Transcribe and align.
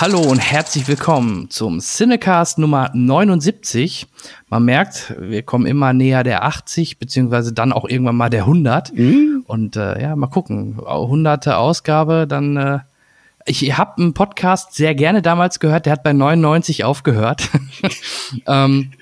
Hallo 0.00 0.22
und 0.22 0.38
herzlich 0.38 0.88
willkommen 0.88 1.50
zum 1.50 1.78
Cinecast 1.78 2.56
Nummer 2.56 2.90
79. 2.94 4.06
Man 4.48 4.64
merkt, 4.64 5.14
wir 5.18 5.42
kommen 5.42 5.66
immer 5.66 5.92
näher 5.92 6.24
der 6.24 6.44
80, 6.44 6.98
beziehungsweise 6.98 7.52
dann 7.52 7.70
auch 7.70 7.86
irgendwann 7.86 8.16
mal 8.16 8.30
der 8.30 8.44
100. 8.44 8.94
Mhm. 8.94 9.44
Und 9.46 9.76
äh, 9.76 10.00
ja, 10.00 10.16
mal 10.16 10.28
gucken, 10.28 10.78
hunderte 10.78 11.58
Ausgabe, 11.58 12.26
dann 12.26 12.56
äh, 12.56 12.78
ich 13.44 13.76
habe 13.76 14.00
einen 14.00 14.14
Podcast 14.14 14.72
sehr 14.74 14.94
gerne 14.94 15.20
damals 15.20 15.60
gehört, 15.60 15.84
der 15.84 15.92
hat 15.92 16.02
bei 16.02 16.14
99 16.14 16.82
aufgehört. 16.84 17.50
ähm, 18.46 18.92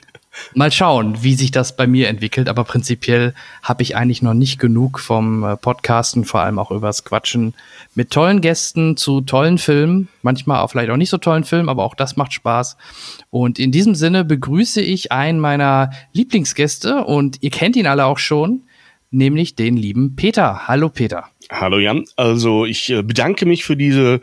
mal 0.54 0.70
schauen, 0.72 1.22
wie 1.22 1.34
sich 1.34 1.50
das 1.50 1.76
bei 1.76 1.86
mir 1.86 2.08
entwickelt, 2.08 2.48
aber 2.48 2.64
prinzipiell 2.64 3.34
habe 3.62 3.82
ich 3.82 3.96
eigentlich 3.96 4.22
noch 4.22 4.34
nicht 4.34 4.58
genug 4.58 5.00
vom 5.00 5.44
äh, 5.44 5.56
Podcasten, 5.56 6.24
vor 6.24 6.40
allem 6.40 6.58
auch 6.58 6.70
übers 6.70 7.04
Quatschen 7.04 7.54
mit 7.94 8.10
tollen 8.10 8.40
Gästen 8.40 8.96
zu 8.96 9.20
tollen 9.20 9.58
Filmen, 9.58 10.08
manchmal 10.22 10.60
auch 10.60 10.70
vielleicht 10.70 10.90
auch 10.90 10.96
nicht 10.96 11.10
so 11.10 11.18
tollen 11.18 11.44
Filmen, 11.44 11.68
aber 11.68 11.84
auch 11.84 11.94
das 11.94 12.16
macht 12.16 12.32
Spaß. 12.32 12.76
Und 13.30 13.58
in 13.58 13.72
diesem 13.72 13.94
Sinne 13.94 14.24
begrüße 14.24 14.80
ich 14.80 15.12
einen 15.12 15.40
meiner 15.40 15.90
Lieblingsgäste 16.12 17.04
und 17.04 17.38
ihr 17.42 17.50
kennt 17.50 17.76
ihn 17.76 17.86
alle 17.86 18.06
auch 18.06 18.18
schon, 18.18 18.62
nämlich 19.10 19.54
den 19.54 19.76
lieben 19.76 20.16
Peter. 20.16 20.68
Hallo 20.68 20.88
Peter. 20.88 21.24
Hallo 21.50 21.78
Jan, 21.78 22.04
also 22.16 22.66
ich 22.66 22.90
äh, 22.90 23.02
bedanke 23.02 23.46
mich 23.46 23.64
für 23.64 23.76
diese 23.76 24.20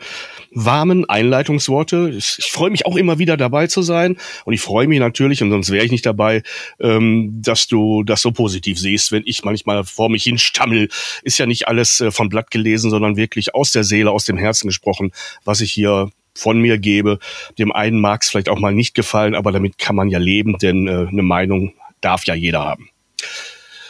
warmen 0.56 1.08
Einleitungsworte. 1.08 2.14
Ich, 2.16 2.38
freue 2.50 2.70
mich 2.70 2.86
auch 2.86 2.96
immer 2.96 3.18
wieder 3.18 3.36
dabei 3.36 3.66
zu 3.66 3.82
sein 3.82 4.16
und 4.46 4.54
ich 4.54 4.62
freue 4.62 4.88
mich 4.88 4.98
natürlich, 4.98 5.42
und 5.42 5.50
sonst 5.50 5.70
wäre 5.70 5.84
ich 5.84 5.90
nicht 5.90 6.06
dabei, 6.06 6.42
ähm, 6.80 7.42
dass 7.42 7.66
du 7.66 8.02
das 8.02 8.22
so 8.22 8.32
positiv 8.32 8.78
siehst, 8.78 9.12
wenn 9.12 9.22
ich 9.26 9.44
manchmal 9.44 9.84
vor 9.84 10.08
mich 10.08 10.24
hin 10.24 10.38
stammel. 10.38 10.88
Ist 11.22 11.38
ja 11.38 11.44
nicht 11.44 11.68
alles 11.68 12.00
äh, 12.00 12.10
vom 12.10 12.30
Blatt 12.30 12.50
gelesen, 12.50 12.90
sondern 12.90 13.16
wirklich 13.16 13.54
aus 13.54 13.70
der 13.70 13.84
Seele, 13.84 14.10
aus 14.10 14.24
dem 14.24 14.38
Herzen 14.38 14.66
gesprochen, 14.68 15.12
was 15.44 15.60
ich 15.60 15.72
hier 15.72 16.10
von 16.34 16.58
mir 16.58 16.78
gebe. 16.78 17.18
Dem 17.58 17.70
einen 17.70 18.00
mag 18.00 18.22
es 18.22 18.30
vielleicht 18.30 18.48
auch 18.48 18.58
mal 18.58 18.72
nicht 18.72 18.94
gefallen, 18.94 19.34
aber 19.34 19.52
damit 19.52 19.76
kann 19.76 19.94
man 19.94 20.08
ja 20.08 20.18
leben, 20.18 20.56
denn 20.58 20.88
äh, 20.88 21.06
eine 21.06 21.22
Meinung 21.22 21.74
darf 22.00 22.24
ja 22.24 22.34
jeder 22.34 22.64
haben. 22.64 22.88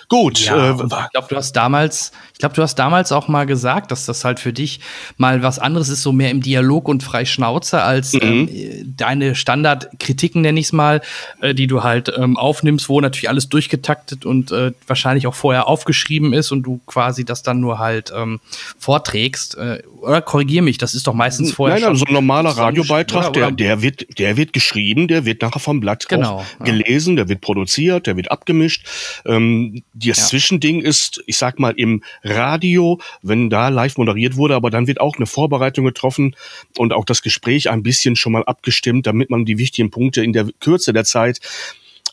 Gut. 0.09 0.39
Ja, 0.39 0.71
äh, 0.71 0.73
ich 0.73 1.11
glaube, 1.13 1.27
du 1.29 1.37
hast 1.37 1.53
damals, 1.53 2.13
ich 2.33 2.39
glaube, 2.39 2.55
du 2.55 2.63
hast 2.63 2.77
damals 2.77 3.11
auch 3.11 3.27
mal 3.27 3.45
gesagt, 3.45 3.91
dass 3.91 4.07
das 4.07 4.25
halt 4.25 4.39
für 4.39 4.53
dich 4.53 4.81
mal 5.17 5.43
was 5.43 5.59
anderes 5.59 5.89
ist, 5.89 6.03
so 6.03 6.13
mehr 6.13 6.31
im 6.31 6.43
Dialog 6.43 6.89
und 6.89 7.03
frei 7.03 7.25
Schnauze 7.25 7.83
als 7.83 8.13
mhm. 8.13 8.21
ähm, 8.23 8.95
deine 8.97 9.35
Standardkritiken, 9.35 10.43
nenne 10.43 10.61
ich 10.61 10.67
es 10.67 10.73
mal, 10.73 11.01
äh, 11.41 11.55
die 11.55 11.67
du 11.67 11.83
halt 11.83 12.13
ähm, 12.17 12.37
aufnimmst, 12.37 12.89
wo 12.89 13.01
natürlich 13.01 13.29
alles 13.29 13.49
durchgetaktet 13.49 14.25
und 14.25 14.53
äh, 14.53 14.73
wahrscheinlich 14.87 15.27
auch 15.27 15.35
vorher 15.35 15.67
aufgeschrieben 15.67 16.33
ist 16.33 16.53
und 16.53 16.63
du 16.63 16.81
quasi 16.87 17.25
das 17.25 17.43
dann 17.43 17.59
nur 17.59 17.79
halt 17.79 18.13
ähm, 18.15 18.41
vorträgst. 18.79 19.57
Äh, 19.57 19.83
oder 20.01 20.23
korrigier 20.23 20.63
mich, 20.63 20.79
das 20.79 20.95
ist 20.95 21.09
doch 21.09 21.15
meistens 21.15 21.53
vorher. 21.53 21.81
Nein, 21.81 21.89
nein, 21.89 21.97
so 21.97 22.05
ein 22.05 22.13
normaler 22.13 22.51
Radiobeitrag, 22.51 23.33
der, 23.33 23.51
der 23.51 23.83
wird, 23.83 24.19
der 24.19 24.37
wird 24.37 24.53
geschrieben, 24.53 25.09
der 25.09 25.25
wird 25.25 25.43
nachher 25.43 25.59
vom 25.59 25.81
Blatt 25.81 26.09
genau, 26.09 26.45
gelesen, 26.63 27.17
ja. 27.17 27.25
der 27.25 27.29
wird 27.29 27.41
produziert, 27.41 28.07
der 28.07 28.17
wird 28.17 28.31
abgemischt. 28.31 28.87
Ähm, 29.25 29.83
das 29.99 30.19
ja. 30.19 30.25
Zwischending 30.27 30.81
ist, 30.81 31.23
ich 31.27 31.37
sag 31.37 31.59
mal, 31.59 31.75
im 31.77 32.03
Radio, 32.23 33.01
wenn 33.23 33.51
da 33.51 33.69
live 33.69 33.97
moderiert 33.97 34.37
wurde, 34.37 34.55
aber 34.55 34.71
dann 34.71 34.87
wird 34.87 35.01
auch 35.01 35.17
eine 35.17 35.27
Vorbereitung 35.27 35.85
getroffen 35.85 36.37
und 36.77 36.93
auch 36.93 37.05
das 37.05 37.23
Gespräch 37.23 37.71
ein 37.71 37.83
bisschen 37.83 38.17
schon 38.17 38.33
mal 38.33 38.45
abgestimmt, 38.45 39.07
damit 39.07 39.31
man 39.31 39.45
die 39.45 39.59
wichtigen 39.59 39.91
Punkte 39.91 40.23
in 40.23 40.33
der 40.33 40.49
Kürze 40.61 40.93
der 40.93 41.05
Zeit 41.05 41.41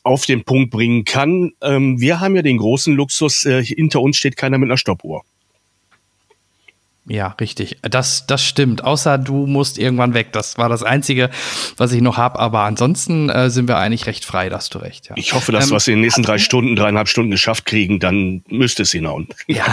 auf 0.03 0.25
den 0.25 0.43
Punkt 0.43 0.71
bringen 0.71 1.05
kann. 1.05 1.51
Ähm, 1.61 1.99
wir 1.99 2.19
haben 2.19 2.35
ja 2.35 2.41
den 2.41 2.57
großen 2.57 2.93
Luxus, 2.95 3.45
äh, 3.45 3.63
hinter 3.63 4.01
uns 4.01 4.17
steht 4.17 4.37
keiner 4.37 4.57
mit 4.57 4.67
einer 4.67 4.77
Stoppuhr. 4.77 5.23
Ja, 7.05 7.35
richtig. 7.41 7.77
Das, 7.81 8.27
das 8.27 8.43
stimmt. 8.43 8.85
Außer 8.85 9.17
du 9.17 9.45
musst 9.45 9.77
irgendwann 9.77 10.13
weg. 10.13 10.31
Das 10.31 10.57
war 10.57 10.69
das 10.69 10.83
Einzige, 10.83 11.29
was 11.75 11.91
ich 11.91 12.01
noch 12.01 12.15
habe. 12.15 12.39
Aber 12.39 12.61
ansonsten 12.61 13.29
äh, 13.29 13.49
sind 13.49 13.67
wir 13.67 13.77
eigentlich 13.77 14.05
recht 14.05 14.23
frei, 14.23 14.47
da 14.47 14.55
hast 14.55 14.73
du 14.73 14.79
recht. 14.79 15.09
Ja. 15.09 15.15
Ich 15.17 15.33
hoffe, 15.33 15.51
dass 15.51 15.65
ähm, 15.65 15.71
wir 15.71 15.77
es 15.77 15.87
in 15.87 15.95
den 15.95 16.01
nächsten 16.01 16.23
drei 16.23 16.37
Stunden, 16.37 16.77
dreieinhalb 16.77 17.09
Stunden 17.09 17.31
geschafft 17.31 17.65
kriegen. 17.65 17.99
Dann 17.99 18.43
müsste 18.47 18.83
es 18.83 18.91
hinhauen. 18.91 19.27
Ja. 19.47 19.65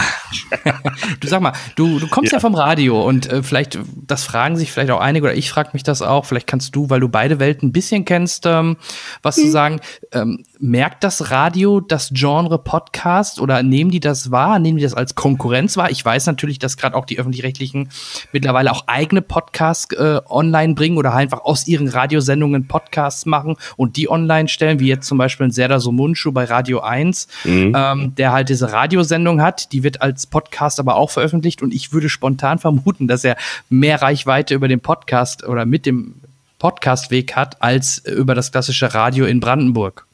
du 1.21 1.27
sag 1.27 1.41
mal, 1.41 1.53
du, 1.75 1.99
du 1.99 2.07
kommst 2.07 2.33
ja, 2.33 2.37
ja 2.37 2.41
vom 2.41 2.53
Radio 2.53 3.01
und 3.01 3.31
äh, 3.31 3.43
vielleicht, 3.43 3.79
das 3.95 4.25
fragen 4.25 4.57
sich 4.57 4.71
vielleicht 4.71 4.91
auch 4.91 4.99
einige 4.99 5.27
oder 5.27 5.35
ich 5.35 5.49
frage 5.49 5.69
mich 5.71 5.83
das 5.83 6.01
auch. 6.01 6.25
Vielleicht 6.25 6.47
kannst 6.47 6.75
du, 6.75 6.89
weil 6.89 6.99
du 6.99 7.07
beide 7.07 7.39
Welten 7.39 7.69
ein 7.69 7.71
bisschen 7.71 8.03
kennst, 8.03 8.45
ähm, 8.45 8.75
was 9.23 9.37
mhm. 9.37 9.41
zu 9.41 9.51
sagen. 9.51 9.79
Ähm, 10.11 10.43
merkt 10.61 11.03
das 11.03 11.31
Radio 11.31 11.79
das 11.79 12.11
Genre 12.13 12.59
Podcast 12.59 13.41
oder 13.41 13.63
nehmen 13.63 13.89
die 13.89 13.99
das 13.99 14.29
wahr? 14.29 14.59
Nehmen 14.59 14.77
die 14.77 14.83
das 14.83 14.93
als 14.93 15.15
Konkurrenz 15.15 15.75
wahr? 15.75 15.89
Ich 15.89 16.05
weiß 16.05 16.27
natürlich, 16.27 16.59
dass 16.59 16.77
gerade 16.77 16.95
auch 16.95 17.05
die 17.05 17.17
öffentlich-rechtlichen 17.17 17.89
mittlerweile 18.31 18.71
auch 18.71 18.87
eigene 18.87 19.23
Podcasts 19.23 19.91
äh, 19.93 20.21
online 20.29 20.75
bringen 20.75 20.97
oder 20.97 21.13
einfach 21.13 21.41
aus 21.43 21.67
ihren 21.67 21.87
Radiosendungen 21.87 22.67
Podcasts 22.67 23.25
machen 23.25 23.55
und 23.75 23.97
die 23.97 24.09
online 24.09 24.47
stellen, 24.47 24.79
wie 24.79 24.87
jetzt 24.87 25.07
zum 25.07 25.17
Beispiel 25.17 25.47
ein 25.47 25.51
Serdar 25.51 25.79
Somunchu 25.79 26.31
bei 26.31 26.45
Radio 26.45 26.81
1, 26.81 27.27
mhm. 27.43 27.73
ähm, 27.75 28.15
der 28.15 28.31
halt 28.31 28.49
diese 28.49 28.71
Radiosendung 28.71 29.41
hat. 29.41 29.71
Die 29.73 29.81
wird 29.81 30.01
als 30.01 30.27
Podcast 30.27 30.79
aber 30.79 30.95
auch 30.95 31.09
veröffentlicht 31.09 31.63
und 31.63 31.73
ich 31.73 31.91
würde 31.91 32.07
spontan 32.07 32.59
vermuten, 32.59 33.07
dass 33.07 33.23
er 33.23 33.35
mehr 33.69 34.01
Reichweite 34.01 34.53
über 34.53 34.67
den 34.67 34.79
Podcast 34.79 35.43
oder 35.43 35.65
mit 35.65 35.87
dem 35.87 36.15
Podcastweg 36.59 37.35
hat 37.35 37.59
als 37.63 37.97
über 37.97 38.35
das 38.35 38.51
klassische 38.51 38.93
Radio 38.93 39.25
in 39.25 39.39
Brandenburg. 39.39 40.05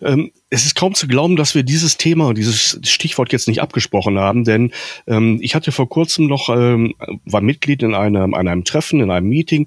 Ähm, 0.00 0.30
es 0.50 0.66
ist 0.66 0.74
kaum 0.74 0.94
zu 0.94 1.08
glauben, 1.08 1.36
dass 1.36 1.54
wir 1.54 1.62
dieses 1.62 1.96
Thema 1.96 2.34
dieses 2.34 2.78
Stichwort 2.84 3.32
jetzt 3.32 3.48
nicht 3.48 3.62
abgesprochen 3.62 4.18
haben, 4.18 4.44
denn 4.44 4.72
ähm, 5.06 5.38
ich 5.40 5.54
hatte 5.54 5.72
vor 5.72 5.88
kurzem 5.88 6.26
noch, 6.26 6.48
ähm, 6.50 6.94
war 7.24 7.40
Mitglied 7.40 7.82
in 7.82 7.94
einem, 7.94 8.34
an 8.34 8.48
einem 8.48 8.64
Treffen, 8.64 9.00
in 9.00 9.10
einem 9.10 9.28
Meeting 9.28 9.66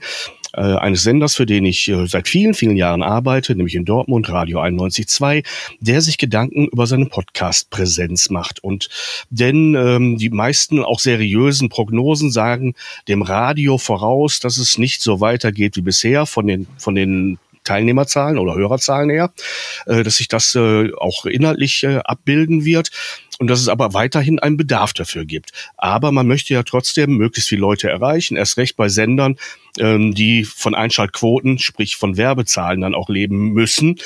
äh, 0.53 0.61
eines 0.61 1.03
Senders, 1.03 1.35
für 1.35 1.45
den 1.45 1.65
ich 1.65 1.87
äh, 1.89 2.07
seit 2.07 2.27
vielen, 2.27 2.53
vielen 2.53 2.75
Jahren 2.75 3.03
arbeite, 3.03 3.55
nämlich 3.55 3.75
in 3.75 3.85
Dortmund, 3.85 4.29
Radio 4.29 4.59
91.2, 4.61 5.45
der 5.79 6.01
sich 6.01 6.17
Gedanken 6.17 6.67
über 6.67 6.87
seine 6.87 7.05
Podcast-Präsenz 7.05 8.29
macht. 8.29 8.63
Und 8.63 8.89
denn 9.29 9.75
ähm, 9.75 10.17
die 10.17 10.29
meisten 10.29 10.83
auch 10.83 10.99
seriösen 10.99 11.69
Prognosen 11.69 12.31
sagen 12.31 12.73
dem 13.07 13.21
Radio 13.21 13.77
voraus, 13.77 14.39
dass 14.39 14.57
es 14.57 14.77
nicht 14.77 15.01
so 15.01 15.21
weitergeht 15.21 15.75
wie 15.75 15.81
bisher 15.81 16.25
von 16.25 16.47
den, 16.47 16.67
von 16.77 16.95
den 16.95 17.37
Teilnehmerzahlen 17.69 18.39
oder 18.39 18.55
Hörerzahlen 18.55 19.11
her, 19.11 19.31
äh, 19.85 20.01
dass 20.03 20.15
sich 20.15 20.27
das 20.27 20.55
äh, 20.55 20.91
auch 20.95 21.25
inhaltlich 21.25 21.83
äh, 21.83 21.97
abbilden 21.97 22.65
wird 22.65 22.89
und 23.37 23.47
dass 23.47 23.61
es 23.61 23.67
aber 23.69 23.93
weiterhin 23.93 24.39
einen 24.39 24.57
Bedarf 24.57 24.93
dafür 24.93 25.23
gibt. 25.23 25.51
Aber 25.77 26.11
man 26.11 26.27
möchte 26.27 26.53
ja 26.53 26.63
trotzdem 26.63 27.17
möglichst 27.17 27.49
viele 27.49 27.61
Leute 27.61 27.89
erreichen, 27.89 28.37
erst 28.37 28.57
recht 28.57 28.75
bei 28.75 28.89
Sendern, 28.89 29.37
ähm, 29.77 30.15
die 30.15 30.45
von 30.45 30.73
Einschaltquoten, 30.73 31.59
sprich 31.59 31.95
von 31.95 32.17
Werbezahlen 32.17 32.81
dann 32.81 32.95
auch 32.95 33.07
leben 33.07 33.53
müssen. 33.53 33.99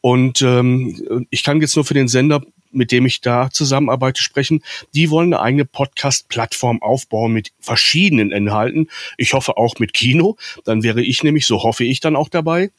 Und 0.00 0.42
ähm, 0.42 1.26
ich 1.30 1.44
kann 1.44 1.60
jetzt 1.60 1.76
nur 1.76 1.84
für 1.84 1.94
den 1.94 2.08
Sender 2.08 2.42
mit 2.72 2.92
dem 2.92 3.06
ich 3.06 3.22
da 3.22 3.48
zusammenarbeite, 3.50 4.22
sprechen. 4.22 4.62
Die 4.94 5.08
wollen 5.08 5.32
eine 5.32 5.42
eigene 5.42 5.64
Podcast-Plattform 5.64 6.82
aufbauen 6.82 7.32
mit 7.32 7.52
verschiedenen 7.58 8.32
Inhalten. 8.32 8.90
Ich 9.16 9.32
hoffe 9.32 9.56
auch 9.56 9.78
mit 9.78 9.94
Kino. 9.94 10.36
Dann 10.64 10.82
wäre 10.82 11.02
ich 11.02 11.22
nämlich, 11.22 11.46
so 11.46 11.62
hoffe 11.62 11.84
ich 11.84 12.00
dann 12.00 12.16
auch 12.16 12.28
dabei. 12.28 12.70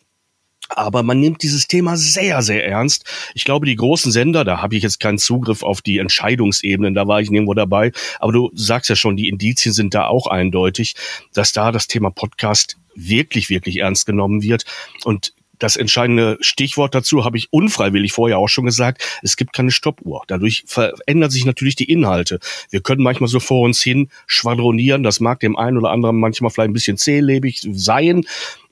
Aber 0.70 1.04
man 1.04 1.20
nimmt 1.20 1.44
dieses 1.44 1.68
Thema 1.68 1.98
sehr, 1.98 2.42
sehr 2.42 2.66
ernst. 2.66 3.06
Ich 3.34 3.46
glaube, 3.46 3.66
die 3.66 3.76
großen 3.76 4.12
Sender, 4.12 4.44
da 4.44 4.62
habe 4.62 4.76
ich 4.76 4.84
jetzt 4.84 5.00
keinen 5.00 5.18
Zugriff 5.18 5.64
auf 5.64 5.82
die 5.82 5.98
Entscheidungsebenen, 5.98 6.94
da 6.94 7.08
war 7.08 7.22
ich 7.22 7.30
nirgendwo 7.30 7.54
dabei. 7.54 7.92
Aber 8.20 8.32
du 8.32 8.52
sagst 8.54 8.90
ja 8.90 8.96
schon, 8.96 9.18
die 9.18 9.30
Indizien 9.30 9.74
sind 9.74 9.94
da 9.94 10.08
auch 10.08 10.28
eindeutig, 10.28 10.96
dass 11.34 11.52
da 11.52 11.72
das 11.72 11.88
Thema 11.88 12.10
Podcast 12.10 12.78
wirklich, 12.96 13.50
wirklich 13.50 13.78
ernst 13.78 14.06
genommen 14.06 14.42
wird. 14.42 14.66
Und 15.04 15.34
das 15.60 15.76
entscheidende 15.76 16.38
Stichwort 16.42 16.94
dazu 16.94 17.26
habe 17.26 17.38
ich 17.38 17.52
unfreiwillig 17.52 18.14
vorher 18.14 18.38
auch 18.38 18.48
schon 18.48 18.66
gesagt. 18.66 19.04
Es 19.24 19.38
gibt 19.38 19.54
keine 19.54 19.72
Stoppuhr. 19.72 20.24
Dadurch 20.28 20.64
verändern 20.68 21.32
sich 21.32 21.46
natürlich 21.46 21.76
die 21.76 21.92
Inhalte. 21.92 22.40
Wir 22.70 22.82
können 22.82 23.02
manchmal 23.02 23.28
so 23.28 23.40
vor 23.40 23.62
uns 23.64 23.82
hin 23.82 24.10
schwadronieren. 24.28 25.04
Das 25.04 25.20
mag 25.20 25.40
dem 25.40 25.58
einen 25.58 25.78
oder 25.78 25.90
anderen 25.90 26.18
manchmal 26.20 26.52
vielleicht 26.52 26.70
ein 26.70 26.74
bisschen 26.74 26.98
zählebig 26.98 27.68
sein 27.72 28.26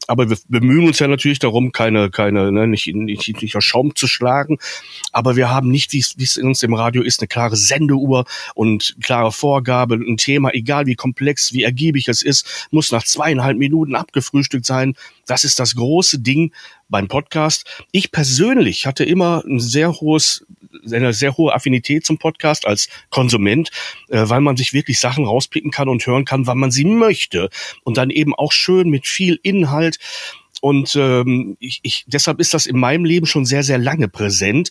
aber 0.07 0.30
wir 0.30 0.38
bemühen 0.48 0.88
uns 0.88 1.00
ja 1.00 1.07
natürlich 1.07 1.40
darum, 1.40 1.72
keine, 1.72 2.10
keine, 2.10 2.52
ne, 2.52 2.68
nicht, 2.68 2.88
nicht, 2.94 3.42
nicht 3.42 3.56
aus 3.56 3.63
Schaum 3.63 3.96
zu 3.96 4.07
schlagen. 4.07 4.57
Aber 5.12 5.36
wir 5.36 5.50
haben 5.50 5.69
nicht, 5.69 5.94
wie 5.94 6.00
es 6.00 6.38
in 6.38 6.48
uns 6.48 6.63
im 6.63 6.74
Radio 6.74 7.02
ist, 7.02 7.22
eine 7.22 7.28
klare 7.28 7.56
Sendeuhr 7.56 8.25
und 8.54 8.96
klare 9.02 9.31
Vorgabe, 9.31 9.96
ein 9.96 10.18
Thema, 10.18 10.54
egal 10.54 10.86
wie 10.86 10.96
komplex, 10.96 11.54
wie 11.54 11.63
ergiebig 11.63 12.07
es 12.07 12.22
ist, 12.22 12.68
muss 12.72 12.92
nach 12.92 13.04
zweieinhalb 13.04 13.57
Minuten 13.57 13.96
abgefrühstückt 13.96 14.66
sein. 14.66 14.96
Das 15.25 15.44
ist 15.44 15.60
das 15.60 15.75
große 15.75 16.19
Ding 16.19 16.54
beim 16.88 17.07
Podcast. 17.07 17.66
Ich 17.92 18.12
persönlich 18.12 18.86
hatte 18.86 19.04
immer 19.04 19.44
ein 19.45 19.60
sehr 19.60 19.92
hohes, 19.94 20.45
eine 20.92 21.13
sehr 21.13 21.36
hohe 21.38 21.54
Affinität 21.54 22.06
zum 22.06 22.18
Podcast 22.18 22.66
als 22.68 22.89
Konsument, 23.10 23.69
äh, 24.10 24.24
weil 24.25 24.42
man 24.42 24.57
sich 24.57 24.74
wirklich 24.74 25.00
Sachen 25.00 25.25
rauspicken 25.25 25.72
kann 25.72 25.89
und 25.89 26.06
hören 26.06 26.25
kann, 26.25 26.48
wann 26.48 26.60
man 26.60 26.72
sie 26.72 26.86
möchte. 26.86 27.50
Und 27.83 27.98
dann 27.98 28.10
eben 28.10 28.36
auch 28.36 28.51
schön 28.51 28.89
mit 28.89 29.07
viel 29.07 29.39
Inhalt. 29.42 29.98
Und 30.62 30.95
ähm, 30.95 31.57
ich, 31.60 31.80
ich, 31.83 32.06
deshalb 32.07 32.39
ist 32.39 32.54
das 32.54 32.66
in 32.66 32.78
meinem 32.78 33.06
Leben 33.06 33.25
schon 33.25 33.45
sehr, 33.45 33.63
sehr 33.63 33.78
lange 33.78 34.07
präsent. 34.07 34.69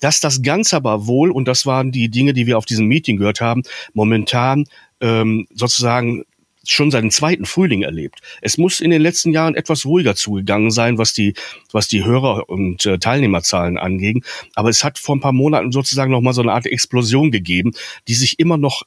Dass 0.00 0.20
das 0.20 0.42
Ganze 0.42 0.76
aber 0.76 1.06
wohl, 1.06 1.30
und 1.30 1.48
das 1.48 1.64
waren 1.64 1.90
die 1.90 2.10
Dinge, 2.10 2.34
die 2.34 2.46
wir 2.46 2.58
auf 2.58 2.66
diesem 2.66 2.86
Meeting 2.86 3.16
gehört 3.16 3.40
haben, 3.40 3.62
momentan 3.94 4.66
ähm, 5.00 5.46
sozusagen 5.54 6.24
schon 6.70 6.90
seinen 6.90 7.10
zweiten 7.10 7.46
Frühling 7.46 7.82
erlebt. 7.82 8.20
Es 8.40 8.58
muss 8.58 8.80
in 8.80 8.90
den 8.90 9.02
letzten 9.02 9.32
Jahren 9.32 9.54
etwas 9.54 9.84
ruhiger 9.84 10.14
zugegangen 10.14 10.70
sein, 10.70 10.98
was 10.98 11.12
die, 11.12 11.34
was 11.72 11.88
die 11.88 12.04
Hörer- 12.04 12.48
und 12.48 12.86
äh, 12.86 12.98
Teilnehmerzahlen 12.98 13.78
anging. 13.78 14.24
Aber 14.54 14.68
es 14.68 14.84
hat 14.84 14.98
vor 14.98 15.16
ein 15.16 15.20
paar 15.20 15.32
Monaten 15.32 15.72
sozusagen 15.72 16.10
noch 16.10 16.20
mal 16.20 16.32
so 16.32 16.42
eine 16.42 16.52
Art 16.52 16.66
Explosion 16.66 17.30
gegeben, 17.30 17.72
die 18.08 18.14
sich 18.14 18.38
immer 18.38 18.56
noch 18.56 18.82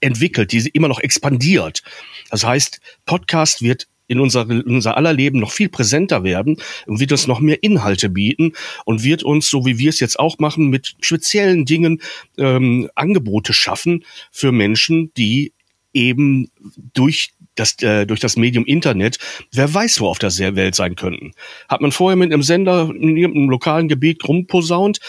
entwickelt, 0.00 0.52
die 0.52 0.68
immer 0.68 0.88
noch 0.88 1.00
expandiert. 1.00 1.82
Das 2.30 2.44
heißt, 2.44 2.80
Podcast 3.06 3.62
wird 3.62 3.88
in 4.08 4.20
unser, 4.20 4.48
in 4.48 4.62
unser 4.62 4.96
aller 4.96 5.12
Leben 5.12 5.40
noch 5.40 5.50
viel 5.50 5.68
präsenter 5.68 6.22
werden 6.22 6.58
und 6.86 7.00
wird 7.00 7.12
uns 7.12 7.26
noch 7.26 7.40
mehr 7.40 7.62
Inhalte 7.62 8.08
bieten 8.08 8.52
und 8.84 9.02
wird 9.02 9.22
uns, 9.22 9.48
so 9.48 9.66
wie 9.66 9.78
wir 9.78 9.90
es 9.90 10.00
jetzt 10.00 10.18
auch 10.18 10.38
machen, 10.38 10.68
mit 10.68 10.94
speziellen 11.00 11.64
Dingen 11.64 12.00
ähm, 12.38 12.88
Angebote 12.94 13.52
schaffen 13.52 14.04
für 14.30 14.52
Menschen, 14.52 15.12
die 15.16 15.52
eben 15.96 16.48
durch 16.92 17.30
das, 17.56 17.82
äh, 17.82 18.06
durch 18.06 18.20
das 18.20 18.36
Medium 18.36 18.66
Internet, 18.66 19.18
wer 19.52 19.72
weiß, 19.72 20.00
wo 20.00 20.08
auf 20.08 20.18
der 20.18 20.30
Welt 20.30 20.74
sein 20.74 20.94
könnten. 20.94 21.32
Hat 21.68 21.80
man 21.80 21.90
vorher 21.90 22.16
mit 22.16 22.32
einem 22.32 22.42
Sender 22.42 22.90
in 22.94 23.16
irgendeinem 23.16 23.48
lokalen 23.48 23.88
Gebiet 23.88 24.22
rumposaunt, 24.28 25.00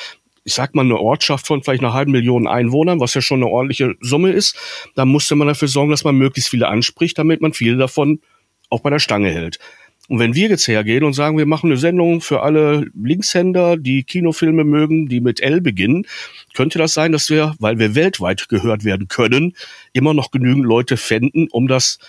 ich 0.46 0.54
sag 0.54 0.74
mal, 0.74 0.86
eine 0.86 0.98
Ortschaft 0.98 1.46
von 1.46 1.62
vielleicht 1.62 1.84
einer 1.84 1.94
halben 1.94 2.14
Million 2.14 2.48
Einwohnern, 2.48 3.02
was 3.02 3.14
ja 3.14 3.22
schon 3.22 3.44
eine 3.44 3.52
ordentliche 3.52 3.96
Summe 4.00 4.32
ist, 4.32 4.56
dann 4.96 5.10
musste 5.10 5.36
man 5.36 5.50
dafür 5.50 5.68
sorgen, 5.68 5.92
dass 5.92 6.06
man 6.06 6.16
möglichst 6.16 6.50
viele 6.50 6.70
anspricht, 6.70 7.18
damit 7.18 7.42
man 7.42 7.52
viele 7.52 7.76
davon 7.76 8.22
auch 8.70 8.80
bei 8.80 8.90
der 8.90 9.00
Stange 9.00 9.30
hält. 9.30 9.60
Und 10.08 10.20
wenn 10.20 10.36
wir 10.36 10.48
jetzt 10.48 10.68
hergehen 10.68 11.04
und 11.04 11.14
sagen, 11.14 11.38
wir 11.38 11.46
machen 11.46 11.70
eine 11.70 11.78
Sendung 11.78 12.22
für 12.22 12.42
alle 12.42 12.90
Linkshänder, 12.96 13.76
die 13.76 14.04
Kinofilme 14.04 14.64
mögen, 14.64 15.10
die 15.10 15.20
mit 15.20 15.42
L 15.42 15.60
beginnen, 15.60 16.06
könnte 16.54 16.80
das 16.80 16.94
sein, 16.94 17.12
dass 17.12 17.30
wir, 17.30 17.56
weil 17.60 17.78
wir 17.78 17.94
weltweit 17.94 18.48
gehört 18.48 18.86
werden 18.86 19.10
können, 19.10 19.54
immer 19.92 20.14
noch 20.14 20.32
genügend 20.32 20.66
Leute 20.66 20.96
fänden, 20.96 21.50
um 21.52 21.68
das 21.68 22.00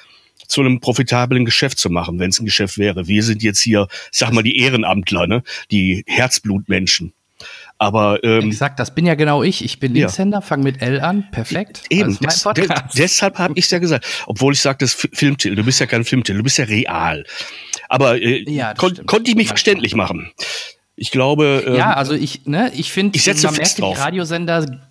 zu 0.46 0.60
einem 0.60 0.80
profitablen 0.80 1.44
Geschäft 1.44 1.78
zu 1.78 1.90
machen, 1.90 2.18
wenn 2.20 2.30
es 2.30 2.40
ein 2.40 2.46
Geschäft 2.46 2.78
wäre. 2.78 3.08
Wir 3.08 3.22
sind 3.22 3.42
jetzt 3.42 3.60
hier, 3.60 3.88
sag 4.12 4.32
mal, 4.32 4.42
die 4.42 4.58
Ehrenamtler, 4.58 5.26
ne? 5.26 5.42
die 5.70 6.04
Herzblutmenschen. 6.06 7.12
Aber 7.78 8.22
ähm, 8.24 8.48
Exakt, 8.48 8.80
das 8.80 8.92
bin 8.92 9.06
ja 9.06 9.14
genau 9.14 9.44
ich. 9.44 9.64
Ich 9.64 9.78
bin 9.78 9.94
Linkshänder, 9.94 10.38
ja. 10.38 10.40
fange 10.40 10.64
mit 10.64 10.82
L 10.82 11.00
an, 11.00 11.30
perfekt. 11.30 11.82
Eben, 11.90 12.18
das, 12.20 12.42
de 12.42 12.68
deshalb 12.96 13.38
habe 13.38 13.54
ich 13.56 13.66
es 13.66 13.70
ja 13.70 13.78
gesagt. 13.78 14.24
Obwohl 14.26 14.52
ich 14.52 14.60
sage, 14.60 14.78
das 14.80 14.94
Filmtitel, 14.94 15.54
du 15.54 15.62
bist 15.62 15.78
ja 15.78 15.86
kein 15.86 16.04
Filmtitel, 16.04 16.38
du 16.38 16.42
bist 16.42 16.58
ja 16.58 16.64
real. 16.64 17.24
Aber 17.88 18.20
äh, 18.20 18.42
ja, 18.50 18.74
kon 18.74 19.06
konnte 19.06 19.30
ich 19.30 19.36
mich 19.36 19.46
verständlich 19.46 19.94
machen. 19.94 20.32
Ich 20.96 21.12
glaube. 21.12 21.62
Ähm, 21.66 21.76
ja, 21.76 21.94
also 21.94 22.14
ich, 22.14 22.46
ne, 22.46 22.72
ich 22.74 22.92
finde, 22.92 23.16
ich 23.16 23.22
setze 23.22 23.48
fest 23.50 23.80
drauf. 23.80 23.96
Radiosender 23.96 24.87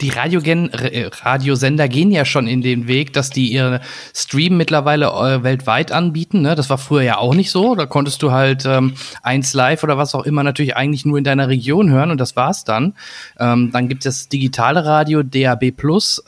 die 0.00 0.10
Radiogen 0.10 0.72
äh, 0.72 1.10
Radiosender 1.12 1.88
gehen 1.88 2.12
ja 2.12 2.24
schon 2.24 2.46
in 2.46 2.62
den 2.62 2.86
Weg, 2.86 3.12
dass 3.14 3.30
die 3.30 3.48
ihre 3.48 3.80
Stream 4.14 4.56
mittlerweile 4.56 5.06
äh, 5.06 5.42
weltweit 5.42 5.90
anbieten. 5.90 6.42
Ne? 6.42 6.54
Das 6.54 6.70
war 6.70 6.78
früher 6.78 7.02
ja 7.02 7.18
auch 7.18 7.34
nicht 7.34 7.50
so. 7.50 7.74
Da 7.74 7.86
konntest 7.86 8.22
du 8.22 8.30
halt 8.30 8.64
ähm, 8.64 8.94
eins 9.22 9.54
live 9.54 9.82
oder 9.82 9.98
was 9.98 10.14
auch 10.14 10.24
immer 10.24 10.44
natürlich 10.44 10.76
eigentlich 10.76 11.04
nur 11.04 11.18
in 11.18 11.24
deiner 11.24 11.48
Region 11.48 11.90
hören 11.90 12.12
und 12.12 12.20
das 12.20 12.36
war's 12.36 12.62
dann. 12.62 12.94
Ähm, 13.40 13.70
dann 13.72 13.88
gibt 13.88 14.06
es 14.06 14.18
das 14.18 14.28
digitale 14.28 14.84
Radio 14.84 15.22
DAB. 15.24 15.72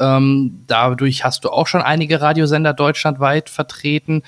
Ähm, 0.01 0.65
dadurch 0.67 1.25
hast 1.25 1.45
du 1.45 1.51
auch 1.51 1.67
schon 1.67 1.83
einige 1.83 2.21
Radiosender 2.21 2.73
deutschlandweit 2.73 3.51
vertreten. 3.51 4.23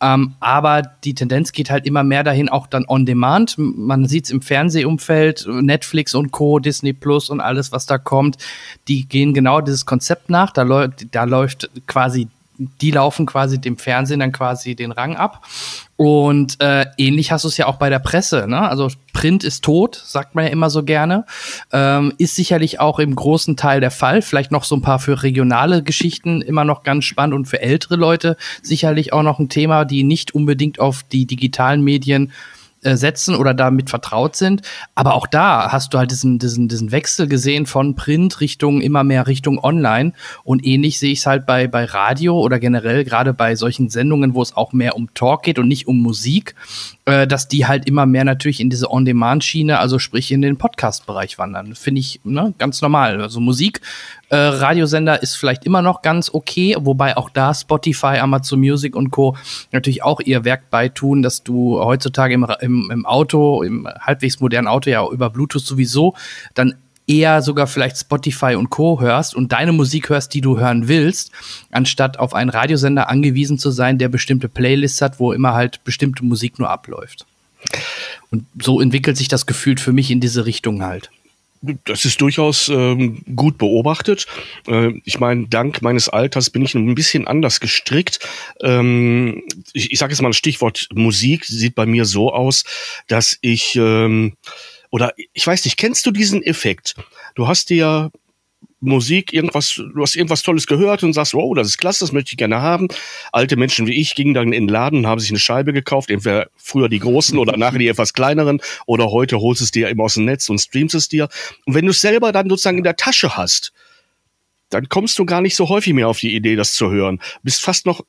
Ähm, 0.00 0.36
aber 0.40 0.82
die 1.04 1.14
Tendenz 1.14 1.52
geht 1.52 1.70
halt 1.70 1.86
immer 1.86 2.02
mehr 2.02 2.24
dahin, 2.24 2.48
auch 2.48 2.66
dann 2.66 2.86
on 2.88 3.04
demand. 3.04 3.56
Man 3.58 4.06
sieht 4.06 4.24
es 4.24 4.30
im 4.30 4.40
Fernsehumfeld, 4.40 5.46
Netflix 5.48 6.14
und 6.14 6.30
Co., 6.30 6.60
Disney 6.60 6.94
Plus 6.94 7.28
und 7.28 7.40
alles, 7.40 7.72
was 7.72 7.84
da 7.84 7.98
kommt 7.98 8.38
die 8.88 9.08
gehen 9.08 9.34
genau 9.34 9.60
dieses 9.60 9.86
Konzept 9.86 10.30
nach. 10.30 10.50
Da, 10.50 10.62
läuft, 10.62 11.14
da 11.14 11.24
läuft 11.24 11.70
quasi, 11.86 12.28
die 12.58 12.90
laufen 12.90 13.26
quasi 13.26 13.60
dem 13.60 13.76
Fernsehen 13.76 14.20
dann 14.20 14.32
quasi 14.32 14.74
den 14.74 14.92
Rang 14.92 15.16
ab. 15.16 15.44
Und 15.96 16.60
äh, 16.60 16.86
ähnlich 16.98 17.32
hast 17.32 17.44
du 17.44 17.48
es 17.48 17.56
ja 17.56 17.66
auch 17.66 17.76
bei 17.76 17.90
der 17.90 17.98
Presse. 17.98 18.46
Ne? 18.46 18.68
Also 18.68 18.90
Print 19.12 19.44
ist 19.44 19.64
tot, 19.64 20.00
sagt 20.04 20.34
man 20.34 20.44
ja 20.44 20.50
immer 20.50 20.70
so 20.70 20.82
gerne. 20.82 21.24
Ähm, 21.72 22.12
ist 22.18 22.36
sicherlich 22.36 22.80
auch 22.80 22.98
im 22.98 23.14
großen 23.14 23.56
Teil 23.56 23.80
der 23.80 23.90
Fall. 23.90 24.22
Vielleicht 24.22 24.52
noch 24.52 24.64
so 24.64 24.76
ein 24.76 24.82
paar 24.82 24.98
für 24.98 25.22
regionale 25.22 25.82
Geschichten 25.82 26.42
immer 26.42 26.64
noch 26.64 26.82
ganz 26.82 27.06
spannend 27.06 27.34
und 27.34 27.46
für 27.46 27.60
ältere 27.60 27.96
Leute 27.96 28.36
sicherlich 28.62 29.12
auch 29.12 29.22
noch 29.22 29.38
ein 29.38 29.48
Thema, 29.48 29.84
die 29.84 30.04
nicht 30.04 30.34
unbedingt 30.34 30.80
auf 30.80 31.02
die 31.02 31.26
digitalen 31.26 31.82
Medien 31.82 32.30
setzen 32.94 33.34
oder 33.34 33.54
damit 33.54 33.90
vertraut 33.90 34.36
sind. 34.36 34.62
Aber 34.94 35.14
auch 35.14 35.26
da 35.26 35.72
hast 35.72 35.94
du 35.94 35.98
halt 35.98 36.10
diesen, 36.10 36.38
diesen, 36.38 36.68
diesen 36.68 36.92
Wechsel 36.92 37.26
gesehen 37.26 37.66
von 37.66 37.96
Print 37.96 38.40
Richtung 38.40 38.80
immer 38.80 39.02
mehr 39.02 39.26
Richtung 39.26 39.58
Online. 39.58 40.12
Und 40.44 40.64
ähnlich 40.64 40.98
sehe 40.98 41.12
ich 41.12 41.20
es 41.20 41.26
halt 41.26 41.46
bei, 41.46 41.66
bei 41.66 41.84
Radio 41.84 42.38
oder 42.38 42.58
generell 42.58 43.04
gerade 43.04 43.32
bei 43.32 43.56
solchen 43.56 43.88
Sendungen, 43.88 44.34
wo 44.34 44.42
es 44.42 44.56
auch 44.56 44.72
mehr 44.72 44.94
um 44.94 45.12
Talk 45.14 45.42
geht 45.42 45.58
und 45.58 45.68
nicht 45.68 45.88
um 45.88 46.00
Musik, 46.00 46.54
äh, 47.06 47.26
dass 47.26 47.48
die 47.48 47.66
halt 47.66 47.86
immer 47.86 48.06
mehr 48.06 48.24
natürlich 48.24 48.60
in 48.60 48.70
diese 48.70 48.90
On-Demand-Schiene, 48.90 49.78
also 49.78 49.98
sprich 49.98 50.30
in 50.30 50.42
den 50.42 50.58
Podcast-Bereich 50.58 51.38
wandern. 51.38 51.74
Finde 51.74 52.00
ich 52.00 52.20
ne, 52.24 52.52
ganz 52.58 52.82
normal. 52.82 53.20
Also 53.20 53.40
Musik 53.40 53.80
äh, 54.28 54.36
Radiosender 54.36 55.22
ist 55.22 55.36
vielleicht 55.36 55.64
immer 55.64 55.82
noch 55.82 56.02
ganz 56.02 56.30
okay, 56.32 56.76
wobei 56.78 57.16
auch 57.16 57.30
da 57.30 57.54
Spotify, 57.54 58.18
Amazon 58.18 58.60
Music 58.60 58.96
und 58.96 59.10
Co. 59.10 59.36
natürlich 59.72 60.02
auch 60.02 60.20
ihr 60.20 60.44
Werk 60.44 60.70
beitun, 60.70 61.22
dass 61.22 61.42
du 61.42 61.78
heutzutage 61.78 62.34
im, 62.34 62.46
im, 62.60 62.90
im 62.90 63.06
Auto, 63.06 63.62
im 63.62 63.86
halbwegs 64.00 64.40
modernen 64.40 64.66
Auto 64.66 64.90
ja 64.90 65.06
über 65.08 65.30
Bluetooth 65.30 65.64
sowieso 65.64 66.14
dann 66.54 66.74
eher 67.06 67.40
sogar 67.42 67.66
vielleicht 67.66 67.98
Spotify 67.98 68.56
und 68.56 68.70
Co. 68.70 69.00
hörst 69.00 69.34
und 69.34 69.52
deine 69.52 69.72
Musik 69.72 70.08
hörst, 70.08 70.34
die 70.34 70.40
du 70.40 70.58
hören 70.58 70.88
willst, 70.88 71.30
anstatt 71.70 72.18
auf 72.18 72.34
einen 72.34 72.50
Radiosender 72.50 73.08
angewiesen 73.08 73.58
zu 73.58 73.70
sein, 73.70 73.98
der 73.98 74.08
bestimmte 74.08 74.48
Playlists 74.48 75.00
hat, 75.00 75.20
wo 75.20 75.32
immer 75.32 75.54
halt 75.54 75.84
bestimmte 75.84 76.24
Musik 76.24 76.58
nur 76.58 76.70
abläuft. 76.70 77.26
Und 78.30 78.46
so 78.60 78.80
entwickelt 78.80 79.16
sich 79.16 79.28
das 79.28 79.46
gefühlt 79.46 79.80
für 79.80 79.92
mich 79.92 80.10
in 80.10 80.20
diese 80.20 80.46
Richtung 80.46 80.82
halt. 80.82 81.10
Das 81.84 82.04
ist 82.04 82.20
durchaus 82.20 82.68
ähm, 82.68 83.22
gut 83.34 83.58
beobachtet. 83.58 84.26
Äh, 84.66 84.92
ich 85.04 85.18
meine, 85.18 85.48
dank 85.48 85.82
meines 85.82 86.08
Alters 86.08 86.50
bin 86.50 86.62
ich 86.62 86.74
ein 86.74 86.94
bisschen 86.94 87.26
anders 87.26 87.60
gestrickt. 87.60 88.20
Ähm, 88.62 89.42
ich 89.72 89.92
ich 89.92 89.98
sage 89.98 90.12
jetzt 90.12 90.22
mal 90.22 90.28
ein 90.28 90.34
Stichwort 90.34 90.88
Musik 90.94 91.44
sieht 91.44 91.74
bei 91.74 91.86
mir 91.86 92.04
so 92.04 92.32
aus, 92.32 92.64
dass 93.08 93.38
ich 93.40 93.76
ähm, 93.76 94.36
oder 94.90 95.14
ich 95.32 95.46
weiß 95.46 95.64
nicht, 95.64 95.76
kennst 95.76 96.06
du 96.06 96.10
diesen 96.10 96.42
Effekt? 96.42 96.94
Du 97.34 97.48
hast 97.48 97.70
dir 97.70 98.10
Musik, 98.86 99.32
irgendwas, 99.32 99.74
du 99.74 100.00
hast 100.00 100.16
irgendwas 100.16 100.42
Tolles 100.42 100.66
gehört 100.66 101.02
und 101.02 101.12
sagst, 101.12 101.34
wow, 101.34 101.54
das 101.54 101.68
ist 101.68 101.78
klasse, 101.78 102.04
das 102.04 102.12
möchte 102.12 102.32
ich 102.32 102.36
gerne 102.36 102.60
haben. 102.60 102.88
Alte 103.32 103.56
Menschen 103.56 103.86
wie 103.86 104.00
ich 104.00 104.14
gingen 104.14 104.34
dann 104.34 104.52
in 104.52 104.66
den 104.66 104.68
Laden 104.68 105.00
und 105.00 105.06
haben 105.06 105.20
sich 105.20 105.30
eine 105.30 105.38
Scheibe 105.38 105.72
gekauft, 105.72 106.10
entweder 106.10 106.48
früher 106.56 106.88
die 106.88 106.98
großen 106.98 107.38
oder 107.38 107.56
nachher 107.56 107.78
die 107.78 107.88
etwas 107.88 108.12
kleineren 108.12 108.60
oder 108.86 109.10
heute 109.10 109.38
holst 109.38 109.62
es 109.62 109.70
dir 109.70 109.90
eben 109.90 110.00
aus 110.00 110.14
dem 110.14 110.24
Netz 110.24 110.48
und 110.48 110.58
streamst 110.58 110.94
es 110.94 111.08
dir. 111.08 111.28
Und 111.66 111.74
wenn 111.74 111.84
du 111.84 111.90
es 111.90 112.00
selber 112.00 112.32
dann 112.32 112.48
sozusagen 112.48 112.78
in 112.78 112.84
der 112.84 112.96
Tasche 112.96 113.36
hast, 113.36 113.72
dann 114.70 114.88
kommst 114.88 115.18
du 115.18 115.26
gar 115.26 115.40
nicht 115.40 115.56
so 115.56 115.68
häufig 115.68 115.92
mehr 115.92 116.08
auf 116.08 116.18
die 116.18 116.34
Idee, 116.34 116.56
das 116.56 116.74
zu 116.74 116.90
hören. 116.90 117.20
Bist 117.42 117.62
fast 117.62 117.86
noch 117.86 118.04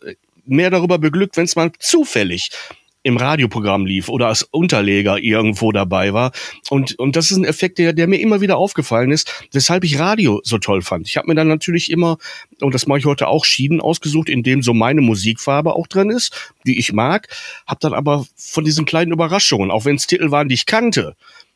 mehr 0.46 0.70
darüber 0.70 0.98
beglückt, 0.98 1.38
wenn 1.38 1.46
es 1.46 1.56
mal 1.56 1.72
zufällig 1.80 2.50
im 3.08 3.18
Radioprogramm 3.18 3.86
lief 3.86 4.10
oder 4.10 4.28
als 4.28 4.44
Unterleger 4.44 5.18
irgendwo 5.18 5.72
dabei 5.72 6.14
war. 6.14 6.34
Und, 6.70 7.00
und 7.00 7.16
das 7.16 7.32
ist 7.32 7.38
ein 7.38 7.46
Effekt, 7.46 7.78
der, 7.78 7.94
der 7.94 8.08
mir 8.08 8.20
immer 8.20 8.42
wieder 8.42 8.58
aufgefallen 8.58 9.12
ist, 9.12 9.48
weshalb 9.54 9.86
ich 9.86 9.98
Radio 9.98 10.42
so 10.44 10.58
toll 10.58 10.82
fand. 10.82 11.08
Ich 11.08 11.16
habe 11.16 11.28
mir 11.28 11.36
dann 11.36 11.48
natürlich 11.48 11.90
immer, 11.90 12.18
und 12.60 12.74
das 12.74 12.86
mache 12.86 13.00
ich 13.00 13.06
heute 13.06 13.28
auch, 13.28 13.46
Schienen 13.46 13.80
ausgesucht, 13.80 14.28
in 14.28 14.44
dem 14.44 14.62
so 14.62 14.74
meine 14.74 15.00
Musikfarbe 15.00 15.74
auch 15.74 15.88
drin 15.88 16.10
ist, 16.10 16.54
die 16.66 16.78
ich 16.78 16.92
mag, 16.92 17.30
habe 17.66 17.80
dann 17.80 17.94
aber 17.94 18.26
von 18.36 18.66
diesen 18.66 18.86
kleinen 18.86 19.14
Überraschungen, 19.14 19.72
auch 19.72 19.86
wenn 19.86 19.96
es 19.96 20.06
Titel 20.06 20.32
waren, 20.32 20.50
die 20.50 20.56
ich 20.56 20.66
kannte, 20.66 21.16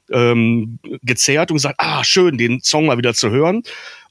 ähm, 0.09 0.79
gezerrt 1.03 1.51
und 1.51 1.57
gesagt, 1.57 1.75
ah, 1.79 2.03
schön, 2.03 2.37
den 2.37 2.61
Song 2.61 2.85
mal 2.85 2.97
wieder 2.97 3.13
zu 3.13 3.29
hören. 3.29 3.63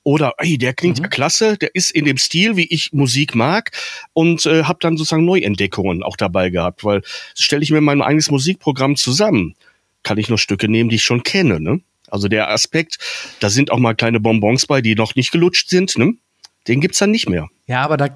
Oder, 0.03 0.35
ey, 0.39 0.57
der 0.57 0.73
klingt 0.73 0.99
mhm. 0.99 1.05
ja 1.05 1.09
klasse, 1.09 1.57
der 1.59 1.75
ist 1.75 1.91
in 1.91 2.07
dem 2.07 2.17
Stil, 2.17 2.57
wie 2.57 2.67
ich 2.67 2.93
Musik 2.93 3.35
mag 3.35 3.73
und 4.13 4.47
äh, 4.47 4.65
habe 4.65 4.79
dann 4.81 4.97
sozusagen 4.97 5.25
Neuentdeckungen 5.25 6.03
auch 6.03 6.17
dabei 6.17 6.51
gehabt, 6.51 6.85
weil 6.85 7.03
stelle 7.35 7.63
ich 7.63 7.71
mir 7.71 7.81
mein 7.81 8.01
eigenes 8.01 8.31
Musikprogramm 8.31 8.97
zusammen, 8.97 9.57
kann 10.03 10.19
ich 10.19 10.29
nur 10.29 10.39
Stücke 10.39 10.69
nehmen, 10.69 10.89
die 10.89 10.97
ich 10.97 11.05
schon 11.05 11.23
kenne, 11.23 11.61
ne? 11.61 11.81
Also 12.09 12.27
der 12.27 12.51
Aspekt, 12.51 12.99
da 13.39 13.51
sind 13.51 13.71
auch 13.71 13.79
mal 13.79 13.95
kleine 13.95 14.19
Bonbons 14.19 14.67
bei, 14.67 14.81
die 14.81 14.95
noch 14.95 15.15
nicht 15.15 15.31
gelutscht 15.31 15.69
sind, 15.69 15.97
ne? 15.97 16.15
Den 16.67 16.81
gibt's 16.81 16.99
dann 16.99 17.11
nicht 17.11 17.29
mehr. 17.29 17.49
Ja, 17.67 17.83
aber 17.83 17.97
da, 17.97 18.09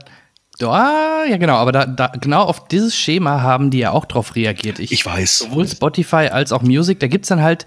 Ja, 0.60 1.24
ja, 1.28 1.36
genau, 1.36 1.56
aber 1.56 1.72
da, 1.72 1.84
da, 1.84 2.06
genau 2.08 2.42
auf 2.42 2.68
dieses 2.68 2.94
Schema 2.94 3.42
haben 3.42 3.70
die 3.70 3.78
ja 3.78 3.90
auch 3.90 4.04
drauf 4.04 4.36
reagiert. 4.36 4.78
Ich, 4.78 4.92
ich 4.92 5.04
weiß. 5.04 5.38
Sowohl 5.38 5.66
Spotify 5.66 6.28
als 6.30 6.52
auch 6.52 6.62
Music, 6.62 7.00
da 7.00 7.08
gibt's 7.08 7.28
dann 7.28 7.42
halt 7.42 7.66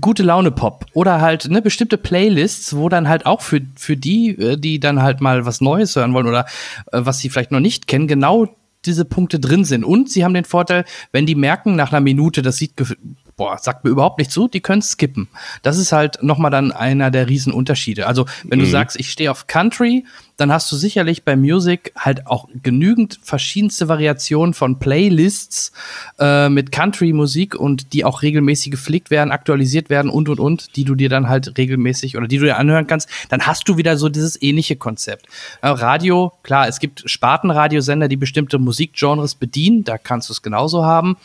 gute 0.00 0.22
Laune 0.22 0.50
Pop 0.50 0.84
oder 0.92 1.22
halt 1.22 1.48
ne, 1.48 1.62
bestimmte 1.62 1.96
Playlists, 1.96 2.76
wo 2.76 2.90
dann 2.90 3.08
halt 3.08 3.24
auch 3.24 3.40
für, 3.40 3.62
für 3.76 3.96
die, 3.96 4.30
äh, 4.30 4.58
die 4.58 4.80
dann 4.80 5.00
halt 5.00 5.22
mal 5.22 5.46
was 5.46 5.62
Neues 5.62 5.96
hören 5.96 6.12
wollen 6.12 6.26
oder 6.26 6.44
äh, 6.92 7.00
was 7.02 7.20
sie 7.20 7.30
vielleicht 7.30 7.52
noch 7.52 7.60
nicht 7.60 7.86
kennen, 7.86 8.06
genau 8.06 8.48
diese 8.84 9.06
Punkte 9.06 9.40
drin 9.40 9.64
sind. 9.64 9.82
Und 9.84 10.10
sie 10.10 10.24
haben 10.24 10.34
den 10.34 10.44
Vorteil, 10.44 10.84
wenn 11.12 11.24
die 11.24 11.34
merken 11.34 11.74
nach 11.74 11.92
einer 11.92 12.00
Minute, 12.00 12.42
das 12.42 12.58
sieht 12.58 12.74
boah, 13.36 13.58
sagt 13.58 13.84
mir 13.84 13.90
überhaupt 13.90 14.18
nicht 14.18 14.30
zu, 14.30 14.48
die 14.48 14.60
können 14.60 14.82
skippen. 14.82 15.28
Das 15.62 15.78
ist 15.78 15.92
halt 15.92 16.22
nochmal 16.22 16.50
dann 16.50 16.72
einer 16.72 17.10
der 17.10 17.28
Riesenunterschiede. 17.28 18.06
Also, 18.06 18.26
wenn 18.44 18.58
mhm. 18.58 18.64
du 18.64 18.70
sagst, 18.70 18.98
ich 18.98 19.10
stehe 19.10 19.30
auf 19.30 19.46
Country, 19.46 20.04
dann 20.36 20.52
hast 20.52 20.70
du 20.70 20.76
sicherlich 20.76 21.24
bei 21.24 21.34
Music 21.34 21.92
halt 21.96 22.26
auch 22.26 22.48
genügend 22.62 23.18
verschiedenste 23.22 23.88
Variationen 23.88 24.52
von 24.52 24.78
Playlists 24.78 25.72
äh, 26.18 26.48
mit 26.48 26.72
Country-Musik 26.72 27.54
und 27.54 27.92
die 27.92 28.04
auch 28.04 28.22
regelmäßig 28.22 28.70
gepflegt 28.70 29.10
werden, 29.10 29.32
aktualisiert 29.32 29.88
werden 29.88 30.10
und 30.10 30.28
und 30.28 30.38
und, 30.38 30.76
die 30.76 30.84
du 30.84 30.94
dir 30.94 31.08
dann 31.08 31.28
halt 31.28 31.56
regelmäßig 31.56 32.16
oder 32.16 32.28
die 32.28 32.38
du 32.38 32.44
dir 32.44 32.58
anhören 32.58 32.86
kannst, 32.86 33.08
dann 33.30 33.46
hast 33.46 33.68
du 33.68 33.78
wieder 33.78 33.96
so 33.96 34.08
dieses 34.08 34.40
ähnliche 34.40 34.76
Konzept. 34.76 35.26
Äh, 35.62 35.68
Radio, 35.68 36.32
klar, 36.42 36.68
es 36.68 36.80
gibt 36.80 37.08
Spartenradiosender, 37.08 38.08
die 38.08 38.16
bestimmte 38.16 38.58
Musikgenres 38.58 39.34
bedienen, 39.34 39.84
da 39.84 39.96
kannst 39.96 40.28
du 40.28 40.34
es 40.34 40.42
genauso 40.42 40.84
haben. 40.84 41.16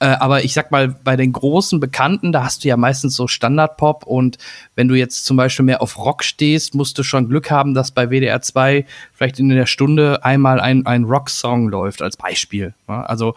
Äh, 0.00 0.06
aber 0.06 0.44
ich 0.44 0.54
sag 0.54 0.72
mal, 0.72 0.88
bei 0.88 1.16
den 1.16 1.32
großen 1.32 1.78
Bekannten, 1.78 2.32
da 2.32 2.42
hast 2.42 2.64
du 2.64 2.68
ja 2.68 2.76
meistens 2.76 3.14
so 3.14 3.28
Standard-Pop 3.28 4.04
und 4.06 4.38
wenn 4.74 4.88
du 4.88 4.96
jetzt 4.96 5.24
zum 5.24 5.36
Beispiel 5.36 5.64
mehr 5.64 5.82
auf 5.82 5.98
Rock 5.98 6.24
stehst, 6.24 6.74
musst 6.74 6.98
du 6.98 7.04
schon 7.04 7.28
Glück 7.28 7.50
haben, 7.50 7.72
dass 7.72 7.92
bei 7.92 8.10
WDR 8.10 8.42
2 8.42 8.55
2 8.56 8.86
vielleicht 9.12 9.38
in 9.38 9.50
der 9.50 9.66
Stunde 9.66 10.24
einmal 10.24 10.60
ein, 10.60 10.86
ein 10.86 11.04
Rock-Song 11.04 11.68
läuft, 11.68 12.00
als 12.00 12.16
Beispiel. 12.16 12.74
Also 12.86 13.34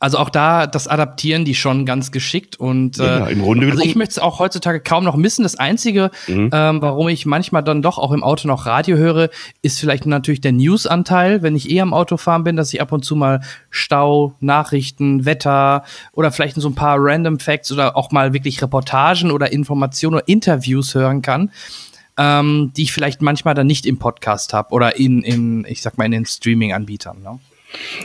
also 0.00 0.18
auch 0.18 0.28
da, 0.28 0.66
das 0.66 0.86
adaptieren 0.86 1.46
die 1.46 1.54
schon 1.54 1.86
ganz 1.86 2.12
geschickt 2.12 2.56
und 2.60 2.98
ja, 2.98 3.26
äh, 3.26 3.32
im 3.32 3.40
Grunde 3.40 3.70
also 3.70 3.82
ich 3.82 3.96
möchte 3.96 4.10
es 4.10 4.18
auch 4.18 4.38
heutzutage 4.38 4.80
kaum 4.80 5.02
noch 5.02 5.16
missen. 5.16 5.44
Das 5.44 5.56
Einzige, 5.56 6.10
mhm. 6.26 6.50
ähm, 6.52 6.82
warum 6.82 7.08
ich 7.08 7.24
manchmal 7.24 7.64
dann 7.64 7.80
doch 7.80 7.96
auch 7.96 8.12
im 8.12 8.22
Auto 8.22 8.46
noch 8.46 8.66
Radio 8.66 8.98
höre, 8.98 9.30
ist 9.62 9.80
vielleicht 9.80 10.04
natürlich 10.04 10.42
der 10.42 10.52
News-Anteil, 10.52 11.42
wenn 11.42 11.56
ich 11.56 11.70
eh 11.70 11.80
am 11.80 11.94
Auto 11.94 12.18
fahren 12.18 12.44
bin, 12.44 12.54
dass 12.54 12.74
ich 12.74 12.82
ab 12.82 12.92
und 12.92 13.02
zu 13.02 13.16
mal 13.16 13.40
Stau, 13.70 14.34
Nachrichten, 14.40 15.24
Wetter 15.24 15.84
oder 16.12 16.32
vielleicht 16.32 16.56
so 16.56 16.68
ein 16.68 16.74
paar 16.74 16.96
Random 16.98 17.38
Facts 17.38 17.72
oder 17.72 17.96
auch 17.96 18.10
mal 18.10 18.34
wirklich 18.34 18.60
Reportagen 18.60 19.30
oder 19.30 19.52
Informationen 19.52 20.16
oder 20.16 20.28
Interviews 20.28 20.94
hören 20.94 21.22
kann 21.22 21.50
ähm, 22.16 22.72
die 22.76 22.82
ich 22.82 22.92
vielleicht 22.92 23.22
manchmal 23.22 23.54
dann 23.54 23.66
nicht 23.66 23.86
im 23.86 23.98
Podcast 23.98 24.52
habe 24.52 24.72
oder 24.72 24.96
in, 24.96 25.22
in, 25.22 25.64
ich 25.66 25.82
sag 25.82 25.98
mal, 25.98 26.04
in 26.04 26.12
den 26.12 26.26
Streaming-Anbietern. 26.26 27.22
Ne? 27.22 27.38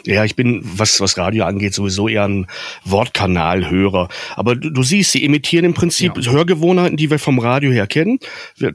Ja, 0.05 0.25
ich 0.25 0.35
bin, 0.35 0.61
was, 0.63 0.99
was 1.01 1.17
Radio 1.17 1.45
angeht, 1.45 1.73
sowieso 1.73 2.07
eher 2.07 2.27
ein 2.27 2.47
Wortkanalhörer. 2.85 4.09
Aber 4.35 4.55
du, 4.55 4.69
du 4.69 4.83
siehst, 4.83 5.11
sie 5.11 5.23
imitieren 5.23 5.65
im 5.65 5.73
Prinzip 5.73 6.17
ja. 6.17 6.31
Hörgewohnheiten, 6.31 6.97
die 6.97 7.09
wir 7.09 7.19
vom 7.19 7.39
Radio 7.39 7.71
her 7.71 7.87
kennen, 7.87 8.19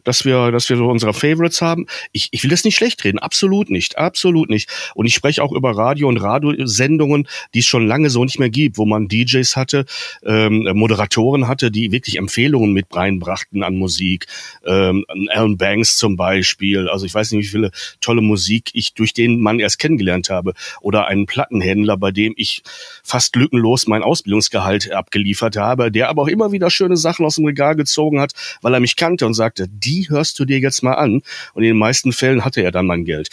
dass 0.04 0.24
wir, 0.24 0.50
dass 0.50 0.68
wir 0.68 0.76
so 0.76 0.86
unsere 0.86 1.14
Favorites 1.14 1.62
haben. 1.62 1.86
Ich, 2.12 2.28
ich 2.30 2.42
will 2.42 2.50
das 2.50 2.64
nicht 2.64 2.76
schlecht 2.76 3.04
reden, 3.04 3.18
absolut 3.18 3.70
nicht, 3.70 3.98
absolut 3.98 4.50
nicht. 4.50 4.68
Und 4.94 5.06
ich 5.06 5.14
spreche 5.14 5.42
auch 5.42 5.52
über 5.52 5.76
Radio 5.76 6.08
und 6.08 6.18
Radiosendungen, 6.18 7.28
die 7.54 7.60
es 7.60 7.66
schon 7.66 7.86
lange 7.86 8.10
so 8.10 8.24
nicht 8.24 8.38
mehr 8.38 8.50
gibt, 8.50 8.78
wo 8.78 8.86
man 8.86 9.08
DJs 9.08 9.56
hatte, 9.56 9.86
ähm, 10.24 10.68
Moderatoren 10.74 11.48
hatte, 11.48 11.70
die 11.70 11.92
wirklich 11.92 12.18
Empfehlungen 12.18 12.72
mit 12.72 12.86
reinbrachten 12.94 13.62
an 13.62 13.76
Musik. 13.76 14.26
Ähm, 14.66 15.04
Alan 15.28 15.56
Banks 15.56 15.96
zum 15.96 16.16
Beispiel. 16.16 16.88
Also 16.88 17.06
ich 17.06 17.14
weiß 17.14 17.32
nicht, 17.32 17.46
wie 17.46 17.50
viele 17.50 17.70
tolle 18.00 18.20
Musik 18.20 18.70
ich 18.72 18.94
durch 18.94 19.12
den 19.12 19.40
Mann 19.40 19.60
erst 19.60 19.78
kennengelernt 19.78 20.30
habe 20.30 20.54
oder 20.84 21.06
einen 21.06 21.26
Plattenhändler, 21.26 21.96
bei 21.96 22.10
dem 22.10 22.34
ich 22.36 22.62
fast 23.02 23.34
lückenlos 23.36 23.86
mein 23.86 24.02
Ausbildungsgehalt 24.02 24.92
abgeliefert 24.92 25.56
habe, 25.56 25.90
der 25.90 26.08
aber 26.08 26.22
auch 26.22 26.28
immer 26.28 26.52
wieder 26.52 26.70
schöne 26.70 26.96
Sachen 26.96 27.24
aus 27.24 27.36
dem 27.36 27.46
Regal 27.46 27.74
gezogen 27.74 28.20
hat, 28.20 28.32
weil 28.60 28.74
er 28.74 28.80
mich 28.80 28.96
kannte 28.96 29.26
und 29.26 29.34
sagte, 29.34 29.66
die 29.68 30.08
hörst 30.10 30.38
du 30.38 30.44
dir 30.44 30.58
jetzt 30.58 30.82
mal 30.82 30.94
an. 30.94 31.22
Und 31.54 31.62
in 31.62 31.70
den 31.70 31.78
meisten 31.78 32.12
Fällen 32.12 32.44
hatte 32.44 32.60
er 32.60 32.70
dann 32.70 32.86
mein 32.86 33.04
Geld. 33.04 33.28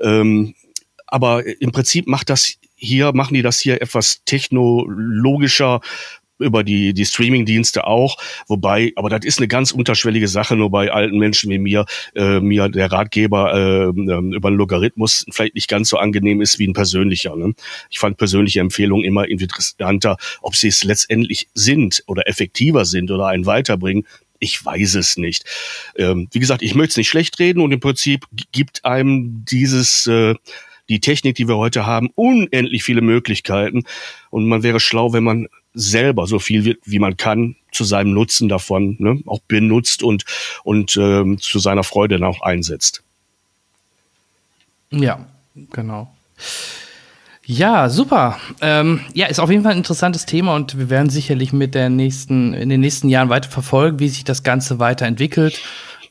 Ähm, 0.00 0.54
aber 1.06 1.46
im 1.60 1.72
Prinzip 1.72 2.06
macht 2.06 2.30
das 2.30 2.58
hier, 2.74 3.12
machen 3.12 3.34
die 3.34 3.42
das 3.42 3.58
hier 3.58 3.80
etwas 3.80 4.22
technologischer 4.24 5.80
über 6.38 6.64
die, 6.64 6.94
die 6.94 7.04
Streaming-Dienste 7.04 7.86
auch. 7.86 8.16
Wobei, 8.46 8.92
aber 8.96 9.08
das 9.08 9.24
ist 9.24 9.38
eine 9.38 9.48
ganz 9.48 9.72
unterschwellige 9.72 10.28
Sache, 10.28 10.56
nur 10.56 10.70
bei 10.70 10.90
alten 10.90 11.18
Menschen 11.18 11.50
wie 11.50 11.58
mir, 11.58 11.86
äh, 12.14 12.40
mir 12.40 12.68
der 12.68 12.90
Ratgeber 12.90 13.54
äh, 13.54 13.84
äh, 13.88 14.36
über 14.36 14.48
einen 14.48 14.56
Logarithmus 14.56 15.26
vielleicht 15.30 15.54
nicht 15.54 15.68
ganz 15.68 15.88
so 15.88 15.98
angenehm 15.98 16.40
ist 16.40 16.58
wie 16.58 16.66
ein 16.66 16.72
persönlicher. 16.72 17.36
Ne? 17.36 17.54
Ich 17.90 17.98
fand 17.98 18.16
persönliche 18.16 18.60
Empfehlungen 18.60 19.04
immer 19.04 19.28
interessanter, 19.28 20.16
ob 20.42 20.56
sie 20.56 20.68
es 20.68 20.84
letztendlich 20.84 21.48
sind 21.54 22.02
oder 22.06 22.28
effektiver 22.28 22.84
sind 22.84 23.10
oder 23.10 23.26
einen 23.26 23.46
weiterbringen. 23.46 24.06
Ich 24.40 24.64
weiß 24.64 24.94
es 24.94 25.16
nicht. 25.16 25.44
Ähm, 25.96 26.28
wie 26.30 26.38
gesagt, 26.38 26.62
ich 26.62 26.74
möchte 26.74 26.90
es 26.90 26.96
nicht 26.98 27.08
schlecht 27.08 27.38
reden 27.40 27.60
und 27.60 27.72
im 27.72 27.80
Prinzip 27.80 28.26
gibt 28.52 28.84
einem 28.84 29.44
dieses 29.44 30.06
äh, 30.06 30.34
die 30.88 31.00
Technik, 31.00 31.36
die 31.36 31.48
wir 31.48 31.56
heute 31.56 31.86
haben, 31.86 32.10
unendlich 32.14 32.82
viele 32.82 33.02
Möglichkeiten. 33.02 33.84
Und 34.30 34.46
man 34.46 34.62
wäre 34.62 34.80
schlau, 34.80 35.12
wenn 35.12 35.24
man 35.24 35.48
selber 35.74 36.26
so 36.26 36.38
viel 36.38 36.64
wie, 36.64 36.78
wie 36.84 36.98
man 36.98 37.16
kann 37.16 37.56
zu 37.72 37.84
seinem 37.84 38.12
Nutzen 38.12 38.48
davon 38.48 38.96
ne, 38.98 39.20
auch 39.26 39.40
benutzt 39.46 40.02
und, 40.02 40.24
und 40.64 40.96
ähm, 40.96 41.38
zu 41.38 41.58
seiner 41.58 41.84
Freude 41.84 42.24
auch 42.26 42.42
einsetzt. 42.42 43.02
Ja, 44.90 45.26
genau. 45.70 46.12
Ja, 47.44 47.88
super. 47.88 48.38
Ähm, 48.60 49.00
ja, 49.14 49.26
ist 49.26 49.38
auf 49.38 49.50
jeden 49.50 49.62
Fall 49.62 49.72
ein 49.72 49.78
interessantes 49.78 50.26
Thema 50.26 50.54
und 50.54 50.78
wir 50.78 50.90
werden 50.90 51.08
sicherlich 51.08 51.52
mit 51.54 51.74
der 51.74 51.88
nächsten, 51.88 52.52
in 52.52 52.68
den 52.68 52.80
nächsten 52.80 53.08
Jahren 53.08 53.30
weiter 53.30 53.48
verfolgen, 53.48 54.00
wie 54.00 54.08
sich 54.08 54.24
das 54.24 54.42
Ganze 54.42 54.78
weiterentwickelt. 54.78 55.58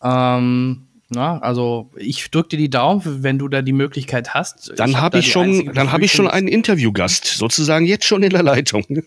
Ähm, 0.01 0.86
na, 1.09 1.39
also 1.39 1.89
ich 1.95 2.29
drücke 2.31 2.49
dir 2.49 2.57
die 2.57 2.69
Daumen, 2.69 3.23
wenn 3.23 3.39
du 3.39 3.47
da 3.47 3.61
die 3.61 3.71
Möglichkeit 3.71 4.33
hast. 4.33 4.73
Dann 4.75 4.97
habe 4.97 5.17
hab 5.17 5.23
ich 5.23 5.31
schon, 5.31 5.71
dann 5.73 5.93
habe 5.93 6.03
ich 6.03 6.11
schon 6.11 6.27
einen 6.27 6.49
Interviewgast 6.49 7.25
sozusagen 7.25 7.85
jetzt 7.85 8.03
schon 8.03 8.23
in 8.23 8.31
der 8.31 8.43
Leitung. 8.43 8.83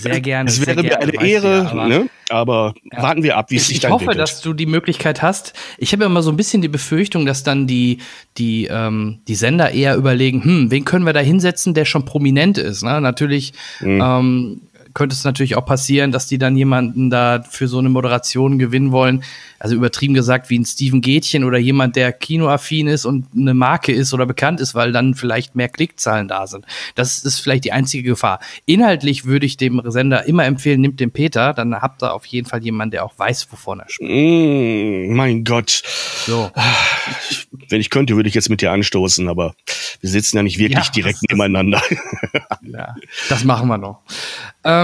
Sehr 0.00 0.20
gerne. 0.22 0.48
Es 0.48 0.66
wäre 0.66 0.82
mir 0.82 0.98
eine 0.98 1.22
Ehre, 1.22 1.58
ja, 1.58 1.70
aber, 1.70 1.88
ne? 1.88 2.08
aber 2.30 2.74
ja. 2.90 3.02
warten 3.02 3.22
wir 3.22 3.36
ab, 3.36 3.50
wie 3.50 3.56
es 3.56 3.66
sich 3.66 3.80
dann 3.80 3.92
entwickelt. 3.92 4.14
Ich 4.14 4.20
hoffe, 4.20 4.32
dass 4.32 4.40
du 4.40 4.54
die 4.54 4.64
Möglichkeit 4.64 5.20
hast. 5.20 5.52
Ich 5.76 5.92
habe 5.92 6.04
ja 6.04 6.06
immer 6.06 6.22
so 6.22 6.30
ein 6.30 6.38
bisschen 6.38 6.62
die 6.62 6.68
Befürchtung, 6.68 7.26
dass 7.26 7.42
dann 7.42 7.66
die 7.66 7.98
die 8.38 8.66
ähm, 8.70 9.18
die 9.28 9.34
Sender 9.34 9.72
eher 9.72 9.94
überlegen, 9.96 10.42
hm, 10.42 10.70
wen 10.70 10.86
können 10.86 11.04
wir 11.04 11.12
da 11.12 11.20
hinsetzen, 11.20 11.74
der 11.74 11.84
schon 11.84 12.06
prominent 12.06 12.56
ist. 12.56 12.82
Ne? 12.82 12.98
Natürlich 13.02 13.52
mhm. 13.80 14.00
ähm, 14.02 14.60
könnte 14.94 15.14
es 15.14 15.24
natürlich 15.24 15.56
auch 15.56 15.64
passieren, 15.64 16.12
dass 16.12 16.26
die 16.26 16.38
dann 16.38 16.56
jemanden 16.56 17.10
da 17.10 17.42
für 17.48 17.68
so 17.68 17.78
eine 17.78 17.88
Moderation 17.88 18.58
gewinnen 18.58 18.92
wollen. 18.92 19.22
Also 19.58 19.74
übertrieben 19.74 20.14
gesagt, 20.14 20.50
wie 20.50 20.58
ein 20.58 20.64
Steven 20.64 21.00
Gätchen 21.00 21.44
oder 21.44 21.58
jemand, 21.58 21.96
der 21.96 22.12
kinoaffin 22.12 22.86
ist 22.86 23.04
und 23.04 23.26
eine 23.34 23.54
Marke 23.54 23.92
ist 23.92 24.14
oder 24.14 24.26
bekannt 24.26 24.60
ist, 24.60 24.74
weil 24.74 24.92
dann 24.92 25.14
vielleicht 25.14 25.56
mehr 25.56 25.68
Klickzahlen 25.68 26.28
da 26.28 26.46
sind. 26.46 26.64
Das 26.94 27.24
ist 27.24 27.40
vielleicht 27.40 27.64
die 27.64 27.72
einzige 27.72 28.08
Gefahr. 28.08 28.40
Inhaltlich 28.66 29.24
würde 29.24 29.46
ich 29.46 29.56
dem 29.56 29.82
Sender 29.86 30.26
immer 30.26 30.44
empfehlen, 30.44 30.80
nimmt 30.80 31.00
den 31.00 31.10
Peter, 31.10 31.54
dann 31.54 31.74
habt 31.74 32.02
ihr 32.02 32.14
auf 32.14 32.26
jeden 32.26 32.48
Fall 32.48 32.62
jemanden, 32.62 32.92
der 32.92 33.04
auch 33.04 33.18
weiß, 33.18 33.48
wovon 33.50 33.80
er 33.80 33.86
spricht. 33.88 34.10
Mm, 34.10 35.14
mein 35.14 35.44
Gott. 35.44 35.82
So. 36.26 36.50
Wenn 37.68 37.80
ich 37.80 37.90
könnte, 37.90 38.16
würde 38.16 38.28
ich 38.28 38.34
jetzt 38.34 38.50
mit 38.50 38.60
dir 38.60 38.70
anstoßen, 38.70 39.28
aber 39.28 39.54
wir 40.00 40.10
sitzen 40.10 40.36
ja 40.36 40.42
nicht 40.42 40.58
wirklich 40.58 40.86
ja, 40.86 40.92
direkt 40.92 41.22
nebeneinander. 41.28 41.82
ja, 42.62 42.94
das 43.28 43.44
machen 43.44 43.68
wir 43.68 43.78
noch. 43.78 44.02
Ähm, 44.64 44.77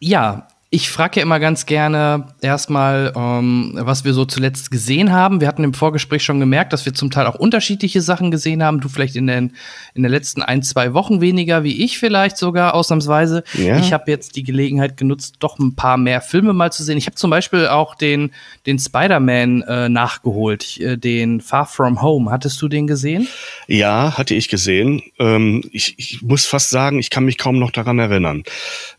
ja, 0.00 0.48
ich 0.70 0.90
frage 0.90 1.16
ja 1.16 1.22
immer 1.22 1.40
ganz 1.40 1.64
gerne 1.64 2.26
erstmal, 2.42 3.14
ähm, 3.16 3.72
was 3.74 4.04
wir 4.04 4.12
so 4.12 4.26
zuletzt 4.26 4.70
gesehen 4.70 5.12
haben. 5.12 5.40
Wir 5.40 5.48
hatten 5.48 5.64
im 5.64 5.72
Vorgespräch 5.72 6.22
schon 6.22 6.40
gemerkt, 6.40 6.74
dass 6.74 6.84
wir 6.84 6.92
zum 6.92 7.10
Teil 7.10 7.26
auch 7.26 7.36
unterschiedliche 7.36 8.02
Sachen 8.02 8.30
gesehen 8.30 8.62
haben. 8.62 8.80
Du 8.80 8.90
vielleicht 8.90 9.16
in 9.16 9.26
den, 9.26 9.54
in 9.94 10.02
den 10.02 10.12
letzten 10.12 10.42
ein, 10.42 10.62
zwei 10.62 10.92
Wochen 10.92 11.22
weniger, 11.22 11.64
wie 11.64 11.82
ich 11.82 11.98
vielleicht 11.98 12.36
sogar 12.36 12.74
ausnahmsweise. 12.74 13.44
Ja. 13.54 13.78
Ich 13.78 13.94
habe 13.94 14.10
jetzt 14.10 14.36
die 14.36 14.42
Gelegenheit 14.42 14.98
genutzt, 14.98 15.36
doch 15.38 15.58
ein 15.58 15.74
paar 15.74 15.96
mehr 15.96 16.20
Filme 16.20 16.52
mal 16.52 16.70
zu 16.70 16.82
sehen. 16.82 16.98
Ich 16.98 17.06
habe 17.06 17.16
zum 17.16 17.30
Beispiel 17.30 17.68
auch 17.68 17.94
den, 17.94 18.32
den 18.66 18.78
Spider-Man 18.78 19.62
äh, 19.62 19.88
nachgeholt, 19.88 20.78
äh, 20.80 20.98
den 20.98 21.40
Far 21.40 21.64
From 21.64 22.02
Home. 22.02 22.30
Hattest 22.30 22.60
du 22.60 22.68
den 22.68 22.86
gesehen? 22.86 23.26
Ja, 23.68 24.18
hatte 24.18 24.34
ich 24.34 24.48
gesehen. 24.48 25.00
Ähm, 25.18 25.64
ich, 25.72 25.94
ich 25.96 26.20
muss 26.20 26.44
fast 26.44 26.68
sagen, 26.68 26.98
ich 26.98 27.08
kann 27.08 27.24
mich 27.24 27.38
kaum 27.38 27.58
noch 27.58 27.70
daran 27.70 27.98
erinnern. 27.98 28.42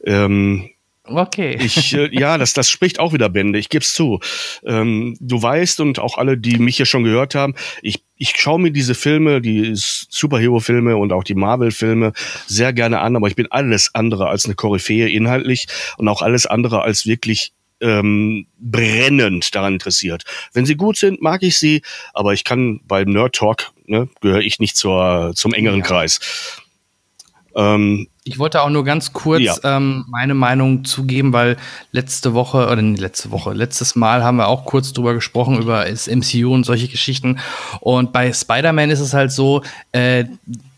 Ähm 0.04 0.72
Okay. 1.10 1.58
Ich, 1.60 1.94
äh, 1.94 2.10
ja, 2.12 2.38
das, 2.38 2.54
das 2.54 2.70
spricht 2.70 3.00
auch 3.00 3.14
wieder 3.14 3.30
Bände, 3.30 3.60
ich 3.60 3.70
geb's 3.70 3.94
zu. 3.94 4.20
Ähm, 4.66 5.18
du 5.20 5.42
weißt 5.42 5.80
und 5.80 6.00
auch 6.00 6.18
alle, 6.18 6.38
die 6.38 6.58
mich 6.58 6.78
hier 6.78 6.86
schon 6.86 7.04
gehört 7.04 7.36
haben, 7.36 7.56
ich, 7.82 8.04
ich 8.18 8.34
schaue 8.38 8.60
mir 8.60 8.72
diese 8.72 8.96
Filme, 8.96 9.42
die 9.42 9.72
Superhero-Filme 9.74 10.98
und 10.98 11.12
auch 11.12 11.24
die 11.24 11.36
Marvel-Filme 11.36 12.14
sehr 12.48 12.74
gerne 12.74 13.00
an, 13.00 13.16
aber 13.16 13.28
ich 13.28 13.36
bin 13.36 13.48
alles 13.50 13.94
andere 13.96 14.28
als 14.28 14.46
eine 14.46 14.56
Koryphäe 14.56 15.10
inhaltlich 15.10 15.68
und 15.98 16.08
auch 16.08 16.22
alles 16.22 16.46
andere 16.46 16.82
als 16.82 17.06
wirklich 17.06 17.54
ähm, 17.82 18.48
brennend 18.60 19.56
daran 19.56 19.74
interessiert. 19.74 20.24
Wenn 20.54 20.66
sie 20.66 20.76
gut 20.76 20.98
sind, 20.98 21.22
mag 21.22 21.44
ich 21.44 21.58
sie, 21.58 21.82
aber 22.14 22.34
ich 22.34 22.44
kann 22.44 22.82
beim 22.86 23.10
Nerd 23.10 23.36
Talk, 23.36 23.72
ne, 23.86 24.10
gehöre 24.22 24.42
ich 24.42 24.60
nicht 24.60 24.76
zur, 24.76 25.32
zum 25.36 25.54
engeren 25.54 25.80
ja. 25.80 25.86
Kreis. 25.86 26.20
Ähm, 27.56 28.08
ich 28.30 28.38
wollte 28.38 28.62
auch 28.62 28.70
nur 28.70 28.86
ganz 28.86 29.12
kurz 29.12 29.42
ja. 29.42 29.56
ähm, 29.64 30.06
meine 30.08 30.36
Meinung 30.36 30.86
zugeben, 30.86 31.34
weil 31.34 31.58
letzte 31.92 32.36
Woche, 32.36 32.68
oder 32.68 32.82
nicht 32.82 33.02
letzte 33.02 33.32
Woche, 33.32 33.54
letztes 33.54 33.96
Mal 33.96 34.24
haben 34.24 34.38
wir 34.38 34.48
auch 34.48 34.66
kurz 34.66 34.94
drüber 34.94 35.16
gesprochen, 35.16 35.60
über 35.60 35.86
das 35.86 36.08
MCU 36.08 36.54
und 36.54 36.64
solche 36.64 36.88
Geschichten. 36.88 37.40
Und 37.80 38.14
bei 38.14 38.32
Spider-Man 38.32 38.92
ist 38.92 39.00
es 39.00 39.16
halt 39.16 39.32
so, 39.32 39.64
äh, 39.94 40.26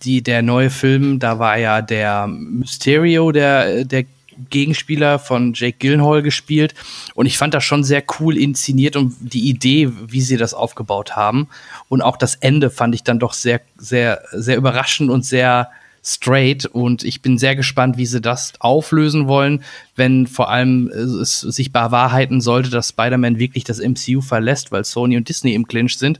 die, 0.03 0.23
der 0.23 0.41
neue 0.41 0.69
Film, 0.69 1.19
da 1.19 1.39
war 1.39 1.57
ja 1.57 1.81
der 1.81 2.25
Mysterio, 2.27 3.33
der, 3.33 3.83
der 3.83 4.05
Gegenspieler 4.49 5.19
von 5.19 5.53
Jake 5.53 5.77
Gyllenhaal 5.77 6.21
gespielt. 6.21 6.73
Und 7.15 7.25
ich 7.25 7.37
fand 7.37 7.53
das 7.53 7.65
schon 7.65 7.83
sehr 7.83 8.01
cool 8.19 8.37
inszeniert 8.37 8.95
und 8.95 9.13
die 9.19 9.49
Idee, 9.49 9.91
wie 10.07 10.21
sie 10.21 10.37
das 10.37 10.53
aufgebaut 10.53 11.17
haben. 11.17 11.49
Und 11.89 12.01
auch 12.01 12.15
das 12.15 12.35
Ende 12.35 12.69
fand 12.69 12.95
ich 12.95 13.03
dann 13.03 13.19
doch 13.19 13.33
sehr, 13.33 13.59
sehr, 13.77 14.21
sehr 14.31 14.55
überraschend 14.55 15.09
und 15.09 15.25
sehr 15.25 15.69
straight 16.03 16.65
und 16.65 17.03
ich 17.03 17.21
bin 17.21 17.37
sehr 17.37 17.55
gespannt, 17.55 17.97
wie 17.97 18.05
sie 18.05 18.21
das 18.21 18.53
auflösen 18.59 19.27
wollen, 19.27 19.63
wenn 19.95 20.25
vor 20.25 20.49
allem 20.49 20.89
äh, 20.89 20.95
es 20.95 21.41
sich 21.41 21.71
bewahrheiten 21.71 22.41
sollte, 22.41 22.71
dass 22.71 22.89
Spider-Man 22.89 23.37
wirklich 23.37 23.63
das 23.63 23.79
MCU 23.79 24.21
verlässt, 24.21 24.71
weil 24.71 24.83
Sony 24.83 25.15
und 25.15 25.29
Disney 25.29 25.53
im 25.53 25.67
Clinch 25.67 25.97
sind. 25.97 26.19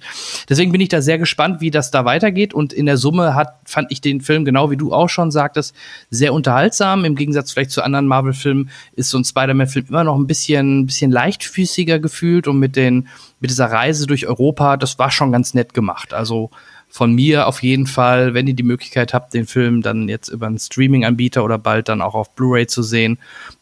Deswegen 0.50 0.72
bin 0.72 0.82
ich 0.82 0.90
da 0.90 1.02
sehr 1.02 1.18
gespannt, 1.18 1.62
wie 1.62 1.72
das 1.72 1.90
da 1.90 2.06
weitergeht 2.06 2.54
und 2.54 2.74
in 2.74 2.86
der 2.86 2.98
Summe 2.98 3.34
hat, 3.34 3.56
fand 3.66 3.92
ich 3.92 4.02
den 4.02 4.22
Film, 4.22 4.46
genau 4.46 4.70
wie 4.70 4.78
du 4.78 4.94
auch 4.94 5.10
schon 5.10 5.32
sagtest, 5.32 5.76
sehr 6.12 6.34
unterhaltsam. 6.34 7.04
Im 7.04 7.16
Gegensatz 7.16 7.52
vielleicht 7.52 7.72
zu 7.72 7.84
anderen 7.84 8.06
Marvel-Filmen 8.06 8.70
ist 8.96 9.10
so 9.10 9.18
ein 9.18 9.26
Spider-Man-Film 9.26 9.88
immer 9.90 10.04
noch 10.04 10.16
ein 10.16 10.28
bisschen, 10.28 10.86
bisschen 10.86 11.12
leichtfüßiger 11.12 12.00
gefühlt 12.00 12.48
und 12.48 12.60
mit 12.60 12.76
den, 12.76 13.08
mit 13.40 13.50
dieser 13.50 13.72
Reise 13.72 14.06
durch 14.06 14.28
Europa, 14.28 14.78
das 14.78 15.00
war 15.00 15.10
schon 15.10 15.32
ganz 15.32 15.56
nett 15.56 15.74
gemacht. 15.74 16.14
Also 16.14 16.52
von 16.92 17.14
mir 17.14 17.48
auf 17.48 17.64
jeden 17.64 17.88
Fall, 17.88 18.34
wenn 18.34 18.48
ihr 18.48 18.54
die 18.54 18.64
Möglichkeit 18.64 19.14
habt, 19.14 19.34
den 19.34 19.48
Film 19.48 19.82
dann 19.82 20.10
jetzt 20.10 20.28
über 20.28 20.48
einen 20.48 20.60
Streaming-Anbieter 20.60 21.44
oder 21.44 21.58
bald 21.58 21.90
dann 21.90 22.02
auch 22.02 22.16
auf 22.16 22.36
Blu-ray 22.36 22.68
zu 22.68 22.84
sehen, 22.84 23.18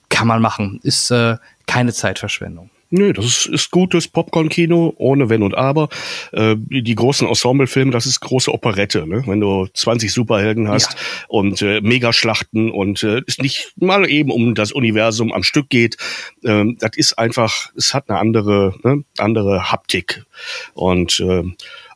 kann 0.10 0.28
man 0.28 0.42
machen. 0.42 0.80
Ist 0.84 1.12
äh, 1.12 1.38
keine 1.68 1.94
Zeitverschwendung. 1.94 2.72
Nö, 2.92 3.14
das 3.14 3.26
ist, 3.26 3.46
ist 3.46 3.72
gutes 3.72 4.08
Popcorn-Kino, 4.08 4.94
ohne 4.98 5.30
Wenn 5.30 5.44
und 5.44 5.56
Aber. 5.56 5.90
Äh, 6.32 6.56
die 6.58 6.96
großen 6.96 7.28
Ensemble-Filme, 7.28 7.92
das 7.92 8.08
ist 8.08 8.20
große 8.20 8.52
Operette, 8.52 9.08
ne? 9.08 9.22
wenn 9.28 9.40
du 9.40 9.68
20 9.72 10.12
Superhelden 10.12 10.68
hast 10.68 10.94
ja. 10.94 11.00
und 11.28 11.62
äh, 11.62 11.82
Megaschlachten 11.82 12.72
und 12.72 13.04
äh, 13.04 13.22
es 13.28 13.38
nicht 13.38 13.74
mal 13.76 14.10
eben 14.10 14.32
um 14.32 14.56
das 14.56 14.72
Universum 14.72 15.32
am 15.32 15.44
Stück 15.44 15.70
geht. 15.70 15.98
Ähm, 16.44 16.78
das 16.80 16.92
ist 16.96 17.20
einfach, 17.20 17.70
es 17.76 17.94
hat 17.94 18.10
eine 18.10 18.18
andere, 18.18 18.74
ne? 18.84 19.04
andere 19.20 19.72
Haptik. 19.72 20.26
Und 20.74 21.20
äh, 21.20 21.44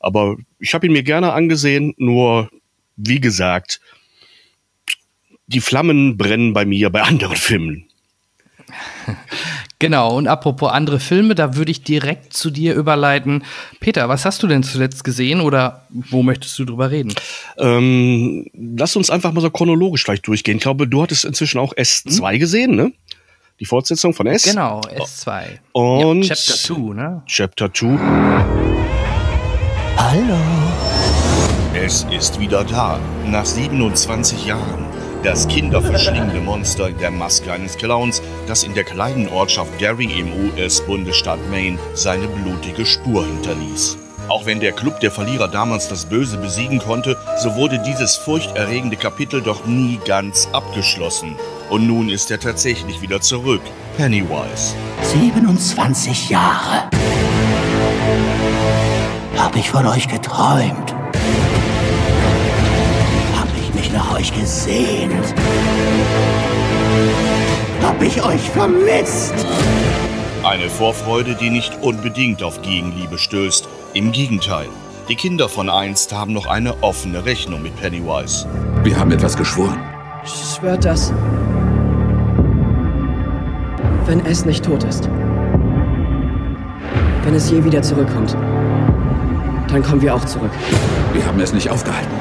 aber 0.04 0.36
ich 0.60 0.74
habe 0.74 0.86
ihn 0.86 0.94
mir 0.94 1.04
gerne 1.04 1.34
angesehen, 1.34 1.94
nur 1.98 2.50
wie 2.96 3.20
gesagt, 3.20 3.80
die 5.48 5.62
Flammen 5.62 6.18
brennen 6.18 6.54
bei 6.54 6.66
mir 6.66 6.90
bei 6.90 7.02
anderen 7.04 7.38
Filmen. 7.38 7.88
Genau, 9.80 10.16
und 10.16 10.28
apropos 10.28 10.72
andere 10.72 11.00
Filme, 11.00 11.36
da 11.36 11.56
würde 11.56 11.70
ich 11.70 11.84
direkt 11.84 12.34
zu 12.34 12.50
dir 12.50 12.74
überleiten. 12.74 13.44
Peter, 13.82 14.08
was 14.08 14.24
hast 14.24 14.42
du 14.42 14.48
denn 14.48 14.64
zuletzt 14.64 15.04
gesehen 15.04 15.42
oder 15.42 15.86
wo 15.90 16.24
möchtest 16.24 16.58
du 16.58 16.66
drüber 16.66 16.90
reden? 16.90 17.14
Ähm, 17.58 18.46
lass 18.54 18.96
uns 18.96 19.10
einfach 19.10 19.34
mal 19.34 19.42
so 19.42 19.50
chronologisch 19.50 20.06
gleich 20.06 20.22
durchgehen. 20.22 20.58
Ich 20.58 20.64
glaube, 20.64 20.88
du 20.88 21.02
hattest 21.02 21.26
inzwischen 21.26 21.60
auch 21.60 21.74
S2 21.74 22.32
hm? 22.32 22.40
gesehen, 22.40 22.76
ne? 22.76 22.94
Die 23.60 23.66
Fortsetzung 23.66 24.14
von 24.14 24.26
S. 24.28 24.44
Genau, 24.44 24.80
S2. 24.82 25.60
Und 25.74 26.24
ja, 26.24 26.36
Chapter 26.36 26.76
2, 26.76 26.94
ne? 26.94 27.24
Chapter 27.28 27.74
2. 27.74 28.83
Hallo. 30.14 30.38
Es 31.74 32.06
ist 32.12 32.40
wieder 32.40 32.64
da, 32.64 33.00
nach 33.26 33.48
27 33.48 34.46
Jahren. 34.46 34.86
Das 35.24 35.48
kinderverschlingende 35.48 36.40
Monster 36.46 36.90
in 36.90 37.00
der 37.00 37.10
Maske 37.10 37.52
eines 37.52 37.78
Clowns, 37.78 38.22
das 38.46 38.62
in 38.62 38.76
der 38.76 38.84
kleinen 38.84 39.28
Ortschaft 39.28 39.76
Gary 39.80 40.06
im 40.20 40.28
US-Bundesstaat 40.52 41.40
Maine 41.50 41.80
seine 41.96 42.28
blutige 42.28 42.86
Spur 42.86 43.26
hinterließ. 43.26 43.98
Auch 44.28 44.46
wenn 44.46 44.60
der 44.60 44.74
Club 44.74 45.00
der 45.00 45.10
Verlierer 45.10 45.48
damals 45.48 45.88
das 45.88 46.06
Böse 46.06 46.38
besiegen 46.38 46.78
konnte, 46.78 47.18
so 47.42 47.56
wurde 47.56 47.80
dieses 47.80 48.16
furchterregende 48.16 48.98
Kapitel 48.98 49.42
doch 49.42 49.66
nie 49.66 50.00
ganz 50.06 50.48
abgeschlossen. 50.52 51.38
Und 51.72 51.88
nun 51.88 52.10
ist 52.10 52.30
er 52.30 52.40
tatsächlich 52.40 53.02
wieder 53.02 53.20
zurück, 53.20 53.64
Pennywise. 53.98 54.76
27 55.02 56.30
Jahre. 56.30 56.88
Hab 59.38 59.56
ich 59.56 59.70
von 59.70 59.86
euch 59.86 60.08
geträumt? 60.08 60.96
Hab 63.36 63.48
ich 63.60 63.74
mich 63.74 63.92
nach 63.92 64.16
euch 64.16 64.34
gesehnt? 64.34 65.34
Hab 67.82 68.02
ich 68.02 68.24
euch 68.24 68.50
vermisst? 68.50 69.34
Eine 70.44 70.70
Vorfreude, 70.70 71.36
die 71.36 71.50
nicht 71.50 71.82
unbedingt 71.82 72.44
auf 72.44 72.62
Gegenliebe 72.62 73.18
stößt. 73.18 73.68
Im 73.94 74.12
Gegenteil. 74.12 74.68
Die 75.10 75.16
Kinder 75.16 75.50
von 75.50 75.70
einst 75.70 76.14
haben 76.14 76.34
noch 76.34 76.46
eine 76.48 76.82
offene 76.82 77.26
Rechnung 77.26 77.62
mit 77.62 77.76
Pennywise. 77.80 78.48
Wir 78.84 78.98
haben 78.98 79.12
etwas 79.12 79.36
geschworen. 79.36 79.80
Schwört 80.26 80.86
das. 80.86 81.12
Wenn 84.06 84.26
es 84.26 84.46
nicht 84.46 84.64
tot 84.64 84.84
ist. 84.84 85.10
Wenn 87.24 87.36
es 87.36 87.50
je 87.50 87.64
wieder 87.64 87.82
zurückkommt. 87.82 88.36
Dann 89.74 89.82
kommen 89.82 90.04
wir 90.04 90.14
auch 90.14 90.24
zurück. 90.26 90.52
Wir 91.14 91.26
haben 91.26 91.40
es 91.40 91.52
nicht 91.52 91.68
aufgehalten. 91.68 92.12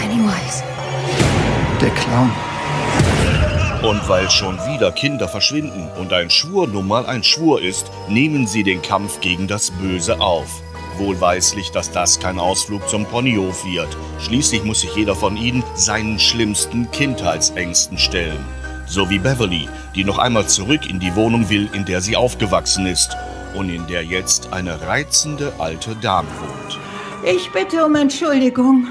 Pennywise. 0.00 0.64
Der 1.80 1.90
Clown. 1.90 2.32
Und 3.88 4.08
weil 4.08 4.28
schon 4.28 4.56
wieder 4.66 4.90
Kinder 4.90 5.28
verschwinden 5.28 5.88
und 6.00 6.12
ein 6.12 6.28
Schwur 6.28 6.66
nun 6.66 6.88
mal 6.88 7.06
ein 7.06 7.22
Schwur 7.22 7.62
ist, 7.62 7.92
nehmen 8.08 8.48
sie 8.48 8.64
den 8.64 8.82
Kampf 8.82 9.20
gegen 9.20 9.46
das 9.46 9.70
Böse 9.70 10.20
auf. 10.20 10.60
Wohlweislich, 10.96 11.70
dass 11.70 11.92
das 11.92 12.18
kein 12.18 12.40
Ausflug 12.40 12.88
zum 12.88 13.06
Ponyhof 13.06 13.64
wird. 13.64 13.96
Schließlich 14.18 14.64
muss 14.64 14.80
sich 14.80 14.96
jeder 14.96 15.14
von 15.14 15.36
ihnen 15.36 15.62
seinen 15.76 16.18
schlimmsten 16.18 16.90
Kindheitsängsten 16.90 17.96
stellen. 17.96 18.44
So 18.86 19.08
wie 19.08 19.20
Beverly, 19.20 19.68
die 19.94 20.02
noch 20.02 20.18
einmal 20.18 20.48
zurück 20.48 20.90
in 20.90 20.98
die 20.98 21.14
Wohnung 21.14 21.48
will, 21.48 21.68
in 21.72 21.84
der 21.84 22.00
sie 22.00 22.16
aufgewachsen 22.16 22.86
ist 22.86 23.16
und 23.54 23.70
in 23.70 23.86
der 23.86 24.02
jetzt 24.04 24.52
eine 24.52 24.80
reizende 24.82 25.52
alte 25.58 25.94
Dame 25.94 26.28
wohnt. 26.40 26.87
Ich 27.24 27.50
bitte 27.50 27.84
um 27.84 27.94
Entschuldigung. 27.96 28.86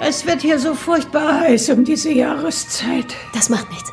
Es 0.00 0.26
wird 0.26 0.42
hier 0.42 0.58
so 0.58 0.74
furchtbar 0.74 1.40
heiß 1.40 1.70
um 1.70 1.84
diese 1.84 2.12
Jahreszeit. 2.12 3.14
Das 3.32 3.48
macht 3.48 3.70
nichts. 3.70 3.92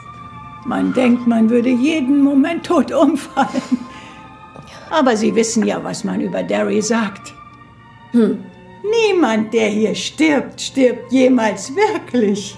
Man 0.66 0.94
denkt, 0.94 1.28
man 1.28 1.50
würde 1.50 1.70
jeden 1.70 2.24
Moment 2.24 2.66
tot 2.66 2.92
umfallen. 2.92 3.62
Aber 4.90 5.16
Sie 5.16 5.36
wissen 5.36 5.66
ja, 5.66 5.84
was 5.84 6.04
man 6.04 6.20
über 6.20 6.42
Derry 6.42 6.82
sagt. 6.82 7.34
Hm. 8.12 8.44
Niemand, 9.08 9.54
der 9.54 9.68
hier 9.68 9.94
stirbt, 9.94 10.60
stirbt 10.60 11.12
jemals 11.12 11.72
wirklich. 11.76 12.56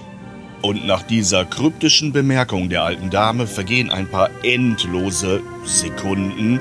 Und 0.62 0.86
nach 0.86 1.02
dieser 1.02 1.44
kryptischen 1.44 2.12
Bemerkung 2.12 2.68
der 2.68 2.84
alten 2.84 3.10
Dame 3.10 3.46
vergehen 3.46 3.90
ein 3.90 4.08
paar 4.08 4.30
endlose 4.44 5.42
Sekunden, 5.64 6.60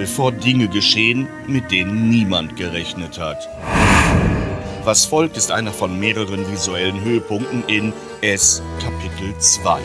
bevor 0.00 0.32
Dinge 0.32 0.66
geschehen, 0.66 1.28
mit 1.46 1.70
denen 1.70 2.08
niemand 2.08 2.56
gerechnet 2.56 3.18
hat. 3.18 3.46
Was 4.82 5.04
folgt, 5.04 5.36
ist 5.36 5.52
einer 5.52 5.72
von 5.72 6.00
mehreren 6.00 6.50
visuellen 6.50 7.02
Höhepunkten 7.02 7.64
in 7.66 7.92
S 8.22 8.62
Kapitel 8.82 9.38
2. 9.38 9.78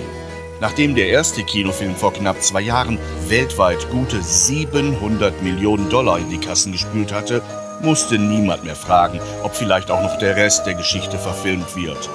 Nachdem 0.62 0.96
der 0.96 1.10
erste 1.10 1.44
Kinofilm 1.44 1.98
vor 1.98 2.14
knapp 2.14 2.42
zwei 2.42 2.62
Jahren 2.62 2.98
weltweit 3.28 3.90
gute 3.90 4.22
700 4.22 5.44
Millionen 5.44 5.90
Dollar 5.90 6.18
in 6.18 6.30
die 6.30 6.40
Kassen 6.40 6.72
gespült 6.72 7.12
hatte, 7.12 7.42
musste 7.82 8.18
niemand 8.18 8.64
mehr 8.64 8.78
fragen, 8.78 9.20
ob 9.44 9.54
vielleicht 9.54 9.92
auch 9.92 10.02
noch 10.02 10.18
der 10.18 10.38
Rest 10.38 10.66
der 10.66 10.76
Geschichte 10.76 11.18
verfilmt 11.18 11.76
wird. 11.76 12.10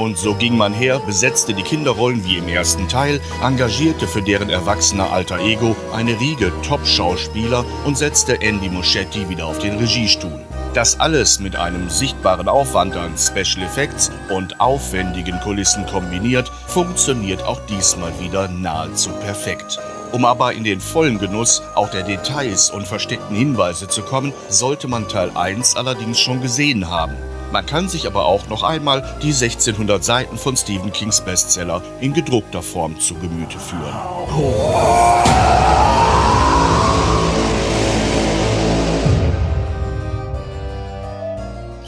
Und 0.00 0.16
so 0.16 0.34
ging 0.34 0.56
man 0.56 0.72
her, 0.72 0.98
besetzte 0.98 1.52
die 1.52 1.62
Kinderrollen 1.62 2.24
wie 2.24 2.38
im 2.38 2.48
ersten 2.48 2.88
Teil, 2.88 3.20
engagierte 3.44 4.08
für 4.08 4.22
deren 4.22 4.48
erwachsener 4.48 5.12
alter 5.12 5.38
Ego 5.40 5.76
eine 5.92 6.18
Riege 6.18 6.50
Top-Schauspieler 6.66 7.66
und 7.84 7.98
setzte 7.98 8.40
Andy 8.40 8.70
Muschietti 8.70 9.28
wieder 9.28 9.44
auf 9.44 9.58
den 9.58 9.76
Regiestuhl. 9.76 10.40
Das 10.72 10.98
alles 10.98 11.38
mit 11.38 11.54
einem 11.54 11.90
sichtbaren 11.90 12.48
Aufwand 12.48 12.96
an 12.96 13.12
Special 13.18 13.62
Effects 13.62 14.10
und 14.30 14.58
aufwendigen 14.58 15.38
Kulissen 15.40 15.84
kombiniert, 15.84 16.50
funktioniert 16.66 17.42
auch 17.42 17.60
diesmal 17.66 18.18
wieder 18.20 18.48
nahezu 18.48 19.10
perfekt. 19.10 19.78
Um 20.12 20.24
aber 20.24 20.54
in 20.54 20.64
den 20.64 20.80
vollen 20.80 21.18
Genuss 21.18 21.60
auch 21.74 21.90
der 21.90 22.04
Details 22.04 22.70
und 22.70 22.86
versteckten 22.86 23.36
Hinweise 23.36 23.86
zu 23.86 24.00
kommen, 24.00 24.32
sollte 24.48 24.88
man 24.88 25.08
Teil 25.08 25.30
1 25.34 25.76
allerdings 25.76 26.18
schon 26.18 26.40
gesehen 26.40 26.88
haben. 26.88 27.16
Man 27.52 27.66
kann 27.66 27.88
sich 27.88 28.06
aber 28.06 28.26
auch 28.26 28.48
noch 28.48 28.62
einmal 28.62 29.02
die 29.22 29.32
1600 29.32 30.04
Seiten 30.04 30.38
von 30.38 30.56
Stephen 30.56 30.92
Kings 30.92 31.20
Bestseller 31.20 31.82
in 32.00 32.12
gedruckter 32.12 32.62
Form 32.62 32.98
zu 33.00 33.14
Gemüte 33.14 33.58
führen. 33.58 33.92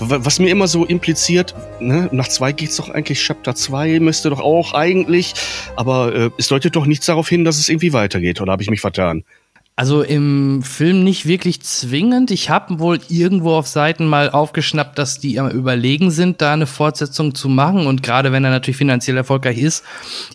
Was 0.05 0.40
mir 0.40 0.51
immer 0.51 0.66
so 0.66 0.85
impliziert, 0.85 1.55
ne, 1.79 2.09
nach 2.11 2.27
zwei 2.27 2.51
geht's 2.51 2.77
doch 2.77 2.90
eigentlich, 2.90 3.20
Chapter 3.20 3.55
2 3.55 4.01
müsste 4.01 4.31
doch 4.31 4.40
auch 4.40 4.75
eigentlich, 4.75 5.33
aber 5.77 6.12
äh, 6.12 6.31
es 6.38 6.48
deutet 6.48 6.75
doch 6.75 6.87
nichts 6.87 7.07
darauf 7.07 7.29
hin, 7.29 7.44
dass 7.44 7.57
es 7.57 7.68
irgendwie 7.68 7.92
weitergeht, 7.92 8.40
oder 8.40 8.51
habe 8.51 8.64
ich 8.64 8.70
mich 8.70 8.81
vertan? 8.81 9.22
Also 9.74 10.02
im 10.02 10.62
Film 10.62 11.02
nicht 11.02 11.24
wirklich 11.24 11.62
zwingend. 11.62 12.30
Ich 12.30 12.50
habe 12.50 12.78
wohl 12.78 13.00
irgendwo 13.08 13.54
auf 13.54 13.66
Seiten 13.66 14.06
mal 14.06 14.28
aufgeschnappt, 14.28 14.98
dass 14.98 15.18
die 15.18 15.37
Überlegen 15.37 16.11
sind, 16.11 16.42
da 16.42 16.52
eine 16.52 16.66
Fortsetzung 16.66 17.35
zu 17.35 17.48
machen. 17.48 17.87
Und 17.87 18.02
gerade 18.02 18.32
wenn 18.32 18.44
er 18.44 18.50
natürlich 18.50 18.76
finanziell 18.76 19.16
erfolgreich 19.16 19.56
ist, 19.56 19.82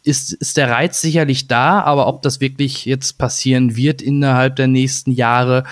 ist, 0.03 0.33
ist 0.33 0.57
der 0.57 0.71
Reiz 0.71 1.01
sicherlich 1.01 1.47
da. 1.47 1.81
Aber 1.81 2.07
ob 2.07 2.23
das 2.23 2.41
wirklich 2.41 2.85
jetzt 2.85 3.19
passieren 3.19 3.75
wird 3.75 4.01
innerhalb 4.01 4.55
der 4.55 4.67
nächsten 4.67 5.11
Jahre, 5.11 5.65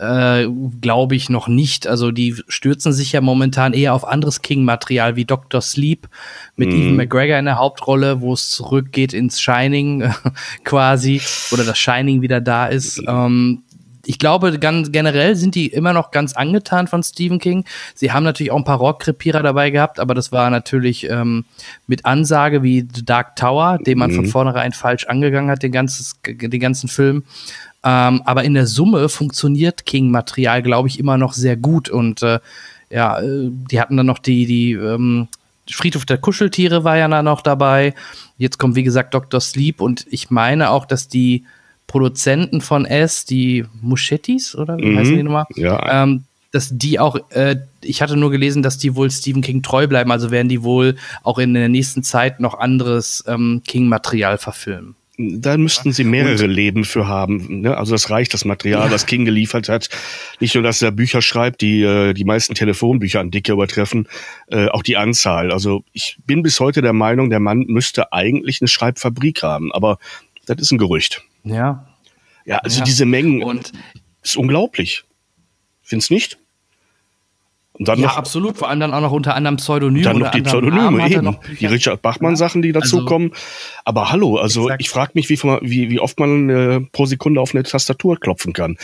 äh, 0.00 0.48
glaube 0.80 1.14
ich 1.14 1.28
noch 1.28 1.46
nicht. 1.46 1.86
Also 1.86 2.10
die 2.10 2.34
stürzen 2.48 2.92
sich 2.92 3.12
ja 3.12 3.20
momentan 3.20 3.72
eher 3.72 3.94
auf 3.94 4.06
anderes 4.06 4.42
King-Material 4.42 5.16
wie 5.16 5.24
Dr. 5.24 5.60
Sleep 5.60 6.08
mit 6.56 6.70
mhm. 6.70 6.82
Evan 6.82 6.96
McGregor 6.96 7.38
in 7.38 7.44
der 7.44 7.58
Hauptrolle, 7.58 8.20
wo 8.20 8.32
es 8.32 8.50
zurückgeht 8.50 9.12
ins 9.12 9.40
Shining 9.40 10.12
quasi 10.64 11.20
oder 11.50 11.64
das 11.64 11.78
Shining 11.78 12.22
wieder 12.22 12.40
da 12.40 12.66
ist. 12.66 13.02
Ähm, 13.06 13.62
ich 14.06 14.18
glaube, 14.18 14.58
ganz 14.58 14.90
generell 14.90 15.36
sind 15.36 15.54
die 15.54 15.66
immer 15.66 15.92
noch 15.92 16.10
ganz 16.10 16.32
angetan 16.32 16.88
von 16.88 17.02
Stephen 17.02 17.38
King. 17.38 17.64
Sie 17.94 18.10
haben 18.10 18.24
natürlich 18.24 18.50
auch 18.50 18.56
ein 18.56 18.64
paar 18.64 18.78
Rockkrepierer 18.78 19.42
dabei 19.42 19.70
gehabt, 19.70 20.00
aber 20.00 20.14
das 20.14 20.32
war 20.32 20.50
natürlich 20.50 21.08
ähm, 21.08 21.44
mit 21.86 22.06
Ansage 22.06 22.62
wie 22.62 22.88
The 22.92 23.04
Dark 23.04 23.36
Tower, 23.36 23.78
den 23.78 23.98
man 23.98 24.10
mhm. 24.10 24.16
von 24.16 24.26
vornherein 24.26 24.72
falsch 24.72 25.04
angegangen 25.06 25.50
hat, 25.50 25.62
den, 25.62 25.72
ganzes, 25.72 26.18
den 26.24 26.60
ganzen 26.60 26.88
Film. 26.88 27.24
Ähm, 27.82 28.22
aber 28.24 28.44
in 28.44 28.54
der 28.54 28.66
Summe 28.66 29.08
funktioniert 29.08 29.86
King-Material, 29.86 30.62
glaube 30.62 30.88
ich, 30.88 30.98
immer 30.98 31.16
noch 31.16 31.32
sehr 31.32 31.56
gut. 31.56 31.88
Und 31.88 32.22
äh, 32.22 32.40
ja, 32.90 33.20
äh, 33.20 33.48
die 33.50 33.80
hatten 33.80 33.96
dann 33.96 34.06
noch 34.06 34.18
die, 34.18 34.46
die 34.46 34.72
ähm, 34.72 35.28
Friedhof 35.70 36.04
der 36.04 36.18
Kuscheltiere 36.18 36.84
war 36.84 36.98
ja 36.98 37.08
dann 37.08 37.24
noch 37.24 37.40
dabei. 37.40 37.94
Jetzt 38.36 38.58
kommt, 38.58 38.76
wie 38.76 38.82
gesagt, 38.82 39.14
Dr. 39.14 39.40
Sleep 39.40 39.80
und 39.80 40.06
ich 40.10 40.30
meine 40.30 40.70
auch, 40.70 40.84
dass 40.84 41.08
die 41.08 41.44
Produzenten 41.86 42.60
von 42.60 42.84
S, 42.84 43.24
die 43.24 43.64
Muschettis, 43.80 44.54
oder 44.54 44.76
wie 44.76 44.86
mhm. 44.86 44.98
heißen 44.98 45.16
die 45.16 45.22
nochmal? 45.22 45.46
Ja. 45.56 46.02
Ähm, 46.02 46.24
dass 46.52 46.70
die 46.72 46.98
auch, 46.98 47.16
äh, 47.30 47.56
ich 47.80 48.02
hatte 48.02 48.16
nur 48.16 48.30
gelesen, 48.30 48.62
dass 48.62 48.76
die 48.76 48.96
wohl 48.96 49.10
Stephen 49.10 49.42
King 49.42 49.62
treu 49.62 49.86
bleiben, 49.86 50.10
also 50.10 50.30
werden 50.30 50.48
die 50.48 50.62
wohl 50.62 50.96
auch 51.22 51.38
in 51.38 51.54
der 51.54 51.68
nächsten 51.68 52.02
Zeit 52.02 52.40
noch 52.40 52.58
anderes 52.58 53.24
ähm, 53.28 53.62
King-Material 53.64 54.36
verfilmen 54.36 54.96
da 55.40 55.56
müssten 55.56 55.92
sie 55.92 56.04
mehrere 56.04 56.44
und, 56.44 56.50
Leben 56.50 56.84
für 56.84 57.06
haben. 57.06 57.60
Ne? 57.60 57.76
Also 57.76 57.92
das 57.92 58.10
reicht, 58.10 58.34
das 58.34 58.44
Material, 58.44 58.84
ja. 58.84 58.88
das 58.88 59.06
King 59.06 59.24
geliefert 59.24 59.68
hat. 59.68 59.88
Nicht 60.40 60.54
nur, 60.54 60.64
dass 60.64 60.80
er 60.82 60.90
Bücher 60.90 61.22
schreibt, 61.22 61.60
die 61.60 61.82
äh, 61.82 62.12
die 62.14 62.24
meisten 62.24 62.54
Telefonbücher 62.54 63.20
an 63.20 63.30
Dicke 63.30 63.52
übertreffen, 63.52 64.08
äh, 64.48 64.68
auch 64.68 64.82
die 64.82 64.96
Anzahl. 64.96 65.52
Also 65.52 65.84
ich 65.92 66.18
bin 66.26 66.42
bis 66.42 66.60
heute 66.60 66.82
der 66.82 66.92
Meinung, 66.92 67.30
der 67.30 67.40
Mann 67.40 67.64
müsste 67.68 68.12
eigentlich 68.12 68.60
eine 68.60 68.68
Schreibfabrik 68.68 69.42
haben, 69.42 69.72
aber 69.72 69.98
das 70.46 70.58
ist 70.60 70.70
ein 70.72 70.78
Gerücht. 70.78 71.22
Ja. 71.44 71.86
Ja, 72.44 72.58
also 72.58 72.78
ja. 72.78 72.84
diese 72.84 73.04
Mengen 73.04 73.42
und 73.42 73.72
ist 74.22 74.36
unglaublich. 74.36 75.04
Findest 75.82 76.10
nicht? 76.10 76.38
Und 77.80 77.88
dann 77.88 77.98
ja, 77.98 78.08
noch, 78.08 78.18
absolut. 78.18 78.58
Vor 78.58 78.68
allem 78.68 78.78
dann 78.78 78.92
auch 78.92 79.00
noch 79.00 79.10
unter 79.10 79.34
anderem 79.34 79.56
Pseudonyme. 79.56 80.04
Dann 80.04 80.18
noch 80.18 80.30
die 80.32 80.42
Pseudonyme, 80.42 81.10
eben. 81.10 81.38
Die 81.58 81.64
Richard 81.64 82.02
Bachmann-Sachen, 82.02 82.60
die 82.60 82.72
dazukommen. 82.72 83.30
Also, 83.30 83.42
Aber 83.86 84.10
hallo, 84.12 84.36
also 84.36 84.64
exakt. 84.64 84.82
ich 84.82 84.90
frage 84.90 85.12
mich, 85.14 85.30
wie, 85.30 85.42
wie, 85.42 85.88
wie 85.88 85.98
oft 85.98 86.20
man 86.20 86.50
äh, 86.50 86.80
pro 86.92 87.06
Sekunde 87.06 87.40
auf 87.40 87.54
eine 87.54 87.62
Tastatur 87.62 88.20
klopfen 88.20 88.52
kann. 88.52 88.76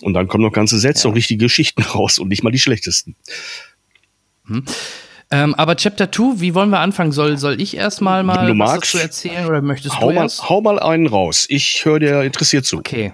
Und 0.00 0.14
dann 0.14 0.28
kommen 0.28 0.44
noch 0.44 0.52
ganze 0.52 0.78
Sätze 0.78 1.04
ja. 1.04 1.10
und 1.10 1.16
richtige 1.16 1.44
Geschichten 1.44 1.82
raus 1.94 2.18
und 2.18 2.28
nicht 2.28 2.42
mal 2.42 2.50
die 2.50 2.58
schlechtesten. 2.58 3.16
Hm. 4.46 4.64
Ähm, 5.30 5.54
aber 5.54 5.76
Chapter 5.76 6.10
2, 6.10 6.40
wie 6.40 6.54
wollen 6.54 6.70
wir 6.70 6.80
anfangen? 6.80 7.12
Soll, 7.12 7.36
soll 7.36 7.60
ich 7.60 7.76
erstmal 7.76 8.22
mal 8.22 8.46
du 8.46 8.52
was 8.52 8.56
magst, 8.56 8.94
dazu 8.94 8.96
erzählen 8.96 9.44
oder 9.44 9.60
möchtest 9.60 10.00
hau 10.00 10.08
du 10.08 10.14
mal, 10.14 10.22
erst? 10.22 10.48
Hau 10.48 10.62
mal 10.62 10.78
einen 10.78 11.06
raus. 11.06 11.44
Ich 11.50 11.84
höre 11.84 11.98
dir 11.98 12.22
interessiert 12.22 12.64
zu. 12.64 12.78
Okay. 12.78 13.12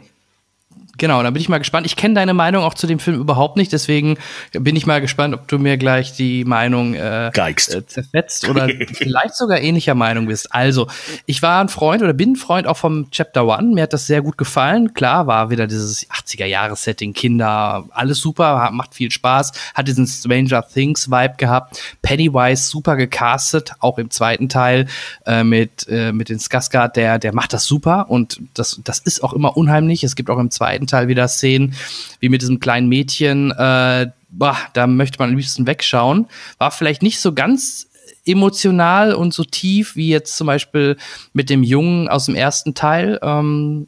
Genau, 0.98 1.22
dann 1.22 1.34
bin 1.34 1.40
ich 1.40 1.48
mal 1.48 1.58
gespannt. 1.58 1.86
Ich 1.86 1.96
kenne 1.96 2.14
deine 2.14 2.34
Meinung 2.34 2.62
auch 2.62 2.74
zu 2.74 2.86
dem 2.86 2.98
Film 2.98 3.18
überhaupt 3.18 3.56
nicht, 3.56 3.72
deswegen 3.72 4.16
bin 4.52 4.76
ich 4.76 4.86
mal 4.86 5.00
gespannt, 5.00 5.34
ob 5.34 5.48
du 5.48 5.58
mir 5.58 5.76
gleich 5.76 6.12
die 6.12 6.44
Meinung 6.44 6.94
äh, 6.94 7.28
äh, 7.28 7.86
zerfetzt 7.86 8.48
oder 8.48 8.68
vielleicht 8.92 9.34
sogar 9.34 9.60
ähnlicher 9.60 9.94
Meinung 9.94 10.26
bist. 10.26 10.54
Also, 10.54 10.86
ich 11.26 11.42
war 11.42 11.60
ein 11.60 11.68
Freund 11.68 12.02
oder 12.02 12.12
bin 12.12 12.32
ein 12.32 12.36
Freund 12.36 12.66
auch 12.66 12.76
vom 12.76 13.10
Chapter 13.10 13.46
One. 13.46 13.74
Mir 13.74 13.82
hat 13.82 13.92
das 13.92 14.06
sehr 14.06 14.22
gut 14.22 14.38
gefallen. 14.38 14.94
Klar, 14.94 15.26
war 15.26 15.50
wieder 15.50 15.66
dieses 15.66 16.08
80er-Jahres-Setting, 16.10 17.12
Kinder, 17.12 17.84
alles 17.90 18.20
super, 18.20 18.70
macht 18.72 18.94
viel 18.94 19.10
Spaß, 19.10 19.52
hat 19.74 19.88
diesen 19.88 20.06
Stranger 20.06 20.66
Things-Vibe 20.66 21.34
gehabt. 21.36 21.80
Pennywise 22.02 22.68
super 22.68 22.96
gecastet, 22.96 23.72
auch 23.80 23.98
im 23.98 24.10
zweiten 24.10 24.48
Teil 24.48 24.86
äh, 25.26 25.44
mit, 25.44 25.86
äh, 25.88 26.12
mit 26.12 26.28
den 26.28 26.38
Skarsgård, 26.38 26.96
der, 26.96 27.18
der 27.18 27.34
macht 27.34 27.52
das 27.52 27.64
super 27.64 28.06
und 28.08 28.40
das, 28.54 28.80
das 28.84 28.98
ist 28.98 29.22
auch 29.22 29.32
immer 29.32 29.56
unheimlich. 29.56 30.04
Es 30.04 30.16
gibt 30.16 30.30
auch 30.30 30.38
im 30.38 30.50
zweiten 30.50 30.83
zweiten 30.84 30.86
Teil 30.86 31.08
wieder 31.08 31.28
Szenen, 31.28 31.74
wie 32.20 32.28
mit 32.28 32.42
diesem 32.42 32.60
kleinen 32.60 32.88
Mädchen, 32.88 33.50
äh, 33.52 34.08
boah, 34.30 34.56
da 34.72 34.86
möchte 34.86 35.18
man 35.18 35.30
am 35.30 35.36
liebsten 35.36 35.66
wegschauen. 35.66 36.26
War 36.58 36.70
vielleicht 36.70 37.02
nicht 37.02 37.20
so 37.20 37.32
ganz 37.32 37.88
emotional 38.26 39.14
und 39.14 39.34
so 39.34 39.44
tief 39.44 39.96
wie 39.96 40.08
jetzt 40.08 40.36
zum 40.36 40.46
Beispiel 40.46 40.96
mit 41.32 41.50
dem 41.50 41.62
Jungen 41.62 42.08
aus 42.08 42.26
dem 42.26 42.34
ersten 42.34 42.74
Teil. 42.74 43.18
Ähm, 43.22 43.86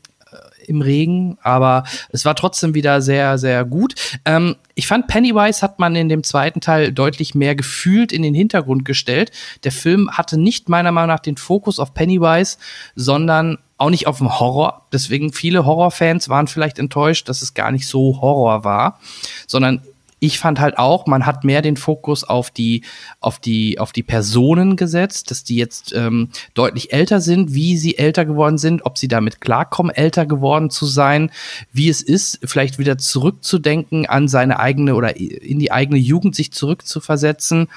im 0.68 0.82
Regen, 0.82 1.38
aber 1.42 1.84
es 2.10 2.24
war 2.24 2.34
trotzdem 2.34 2.74
wieder 2.74 3.00
sehr, 3.00 3.38
sehr 3.38 3.64
gut. 3.64 3.94
Ähm, 4.24 4.56
ich 4.74 4.88
fand, 4.88 5.06
Pennywise 5.06 5.62
hat 5.62 5.78
man 5.78 5.94
in 5.94 6.08
dem 6.08 6.24
zweiten 6.24 6.60
Teil 6.60 6.92
deutlich 6.92 7.36
mehr 7.36 7.54
gefühlt 7.54 8.12
in 8.12 8.22
den 8.22 8.34
Hintergrund 8.34 8.84
gestellt. 8.84 9.30
Der 9.62 9.70
Film 9.70 10.10
hatte 10.10 10.38
nicht 10.38 10.68
meiner 10.68 10.90
Meinung 10.90 11.10
nach 11.10 11.20
den 11.20 11.36
Fokus 11.36 11.78
auf 11.78 11.94
Pennywise, 11.94 12.58
sondern 12.96 13.58
auch 13.78 13.90
nicht 13.90 14.06
auf 14.06 14.18
dem 14.18 14.38
Horror. 14.38 14.86
Deswegen 14.92 15.32
viele 15.32 15.66
Horrorfans 15.66 16.28
waren 16.28 16.46
vielleicht 16.46 16.78
enttäuscht, 16.78 17.28
dass 17.28 17.42
es 17.42 17.54
gar 17.54 17.70
nicht 17.70 17.86
so 17.86 18.20
Horror 18.20 18.64
war, 18.64 19.00
sondern 19.46 19.82
ich 20.18 20.38
fand 20.38 20.60
halt 20.60 20.78
auch, 20.78 21.06
man 21.06 21.26
hat 21.26 21.44
mehr 21.44 21.60
den 21.60 21.76
Fokus 21.76 22.24
auf 22.24 22.50
die, 22.50 22.82
auf 23.20 23.38
die, 23.38 23.78
auf 23.78 23.92
die 23.92 24.02
Personen 24.02 24.76
gesetzt, 24.76 25.30
dass 25.30 25.44
die 25.44 25.56
jetzt 25.56 25.92
ähm, 25.94 26.30
deutlich 26.54 26.92
älter 26.92 27.20
sind, 27.20 27.52
wie 27.52 27.76
sie 27.76 27.98
älter 27.98 28.24
geworden 28.24 28.56
sind, 28.56 28.86
ob 28.86 28.96
sie 28.96 29.08
damit 29.08 29.42
klarkommen, 29.42 29.94
älter 29.94 30.24
geworden 30.24 30.70
zu 30.70 30.86
sein, 30.86 31.30
wie 31.72 31.90
es 31.90 32.00
ist, 32.00 32.40
vielleicht 32.44 32.78
wieder 32.78 32.96
zurückzudenken 32.96 34.06
an 34.06 34.26
seine 34.26 34.58
eigene 34.58 34.94
oder 34.94 35.16
in 35.16 35.58
die 35.58 35.70
eigene 35.70 35.98
Jugend 35.98 36.34
sich 36.34 36.50
zurückzuversetzen 36.50 37.68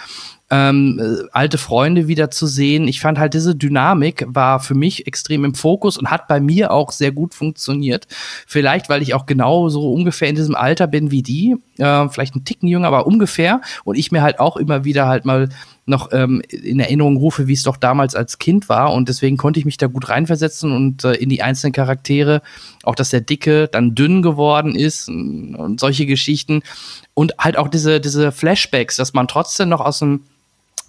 ähm, 0.52 1.00
äh, 1.00 1.28
alte 1.32 1.58
Freunde 1.58 2.08
wieder 2.08 2.32
zu 2.32 2.48
sehen. 2.48 2.88
Ich 2.88 3.02
fand 3.02 3.20
halt 3.20 3.34
diese 3.34 3.56
Dynamik 3.56 4.26
war 4.28 4.60
für 4.60 4.74
mich 4.74 5.06
extrem 5.06 5.46
im 5.46 5.54
Fokus 5.54 5.98
und 5.98 6.10
hat 6.10 6.28
bei 6.28 6.40
mir 6.40 6.72
auch 6.72 6.92
sehr 6.92 7.12
gut 7.12 7.34
funktioniert. 7.34 8.08
Vielleicht, 8.48 8.90
weil 8.90 9.02
ich 9.02 9.14
auch 9.14 9.26
genau 9.26 9.70
so 9.70 9.92
ungefähr 9.92 10.30
in 10.30 10.36
diesem 10.36 10.56
Alter 10.56 10.88
bin 10.88 11.12
wie 11.12 11.22
die, 11.22 11.56
äh, 11.78 12.10
vielleicht 12.10 12.36
ein 12.36 12.46
Ticken 12.46 12.68
jünger, 12.68 12.88
aber 12.88 13.06
ungefähr. 13.06 13.62
Und 13.84 13.96
ich 13.96 14.12
mir 14.12 14.24
halt 14.24 14.40
auch 14.40 14.58
immer 14.58 14.86
wieder 14.86 15.08
halt 15.08 15.26
mal 15.26 15.50
noch 15.86 16.10
ähm, 16.14 16.42
in 16.50 16.80
Erinnerung 16.80 17.18
rufe, 17.18 17.48
wie 17.48 17.54
es 17.54 17.64
doch 17.64 17.78
damals 17.78 18.16
als 18.16 18.38
Kind 18.38 18.70
war. 18.70 18.94
Und 18.94 19.10
deswegen 19.10 19.38
konnte 19.38 19.60
ich 19.60 19.66
mich 19.66 19.78
da 19.78 19.88
gut 19.88 20.10
reinversetzen 20.10 20.72
und 20.72 21.04
äh, 21.04 21.14
in 21.14 21.30
die 21.30 21.42
einzelnen 21.42 21.74
Charaktere, 21.74 22.42
auch 22.84 22.96
dass 22.96 23.10
der 23.10 23.22
Dicke 23.22 23.68
dann 23.68 23.96
dünn 23.96 24.22
geworden 24.22 24.76
ist 24.76 25.10
und 25.10 25.80
solche 25.80 26.06
Geschichten. 26.06 26.62
Und 27.14 27.34
halt 27.40 27.58
auch 27.58 27.68
diese, 27.68 28.00
diese 28.00 28.32
Flashbacks, 28.32 28.96
dass 28.96 29.14
man 29.14 29.28
trotzdem 29.28 29.70
noch 29.70 29.82
aus 29.82 30.00
dem 30.00 30.22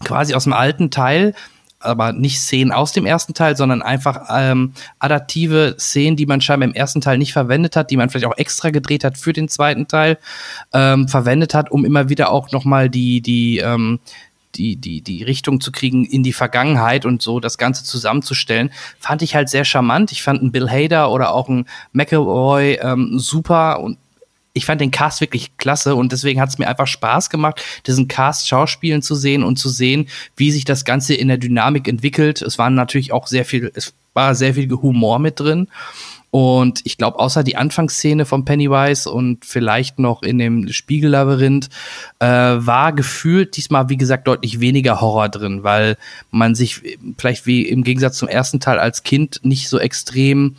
quasi 0.04 0.34
aus 0.34 0.44
dem 0.44 0.52
alten 0.52 0.90
Teil, 0.90 1.34
aber 1.80 2.12
nicht 2.12 2.40
Szenen 2.40 2.72
aus 2.72 2.92
dem 2.92 3.06
ersten 3.06 3.32
Teil, 3.32 3.56
sondern 3.56 3.82
einfach 3.82 4.28
ähm, 4.30 4.74
adaptive 4.98 5.76
Szenen, 5.78 6.16
die 6.16 6.26
man 6.26 6.40
scheinbar 6.40 6.68
im 6.68 6.74
ersten 6.74 7.00
Teil 7.00 7.18
nicht 7.18 7.32
verwendet 7.32 7.74
hat, 7.74 7.90
die 7.90 7.96
man 7.96 8.10
vielleicht 8.10 8.26
auch 8.26 8.36
extra 8.36 8.70
gedreht 8.70 9.02
hat 9.02 9.16
für 9.16 9.32
den 9.32 9.48
zweiten 9.48 9.88
Teil, 9.88 10.18
ähm, 10.72 11.08
verwendet 11.08 11.54
hat, 11.54 11.70
um 11.70 11.84
immer 11.84 12.08
wieder 12.08 12.30
auch 12.30 12.52
noch 12.52 12.64
mal 12.64 12.90
die 12.90 13.22
die 13.22 13.58
ähm, 13.58 13.98
die, 14.56 14.76
die, 14.76 15.00
die 15.00 15.22
Richtung 15.22 15.60
zu 15.60 15.70
kriegen 15.70 16.04
in 16.04 16.22
die 16.22 16.32
Vergangenheit 16.32 17.04
und 17.04 17.22
so 17.22 17.40
das 17.40 17.56
Ganze 17.56 17.84
zusammenzustellen, 17.84 18.70
fand 18.98 19.22
ich 19.22 19.34
halt 19.34 19.48
sehr 19.48 19.64
charmant. 19.64 20.10
Ich 20.12 20.22
fand 20.22 20.40
einen 20.40 20.52
Bill 20.52 20.68
Hader 20.68 21.12
oder 21.12 21.32
auch 21.32 21.48
einen 21.48 21.66
McElroy 21.92 22.78
ähm, 22.82 23.18
super 23.18 23.80
und 23.80 23.98
ich 24.52 24.64
fand 24.64 24.80
den 24.80 24.90
Cast 24.90 25.20
wirklich 25.20 25.56
klasse 25.56 25.94
und 25.94 26.12
deswegen 26.12 26.40
hat 26.40 26.48
es 26.48 26.58
mir 26.58 26.68
einfach 26.68 26.86
Spaß 26.86 27.30
gemacht, 27.30 27.62
diesen 27.86 28.08
Cast 28.08 28.48
schauspielen 28.48 29.02
zu 29.02 29.14
sehen 29.14 29.44
und 29.44 29.58
zu 29.58 29.68
sehen, 29.68 30.08
wie 30.36 30.50
sich 30.50 30.64
das 30.64 30.84
Ganze 30.84 31.14
in 31.14 31.28
der 31.28 31.38
Dynamik 31.38 31.86
entwickelt. 31.86 32.42
Es 32.42 32.58
waren 32.58 32.74
natürlich 32.74 33.12
auch 33.12 33.26
sehr 33.26 33.44
viel, 33.44 33.70
es 33.74 33.94
war 34.14 34.34
sehr 34.34 34.54
viel 34.54 34.70
Humor 34.70 35.18
mit 35.18 35.38
drin. 35.38 35.68
Und 36.32 36.82
ich 36.84 36.96
glaube, 36.96 37.18
außer 37.18 37.42
die 37.42 37.56
Anfangsszene 37.56 38.24
von 38.24 38.44
Pennywise 38.44 39.10
und 39.10 39.44
vielleicht 39.44 39.98
noch 39.98 40.22
in 40.22 40.38
dem 40.38 40.68
Spiegellabyrinth, 40.68 41.68
äh, 42.20 42.26
war 42.26 42.92
gefühlt 42.92 43.56
diesmal, 43.56 43.88
wie 43.88 43.96
gesagt, 43.96 44.28
deutlich 44.28 44.60
weniger 44.60 45.00
Horror 45.00 45.28
drin, 45.28 45.64
weil 45.64 45.96
man 46.30 46.54
sich 46.54 46.82
vielleicht 47.18 47.46
wie 47.46 47.62
im 47.62 47.82
Gegensatz 47.82 48.16
zum 48.16 48.28
ersten 48.28 48.60
Teil 48.60 48.78
als 48.78 49.02
Kind 49.02 49.40
nicht 49.42 49.68
so 49.68 49.80
extrem 49.80 50.54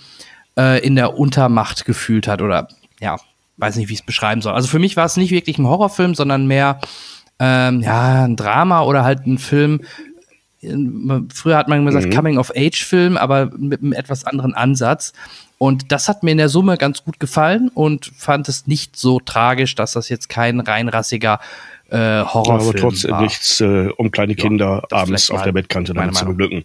äh, 0.57 0.85
in 0.85 0.95
der 0.97 1.17
Untermacht 1.17 1.85
gefühlt 1.85 2.27
hat 2.27 2.41
oder 2.41 2.67
ja, 2.99 3.17
weiß 3.61 3.75
nicht, 3.77 3.89
wie 3.89 3.93
ich 3.93 3.99
es 3.99 4.05
beschreiben 4.05 4.41
soll. 4.41 4.53
Also 4.53 4.67
für 4.67 4.79
mich 4.79 4.97
war 4.97 5.05
es 5.05 5.17
nicht 5.17 5.31
wirklich 5.31 5.57
ein 5.57 5.67
Horrorfilm, 5.67 6.15
sondern 6.15 6.47
mehr 6.47 6.79
ähm, 7.39 7.81
ja, 7.81 8.25
ein 8.25 8.35
Drama 8.35 8.81
oder 8.81 9.03
halt 9.03 9.25
ein 9.25 9.37
Film, 9.37 9.81
früher 11.33 11.57
hat 11.57 11.67
man 11.67 11.85
gesagt 11.85 12.05
mhm. 12.05 12.11
Coming-of-Age-Film, 12.11 13.17
aber 13.17 13.49
mit 13.57 13.81
einem 13.81 13.93
etwas 13.93 14.25
anderen 14.25 14.53
Ansatz. 14.53 15.13
Und 15.57 15.91
das 15.91 16.07
hat 16.07 16.23
mir 16.23 16.31
in 16.31 16.37
der 16.37 16.49
Summe 16.49 16.77
ganz 16.77 17.03
gut 17.03 17.19
gefallen 17.19 17.69
und 17.73 18.11
fand 18.15 18.47
es 18.47 18.67
nicht 18.67 18.95
so 18.95 19.19
tragisch, 19.19 19.75
dass 19.75 19.93
das 19.93 20.09
jetzt 20.09 20.29
kein 20.29 20.59
reinrassiger 20.59 21.39
äh, 21.91 22.23
Horrorfilm 22.23 22.69
aber 22.69 22.73
trotzdem 22.73 23.11
war. 23.11 23.21
nichts, 23.21 23.59
äh, 23.59 23.89
um 23.97 24.11
kleine 24.11 24.35
Kinder 24.35 24.83
ja, 24.89 24.97
abends 24.97 25.29
auf 25.29 25.43
der 25.43 25.51
Bettkante 25.51 25.93
damit 25.93 26.15
zu 26.15 26.25
beglücken. 26.25 26.63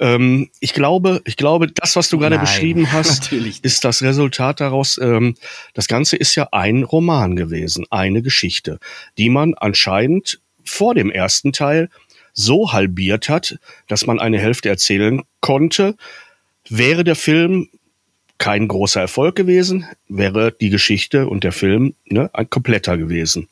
Ähm, 0.00 0.50
ich 0.58 0.74
glaube, 0.74 1.22
ich 1.24 1.36
glaube, 1.36 1.68
das, 1.68 1.94
was 1.94 2.08
du 2.08 2.18
gerade 2.18 2.38
beschrieben 2.38 2.90
hast, 2.92 3.32
ist 3.32 3.84
das 3.84 4.02
Resultat 4.02 4.60
daraus. 4.60 4.98
Ähm, 4.98 5.36
das 5.74 5.86
Ganze 5.86 6.16
ist 6.16 6.34
ja 6.34 6.48
ein 6.50 6.82
Roman 6.82 7.36
gewesen, 7.36 7.86
eine 7.90 8.22
Geschichte, 8.22 8.80
die 9.18 9.30
man 9.30 9.54
anscheinend 9.54 10.40
vor 10.64 10.94
dem 10.94 11.10
ersten 11.10 11.52
Teil 11.52 11.88
so 12.32 12.72
halbiert 12.72 13.28
hat, 13.28 13.58
dass 13.86 14.06
man 14.06 14.18
eine 14.18 14.38
Hälfte 14.38 14.68
erzählen 14.68 15.22
konnte. 15.40 15.94
Wäre 16.68 17.04
der 17.04 17.16
Film 17.16 17.68
kein 18.38 18.66
großer 18.66 19.00
Erfolg 19.00 19.36
gewesen, 19.36 19.86
wäre 20.08 20.52
die 20.52 20.70
Geschichte 20.70 21.28
und 21.28 21.44
der 21.44 21.52
Film 21.52 21.94
ne, 22.04 22.28
ein 22.32 22.50
kompletter 22.50 22.98
gewesen. 22.98 23.48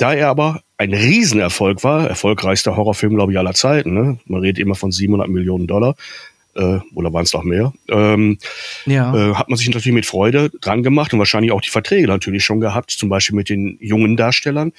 Da 0.00 0.14
er 0.14 0.28
aber 0.28 0.62
ein 0.78 0.94
Riesenerfolg 0.94 1.84
war, 1.84 2.08
erfolgreichster 2.08 2.74
Horrorfilm, 2.74 3.16
glaube 3.16 3.32
ich, 3.32 3.38
aller 3.38 3.52
Zeiten, 3.52 3.92
ne? 3.92 4.18
man 4.24 4.40
redet 4.40 4.58
immer 4.58 4.74
von 4.74 4.90
700 4.90 5.28
Millionen 5.28 5.66
Dollar, 5.66 5.94
äh, 6.54 6.78
oder 6.94 7.12
waren 7.12 7.24
es 7.24 7.34
noch 7.34 7.42
mehr, 7.42 7.74
ähm, 7.90 8.38
ja. 8.86 9.14
äh, 9.14 9.34
hat 9.34 9.50
man 9.50 9.58
sich 9.58 9.68
natürlich 9.68 9.94
mit 9.94 10.06
Freude 10.06 10.50
dran 10.62 10.82
gemacht 10.82 11.12
und 11.12 11.18
wahrscheinlich 11.18 11.52
auch 11.52 11.60
die 11.60 11.68
Verträge 11.68 12.06
natürlich 12.06 12.42
schon 12.42 12.60
gehabt, 12.60 12.92
zum 12.92 13.10
Beispiel 13.10 13.36
mit 13.36 13.50
den 13.50 13.76
jungen 13.78 14.16
Darstellern, 14.16 14.72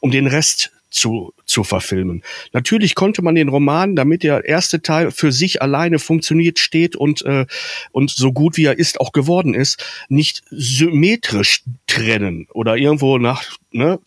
um 0.00 0.10
den 0.10 0.26
Rest 0.26 0.72
zu, 0.90 1.32
zu 1.46 1.64
verfilmen. 1.64 2.22
Natürlich 2.52 2.94
konnte 2.94 3.22
man 3.22 3.36
den 3.36 3.48
Roman, 3.48 3.96
damit 3.96 4.24
der 4.24 4.44
erste 4.44 4.82
Teil 4.82 5.10
für 5.10 5.32
sich 5.32 5.62
alleine 5.62 5.98
funktioniert, 5.98 6.58
steht 6.58 6.96
und, 6.96 7.22
äh, 7.22 7.46
und 7.92 8.10
so 8.10 8.30
gut 8.30 8.58
wie 8.58 8.66
er 8.66 8.78
ist, 8.78 9.00
auch 9.00 9.12
geworden 9.12 9.54
ist, 9.54 9.82
nicht 10.10 10.42
symmetrisch 10.50 11.62
trennen 11.86 12.46
oder 12.52 12.76
irgendwo 12.76 13.16
nach 13.16 13.44
ne, 13.70 14.00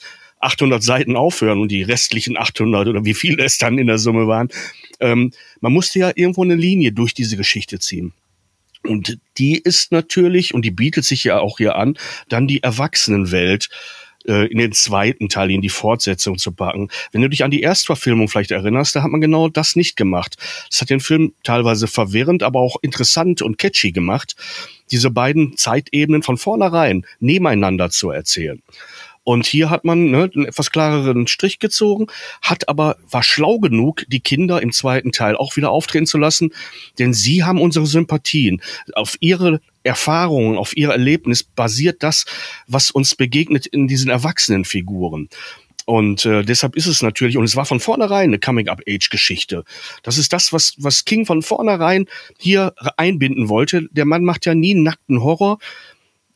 800 0.43 0.83
Seiten 0.83 1.15
aufhören 1.15 1.59
und 1.59 1.69
die 1.69 1.83
restlichen 1.83 2.37
800 2.37 2.87
oder 2.87 3.05
wie 3.05 3.13
viele 3.13 3.43
es 3.43 3.57
dann 3.57 3.77
in 3.77 3.87
der 3.87 3.97
Summe 3.97 4.27
waren. 4.27 4.49
Ähm, 4.99 5.31
man 5.61 5.73
musste 5.73 5.99
ja 5.99 6.11
irgendwo 6.15 6.43
eine 6.43 6.55
Linie 6.55 6.91
durch 6.91 7.13
diese 7.13 7.37
Geschichte 7.37 7.79
ziehen. 7.79 8.13
Und 8.85 9.17
die 9.37 9.57
ist 9.57 9.91
natürlich, 9.91 10.53
und 10.53 10.63
die 10.65 10.71
bietet 10.71 11.05
sich 11.05 11.23
ja 11.23 11.39
auch 11.39 11.57
hier 11.57 11.75
an, 11.75 11.97
dann 12.27 12.47
die 12.47 12.61
Erwachsenenwelt 12.63 13.69
äh, 14.25 14.47
in 14.47 14.57
den 14.57 14.71
zweiten 14.71 15.29
Teil, 15.29 15.51
in 15.51 15.61
die 15.61 15.69
Fortsetzung 15.69 16.37
zu 16.37 16.51
packen. 16.51 16.89
Wenn 17.11 17.21
du 17.21 17.29
dich 17.29 17.43
an 17.43 17.51
die 17.51 17.61
Erstverfilmung 17.61 18.27
vielleicht 18.27 18.51
erinnerst, 18.51 18.95
da 18.95 19.03
hat 19.03 19.11
man 19.11 19.21
genau 19.21 19.49
das 19.49 19.75
nicht 19.75 19.95
gemacht. 19.95 20.35
Das 20.69 20.81
hat 20.81 20.89
den 20.89 20.99
Film 20.99 21.33
teilweise 21.43 21.87
verwirrend, 21.87 22.43
aber 22.43 22.59
auch 22.59 22.77
interessant 22.81 23.41
und 23.41 23.57
catchy 23.57 23.91
gemacht, 23.91 24.35
diese 24.91 25.09
beiden 25.09 25.57
Zeitebenen 25.57 26.23
von 26.23 26.37
vornherein 26.37 27.05
nebeneinander 27.19 27.89
zu 27.89 28.11
erzählen. 28.11 28.61
Und 29.23 29.45
hier 29.45 29.69
hat 29.69 29.85
man 29.85 30.11
ne, 30.11 30.29
einen 30.33 30.45
etwas 30.45 30.71
klareren 30.71 31.27
Strich 31.27 31.59
gezogen, 31.59 32.07
hat 32.41 32.67
aber 32.67 32.97
war 33.09 33.23
schlau 33.23 33.59
genug, 33.59 34.03
die 34.07 34.19
Kinder 34.19 34.61
im 34.61 34.71
zweiten 34.71 35.11
Teil 35.11 35.35
auch 35.35 35.55
wieder 35.55 35.71
auftreten 35.71 36.05
zu 36.05 36.17
lassen, 36.17 36.51
denn 36.99 37.13
sie 37.13 37.43
haben 37.43 37.61
unsere 37.61 37.85
Sympathien. 37.85 38.61
Auf 38.93 39.15
ihre 39.21 39.61
Erfahrungen, 39.83 40.57
auf 40.57 40.75
ihr 40.75 40.89
Erlebnis 40.89 41.43
basiert 41.43 42.03
das, 42.03 42.25
was 42.67 42.91
uns 42.91 43.15
begegnet 43.15 43.65
in 43.65 43.87
diesen 43.87 44.09
erwachsenen 44.09 44.65
Figuren. 44.65 45.29
Und 45.85 46.25
äh, 46.25 46.43
deshalb 46.43 46.75
ist 46.75 46.87
es 46.87 47.01
natürlich, 47.01 47.37
und 47.37 47.43
es 47.43 47.55
war 47.55 47.65
von 47.65 47.79
vornherein 47.79 48.29
eine 48.29 48.39
Coming-up-Age-Geschichte. 48.39 49.65
Das 50.01 50.17
ist 50.17 50.31
das, 50.31 50.53
was, 50.53 50.75
was 50.77 51.03
King 51.03 51.25
von 51.25 51.41
vornherein 51.41 52.05
hier 52.39 52.73
einbinden 52.95 53.49
wollte. 53.49 53.89
Der 53.91 54.05
Mann 54.05 54.23
macht 54.23 54.45
ja 54.45 54.55
nie 54.55 54.75
nackten 54.75 55.21
Horror, 55.21 55.59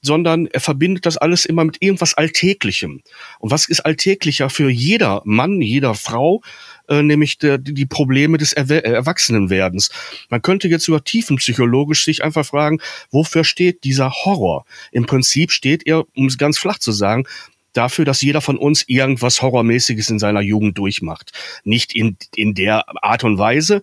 sondern 0.01 0.47
er 0.47 0.60
verbindet 0.60 1.05
das 1.05 1.17
alles 1.17 1.45
immer 1.45 1.63
mit 1.63 1.77
irgendwas 1.81 2.13
Alltäglichem. 2.13 3.01
Und 3.39 3.51
was 3.51 3.67
ist 3.67 3.81
alltäglicher 3.81 4.49
für 4.49 4.69
jeder 4.69 5.21
Mann, 5.25 5.62
jeder 5.62 5.95
Frau, 5.95 6.41
äh, 6.88 7.01
nämlich 7.01 7.38
der, 7.38 7.57
die 7.57 7.86
Probleme 7.86 8.38
des 8.38 8.53
Erwe 8.53 8.83
äh, 8.83 8.91
Erwachsenenwerdens. 8.91 9.89
Man 10.29 10.41
könnte 10.41 10.67
jetzt 10.67 10.88
über 10.88 11.03
tiefenpsychologisch 11.03 12.03
sich 12.03 12.23
einfach 12.23 12.45
fragen, 12.45 12.79
wofür 13.12 13.43
steht 13.43 13.83
dieser 13.83 14.12
Horror? 14.12 14.65
Im 14.91 15.05
Prinzip 15.05 15.51
steht 15.51 15.86
er, 15.86 16.05
um 16.15 16.27
es 16.27 16.38
ganz 16.38 16.57
flach 16.57 16.79
zu 16.79 16.91
sagen, 16.91 17.25
dafür, 17.73 18.05
dass 18.05 18.21
jeder 18.21 18.41
von 18.41 18.57
uns 18.57 18.83
irgendwas 18.88 19.41
Horrormäßiges 19.41 20.10
in 20.10 20.19
seiner 20.19 20.41
Jugend 20.41 20.77
durchmacht. 20.77 21.31
Nicht 21.63 21.93
in, 21.93 22.17
in 22.36 22.53
der 22.53 22.86
Art 23.03 23.23
und 23.23 23.38
Weise, 23.38 23.81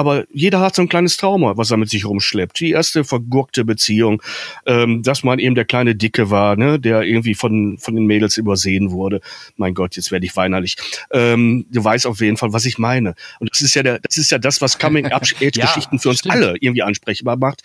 aber 0.00 0.24
jeder 0.32 0.60
hat 0.60 0.74
so 0.74 0.80
ein 0.80 0.88
kleines 0.88 1.18
Trauma, 1.18 1.58
was 1.58 1.70
er 1.70 1.76
mit 1.76 1.90
sich 1.90 2.06
rumschleppt. 2.06 2.58
Die 2.60 2.70
erste 2.70 3.04
vergurkte 3.04 3.66
Beziehung, 3.66 4.22
ähm, 4.64 5.02
dass 5.02 5.22
man 5.22 5.38
eben 5.38 5.54
der 5.54 5.66
kleine 5.66 5.94
Dicke 5.94 6.30
war, 6.30 6.56
ne, 6.56 6.80
der 6.80 7.02
irgendwie 7.02 7.34
von, 7.34 7.76
von 7.76 7.94
den 7.94 8.06
Mädels 8.06 8.38
übersehen 8.38 8.92
wurde. 8.92 9.20
Mein 9.56 9.74
Gott, 9.74 9.96
jetzt 9.96 10.10
werde 10.10 10.24
ich 10.24 10.34
weinerlich. 10.36 10.76
Ähm, 11.12 11.66
du 11.70 11.84
weißt 11.84 12.06
auf 12.06 12.20
jeden 12.20 12.38
Fall, 12.38 12.54
was 12.54 12.64
ich 12.64 12.78
meine. 12.78 13.14
Und 13.40 13.50
das 13.50 13.60
ist 13.60 13.74
ja 13.74 13.82
der, 13.82 13.98
das 13.98 14.16
ist 14.16 14.30
ja 14.30 14.38
das, 14.38 14.62
was 14.62 14.78
Coming-Up-Geschichten 14.78 15.60
ja, 15.60 15.98
für 15.98 16.08
uns 16.08 16.20
stimmt. 16.20 16.34
alle 16.34 16.54
irgendwie 16.60 16.82
ansprechbar 16.82 17.36
macht. 17.36 17.62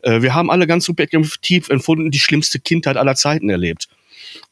Äh, 0.00 0.22
wir 0.22 0.34
haben 0.34 0.50
alle 0.50 0.66
ganz 0.66 0.86
subjektiv 0.86 1.68
empfunden, 1.68 2.10
die 2.10 2.20
schlimmste 2.20 2.58
Kindheit 2.58 2.96
aller 2.96 3.16
Zeiten 3.16 3.50
erlebt. 3.50 3.88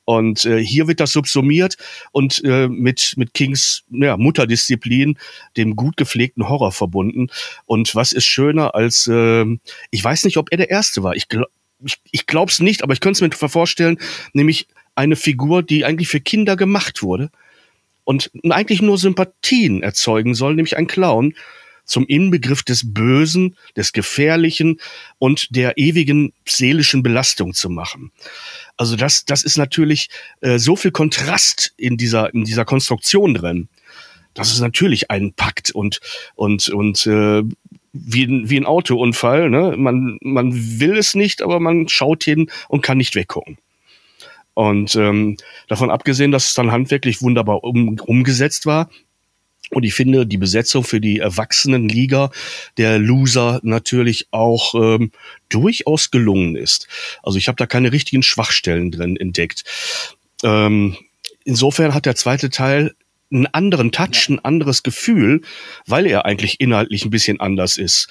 Und 0.05 0.45
äh, 0.45 0.63
hier 0.63 0.87
wird 0.87 1.01
das 1.01 1.13
subsumiert 1.13 1.77
und 2.13 2.43
äh, 2.45 2.69
mit, 2.69 3.15
mit 3.17 3.33
Kings 3.33 3.85
ja, 3.91 4.17
Mutterdisziplin, 4.17 5.19
dem 5.57 5.77
gut 5.77 5.97
gepflegten 5.97 6.49
Horror 6.49 6.73
verbunden. 6.73 7.29
Und 7.65 7.95
was 7.95 8.13
ist 8.13 8.27
schöner 8.27 8.75
als, 8.75 9.07
äh, 9.07 9.45
ich 9.91 10.05
weiß 10.05 10.25
nicht, 10.25 10.37
ob 10.37 10.49
er 10.51 10.59
der 10.59 10.71
Erste 10.71 11.03
war. 11.03 11.17
Ich, 11.17 11.29
glaub, 11.29 11.49
ich, 11.85 11.99
ich 12.11 12.27
glaube 12.27 12.53
es 12.53 12.61
nicht, 12.61 12.83
aber 12.83 12.93
ich 12.93 13.01
könnte 13.01 13.25
es 13.25 13.41
mir 13.41 13.49
vorstellen, 13.49 13.99
nämlich 14.33 14.69
eine 14.95 15.17
Figur, 15.17 15.63
die 15.63 15.85
eigentlich 15.85 16.09
für 16.09 16.21
Kinder 16.21 16.57
gemacht 16.57 17.03
wurde 17.03 17.31
und 18.05 18.31
eigentlich 18.51 18.83
nur 18.83 18.99
Sympathien 18.99 19.83
erzeugen 19.83 20.35
soll, 20.35 20.55
nämlich 20.55 20.77
ein 20.77 20.87
Clown, 20.87 21.35
zum 21.85 22.07
Inbegriff 22.07 22.63
des 22.63 22.95
Bösen, 22.95 23.57
des 23.77 23.93
Gefährlichen 23.93 24.81
und 25.19 25.55
der 25.55 25.77
ewigen 25.77 26.33
seelischen 26.47 27.03
Belastung 27.03 27.53
zu 27.53 27.69
machen. 27.69 28.11
Also 28.77 28.97
das, 28.97 29.25
das 29.25 29.45
ist 29.45 29.57
natürlich 29.57 30.11
äh, 30.41 30.59
so 30.59 30.77
viel 30.77 30.91
Kontrast 30.91 31.73
in 31.77 31.97
dieser, 31.97 32.33
in 32.35 32.45
dieser 32.45 32.65
Konstruktion 32.65 33.35
drin. 33.35 33.69
Das 34.35 34.51
ist 34.51 34.61
natürlich 34.61 35.11
ein 35.11 35.33
Pakt 35.33 35.71
und, 35.71 36.01
und, 36.35 36.69
und 36.69 37.07
äh, 37.07 37.43
wie, 37.93 38.25
ein, 38.25 38.51
wie 38.51 38.57
ein 38.57 38.67
Autounfall. 38.67 39.49
Ne? 39.49 39.75
Man, 39.77 40.19
man 40.21 40.81
will 40.81 40.99
es 40.99 41.15
nicht, 41.15 41.41
aber 41.41 41.61
man 41.61 41.89
schaut 41.89 42.25
hin 42.25 42.51
und 42.69 42.83
kann 42.83 42.99
nicht 42.99 43.15
weggucken. 43.15 43.59
Und 44.55 44.95
ähm, 44.97 45.37
davon 45.69 45.91
abgesehen, 45.91 46.33
dass 46.33 46.49
es 46.49 46.55
dann 46.55 46.73
handwerklich 46.73 47.23
wunderbar 47.23 47.65
um, 47.65 47.99
umgesetzt 48.01 48.67
war, 48.67 48.89
und 49.71 49.85
ich 49.85 49.95
finde 49.95 50.27
die 50.27 50.39
Besetzung 50.39 50.85
für 50.85 51.01
die 51.01 51.19
Erwachsenenliga 51.19 52.31
der 52.77 52.99
Loser 52.99 53.61
natürlich 53.63 54.29
auch 54.31 54.75
ähm, 54.75 55.11
durchaus 55.49 56.11
gelungen 56.11 56.57
ist. 56.57 56.87
Also 57.23 57.39
ich 57.39 57.49
habe 57.49 57.57
da 57.57 57.67
keine 57.67 57.93
richtigen 57.93 58.23
Schwachstellen 58.23 58.91
drin 58.91 59.17
entdeckt. 59.17 59.65
Ähm, 60.43 60.97
insofern 61.45 61.95
hat 61.95 62.07
der 62.07 62.17
zweite 62.17 62.51
Teil 62.51 62.95
einen 63.33 63.47
anderen 63.47 63.91
Touch, 63.91 64.29
ein 64.29 64.39
anderes 64.45 64.83
Gefühl, 64.83 65.43
weil 65.87 66.07
er 66.07 66.25
eigentlich 66.25 66.61
inhaltlich 66.61 67.05
ein 67.05 67.11
bisschen 67.11 67.41
anders 67.41 67.77
ist. 67.77 68.09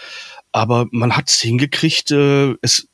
Aber 0.51 0.87
man 0.91 1.15
hat 1.15 1.29
es 1.29 1.39
hingekriegt, 1.39 2.11
äh, 2.11 2.55
es 2.61 2.87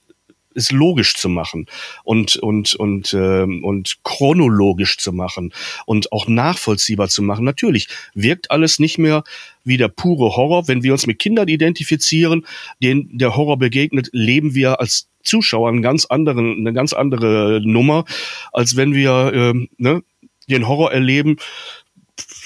es 0.59 0.71
logisch 0.71 1.15
zu 1.15 1.29
machen 1.29 1.65
und 2.03 2.35
und 2.37 2.75
und 2.75 3.13
ähm, 3.13 3.63
und 3.63 3.97
chronologisch 4.03 4.97
zu 4.97 5.11
machen 5.11 5.53
und 5.85 6.11
auch 6.11 6.27
nachvollziehbar 6.27 7.09
zu 7.09 7.23
machen. 7.23 7.45
Natürlich 7.45 7.87
wirkt 8.13 8.51
alles 8.51 8.79
nicht 8.79 8.97
mehr 8.97 9.23
wie 9.63 9.77
der 9.77 9.87
pure 9.87 10.35
Horror, 10.35 10.67
wenn 10.67 10.83
wir 10.83 10.91
uns 10.91 11.07
mit 11.07 11.19
Kindern 11.19 11.47
identifizieren, 11.47 12.45
denen 12.81 13.17
der 13.17 13.35
Horror 13.35 13.57
begegnet, 13.57 14.09
leben 14.11 14.55
wir 14.55 14.79
als 14.79 15.09
Zuschauer 15.23 15.69
einen 15.69 15.81
ganz 15.81 16.05
anderen, 16.05 16.59
eine 16.59 16.73
ganz 16.73 16.93
andere 16.93 17.61
Nummer, 17.63 18.05
als 18.51 18.75
wenn 18.75 18.93
wir 18.93 19.31
ähm, 19.33 19.69
ne, 19.77 20.01
den 20.49 20.67
Horror 20.67 20.91
erleben 20.91 21.37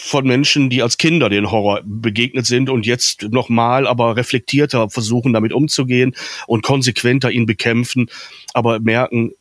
von 0.06 0.28
Menschen, 0.28 0.70
die 0.70 0.82
als 0.82 0.98
Kinder 0.98 1.30
den 1.30 1.50
Horror 1.50 1.80
begegnet 1.86 2.46
sind 2.46 2.70
und 2.70 2.86
jetzt 2.86 3.24
nochmal, 3.32 3.88
aber 3.88 4.18
reflektierter 4.18 4.90
versuchen, 4.90 5.32
damit 5.32 5.54
umzugehen 5.54 6.14
und 6.46 6.62
konsequenter 6.62 7.32
ihn 7.32 7.46
bekämpfen, 7.46 8.10
aber 8.54 8.82
merken, 8.82 9.32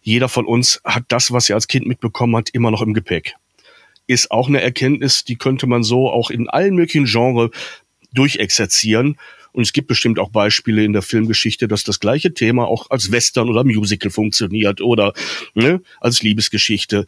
jeder 0.00 0.30
von 0.30 0.46
uns 0.46 0.80
hat 0.84 1.04
das, 1.08 1.32
was 1.32 1.50
er 1.50 1.56
als 1.56 1.68
Kind 1.68 1.86
mitbekommen 1.86 2.34
hat, 2.34 2.48
immer 2.48 2.70
noch 2.70 2.80
im 2.80 2.94
Gepäck. 2.94 3.34
Ist 4.06 4.30
auch 4.30 4.48
eine 4.48 4.62
Erkenntnis, 4.62 5.24
die 5.24 5.36
könnte 5.36 5.66
man 5.66 5.82
so 5.82 6.08
auch 6.08 6.30
in 6.30 6.48
allen 6.48 6.76
möglichen 6.76 7.04
Genres 7.04 7.50
durchexerzieren. 8.14 9.18
Und 9.52 9.62
es 9.62 9.72
gibt 9.72 9.88
bestimmt 9.88 10.18
auch 10.18 10.30
Beispiele 10.30 10.84
in 10.84 10.92
der 10.92 11.02
Filmgeschichte, 11.02 11.68
dass 11.68 11.84
das 11.84 12.00
gleiche 12.00 12.32
Thema 12.32 12.66
auch 12.66 12.90
als 12.90 13.12
Western 13.12 13.50
oder 13.50 13.64
Musical 13.64 14.10
funktioniert 14.10 14.80
oder 14.80 15.12
ne, 15.54 15.82
als 16.00 16.22
Liebesgeschichte. 16.22 17.06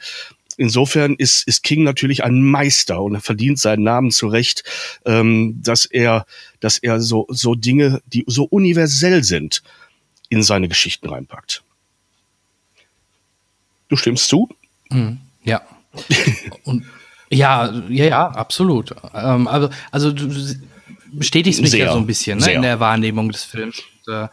Insofern 0.58 1.14
ist, 1.14 1.46
ist 1.46 1.62
King 1.62 1.84
natürlich 1.84 2.24
ein 2.24 2.42
Meister 2.42 3.00
und 3.00 3.14
er 3.14 3.20
verdient 3.20 3.60
seinen 3.60 3.84
Namen 3.84 4.10
zurecht, 4.10 4.64
ähm, 5.04 5.60
dass 5.62 5.84
er, 5.84 6.26
dass 6.58 6.78
er 6.78 7.00
so, 7.00 7.26
so 7.30 7.54
Dinge, 7.54 8.02
die 8.06 8.24
so 8.26 8.44
universell 8.44 9.22
sind, 9.22 9.62
in 10.28 10.42
seine 10.42 10.68
Geschichten 10.68 11.08
reinpackt. 11.08 11.62
Du 13.88 13.96
stimmst 13.96 14.28
zu? 14.28 14.48
Mhm, 14.90 15.18
ja. 15.44 15.62
und 16.64 16.84
ja, 17.30 17.72
ja, 17.88 18.04
ja, 18.04 18.28
absolut. 18.28 18.94
Ähm, 19.14 19.46
also, 19.46 19.70
also 19.92 20.12
du 20.12 20.28
bestätigst 21.12 21.60
mich 21.60 21.70
Sehr, 21.70 21.86
ja 21.86 21.92
so 21.92 21.98
ein 21.98 22.06
bisschen 22.06 22.38
ne, 22.38 22.52
in 22.52 22.62
der 22.62 22.80
Wahrnehmung 22.80 23.30
des 23.30 23.44
Films. 23.44 23.80
Und, 24.06 24.12
äh, 24.12 24.28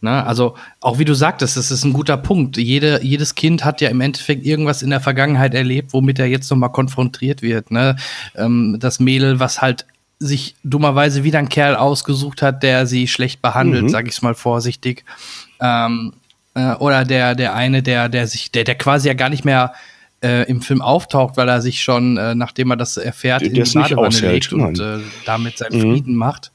ne, 0.00 0.24
also 0.26 0.54
auch 0.80 0.98
wie 0.98 1.04
du 1.04 1.14
sagtest, 1.14 1.56
das 1.56 1.70
ist 1.70 1.84
ein 1.84 1.92
guter 1.92 2.16
Punkt. 2.16 2.56
Jede, 2.56 3.00
jedes 3.02 3.34
Kind 3.34 3.64
hat 3.64 3.80
ja 3.80 3.88
im 3.88 4.00
Endeffekt 4.00 4.44
irgendwas 4.46 4.82
in 4.82 4.90
der 4.90 5.00
Vergangenheit 5.00 5.54
erlebt, 5.54 5.92
womit 5.92 6.18
er 6.18 6.26
jetzt 6.26 6.50
nochmal 6.50 6.72
konfrontiert 6.72 7.42
wird. 7.42 7.70
Ne? 7.70 7.96
Ähm, 8.36 8.76
das 8.80 9.00
Mädel, 9.00 9.40
was 9.40 9.60
halt 9.62 9.86
sich 10.18 10.54
dummerweise 10.64 11.24
wieder 11.24 11.38
einen 11.38 11.50
Kerl 11.50 11.76
ausgesucht 11.76 12.40
hat, 12.40 12.62
der 12.62 12.86
sie 12.86 13.06
schlecht 13.06 13.42
behandelt, 13.42 13.84
Mhm. 13.84 13.88
sag 13.90 14.08
ich 14.08 14.22
mal 14.22 14.34
vorsichtig. 14.34 15.04
Ähm, 15.60 16.14
äh, 16.54 16.72
oder 16.76 17.04
der, 17.04 17.34
der 17.34 17.54
eine, 17.54 17.82
der, 17.82 18.08
der 18.08 18.26
sich, 18.26 18.50
der, 18.50 18.64
der 18.64 18.76
quasi 18.76 19.08
ja 19.08 19.14
gar 19.14 19.28
nicht 19.28 19.44
mehr 19.44 19.74
äh, 20.22 20.48
im 20.48 20.62
Film 20.62 20.80
auftaucht, 20.80 21.36
weil 21.36 21.48
er 21.50 21.60
sich 21.60 21.82
schon, 21.82 22.16
äh, 22.16 22.34
nachdem 22.34 22.70
er 22.70 22.76
das 22.76 22.96
erfährt, 22.96 23.42
Der- 23.42 23.48
in 23.48 23.54
die 23.54 23.60
es 23.60 23.74
Badewanne 23.74 24.18
legt 24.18 24.50
und 24.54 24.80
äh, 24.80 25.00
damit 25.26 25.58
seinen 25.58 25.76
Mhm. 25.76 25.92
Frieden 25.92 26.14
macht. 26.16 26.50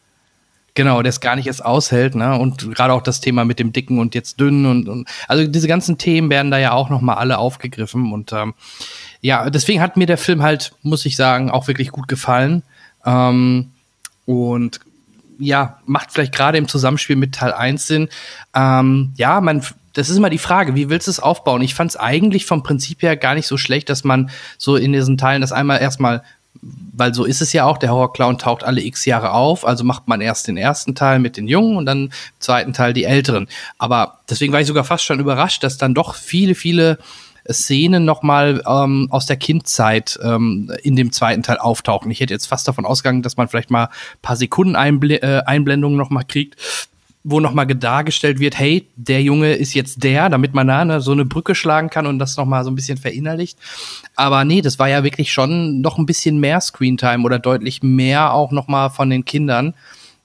Genau, 0.73 1.01
der 1.01 1.09
es 1.09 1.19
gar 1.19 1.35
nicht 1.35 1.47
erst 1.47 1.65
aushält, 1.65 2.15
ne? 2.15 2.37
Und 2.37 2.73
gerade 2.73 2.93
auch 2.93 3.01
das 3.01 3.19
Thema 3.19 3.43
mit 3.43 3.59
dem 3.59 3.73
Dicken 3.73 3.99
und 3.99 4.15
jetzt 4.15 4.39
dünn 4.39 4.65
und, 4.65 4.87
und 4.87 5.09
also 5.27 5.45
diese 5.45 5.67
ganzen 5.67 5.97
Themen 5.97 6.29
werden 6.29 6.49
da 6.49 6.57
ja 6.57 6.71
auch 6.71 6.89
noch 6.89 7.01
mal 7.01 7.15
alle 7.15 7.37
aufgegriffen 7.39 8.13
und 8.13 8.31
ähm, 8.31 8.53
ja, 9.19 9.49
deswegen 9.49 9.81
hat 9.81 9.97
mir 9.97 10.07
der 10.07 10.17
Film 10.17 10.41
halt, 10.41 10.73
muss 10.81 11.05
ich 11.05 11.15
sagen, 11.15 11.51
auch 11.51 11.67
wirklich 11.67 11.91
gut 11.91 12.07
gefallen. 12.07 12.63
Ähm, 13.05 13.71
und 14.25 14.79
ja, 15.39 15.79
macht 15.85 16.11
vielleicht 16.11 16.33
gerade 16.33 16.57
im 16.57 16.67
Zusammenspiel 16.67 17.15
mit 17.15 17.33
Teil 17.33 17.53
1 17.53 17.87
Sinn. 17.87 18.09
Ähm, 18.55 19.13
ja, 19.17 19.41
man, 19.41 19.63
das 19.93 20.09
ist 20.09 20.17
immer 20.17 20.29
die 20.29 20.37
Frage, 20.37 20.75
wie 20.75 20.89
willst 20.89 21.07
du 21.07 21.11
es 21.11 21.19
aufbauen? 21.19 21.61
Ich 21.61 21.75
fand 21.75 21.91
es 21.91 21.97
eigentlich 21.97 22.45
vom 22.45 22.63
Prinzip 22.63 23.01
her 23.01 23.17
gar 23.17 23.35
nicht 23.35 23.47
so 23.47 23.57
schlecht, 23.57 23.89
dass 23.89 24.03
man 24.03 24.29
so 24.57 24.75
in 24.75 24.93
diesen 24.93 25.17
Teilen 25.17 25.41
das 25.41 25.51
einmal 25.51 25.81
erstmal, 25.81 26.23
weil 26.61 27.13
so 27.13 27.25
ist 27.25 27.41
es 27.41 27.53
ja 27.53 27.65
auch, 27.65 27.77
der 27.77 27.91
Horrorclown 27.91 28.37
taucht 28.37 28.63
alle 28.63 28.81
x 28.81 29.05
Jahre 29.05 29.31
auf, 29.31 29.65
also 29.65 29.83
macht 29.83 30.07
man 30.07 30.21
erst 30.21 30.47
den 30.47 30.57
ersten 30.57 30.95
Teil 30.95 31.19
mit 31.19 31.37
den 31.37 31.47
Jungen 31.47 31.77
und 31.77 31.85
dann 31.85 32.05
im 32.05 32.11
zweiten 32.39 32.73
Teil 32.73 32.93
die 32.93 33.03
Älteren. 33.03 33.47
Aber 33.77 34.19
deswegen 34.29 34.53
war 34.53 34.61
ich 34.61 34.67
sogar 34.67 34.83
fast 34.83 35.03
schon 35.03 35.19
überrascht, 35.19 35.63
dass 35.63 35.77
dann 35.77 35.93
doch 35.93 36.15
viele, 36.15 36.55
viele 36.55 36.97
Szenen 37.51 38.05
nochmal 38.05 38.61
ähm, 38.67 39.07
aus 39.09 39.25
der 39.25 39.37
Kindzeit 39.37 40.19
ähm, 40.21 40.71
in 40.83 40.95
dem 40.95 41.11
zweiten 41.11 41.41
Teil 41.43 41.57
auftauchen. 41.57 42.11
Ich 42.11 42.19
hätte 42.19 42.33
jetzt 42.33 42.45
fast 42.45 42.67
davon 42.67 42.85
ausgegangen, 42.85 43.23
dass 43.23 43.37
man 43.37 43.47
vielleicht 43.47 43.71
mal 43.71 43.85
ein 43.85 44.21
paar 44.21 44.35
Sekunden 44.35 44.75
Einbl 44.75 45.11
äh, 45.11 45.41
Einblendungen 45.45 45.97
nochmal 45.97 46.23
kriegt, 46.27 46.55
wo 47.23 47.39
nochmal 47.39 47.67
dargestellt 47.67 48.39
wird, 48.39 48.57
hey, 48.57 48.87
der 48.95 49.21
Junge 49.21 49.53
ist 49.53 49.73
jetzt 49.75 50.03
der, 50.03 50.29
damit 50.29 50.53
man 50.53 50.67
da 50.67 50.83
ne, 50.83 51.01
so 51.01 51.11
eine 51.11 51.25
Brücke 51.25 51.53
schlagen 51.53 51.89
kann 51.89 52.07
und 52.07 52.17
das 52.19 52.35
nochmal 52.35 52.63
so 52.63 52.71
ein 52.71 52.75
bisschen 52.75 52.97
verinnerlicht. 52.97 53.57
Aber 54.15 54.43
nee, 54.43 54.61
das 54.61 54.79
war 54.79 54.89
ja 54.89 55.03
wirklich 55.03 55.31
schon 55.31 55.81
noch 55.81 55.97
ein 55.97 56.05
bisschen 56.07 56.39
mehr 56.39 56.59
Screentime 56.61 57.23
oder 57.23 57.37
deutlich 57.37 57.83
mehr 57.83 58.33
auch 58.33 58.51
nochmal 58.51 58.89
von 58.89 59.09
den 59.09 59.23
Kindern. 59.25 59.75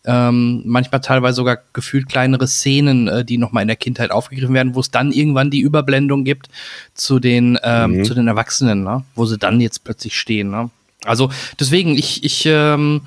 Ähm, 0.09 0.63
manchmal 0.65 1.01
teilweise 1.01 1.35
sogar 1.37 1.59
gefühlt 1.73 2.09
kleinere 2.09 2.47
Szenen, 2.47 3.09
äh, 3.09 3.25
die 3.25 3.39
nochmal 3.39 3.63
in 3.63 3.69
der 3.69 3.77
Kindheit 3.77 4.13
aufgegriffen 4.13 4.55
werden, 4.55 4.75
wo 4.77 4.81
es 4.81 4.93
dann 4.93 5.11
irgendwann 5.11 5.51
die 5.51 5.61
Überblendung 5.61 6.25
gibt 6.25 6.49
zu 6.95 7.19
den, 7.19 7.59
ähm, 7.65 7.99
Mhm. 7.99 8.05
zu 8.05 8.15
den 8.15 8.29
Erwachsenen, 8.29 8.85
ne? 8.85 9.03
wo 9.17 9.27
sie 9.27 9.37
dann 9.37 9.61
jetzt 9.61 9.83
plötzlich 9.83 10.17
stehen. 10.17 10.51
Ne? 10.51 10.71
Also 11.05 11.31
deswegen, 11.59 11.97
ich, 11.99 12.23
ich, 12.23 12.47
ähm, 12.47 13.01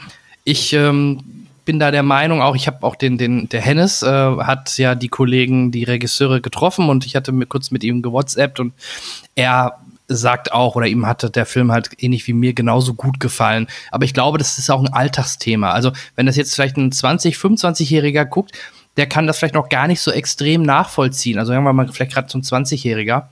ich 0.44 0.74
ähm, 0.74 1.22
bin 1.70 1.78
da 1.78 1.92
der 1.92 2.02
Meinung, 2.02 2.42
auch 2.42 2.56
ich 2.56 2.66
habe 2.66 2.84
auch 2.84 2.96
den, 2.96 3.20
den, 3.20 3.48
der 3.48 3.62
Hennes 3.62 4.02
äh, 4.02 4.08
hat 4.08 4.76
ja 4.80 4.96
die 4.96 5.08
Kollegen, 5.08 5.70
die 5.72 5.84
Regisseure 5.84 6.42
getroffen 6.42 6.90
und 6.90 7.06
ich 7.06 7.16
hatte 7.16 7.32
mir 7.32 7.46
kurz 7.46 7.70
mit 7.70 7.84
ihm 7.84 8.02
gewhatsappt 8.02 8.60
und 8.60 8.74
er 9.36 9.78
sagt 10.08 10.52
auch, 10.52 10.76
oder 10.76 10.88
ihm 10.88 11.06
hatte 11.06 11.30
der 11.30 11.46
Film 11.46 11.72
halt 11.72 11.92
ähnlich 12.00 12.26
wie 12.26 12.34
mir 12.34 12.54
genauso 12.54 12.96
gut 12.96 13.20
gefallen. 13.20 13.68
Aber 13.92 14.04
ich 14.04 14.16
glaube, 14.16 14.40
das 14.40 14.58
ist 14.58 14.72
auch 14.72 14.80
ein 14.80 14.92
Alltagsthema. 14.92 15.70
Also, 15.70 15.92
wenn 16.16 16.26
das 16.26 16.38
jetzt 16.38 16.56
vielleicht 16.56 16.76
ein 16.78 16.92
20-, 16.92 17.38
25-Jähriger 17.38 18.26
guckt, 18.26 18.58
der 18.98 19.06
kann 19.06 19.28
das 19.28 19.38
vielleicht 19.38 19.54
noch 19.54 19.70
gar 19.70 19.86
nicht 19.86 20.02
so 20.02 20.10
extrem 20.10 20.64
nachvollziehen. 20.64 21.38
Also, 21.38 21.52
sagen 21.52 21.64
wir 21.66 21.74
mal, 21.74 21.88
vielleicht 21.90 22.14
gerade 22.14 22.30
zum 22.30 22.42
20-Jähriger. 22.42 23.26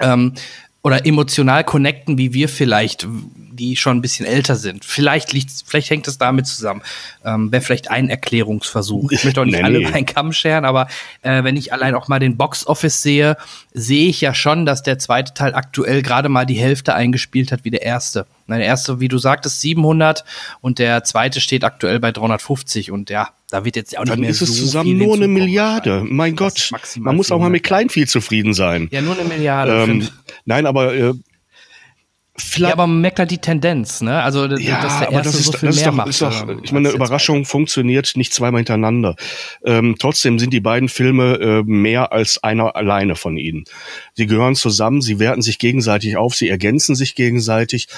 Ähm, 0.00 0.34
oder 0.82 1.04
emotional 1.04 1.64
connecten, 1.64 2.16
wie 2.16 2.32
wir 2.32 2.48
vielleicht, 2.48 3.06
die 3.52 3.76
schon 3.76 3.98
ein 3.98 4.00
bisschen 4.00 4.24
älter 4.24 4.56
sind. 4.56 4.84
Vielleicht 4.84 5.32
liegt's, 5.34 5.62
vielleicht 5.66 5.90
hängt 5.90 6.08
es 6.08 6.16
damit 6.16 6.46
zusammen. 6.46 6.80
Ähm, 7.22 7.52
Wäre 7.52 7.62
vielleicht 7.62 7.90
ein 7.90 8.08
Erklärungsversuch. 8.08 9.12
Ich 9.12 9.24
möchte 9.24 9.42
auch 9.42 9.44
nicht 9.44 9.56
Nee, 9.56 9.62
alle 9.62 9.78
nee. 9.78 9.84
über 9.84 9.94
einen 9.94 10.06
Kamm 10.06 10.32
scheren, 10.32 10.64
aber 10.64 10.88
äh, 11.20 11.44
wenn 11.44 11.56
ich 11.56 11.74
allein 11.74 11.94
auch 11.94 12.08
mal 12.08 12.18
den 12.18 12.38
Box-Office 12.38 13.02
sehe, 13.02 13.36
sehe 13.74 14.08
ich 14.08 14.22
ja 14.22 14.32
schon, 14.32 14.64
dass 14.64 14.82
der 14.82 14.98
zweite 14.98 15.34
Teil 15.34 15.54
aktuell 15.54 16.00
gerade 16.00 16.30
mal 16.30 16.46
die 16.46 16.54
Hälfte 16.54 16.94
eingespielt 16.94 17.52
hat 17.52 17.64
wie 17.64 17.70
der 17.70 17.82
erste. 17.82 18.26
Der 18.48 18.58
erste, 18.60 18.98
wie 19.00 19.08
du 19.08 19.18
sagtest, 19.18 19.60
700 19.60 20.24
und 20.60 20.78
der 20.78 21.04
zweite 21.04 21.40
steht 21.40 21.62
aktuell 21.62 22.00
bei 22.00 22.10
350 22.10 22.90
und 22.90 23.10
ja, 23.10 23.28
da 23.50 23.64
wird 23.64 23.76
jetzt 23.76 23.96
auch 23.96 24.02
nicht 24.04 24.12
Dann 24.12 24.20
mehr 24.20 24.30
ist 24.30 24.40
es 24.42 24.48
so 24.56 24.62
zusammen 24.64 24.90
viel 24.90 24.96
nur 25.06 25.14
eine 25.16 25.28
Milliarde. 25.28 25.90
wahrscheinlich. 25.90 26.12
Mein 26.12 26.36
Gott, 26.36 26.68
maximal 26.72 27.06
man 27.06 27.16
muss 27.16 27.30
auch 27.30 27.38
mal 27.38 27.50
mit 27.50 27.66
400. 27.66 27.66
klein 27.66 27.88
viel 27.90 28.08
zufrieden 28.08 28.54
sein. 28.54 28.88
Ja, 28.90 29.02
nur 29.02 29.18
eine 29.18 29.28
Milliarde. 29.28 29.72
Ähm, 29.90 30.08
nein, 30.44 30.66
aber 30.66 30.94
äh, 30.94 30.98
ja, 31.08 31.12
vielleicht 32.36 32.72
aber 32.72 32.86
man 32.86 33.00
merkt 33.00 33.18
halt 33.18 33.30
die 33.30 33.38
Tendenz, 33.38 34.00
ne? 34.00 34.22
Also, 34.22 34.46
Ja, 34.46 34.80
dass 34.82 34.98
der 34.98 35.08
aber 35.08 35.16
erste 35.18 35.32
das 35.32 35.34
ist, 35.40 35.44
so 35.46 35.52
viel 35.52 35.66
das 35.68 35.76
ist 35.76 35.82
mehr 35.82 35.90
doch, 35.90 35.96
macht. 35.96 36.08
ist 36.08 36.22
doch 36.22 36.48
ich 36.62 36.72
meine, 36.72 36.88
eine 36.88 36.96
Überraschung 36.96 37.44
funktioniert 37.44 38.12
nicht 38.16 38.32
zweimal 38.32 38.60
hintereinander. 38.60 39.16
Ähm, 39.64 39.96
trotzdem 39.98 40.38
sind 40.38 40.52
die 40.52 40.60
beiden 40.60 40.88
Filme 40.88 41.34
äh, 41.40 41.62
mehr 41.64 42.12
als 42.12 42.42
einer 42.42 42.76
alleine 42.76 43.14
von 43.16 43.36
ihnen. 43.36 43.64
Sie 44.14 44.26
gehören 44.26 44.54
zusammen, 44.54 45.02
sie 45.02 45.18
werten 45.18 45.42
sich 45.42 45.58
gegenseitig 45.58 46.16
auf, 46.16 46.34
sie 46.34 46.48
ergänzen 46.48 46.94
sich 46.94 47.14
gegenseitig. 47.14 47.88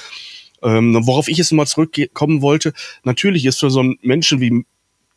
Ähm, 0.65 0.97
worauf 1.07 1.29
ich 1.29 1.39
jetzt 1.39 1.53
mal 1.53 1.67
zurückkommen 1.67 2.41
wollte, 2.41 2.73
natürlich 3.03 3.47
ist 3.47 3.59
für 3.61 3.71
so 3.71 3.81
einen 3.81 3.97
Menschen 4.03 4.41
wie 4.41 4.65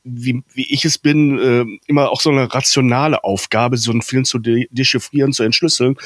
wie, 0.06 0.44
wie 0.54 0.72
ich 0.72 0.86
es 0.86 1.00
bin, 1.00 1.40
äh, 1.40 1.66
immer 1.88 2.12
auch 2.12 2.22
so 2.22 2.30
eine 2.30 2.54
rationale 2.54 3.24
Aufgabe, 3.24 3.78
so 3.78 3.92
einen 3.92 4.04
Film 4.04 4.24
zu 4.24 4.38
de 4.38 4.68
dechiffrieren, 4.70 5.34
zu 5.34 5.44
entschlüsseln. 5.44 5.98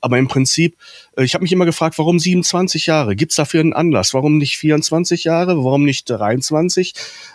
Aber 0.00 0.18
im 0.18 0.26
Prinzip, 0.26 0.76
äh, 1.16 1.22
ich 1.22 1.34
habe 1.34 1.42
mich 1.42 1.52
immer 1.52 1.66
gefragt, 1.66 1.98
warum 1.98 2.18
27 2.18 2.86
Jahre? 2.86 3.14
Gibt's 3.14 3.36
dafür 3.36 3.60
einen 3.60 3.74
Anlass? 3.74 4.14
Warum 4.14 4.38
nicht 4.38 4.56
24 4.56 5.24
Jahre? 5.24 5.58
Warum 5.58 5.84
nicht 5.84 6.08
23? 6.08 6.94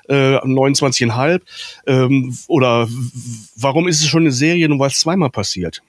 Äh, 0.10 0.38
29,5? 0.38 1.41
Ähm, 1.86 2.38
oder 2.47 2.88
warum 3.56 3.88
ist 3.88 4.01
es 4.01 4.08
schon 4.08 4.23
eine 4.23 4.32
Serie, 4.32 4.67
nur 4.67 4.80
weil 4.80 4.89
es 4.89 4.99
zweimal 4.99 5.30
passiert? 5.30 5.84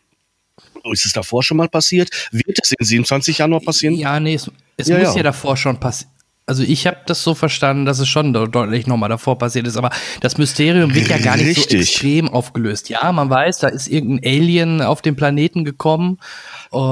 Ist 0.93 1.07
es 1.07 1.13
davor 1.13 1.43
schon 1.43 1.57
mal 1.57 1.69
passiert? 1.69 2.11
Wird 2.31 2.59
es 2.63 2.73
in 2.73 2.85
27 2.85 3.39
Jahren 3.39 3.51
noch 3.51 3.65
passieren? 3.65 3.95
Ja, 3.95 4.21
nee, 4.21 4.35
es, 4.35 4.51
es 4.77 4.89
Ja, 4.89 4.99
muss 4.99 5.09
ja. 5.09 5.17
ja, 5.17 5.23
davor 5.25 5.57
schon 5.57 5.81
passieren. 5.81 6.13
Also 6.49 6.63
ich 6.63 6.87
habe 6.87 6.97
das 7.07 7.23
so 7.23 7.35
verstanden, 7.35 7.85
dass 7.85 7.99
es 7.99 8.09
schon 8.09 8.33
de- 8.33 8.49
deutlich 8.49 8.87
nochmal 8.87 9.11
davor 9.11 9.37
passiert 9.39 9.67
ist, 9.67 9.77
aber 9.77 9.91
das 10.21 10.39
Mysterium 10.39 10.95
wird 10.95 11.09
ja 11.09 11.19
gar 11.19 11.37
nicht 11.37 11.47
Richtig. 11.59 11.71
so 11.71 11.77
extrem 11.79 12.29
aufgelöst. 12.29 12.89
Ja, 12.89 13.13
man 13.13 13.29
weiß, 13.29 13.59
da 13.59 13.69
ist 13.69 13.87
irgendein 13.87 14.33
Alien 14.33 14.81
auf 14.83 15.03
den 15.03 15.15
Planeten 15.15 15.65
gekommen. 15.65 16.19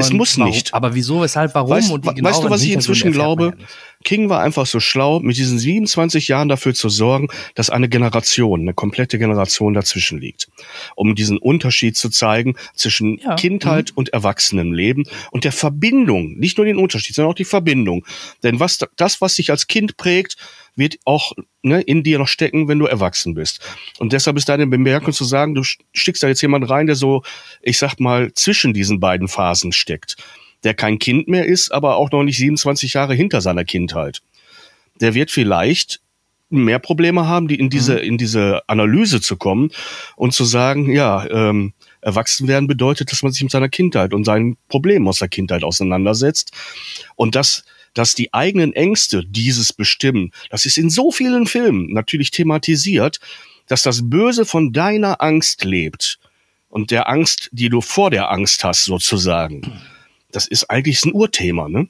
Es 0.00 0.12
muss 0.12 0.38
warum, 0.38 0.50
nicht. 0.50 0.74
Aber 0.74 0.94
wieso, 0.94 1.22
weshalb, 1.22 1.54
warum 1.54 1.70
Weißt, 1.70 1.90
und 1.90 2.04
die 2.04 2.08
weißt 2.08 2.16
du, 2.16 2.22
genaueren 2.22 2.50
was 2.50 2.62
ich 2.62 2.72
inzwischen 2.72 3.12
glaube? 3.12 3.54
ja. 3.58 3.66
King 4.06 4.28
war 4.28 4.40
einfach 4.40 4.66
so 4.66 4.78
schlau, 4.78 5.18
mit 5.18 5.36
diesen 5.36 5.58
27 5.58 6.28
Jahren 6.28 6.48
dafür 6.48 6.74
zu 6.74 6.88
sorgen, 6.88 7.26
dass 7.56 7.70
eine 7.70 7.88
Generation, 7.88 8.60
eine 8.60 8.72
komplette 8.72 9.18
Generation 9.18 9.74
dazwischen 9.74 10.20
liegt. 10.20 10.48
Um 10.94 11.16
diesen 11.16 11.38
Unterschied 11.38 11.96
zu 11.96 12.08
zeigen 12.08 12.54
zwischen 12.74 13.18
Ja, 13.18 13.34
Kindheit 13.34 13.90
und 13.96 14.10
Erwachsenenleben 14.10 15.08
und 15.32 15.42
der 15.42 15.50
Verbindung, 15.50 16.38
nicht 16.38 16.56
nur 16.56 16.66
den 16.66 16.76
Unterschied, 16.76 17.16
sondern 17.16 17.32
auch 17.32 17.36
die 17.36 17.44
Verbindung. 17.44 18.06
Denn 18.44 18.60
was, 18.60 18.78
das, 18.94 19.20
was 19.20 19.34
dich 19.34 19.50
als 19.50 19.66
Kind 19.66 19.96
prägt, 19.96 20.36
wird 20.76 20.98
auch 21.04 21.32
ne, 21.62 21.80
in 21.80 22.04
dir 22.04 22.20
noch 22.20 22.28
stecken, 22.28 22.68
wenn 22.68 22.78
du 22.78 22.86
erwachsen 22.86 23.34
bist. 23.34 23.60
Und 23.98 24.12
deshalb 24.12 24.36
ist 24.36 24.48
deine 24.48 24.68
Bemerkung 24.68 25.12
zu 25.12 25.24
sagen, 25.24 25.56
du 25.56 25.64
schickst 25.92 26.22
da 26.22 26.28
jetzt 26.28 26.42
jemand 26.42 26.70
rein, 26.70 26.86
der 26.86 26.94
so, 26.94 27.24
ich 27.60 27.78
sag 27.78 27.98
mal, 27.98 28.32
zwischen 28.34 28.72
diesen 28.72 29.00
beiden 29.00 29.26
Phasen 29.26 29.72
steckt 29.72 30.16
der 30.64 30.74
kein 30.74 30.98
Kind 30.98 31.28
mehr 31.28 31.46
ist, 31.46 31.70
aber 31.70 31.96
auch 31.96 32.10
noch 32.10 32.22
nicht 32.22 32.38
27 32.38 32.94
Jahre 32.94 33.14
hinter 33.14 33.40
seiner 33.40 33.64
Kindheit. 33.64 34.22
der 35.00 35.12
wird 35.12 35.30
vielleicht 35.30 36.00
mehr 36.48 36.78
Probleme 36.78 37.26
haben, 37.26 37.48
die 37.48 37.56
in 37.56 37.68
diese, 37.68 37.96
Mhm. 37.96 38.02
in 38.02 38.18
diese 38.18 38.62
Analyse 38.66 39.20
zu 39.20 39.36
kommen 39.36 39.70
und 40.16 40.32
zu 40.32 40.44
sagen, 40.46 40.90
ja, 40.90 41.26
ähm, 41.28 41.74
erwachsen 42.00 42.48
werden 42.48 42.66
bedeutet, 42.66 43.12
dass 43.12 43.22
man 43.22 43.32
sich 43.32 43.42
mit 43.42 43.52
seiner 43.52 43.68
Kindheit 43.68 44.14
und 44.14 44.24
seinen 44.24 44.56
Problemen 44.68 45.06
aus 45.06 45.18
der 45.18 45.28
Kindheit 45.28 45.64
auseinandersetzt. 45.64 46.52
Und 47.14 47.34
dass, 47.34 47.64
dass 47.92 48.14
die 48.14 48.32
eigenen 48.32 48.72
Ängste 48.72 49.22
dieses 49.26 49.72
bestimmen, 49.74 50.30
das 50.48 50.64
ist 50.64 50.78
in 50.78 50.88
so 50.88 51.10
vielen 51.10 51.46
Filmen 51.46 51.92
natürlich 51.92 52.30
thematisiert, 52.30 53.18
dass 53.66 53.82
das 53.82 54.08
Böse 54.08 54.46
von 54.46 54.72
deiner 54.72 55.20
Angst 55.20 55.64
lebt 55.64 56.18
und 56.70 56.90
der 56.90 57.08
Angst, 57.08 57.50
die 57.52 57.68
du 57.68 57.80
vor 57.82 58.10
der 58.10 58.30
Angst 58.30 58.64
hast, 58.64 58.84
sozusagen. 58.84 59.60
Das 60.36 60.46
ist 60.46 60.68
eigentlich 60.70 61.02
ein 61.04 61.14
Urthema, 61.14 61.68
ne? 61.68 61.88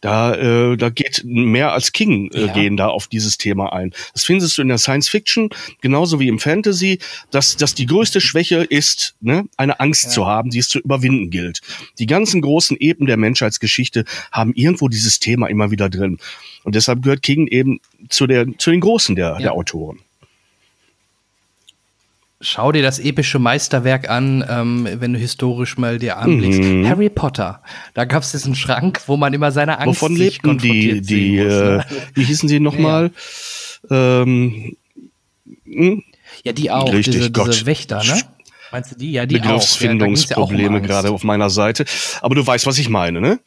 Da, 0.00 0.34
äh, 0.34 0.76
da 0.76 0.90
geht 0.90 1.22
mehr 1.24 1.72
als 1.72 1.90
King 1.92 2.30
äh, 2.32 2.46
Ja. 2.46 2.52
gehen 2.52 2.76
da 2.76 2.86
auf 2.86 3.08
dieses 3.08 3.36
Thema 3.36 3.72
ein. 3.72 3.92
Das 4.12 4.22
findest 4.24 4.56
du 4.56 4.62
in 4.62 4.68
der 4.68 4.78
Science 4.78 5.08
Fiction 5.08 5.50
genauso 5.80 6.20
wie 6.20 6.28
im 6.28 6.38
Fantasy, 6.38 7.00
dass, 7.32 7.56
dass 7.56 7.74
die 7.74 7.86
größte 7.86 8.20
Schwäche 8.20 8.58
ist, 8.62 9.16
ne, 9.20 9.46
eine 9.56 9.80
Angst 9.80 10.12
zu 10.12 10.24
haben, 10.26 10.50
die 10.50 10.58
es 10.60 10.68
zu 10.68 10.78
überwinden 10.78 11.30
gilt. 11.30 11.62
Die 11.98 12.06
ganzen 12.06 12.42
großen 12.42 12.76
Eben 12.76 13.06
der 13.06 13.16
Menschheitsgeschichte 13.16 14.04
haben 14.30 14.52
irgendwo 14.54 14.88
dieses 14.88 15.18
Thema 15.18 15.48
immer 15.48 15.72
wieder 15.72 15.88
drin. 15.88 16.18
Und 16.62 16.76
deshalb 16.76 17.02
gehört 17.02 17.22
King 17.22 17.48
eben 17.48 17.80
zu, 18.08 18.28
der, 18.28 18.46
zu 18.56 18.70
den 18.70 18.80
Großen 18.80 19.16
der, 19.16 19.38
der 19.38 19.52
Autoren. 19.52 19.98
Schau 22.40 22.70
dir 22.70 22.82
das 22.82 23.00
epische 23.00 23.40
Meisterwerk 23.40 24.08
an, 24.08 24.44
ähm, 24.48 24.88
wenn 25.00 25.12
du 25.12 25.18
historisch 25.18 25.76
mal 25.76 25.98
dir 25.98 26.18
anblickst. 26.18 26.60
Mhm. 26.60 26.88
Harry 26.88 27.10
Potter. 27.10 27.62
Da 27.94 28.04
gab 28.04 28.22
es 28.22 28.30
diesen 28.30 28.54
Schrank, 28.54 29.00
wo 29.06 29.16
man 29.16 29.34
immer 29.34 29.50
seine 29.50 29.80
Angst 29.80 30.00
Wovon 30.00 30.16
sich 30.16 30.40
lebten 30.42 30.58
die, 30.58 30.68
konfrontiert 30.68 31.10
die, 31.10 31.40
muss, 31.40 31.52
äh, 31.52 31.76
ne? 31.78 31.86
wie 32.14 32.24
hießen 32.24 32.48
sie 32.48 32.60
nochmal? 32.60 33.10
Ähm, 33.90 34.76
hm? 35.64 36.04
Ja, 36.44 36.52
die 36.52 36.70
auch, 36.70 36.92
Richtig, 36.92 37.14
diese, 37.14 37.32
Gott. 37.32 37.48
diese 37.48 37.66
Wächter, 37.66 38.04
ne? 38.04 38.22
Meinst 38.70 38.92
du 38.92 38.96
die? 38.96 39.12
Ja, 39.12 39.26
die. 39.26 39.36
Ja, 39.36 39.40
ja 39.40 39.46
um 39.46 39.52
Begriffsfindungsprobleme 39.54 40.76
Angst. 40.76 40.88
gerade 40.88 41.10
auf 41.10 41.24
meiner 41.24 41.50
Seite. 41.50 41.86
Aber 42.20 42.34
du 42.34 42.46
weißt, 42.46 42.66
was 42.66 42.78
ich 42.78 42.88
meine, 42.88 43.20
ne? 43.20 43.40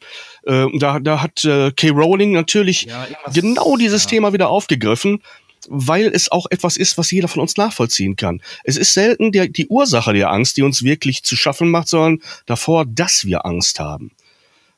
Äh, 0.44 0.66
da, 0.78 0.98
da 0.98 1.22
hat 1.22 1.44
äh, 1.44 1.70
K. 1.70 1.90
Rowling 1.90 2.32
natürlich 2.32 2.82
Ja, 2.82 3.06
genau 3.32 3.76
dieses 3.76 4.04
ja. 4.04 4.10
Thema 4.10 4.32
wieder 4.32 4.48
aufgegriffen, 4.48 5.22
weil 5.68 6.06
es 6.06 6.30
auch 6.30 6.46
etwas 6.50 6.76
ist, 6.76 6.98
was 6.98 7.10
jeder 7.10 7.28
von 7.28 7.40
uns 7.42 7.56
nachvollziehen 7.56 8.16
kann. 8.16 8.40
Es 8.64 8.76
ist 8.76 8.94
selten 8.94 9.32
der, 9.32 9.48
die 9.48 9.68
Ursache 9.68 10.12
der 10.12 10.30
Angst, 10.30 10.56
die 10.56 10.62
uns 10.62 10.82
wirklich 10.82 11.22
zu 11.22 11.36
schaffen 11.36 11.70
macht, 11.70 11.88
sondern 11.88 12.20
davor, 12.46 12.84
dass 12.86 13.24
wir 13.24 13.46
Angst 13.46 13.80
haben. 13.80 14.12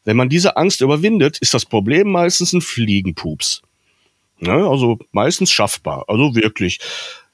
Wenn 0.05 0.17
man 0.17 0.29
diese 0.29 0.57
Angst 0.57 0.81
überwindet, 0.81 1.39
ist 1.39 1.55
das 1.55 1.65
Problem 1.65 2.11
meistens 2.11 2.53
ein 2.53 2.61
Fliegenpups. 2.61 3.63
Ne? 4.39 4.53
Also 4.53 4.99
meistens 5.13 5.51
schaffbar. 5.51 6.05
Also 6.09 6.35
wirklich. 6.35 6.79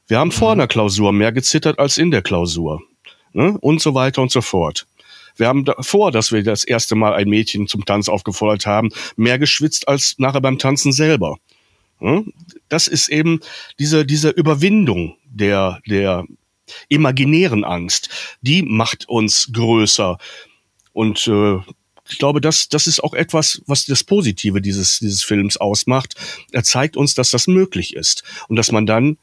Wir 0.06 0.18
haben 0.18 0.32
vor 0.32 0.52
einer 0.52 0.68
Klausur 0.68 1.12
mehr 1.12 1.32
gezittert 1.32 1.78
als 1.78 1.98
in 1.98 2.10
der 2.10 2.22
Klausur. 2.22 2.82
Ne? 3.32 3.56
Und 3.60 3.80
so 3.80 3.94
weiter 3.94 4.22
und 4.22 4.30
so 4.30 4.40
fort. 4.40 4.86
Wir 5.36 5.48
haben 5.48 5.64
davor, 5.64 6.12
dass 6.12 6.32
wir 6.32 6.42
das 6.42 6.64
erste 6.64 6.94
Mal 6.94 7.14
ein 7.14 7.28
Mädchen 7.28 7.66
zum 7.66 7.84
Tanz 7.84 8.08
aufgefordert 8.08 8.66
haben, 8.66 8.90
mehr 9.16 9.38
geschwitzt 9.38 9.88
als 9.88 10.16
nachher 10.18 10.40
beim 10.40 10.58
Tanzen 10.58 10.92
selber. 10.92 11.38
Ne? 12.00 12.24
Das 12.68 12.86
ist 12.86 13.08
eben 13.08 13.40
diese, 13.78 14.04
diese 14.04 14.30
Überwindung 14.30 15.16
der, 15.24 15.80
der 15.86 16.24
imaginären 16.88 17.64
Angst. 17.64 18.10
Die 18.40 18.62
macht 18.62 19.08
uns 19.08 19.50
größer. 19.52 20.18
Und 20.92 21.26
äh, 21.26 21.58
ich 22.08 22.18
glaube, 22.18 22.40
das, 22.40 22.68
das 22.68 22.86
ist 22.86 23.02
auch 23.02 23.14
etwas, 23.14 23.62
was 23.66 23.86
das 23.86 24.04
Positive 24.04 24.60
dieses, 24.60 24.98
dieses 24.98 25.22
Films 25.22 25.56
ausmacht. 25.56 26.14
Er 26.52 26.64
zeigt 26.64 26.96
uns, 26.96 27.14
dass 27.14 27.30
das 27.30 27.46
möglich 27.46 27.94
ist 27.94 28.24
und 28.48 28.56
dass 28.56 28.72
man 28.72 28.86
dann 28.86 29.16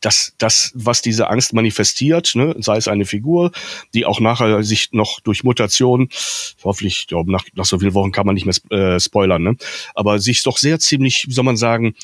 das, 0.00 0.34
das, 0.38 0.72
was 0.74 1.02
diese 1.02 1.28
Angst 1.30 1.52
manifestiert, 1.52 2.34
ne, 2.34 2.54
sei 2.58 2.76
es 2.76 2.88
eine 2.88 3.04
Figur, 3.04 3.52
die 3.94 4.06
auch 4.06 4.20
nachher 4.20 4.62
sich 4.62 4.92
noch 4.92 5.20
durch 5.20 5.44
Mutation, 5.44 6.08
hoffentlich, 6.62 7.00
ich 7.00 7.06
glaube, 7.08 7.32
nach, 7.32 7.44
nach 7.54 7.64
so 7.64 7.78
vielen 7.78 7.94
Wochen 7.94 8.12
kann 8.12 8.26
man 8.26 8.34
nicht 8.34 8.46
mehr 8.46 8.94
äh, 8.94 9.00
spoilern, 9.00 9.42
ne, 9.42 9.56
aber 9.94 10.18
sich 10.18 10.42
doch 10.42 10.58
sehr 10.58 10.78
ziemlich, 10.78 11.26
wie 11.28 11.32
soll 11.32 11.44
man 11.44 11.56
sagen, 11.56 11.94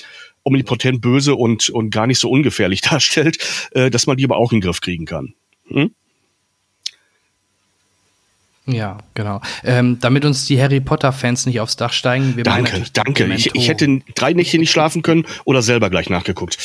omnipotent 0.42 1.00
böse 1.00 1.34
und, 1.34 1.70
und 1.70 1.90
gar 1.90 2.06
nicht 2.06 2.18
so 2.18 2.30
ungefährlich 2.30 2.80
darstellt, 2.82 3.38
äh, 3.72 3.90
dass 3.90 4.06
man 4.06 4.16
die 4.16 4.24
aber 4.24 4.36
auch 4.36 4.52
in 4.52 4.58
den 4.60 4.66
Griff 4.66 4.80
kriegen 4.80 5.06
kann. 5.06 5.34
Hm? 5.68 5.90
Ja, 8.66 8.98
genau. 9.12 9.42
Ähm, 9.62 9.98
damit 10.00 10.24
uns 10.24 10.46
die 10.46 10.60
Harry 10.60 10.80
Potter-Fans 10.80 11.44
nicht 11.44 11.60
aufs 11.60 11.76
Dach 11.76 11.92
steigen, 11.92 12.36
wir 12.36 12.44
Danke, 12.44 12.82
danke. 12.94 13.26
Ich, 13.34 13.54
ich 13.54 13.68
hätte 13.68 14.00
drei 14.14 14.32
Nächte 14.32 14.58
nicht 14.58 14.70
schlafen 14.70 15.02
können 15.02 15.26
oder 15.44 15.60
selber 15.60 15.90
gleich 15.90 16.08
nachgeguckt. 16.08 16.56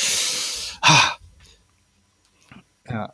Ja. 2.90 3.14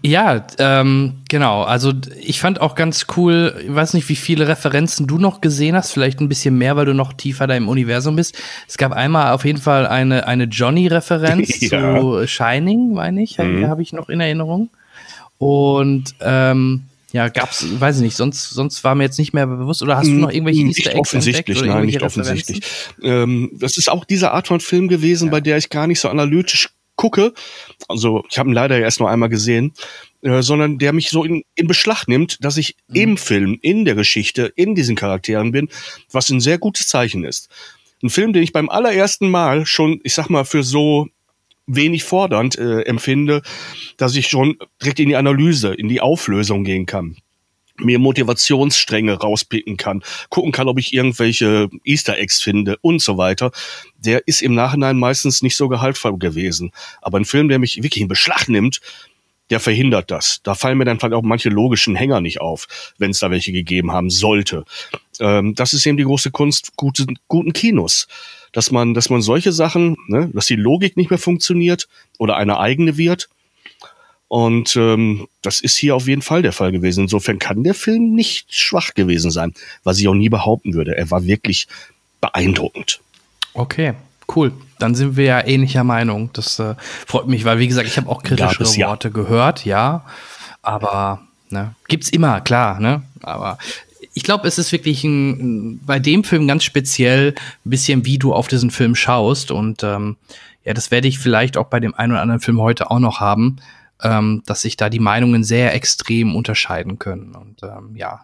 Ja, 0.00 0.46
ähm, 0.58 1.22
genau. 1.28 1.62
Also 1.64 1.92
ich 2.20 2.40
fand 2.40 2.60
auch 2.60 2.76
ganz 2.76 3.06
cool, 3.16 3.60
ich 3.66 3.74
weiß 3.74 3.94
nicht, 3.94 4.08
wie 4.08 4.14
viele 4.14 4.46
Referenzen 4.46 5.08
du 5.08 5.18
noch 5.18 5.40
gesehen 5.40 5.74
hast, 5.74 5.90
vielleicht 5.90 6.20
ein 6.20 6.28
bisschen 6.28 6.56
mehr, 6.56 6.76
weil 6.76 6.86
du 6.86 6.94
noch 6.94 7.12
tiefer 7.14 7.48
da 7.48 7.54
im 7.56 7.68
Universum 7.68 8.14
bist. 8.14 8.38
Es 8.68 8.78
gab 8.78 8.92
einmal 8.92 9.32
auf 9.32 9.44
jeden 9.44 9.58
Fall 9.60 9.88
eine, 9.88 10.26
eine 10.28 10.44
Johnny-Referenz 10.44 11.60
Ja. 11.70 11.98
zu 12.00 12.26
Shining, 12.28 12.92
meine 12.94 13.22
ich, 13.22 13.38
Mhm. 13.38 13.66
habe 13.66 13.82
ich 13.82 13.92
noch 13.92 14.08
in 14.08 14.20
Erinnerung. 14.20 14.70
Und 15.38 16.14
ähm, 16.20 16.84
ja, 17.12 17.28
gab's, 17.28 17.64
weiß 17.80 17.96
ich 17.96 18.02
nicht, 18.02 18.16
sonst, 18.16 18.50
sonst 18.50 18.84
war 18.84 18.94
mir 18.94 19.04
jetzt 19.04 19.18
nicht 19.18 19.32
mehr 19.32 19.46
bewusst, 19.46 19.82
oder 19.82 19.96
hast 19.96 20.08
du 20.08 20.12
noch 20.12 20.30
irgendwelche 20.30 20.64
nicht 20.64 20.78
Easter 20.78 20.90
Eggs 20.90 21.00
offensichtlich, 21.00 21.62
nein, 21.62 21.86
nicht 21.86 22.02
offensichtlich. 22.02 22.60
Ähm, 23.02 23.50
das 23.54 23.78
ist 23.78 23.90
auch 23.90 24.04
diese 24.04 24.32
Art 24.32 24.46
von 24.48 24.60
Film 24.60 24.88
gewesen, 24.88 25.30
bei 25.30 25.40
der 25.40 25.56
ich 25.56 25.70
gar 25.70 25.86
nicht 25.86 26.00
so 26.00 26.08
analytisch 26.08 26.68
gucke. 26.96 27.32
Also 27.88 28.24
ich 28.28 28.38
habe 28.38 28.50
ihn 28.50 28.54
leider 28.54 28.78
erst 28.78 29.00
nur 29.00 29.08
einmal 29.08 29.28
gesehen, 29.28 29.72
äh, 30.20 30.42
sondern 30.42 30.78
der 30.78 30.92
mich 30.92 31.10
so 31.10 31.24
in, 31.24 31.44
in 31.54 31.66
Beschlag 31.66 32.08
nimmt, 32.08 32.44
dass 32.44 32.56
ich 32.56 32.76
Mhm. 32.88 32.96
im 32.96 33.16
Film, 33.16 33.58
in 33.62 33.84
der 33.84 33.94
Geschichte, 33.94 34.52
in 34.56 34.74
diesen 34.74 34.96
Charakteren 34.96 35.52
bin, 35.52 35.68
was 36.10 36.28
ein 36.28 36.40
sehr 36.40 36.58
gutes 36.58 36.88
Zeichen 36.88 37.24
ist. 37.24 37.48
Ein 38.02 38.10
Film, 38.10 38.32
den 38.32 38.42
ich 38.42 38.52
beim 38.52 38.68
allerersten 38.68 39.30
Mal 39.30 39.64
schon, 39.64 40.00
ich 40.02 40.14
sag 40.14 40.28
mal, 40.28 40.44
für 40.44 40.62
so 40.62 41.08
wenig 41.68 42.02
fordernd 42.02 42.58
äh, 42.58 42.82
empfinde, 42.82 43.42
dass 43.96 44.16
ich 44.16 44.26
schon 44.26 44.58
direkt 44.82 44.98
in 44.98 45.08
die 45.08 45.16
Analyse, 45.16 45.74
in 45.74 45.88
die 45.88 46.00
Auflösung 46.00 46.64
gehen 46.64 46.86
kann 46.86 47.16
mir 47.80 47.98
Motivationsstränge 47.98 49.20
rauspicken 49.20 49.76
kann, 49.76 50.02
gucken 50.30 50.52
kann, 50.52 50.68
ob 50.68 50.78
ich 50.78 50.92
irgendwelche 50.92 51.68
Easter 51.84 52.18
Eggs 52.18 52.42
finde 52.42 52.76
und 52.80 53.00
so 53.00 53.18
weiter, 53.18 53.52
der 53.96 54.26
ist 54.26 54.42
im 54.42 54.54
Nachhinein 54.54 54.98
meistens 54.98 55.42
nicht 55.42 55.56
so 55.56 55.68
gehaltvoll 55.68 56.18
gewesen. 56.18 56.72
Aber 57.00 57.18
ein 57.18 57.24
Film, 57.24 57.48
der 57.48 57.58
mich 57.58 57.82
wirklich 57.82 58.02
in 58.02 58.08
Beschlag 58.08 58.48
nimmt, 58.48 58.80
der 59.50 59.60
verhindert 59.60 60.10
das. 60.10 60.40
Da 60.42 60.54
fallen 60.54 60.76
mir 60.76 60.84
dann 60.84 60.98
vielleicht 60.98 61.14
auch 61.14 61.22
manche 61.22 61.48
logischen 61.48 61.94
Hänger 61.94 62.20
nicht 62.20 62.40
auf, 62.40 62.94
wenn 62.98 63.12
es 63.12 63.18
da 63.18 63.30
welche 63.30 63.52
gegeben 63.52 63.92
haben 63.92 64.10
sollte. 64.10 64.64
Ähm, 65.20 65.54
das 65.54 65.72
ist 65.72 65.86
eben 65.86 65.96
die 65.96 66.04
große 66.04 66.30
Kunst 66.30 66.76
gute, 66.76 67.06
guten 67.28 67.52
Kinos. 67.52 68.08
Dass 68.52 68.70
man, 68.70 68.94
dass 68.94 69.10
man 69.10 69.22
solche 69.22 69.52
Sachen, 69.52 69.96
ne, 70.08 70.30
dass 70.32 70.46
die 70.46 70.56
Logik 70.56 70.96
nicht 70.96 71.10
mehr 71.10 71.18
funktioniert 71.18 71.88
oder 72.18 72.36
eine 72.36 72.58
eigene 72.58 72.96
wird, 72.96 73.28
und 74.28 74.76
ähm, 74.76 75.26
das 75.40 75.60
ist 75.60 75.76
hier 75.76 75.96
auf 75.96 76.06
jeden 76.06 76.20
Fall 76.20 76.42
der 76.42 76.52
Fall 76.52 76.70
gewesen. 76.70 77.04
Insofern 77.04 77.38
kann 77.38 77.64
der 77.64 77.74
Film 77.74 78.14
nicht 78.14 78.54
schwach 78.54 78.92
gewesen 78.92 79.30
sein, 79.30 79.54
was 79.84 79.98
ich 79.98 80.06
auch 80.06 80.14
nie 80.14 80.28
behaupten 80.28 80.74
würde. 80.74 80.96
Er 80.96 81.10
war 81.10 81.24
wirklich 81.24 81.66
beeindruckend. 82.20 83.00
Okay, 83.54 83.94
cool. 84.36 84.52
Dann 84.78 84.94
sind 84.94 85.16
wir 85.16 85.24
ja 85.24 85.46
ähnlicher 85.46 85.82
Meinung. 85.82 86.30
Das 86.34 86.58
äh, 86.58 86.74
freut 87.06 87.26
mich, 87.26 87.46
weil 87.46 87.58
wie 87.58 87.68
gesagt, 87.68 87.88
ich 87.88 87.96
habe 87.96 88.10
auch 88.10 88.22
kritischere 88.22 88.64
es, 88.64 88.76
ja. 88.76 88.88
Worte 88.88 89.10
gehört, 89.10 89.64
ja. 89.64 90.04
Aber 90.60 91.22
ne, 91.48 91.74
gibt's 91.88 92.10
immer, 92.10 92.42
klar, 92.42 92.80
ne? 92.80 93.02
Aber 93.22 93.56
ich 94.18 94.24
glaube, 94.24 94.48
es 94.48 94.58
ist 94.58 94.72
wirklich 94.72 95.04
ein, 95.04 95.78
bei 95.86 96.00
dem 96.00 96.24
Film 96.24 96.48
ganz 96.48 96.64
speziell 96.64 97.36
ein 97.64 97.70
bisschen, 97.70 98.04
wie 98.04 98.18
du 98.18 98.34
auf 98.34 98.48
diesen 98.48 98.72
Film 98.72 98.96
schaust. 98.96 99.52
Und 99.52 99.84
ähm, 99.84 100.16
ja, 100.64 100.74
das 100.74 100.90
werde 100.90 101.06
ich 101.06 101.20
vielleicht 101.20 101.56
auch 101.56 101.68
bei 101.68 101.78
dem 101.78 101.94
einen 101.94 102.10
oder 102.10 102.22
anderen 102.22 102.40
Film 102.40 102.60
heute 102.60 102.90
auch 102.90 102.98
noch 102.98 103.20
haben, 103.20 103.58
ähm, 104.02 104.42
dass 104.44 104.62
sich 104.62 104.76
da 104.76 104.90
die 104.90 104.98
Meinungen 104.98 105.44
sehr 105.44 105.72
extrem 105.72 106.34
unterscheiden 106.34 106.98
können. 106.98 107.36
Und 107.36 107.62
ähm, 107.62 107.94
ja, 107.94 108.22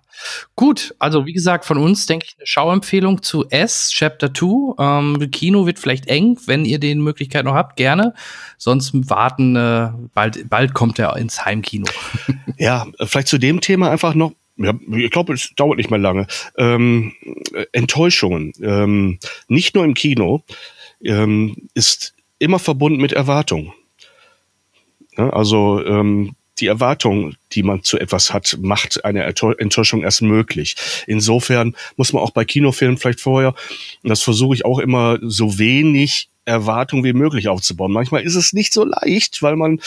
gut. 0.56 0.96
Also 0.98 1.26
wie 1.26 1.32
gesagt, 1.32 1.64
von 1.64 1.78
uns 1.78 2.06
denke 2.06 2.26
ich 2.28 2.34
eine 2.38 2.46
Schauempfehlung 2.48 3.22
zu 3.22 3.48
S 3.48 3.90
Chapter 3.92 4.34
2. 4.34 4.74
Ähm, 4.80 5.30
Kino 5.30 5.64
wird 5.64 5.78
vielleicht 5.78 6.08
eng, 6.08 6.40
wenn 6.46 6.64
ihr 6.64 6.80
die 6.80 6.96
Möglichkeit 6.96 7.44
noch 7.44 7.54
habt, 7.54 7.76
gerne. 7.76 8.14
Sonst 8.58 8.90
warten, 9.08 9.54
äh, 9.54 9.90
bald, 10.12 10.50
bald 10.50 10.74
kommt 10.74 10.98
er 10.98 11.16
ins 11.16 11.44
Heimkino. 11.44 11.86
Ja, 12.56 12.86
vielleicht 13.00 13.26
zu 13.26 13.38
dem 13.38 13.60
Thema 13.60 13.90
einfach 13.90 14.14
noch. 14.14 14.32
Ja, 14.56 14.72
ich 14.96 15.10
glaube, 15.10 15.34
es 15.34 15.52
dauert 15.56 15.78
nicht 15.78 15.90
mehr 15.90 15.98
lange. 15.98 16.26
Ähm, 16.56 17.12
äh, 17.52 17.66
Enttäuschungen, 17.72 18.52
ähm, 18.62 19.18
nicht 19.48 19.74
nur 19.74 19.84
im 19.84 19.94
Kino, 19.94 20.44
ähm, 21.02 21.56
ist 21.74 22.14
immer 22.38 22.58
verbunden 22.58 23.00
mit 23.00 23.12
Erwartung. 23.12 23.72
Ja, 25.16 25.30
also 25.30 25.84
ähm, 25.84 26.36
die 26.58 26.66
Erwartung, 26.66 27.34
die 27.52 27.62
man 27.62 27.82
zu 27.82 27.98
etwas 27.98 28.32
hat, 28.32 28.58
macht 28.60 29.04
eine 29.04 29.24
Enttäuschung 29.24 30.02
erst 30.02 30.22
möglich. 30.22 30.76
Insofern 31.06 31.74
muss 31.96 32.12
man 32.12 32.22
auch 32.22 32.30
bei 32.30 32.44
Kinofilmen 32.44 32.96
vielleicht 32.96 33.20
vorher, 33.20 33.54
das 34.02 34.22
versuche 34.22 34.54
ich 34.54 34.64
auch 34.64 34.78
immer, 34.78 35.18
so 35.20 35.58
wenig 35.58 36.28
Erwartung 36.44 37.04
wie 37.04 37.12
möglich 37.12 37.48
aufzubauen. 37.48 37.92
Manchmal 37.92 38.22
ist 38.22 38.34
es 38.34 38.52
nicht 38.52 38.72
so 38.72 38.84
leicht, 38.84 39.42
weil 39.42 39.56
man 39.56 39.80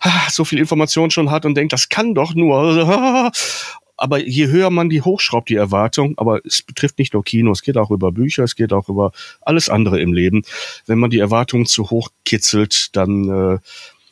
ah, 0.00 0.28
so 0.30 0.44
viel 0.44 0.58
Information 0.58 1.10
schon 1.10 1.30
hat 1.30 1.46
und 1.46 1.54
denkt, 1.54 1.72
das 1.72 1.88
kann 1.88 2.14
doch 2.14 2.34
nur. 2.34 3.30
Aber 4.02 4.18
je 4.18 4.48
höher 4.48 4.70
man 4.70 4.90
die 4.90 5.00
hochschraubt, 5.00 5.48
die 5.48 5.54
Erwartung, 5.54 6.14
aber 6.18 6.44
es 6.44 6.60
betrifft 6.60 6.98
nicht 6.98 7.14
nur 7.14 7.22
Kino, 7.22 7.52
es 7.52 7.62
geht 7.62 7.76
auch 7.76 7.92
über 7.92 8.10
Bücher, 8.10 8.42
es 8.42 8.56
geht 8.56 8.72
auch 8.72 8.88
über 8.88 9.12
alles 9.42 9.68
andere 9.68 10.00
im 10.00 10.12
Leben. 10.12 10.42
Wenn 10.86 10.98
man 10.98 11.10
die 11.10 11.20
Erwartungen 11.20 11.66
zu 11.66 11.88
hoch 11.88 12.08
kitzelt, 12.24 12.96
dann 12.96 13.28
äh, 13.28 13.58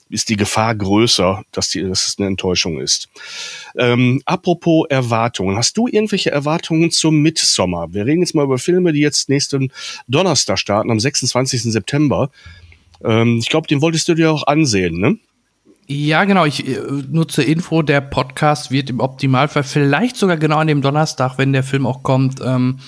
ist 0.09 0.29
die 0.29 0.37
Gefahr 0.37 0.77
größer, 0.77 1.43
dass, 1.51 1.71
die, 1.71 1.83
dass 1.83 2.07
es 2.07 2.19
eine 2.19 2.29
Enttäuschung 2.29 2.81
ist. 2.81 3.09
Ähm, 3.77 4.23
apropos 4.27 4.87
Erwartungen. 4.89 5.57
Hast 5.57 5.77
du 5.77 5.89
irgendwelche 5.89 6.31
Erwartungen 6.31 6.93
zum 6.93 7.17
Midsommer? 7.17 7.93
Wir 7.93 8.07
reden 8.07 8.21
jetzt 8.21 8.37
mal 8.37 8.45
über 8.45 8.59
Filme, 8.59 8.93
die 8.93 9.01
jetzt 9.01 9.29
nächsten 9.29 9.73
Donnerstag 10.07 10.61
starten, 10.61 10.93
am 10.93 11.01
26. 11.01 11.65
September. 11.65 12.31
Ähm, 13.03 13.39
ich 13.39 13.49
glaube, 13.49 13.67
den 13.67 13.83
wolltest 13.83 14.07
du 14.07 14.15
dir 14.15 14.31
auch 14.31 14.47
ansehen, 14.47 15.01
ne? 15.01 15.19
Ja, 15.93 16.23
genau. 16.25 16.45
Ich, 16.45 16.69
äh, 16.69 16.79
nur 17.11 17.27
zur 17.27 17.45
Info, 17.45 17.83
der 17.83 18.01
Podcast 18.01 18.71
wird 18.71 18.91
im 18.91 19.01
Optimalfall 19.01 19.65
vielleicht 19.65 20.17
sogar 20.17 20.37
genau 20.37 20.59
an 20.59 20.69
dem 20.69 20.83
Donnerstag, 20.83 21.37
wenn 21.37 21.53
der 21.53 21.65
Film 21.65 21.85
auch 21.85 22.05
kommt, 22.05 22.41
ähm, 22.45 22.79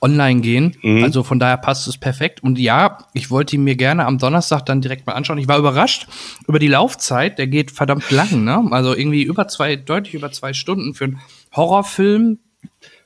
online 0.00 0.40
gehen. 0.40 0.76
Mhm. 0.82 1.04
Also 1.04 1.22
von 1.22 1.38
daher 1.38 1.56
passt 1.56 1.86
es 1.86 1.98
perfekt. 1.98 2.42
Und 2.42 2.58
ja, 2.58 2.98
ich 3.14 3.30
wollte 3.30 3.54
ihn 3.54 3.62
mir 3.62 3.76
gerne 3.76 4.06
am 4.06 4.18
Donnerstag 4.18 4.66
dann 4.66 4.80
direkt 4.80 5.06
mal 5.06 5.12
anschauen. 5.12 5.38
Ich 5.38 5.46
war 5.46 5.56
überrascht 5.56 6.08
über 6.48 6.58
die 6.58 6.66
Laufzeit. 6.66 7.38
Der 7.38 7.46
geht 7.46 7.70
verdammt 7.70 8.10
lang, 8.10 8.42
ne? 8.42 8.66
Also 8.72 8.92
irgendwie 8.92 9.22
über 9.22 9.46
zwei, 9.46 9.76
deutlich 9.76 10.14
über 10.14 10.32
zwei 10.32 10.52
Stunden 10.52 10.94
für 10.94 11.04
einen 11.04 11.20
Horrorfilm. 11.54 12.40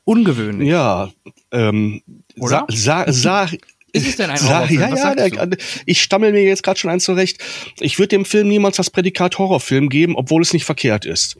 Ungewöhnlich. 0.04 0.70
Ja, 0.70 1.10
ähm, 1.50 2.00
Oder? 2.38 2.64
Sa, 2.70 3.04
sa, 3.06 3.12
sa 3.12 3.46
ist 3.92 4.06
es 4.06 4.16
denn 4.16 4.30
ein 4.30 4.40
Horrorfilm? 4.40 4.80
Ja, 4.80 5.14
ja, 5.14 5.46
der, 5.46 5.58
ich 5.84 6.00
stammel 6.00 6.32
mir 6.32 6.42
jetzt 6.42 6.62
gerade 6.62 6.78
schon 6.78 6.90
eins 6.90 7.04
zurecht. 7.04 7.38
Ich 7.80 7.98
würde 7.98 8.08
dem 8.08 8.24
Film 8.24 8.48
niemals 8.48 8.76
das 8.76 8.90
Prädikat 8.90 9.38
Horrorfilm 9.38 9.88
geben, 9.88 10.16
obwohl 10.16 10.42
es 10.42 10.52
nicht 10.52 10.64
verkehrt 10.64 11.04
ist. 11.04 11.36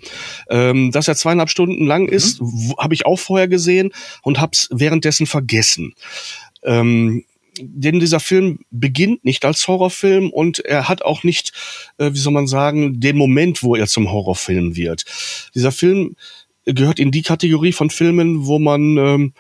Ähm, 0.50 0.90
dass 0.90 1.09
er 1.09 1.16
zweieinhalb 1.16 1.48
Stunden 1.48 1.86
lang 1.86 2.05
mhm. 2.05 2.09
ist, 2.11 2.40
habe 2.78 2.94
ich 2.94 3.07
auch 3.07 3.18
vorher 3.18 3.48
gesehen 3.48 3.92
und 4.22 4.40
habe 4.40 4.53
es 4.53 4.68
währenddessen 4.70 5.26
vergessen. 5.26 5.94
Ähm, 6.62 7.24
denn 7.61 8.00
dieser 8.00 8.20
Film 8.20 8.61
beginnt 8.70 9.24
nicht 9.24 9.44
als 9.44 9.66
Horrorfilm 9.68 10.30
und 10.30 10.61
er 10.61 10.88
hat 10.88 11.03
auch 11.03 11.22
nicht, 11.22 11.53
äh, 11.98 12.12
wie 12.12 12.18
soll 12.18 12.32
man 12.32 12.46
sagen, 12.46 13.00
den 13.00 13.16
Moment, 13.16 13.62
wo 13.62 13.76
er 13.76 13.86
zum 13.86 14.11
Horrorfilm 14.11 14.76
wird. 14.76 15.05
Dieser 15.55 15.72
Film 15.72 16.16
gehört 16.64 16.98
in 16.98 17.11
die 17.11 17.22
Kategorie 17.22 17.72
von 17.72 17.90
Filmen, 17.90 18.46
wo 18.46 18.59
man 18.59 18.96
ähm, 18.96 19.32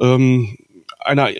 ähm, 0.00 0.58
einer 0.98 1.30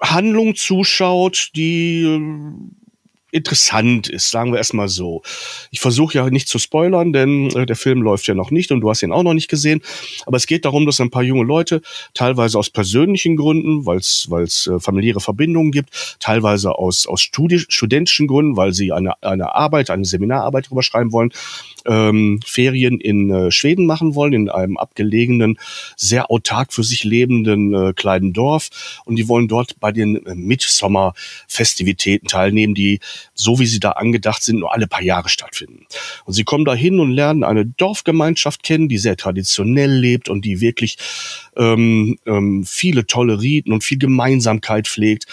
Handlung 0.00 0.54
zuschaut, 0.54 1.50
die 1.54 2.02
äh, 2.04 2.86
interessant 3.32 4.08
ist, 4.08 4.30
sagen 4.30 4.52
wir 4.52 4.58
erstmal 4.58 4.88
so. 4.88 5.22
Ich 5.70 5.80
versuche 5.80 6.14
ja 6.14 6.30
nicht 6.30 6.48
zu 6.48 6.58
spoilern, 6.58 7.12
denn 7.12 7.50
äh, 7.50 7.66
der 7.66 7.76
Film 7.76 8.00
läuft 8.00 8.26
ja 8.26 8.34
noch 8.34 8.50
nicht 8.50 8.72
und 8.72 8.80
du 8.80 8.88
hast 8.88 9.02
ihn 9.02 9.12
auch 9.12 9.22
noch 9.22 9.34
nicht 9.34 9.48
gesehen. 9.48 9.82
Aber 10.24 10.36
es 10.36 10.46
geht 10.46 10.64
darum, 10.64 10.86
dass 10.86 11.00
ein 11.00 11.10
paar 11.10 11.22
junge 11.22 11.44
Leute, 11.44 11.82
teilweise 12.14 12.58
aus 12.58 12.70
persönlichen 12.70 13.36
Gründen, 13.36 13.84
weil 13.84 13.98
es 13.98 14.66
äh, 14.66 14.80
familiäre 14.80 15.20
Verbindungen 15.20 15.70
gibt, 15.70 16.16
teilweise 16.18 16.78
aus, 16.78 17.06
aus 17.06 17.20
Studi 17.20 17.58
studentischen 17.58 18.26
Gründen, 18.26 18.56
weil 18.56 18.72
sie 18.72 18.92
eine, 18.92 19.22
eine 19.22 19.54
Arbeit, 19.54 19.90
eine 19.90 20.04
Seminararbeit 20.04 20.70
drüber 20.70 20.82
schreiben 20.82 21.12
wollen, 21.12 21.32
ähm, 21.86 22.40
Ferien 22.44 23.00
in 23.00 23.30
äh, 23.30 23.50
Schweden 23.50 23.86
machen 23.86 24.14
wollen, 24.14 24.32
in 24.32 24.48
einem 24.48 24.76
abgelegenen, 24.76 25.58
sehr 25.96 26.30
autark 26.30 26.72
für 26.72 26.84
sich 26.84 27.04
lebenden 27.04 27.74
äh, 27.74 27.92
kleinen 27.94 28.32
Dorf. 28.32 29.00
Und 29.04 29.16
die 29.16 29.28
wollen 29.28 29.48
dort 29.48 29.78
bei 29.80 29.92
den 29.92 30.24
äh, 30.26 30.34
Mitsommer-Festivitäten 30.34 32.28
teilnehmen, 32.28 32.74
die, 32.74 33.00
so 33.34 33.58
wie 33.58 33.66
sie 33.66 33.80
da 33.80 33.92
angedacht 33.92 34.42
sind, 34.42 34.60
nur 34.60 34.72
alle 34.72 34.86
paar 34.86 35.02
Jahre 35.02 35.28
stattfinden. 35.28 35.86
Und 36.24 36.34
sie 36.34 36.44
kommen 36.44 36.64
da 36.64 36.74
hin 36.74 37.00
und 37.00 37.12
lernen 37.12 37.44
eine 37.44 37.66
Dorfgemeinschaft 37.66 38.62
kennen, 38.62 38.88
die 38.88 38.98
sehr 38.98 39.16
traditionell 39.16 39.92
lebt 39.92 40.28
und 40.28 40.44
die 40.44 40.60
wirklich 40.60 40.98
ähm, 41.56 42.18
ähm, 42.26 42.64
viele 42.64 43.06
tolle 43.06 43.40
Riten 43.40 43.72
und 43.72 43.84
viel 43.84 43.98
Gemeinsamkeit 43.98 44.88
pflegt. 44.88 45.26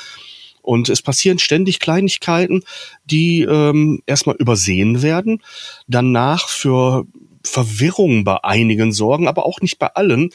Und 0.63 0.89
es 0.89 1.01
passieren 1.01 1.37
ständig 1.37 1.79
Kleinigkeiten, 1.79 2.63
die 3.05 3.43
ähm, 3.43 4.01
erstmal 4.07 4.37
übersehen 4.37 5.03
werden, 5.03 5.43
danach 5.87 6.47
für 6.47 7.05
Verwirrung 7.45 8.23
bei 8.23 8.43
einigen 8.43 8.93
sorgen, 8.93 9.27
aber 9.27 9.45
auch 9.45 9.59
nicht 9.59 9.77
bei 9.77 9.87
allen. 9.87 10.29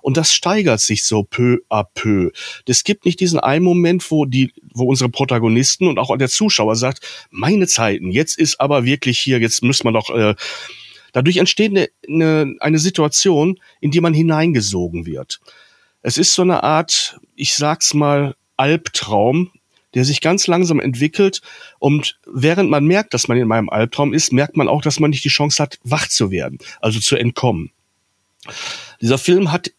Und 0.00 0.16
das 0.16 0.32
steigert 0.32 0.80
sich 0.80 1.04
so 1.04 1.24
peu 1.24 1.58
à 1.68 1.84
peu. 1.94 2.30
Es 2.66 2.84
gibt 2.84 3.04
nicht 3.04 3.20
diesen 3.20 3.40
einen 3.40 3.64
Moment, 3.64 4.08
wo 4.10 4.24
die, 4.24 4.52
wo 4.72 4.84
unsere 4.84 5.10
Protagonisten 5.10 5.88
und 5.88 5.98
auch 5.98 6.16
der 6.16 6.28
Zuschauer 6.28 6.76
sagt, 6.76 7.00
meine 7.30 7.66
Zeiten, 7.66 8.10
jetzt 8.10 8.38
ist 8.38 8.60
aber 8.60 8.84
wirklich 8.84 9.18
hier, 9.18 9.40
jetzt 9.40 9.62
muss 9.62 9.82
man 9.84 9.94
doch, 9.94 10.10
äh, 10.10 10.34
dadurch 11.12 11.38
entsteht 11.38 11.72
eine, 11.72 11.88
eine, 12.08 12.54
eine 12.60 12.78
Situation, 12.78 13.58
in 13.80 13.90
die 13.90 14.00
man 14.00 14.14
hineingesogen 14.14 15.06
wird. 15.06 15.40
Es 16.02 16.18
ist 16.18 16.34
so 16.34 16.42
eine 16.42 16.62
Art, 16.62 17.18
ich 17.34 17.54
sag's 17.54 17.94
mal, 17.94 18.34
Albtraum, 18.56 19.50
der 19.94 20.04
sich 20.04 20.20
ganz 20.20 20.46
langsam 20.46 20.80
entwickelt. 20.80 21.42
Und 21.78 22.18
während 22.26 22.70
man 22.70 22.84
merkt, 22.84 23.14
dass 23.14 23.28
man 23.28 23.38
in 23.38 23.48
meinem 23.48 23.68
Albtraum 23.68 24.12
ist, 24.12 24.32
merkt 24.32 24.56
man 24.56 24.68
auch, 24.68 24.82
dass 24.82 25.00
man 25.00 25.10
nicht 25.10 25.24
die 25.24 25.28
Chance 25.28 25.62
hat, 25.62 25.78
wach 25.84 26.08
zu 26.08 26.30
werden, 26.30 26.58
also 26.80 27.00
zu 27.00 27.16
entkommen. 27.16 27.70
Dieser 29.00 29.18
Film 29.18 29.52
hat 29.52 29.72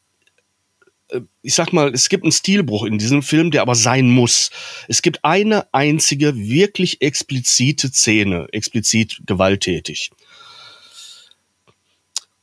äh, 1.09 1.21
ich 1.41 1.55
sag 1.55 1.73
mal, 1.73 1.93
es 1.93 2.09
gibt 2.09 2.23
einen 2.23 2.31
Stilbruch 2.31 2.85
in 2.85 2.97
diesem 2.97 3.21
Film, 3.21 3.51
der 3.51 3.61
aber 3.61 3.75
sein 3.75 4.09
muss. 4.09 4.51
Es 4.87 5.01
gibt 5.01 5.23
eine 5.23 5.73
einzige 5.73 6.35
wirklich 6.37 7.01
explizite 7.01 7.91
Szene, 7.91 8.47
explizit 8.51 9.21
gewalttätig. 9.25 10.11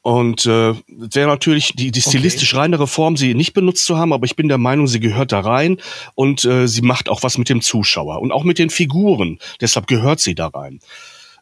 Und 0.02 0.46
äh, 0.46 0.74
wäre 0.86 1.28
natürlich 1.28 1.74
die, 1.74 1.90
die 1.90 2.00
stilistisch 2.00 2.54
okay. 2.54 2.62
reinere 2.62 2.86
Form, 2.86 3.18
sie 3.18 3.34
nicht 3.34 3.52
benutzt 3.52 3.84
zu 3.84 3.98
haben, 3.98 4.14
aber 4.14 4.24
ich 4.24 4.34
bin 4.34 4.48
der 4.48 4.56
Meinung, 4.56 4.86
sie 4.86 5.00
gehört 5.00 5.30
da 5.30 5.40
rein 5.40 5.76
und 6.14 6.44
äh, 6.46 6.66
sie 6.68 6.80
macht 6.80 7.10
auch 7.10 7.22
was 7.22 7.36
mit 7.36 7.50
dem 7.50 7.60
Zuschauer 7.60 8.22
und 8.22 8.32
auch 8.32 8.44
mit 8.44 8.58
den 8.58 8.70
Figuren. 8.70 9.38
Deshalb 9.60 9.86
gehört 9.86 10.20
sie 10.20 10.34
da 10.34 10.46
rein. 10.46 10.80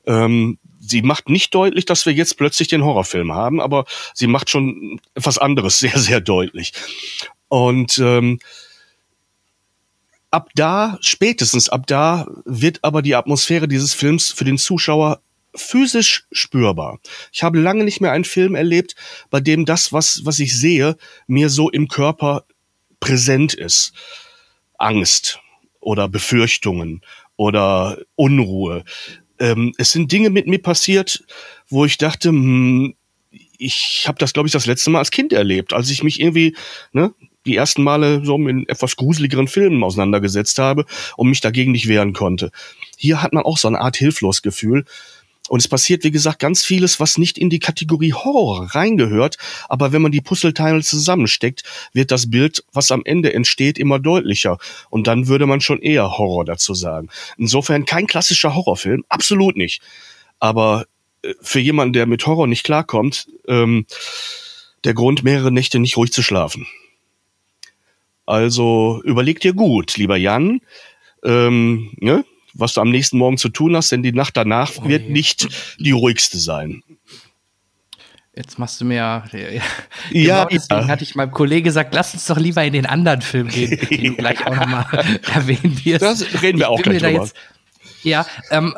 Ähm, 0.06 0.58
sie 0.80 1.02
macht 1.02 1.28
nicht 1.28 1.54
deutlich, 1.54 1.84
dass 1.84 2.04
wir 2.04 2.12
jetzt 2.12 2.36
plötzlich 2.36 2.66
den 2.66 2.82
Horrorfilm 2.84 3.32
haben, 3.32 3.60
aber 3.60 3.84
sie 4.12 4.26
macht 4.26 4.50
schon 4.50 5.00
etwas 5.14 5.38
anderes 5.38 5.78
sehr, 5.78 5.98
sehr 5.98 6.20
deutlich. 6.20 6.72
Und 7.46 7.98
ähm, 7.98 8.40
ab 10.32 10.50
da, 10.56 10.98
spätestens 11.00 11.68
ab 11.68 11.86
da, 11.86 12.26
wird 12.44 12.80
aber 12.82 13.02
die 13.02 13.14
Atmosphäre 13.14 13.68
dieses 13.68 13.94
Films 13.94 14.32
für 14.32 14.44
den 14.44 14.58
Zuschauer 14.58 15.20
physisch 15.54 16.26
spürbar. 16.32 17.00
Ich 17.32 17.42
habe 17.42 17.58
lange 17.58 17.84
nicht 17.84 18.00
mehr 18.00 18.12
einen 18.12 18.24
Film 18.24 18.54
erlebt, 18.54 18.94
bei 19.30 19.40
dem 19.40 19.64
das, 19.64 19.92
was, 19.92 20.20
was 20.24 20.38
ich 20.38 20.56
sehe, 20.56 20.96
mir 21.26 21.48
so 21.48 21.70
im 21.70 21.88
Körper 21.88 22.44
präsent 23.00 23.54
ist. 23.54 23.92
Angst 24.78 25.40
oder 25.80 26.08
Befürchtungen 26.08 27.02
oder 27.36 27.98
Unruhe. 28.14 28.84
Ähm, 29.38 29.72
es 29.78 29.92
sind 29.92 30.10
Dinge 30.12 30.30
mit 30.30 30.46
mir 30.46 30.60
passiert, 30.60 31.24
wo 31.68 31.84
ich 31.84 31.98
dachte, 31.98 32.30
hm, 32.30 32.94
ich 33.58 34.04
habe 34.06 34.18
das, 34.18 34.32
glaube 34.32 34.46
ich, 34.46 34.52
das 34.52 34.66
letzte 34.66 34.90
Mal 34.90 35.00
als 35.00 35.10
Kind 35.10 35.32
erlebt, 35.32 35.72
als 35.72 35.90
ich 35.90 36.02
mich 36.02 36.20
irgendwie 36.20 36.56
ne, 36.92 37.12
die 37.44 37.56
ersten 37.56 37.82
Male 37.82 38.24
so 38.24 38.38
mit 38.38 38.68
etwas 38.68 38.96
gruseligeren 38.96 39.48
Filmen 39.48 39.82
auseinandergesetzt 39.82 40.58
habe 40.58 40.84
und 41.16 41.28
mich 41.28 41.40
dagegen 41.40 41.72
nicht 41.72 41.88
wehren 41.88 42.12
konnte. 42.12 42.50
Hier 42.96 43.22
hat 43.22 43.32
man 43.32 43.44
auch 43.44 43.58
so 43.58 43.68
eine 43.68 43.80
Art 43.80 43.96
Hilflosgefühl. 43.96 44.84
Und 45.48 45.60
es 45.60 45.68
passiert, 45.68 46.04
wie 46.04 46.10
gesagt, 46.10 46.38
ganz 46.38 46.64
vieles, 46.64 47.00
was 47.00 47.18
nicht 47.18 47.38
in 47.38 47.50
die 47.50 47.58
Kategorie 47.58 48.12
Horror 48.12 48.74
reingehört. 48.74 49.36
Aber 49.68 49.92
wenn 49.92 50.02
man 50.02 50.12
die 50.12 50.20
Puzzleteile 50.20 50.82
zusammensteckt, 50.82 51.62
wird 51.92 52.10
das 52.10 52.30
Bild, 52.30 52.64
was 52.72 52.90
am 52.90 53.02
Ende 53.04 53.32
entsteht, 53.32 53.78
immer 53.78 53.98
deutlicher. 53.98 54.58
Und 54.90 55.06
dann 55.06 55.28
würde 55.28 55.46
man 55.46 55.60
schon 55.60 55.80
eher 55.80 56.18
Horror 56.18 56.44
dazu 56.44 56.74
sagen. 56.74 57.08
Insofern 57.36 57.84
kein 57.84 58.06
klassischer 58.06 58.54
Horrorfilm, 58.54 59.04
absolut 59.08 59.56
nicht. 59.56 59.82
Aber 60.38 60.86
äh, 61.22 61.34
für 61.40 61.60
jemanden, 61.60 61.92
der 61.92 62.06
mit 62.06 62.26
Horror 62.26 62.46
nicht 62.46 62.64
klarkommt, 62.64 63.28
ähm, 63.46 63.86
der 64.84 64.94
Grund, 64.94 65.24
mehrere 65.24 65.50
Nächte 65.50 65.78
nicht 65.78 65.96
ruhig 65.96 66.12
zu 66.12 66.22
schlafen. 66.22 66.66
Also 68.26 69.00
überleg 69.04 69.40
dir 69.40 69.54
gut, 69.54 69.96
lieber 69.96 70.16
Jan. 70.16 70.60
Ähm, 71.24 71.92
ne? 71.96 72.24
Was 72.58 72.74
du 72.74 72.80
am 72.80 72.90
nächsten 72.90 73.18
Morgen 73.18 73.38
zu 73.38 73.48
tun 73.48 73.76
hast, 73.76 73.92
denn 73.92 74.02
die 74.02 74.12
Nacht 74.12 74.36
danach 74.36 74.72
oh, 74.76 74.88
wird 74.88 75.08
nicht 75.08 75.48
die 75.78 75.92
ruhigste 75.92 76.38
sein. 76.38 76.82
Jetzt 78.34 78.58
machst 78.58 78.80
du 78.80 78.84
mir 78.84 78.94
ja. 78.94 79.24
ja 79.32 80.44
genau 80.44 80.44
deswegen 80.44 80.82
ja. 80.82 80.86
hatte 80.86 81.02
ich 81.02 81.16
meinem 81.16 81.32
Kollegen 81.32 81.64
gesagt, 81.64 81.92
lass 81.92 82.14
uns 82.14 82.26
doch 82.26 82.38
lieber 82.38 82.62
in 82.62 82.72
den 82.72 82.86
anderen 82.86 83.20
Film 83.20 83.48
gehen, 83.48 83.70
den 83.90 84.04
du 84.04 84.14
gleich 84.14 84.46
auch 84.46 84.54
nochmal 84.54 84.86
erwähnen 85.34 85.80
wirst. 85.84 86.02
Das 86.02 86.42
reden 86.42 86.58
wir 86.58 86.68
auch 86.68 86.80
gleich 86.80 87.02
drüber. 87.02 87.28
Ja, 88.04 88.26
ähm, 88.50 88.76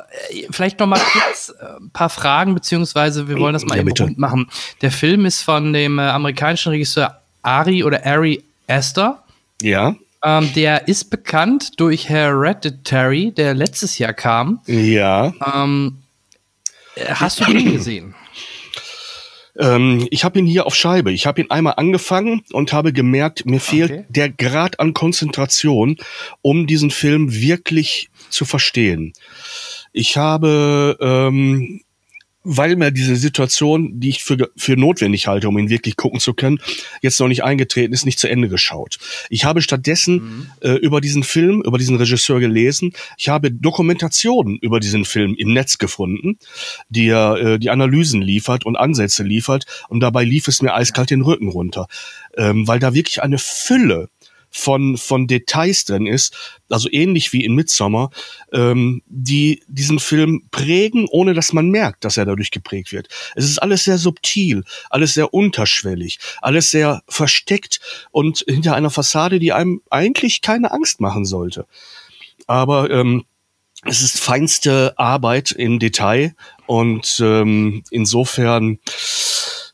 vielleicht 0.50 0.80
noch 0.80 0.86
mal 0.86 0.98
kurz 0.98 1.50
ein 1.50 1.86
äh, 1.86 1.90
paar 1.92 2.08
Fragen, 2.08 2.54
beziehungsweise 2.54 3.28
wir 3.28 3.38
wollen 3.38 3.52
das 3.52 3.66
mal 3.66 3.74
ja, 3.74 3.82
eben 3.82 3.92
rund 3.92 4.18
machen. 4.18 4.48
Der 4.80 4.90
Film 4.90 5.26
ist 5.26 5.42
von 5.42 5.74
dem 5.74 5.98
äh, 5.98 6.02
amerikanischen 6.02 6.70
Regisseur 6.70 7.20
Ari 7.42 7.84
oder 7.84 8.04
Ari 8.06 8.42
Aster. 8.66 9.22
Ja. 9.60 9.94
Ähm, 10.24 10.52
der 10.54 10.88
ist 10.88 11.10
bekannt 11.10 11.80
durch 11.80 12.08
Hereditary, 12.08 13.32
der 13.32 13.54
letztes 13.54 13.98
Jahr 13.98 14.12
kam. 14.12 14.60
Ja. 14.66 15.32
Ähm, 15.54 16.02
hast 17.08 17.40
du 17.40 17.44
den 17.44 17.72
gesehen? 17.72 18.14
Ähm, 19.58 20.06
ich 20.10 20.24
habe 20.24 20.38
ihn 20.38 20.46
hier 20.46 20.64
auf 20.64 20.74
Scheibe. 20.74 21.12
Ich 21.12 21.26
habe 21.26 21.40
ihn 21.40 21.50
einmal 21.50 21.74
angefangen 21.76 22.42
und 22.52 22.72
habe 22.72 22.92
gemerkt, 22.92 23.46
mir 23.46 23.60
fehlt 23.60 23.90
okay. 23.90 24.04
der 24.08 24.30
Grad 24.30 24.80
an 24.80 24.94
Konzentration, 24.94 25.96
um 26.40 26.66
diesen 26.66 26.90
Film 26.90 27.34
wirklich 27.34 28.10
zu 28.30 28.44
verstehen. 28.44 29.12
Ich 29.92 30.16
habe 30.16 30.96
ähm, 31.00 31.82
weil 32.42 32.76
mir 32.76 32.90
diese 32.90 33.16
Situation, 33.16 34.00
die 34.00 34.08
ich 34.08 34.24
für, 34.24 34.50
für 34.56 34.76
notwendig 34.76 35.26
halte, 35.26 35.48
um 35.48 35.58
ihn 35.58 35.68
wirklich 35.68 35.96
gucken 35.96 36.20
zu 36.20 36.32
können, 36.32 36.58
jetzt 37.02 37.20
noch 37.20 37.28
nicht 37.28 37.44
eingetreten 37.44 37.92
ist, 37.92 38.06
nicht 38.06 38.18
zu 38.18 38.28
Ende 38.28 38.48
geschaut. 38.48 38.98
Ich 39.28 39.44
habe 39.44 39.60
stattdessen 39.60 40.14
mhm. 40.14 40.46
äh, 40.60 40.72
über 40.74 41.00
diesen 41.00 41.22
Film, 41.22 41.62
über 41.62 41.76
diesen 41.76 41.96
Regisseur 41.96 42.40
gelesen. 42.40 42.92
Ich 43.18 43.28
habe 43.28 43.50
Dokumentationen 43.50 44.56
über 44.58 44.80
diesen 44.80 45.04
Film 45.04 45.34
im 45.36 45.52
Netz 45.52 45.78
gefunden, 45.78 46.38
die 46.88 47.08
äh, 47.08 47.58
die 47.58 47.70
Analysen 47.70 48.22
liefert 48.22 48.64
und 48.64 48.76
Ansätze 48.76 49.22
liefert. 49.22 49.66
Und 49.88 50.00
dabei 50.00 50.24
lief 50.24 50.48
es 50.48 50.62
mir 50.62 50.74
eiskalt 50.74 51.10
den 51.10 51.22
Rücken 51.22 51.48
runter, 51.48 51.88
ähm, 52.36 52.66
weil 52.66 52.78
da 52.78 52.94
wirklich 52.94 53.22
eine 53.22 53.38
Fülle 53.38 54.08
von, 54.50 54.96
von 54.96 55.26
Details 55.26 55.84
drin 55.84 56.06
ist, 56.06 56.36
also 56.68 56.88
ähnlich 56.90 57.32
wie 57.32 57.44
in 57.44 57.54
Midsommar, 57.54 58.10
ähm, 58.52 59.02
die 59.06 59.62
diesen 59.68 59.98
Film 59.98 60.48
prägen, 60.50 61.06
ohne 61.10 61.34
dass 61.34 61.52
man 61.52 61.70
merkt, 61.70 62.04
dass 62.04 62.16
er 62.16 62.26
dadurch 62.26 62.50
geprägt 62.50 62.92
wird. 62.92 63.08
Es 63.34 63.44
ist 63.44 63.58
alles 63.58 63.84
sehr 63.84 63.98
subtil, 63.98 64.64
alles 64.90 65.14
sehr 65.14 65.32
unterschwellig, 65.32 66.18
alles 66.42 66.70
sehr 66.70 67.02
versteckt 67.08 67.80
und 68.10 68.44
hinter 68.46 68.74
einer 68.74 68.90
Fassade, 68.90 69.38
die 69.38 69.52
einem 69.52 69.82
eigentlich 69.90 70.40
keine 70.40 70.72
Angst 70.72 71.00
machen 71.00 71.24
sollte. 71.24 71.66
Aber 72.46 72.90
ähm, 72.90 73.24
es 73.84 74.02
ist 74.02 74.20
feinste 74.20 74.98
Arbeit 74.98 75.52
im 75.52 75.78
Detail 75.78 76.34
und 76.66 77.18
ähm, 77.24 77.82
insofern 77.90 78.78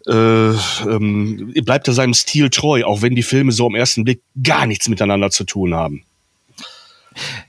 äh, 0.07 0.50
ähm, 0.88 1.52
bleibt 1.64 1.88
er 1.88 1.94
seinem 1.94 2.14
Stil 2.14 2.50
treu, 2.50 2.84
auch 2.84 3.02
wenn 3.02 3.14
die 3.14 3.22
Filme 3.22 3.52
so 3.52 3.66
am 3.66 3.74
ersten 3.74 4.04
Blick 4.04 4.20
gar 4.42 4.66
nichts 4.66 4.88
miteinander 4.88 5.30
zu 5.30 5.44
tun 5.44 5.74
haben. 5.74 6.04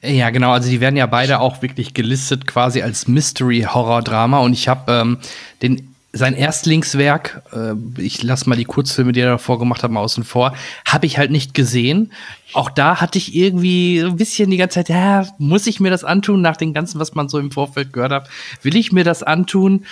Ja, 0.02 0.30
genau. 0.30 0.52
Also 0.52 0.70
die 0.70 0.80
werden 0.80 0.96
ja 0.96 1.06
beide 1.06 1.40
auch 1.40 1.62
wirklich 1.62 1.94
gelistet 1.94 2.48
quasi 2.48 2.82
als 2.82 3.08
Mystery-Horror-Drama. 3.08 4.40
Und 4.40 4.54
ich 4.54 4.68
habe 4.68 4.92
ähm, 4.92 5.18
den 5.62 5.94
sein 6.14 6.34
Erstlingswerk, 6.34 7.44
äh, 7.54 8.02
ich 8.02 8.24
lasse 8.24 8.50
mal 8.50 8.56
die 8.56 8.66
Kurzfilme, 8.66 9.12
die 9.12 9.20
er 9.20 9.32
davor 9.32 9.60
gemacht 9.60 9.84
hat, 9.84 9.92
mal 9.92 10.00
außen 10.00 10.24
vor, 10.24 10.54
habe 10.86 11.06
ich 11.06 11.18
halt 11.18 11.32
nicht 11.32 11.54
gesehen. 11.54 12.12
Auch 12.54 12.70
da 12.70 13.02
hatte 13.02 13.18
ich 13.18 13.36
irgendwie 13.36 14.00
ein 14.00 14.16
bisschen 14.16 14.50
die 14.50 14.58
ganze 14.58 14.76
Zeit, 14.76 14.90
ja, 14.90 15.28
muss 15.38 15.68
ich 15.68 15.80
mir 15.80 15.90
das 15.90 16.04
antun, 16.04 16.42
nach 16.42 16.58
dem 16.58 16.74
Ganzen, 16.74 17.00
was 17.00 17.14
man 17.14 17.30
so 17.30 17.38
im 17.40 17.52
Vorfeld 17.52 17.94
gehört 17.94 18.12
hat? 18.12 18.30
Will 18.64 18.76
ich 18.76 18.92
mir 18.92 19.04
das 19.04 19.22
antun? 19.22 19.86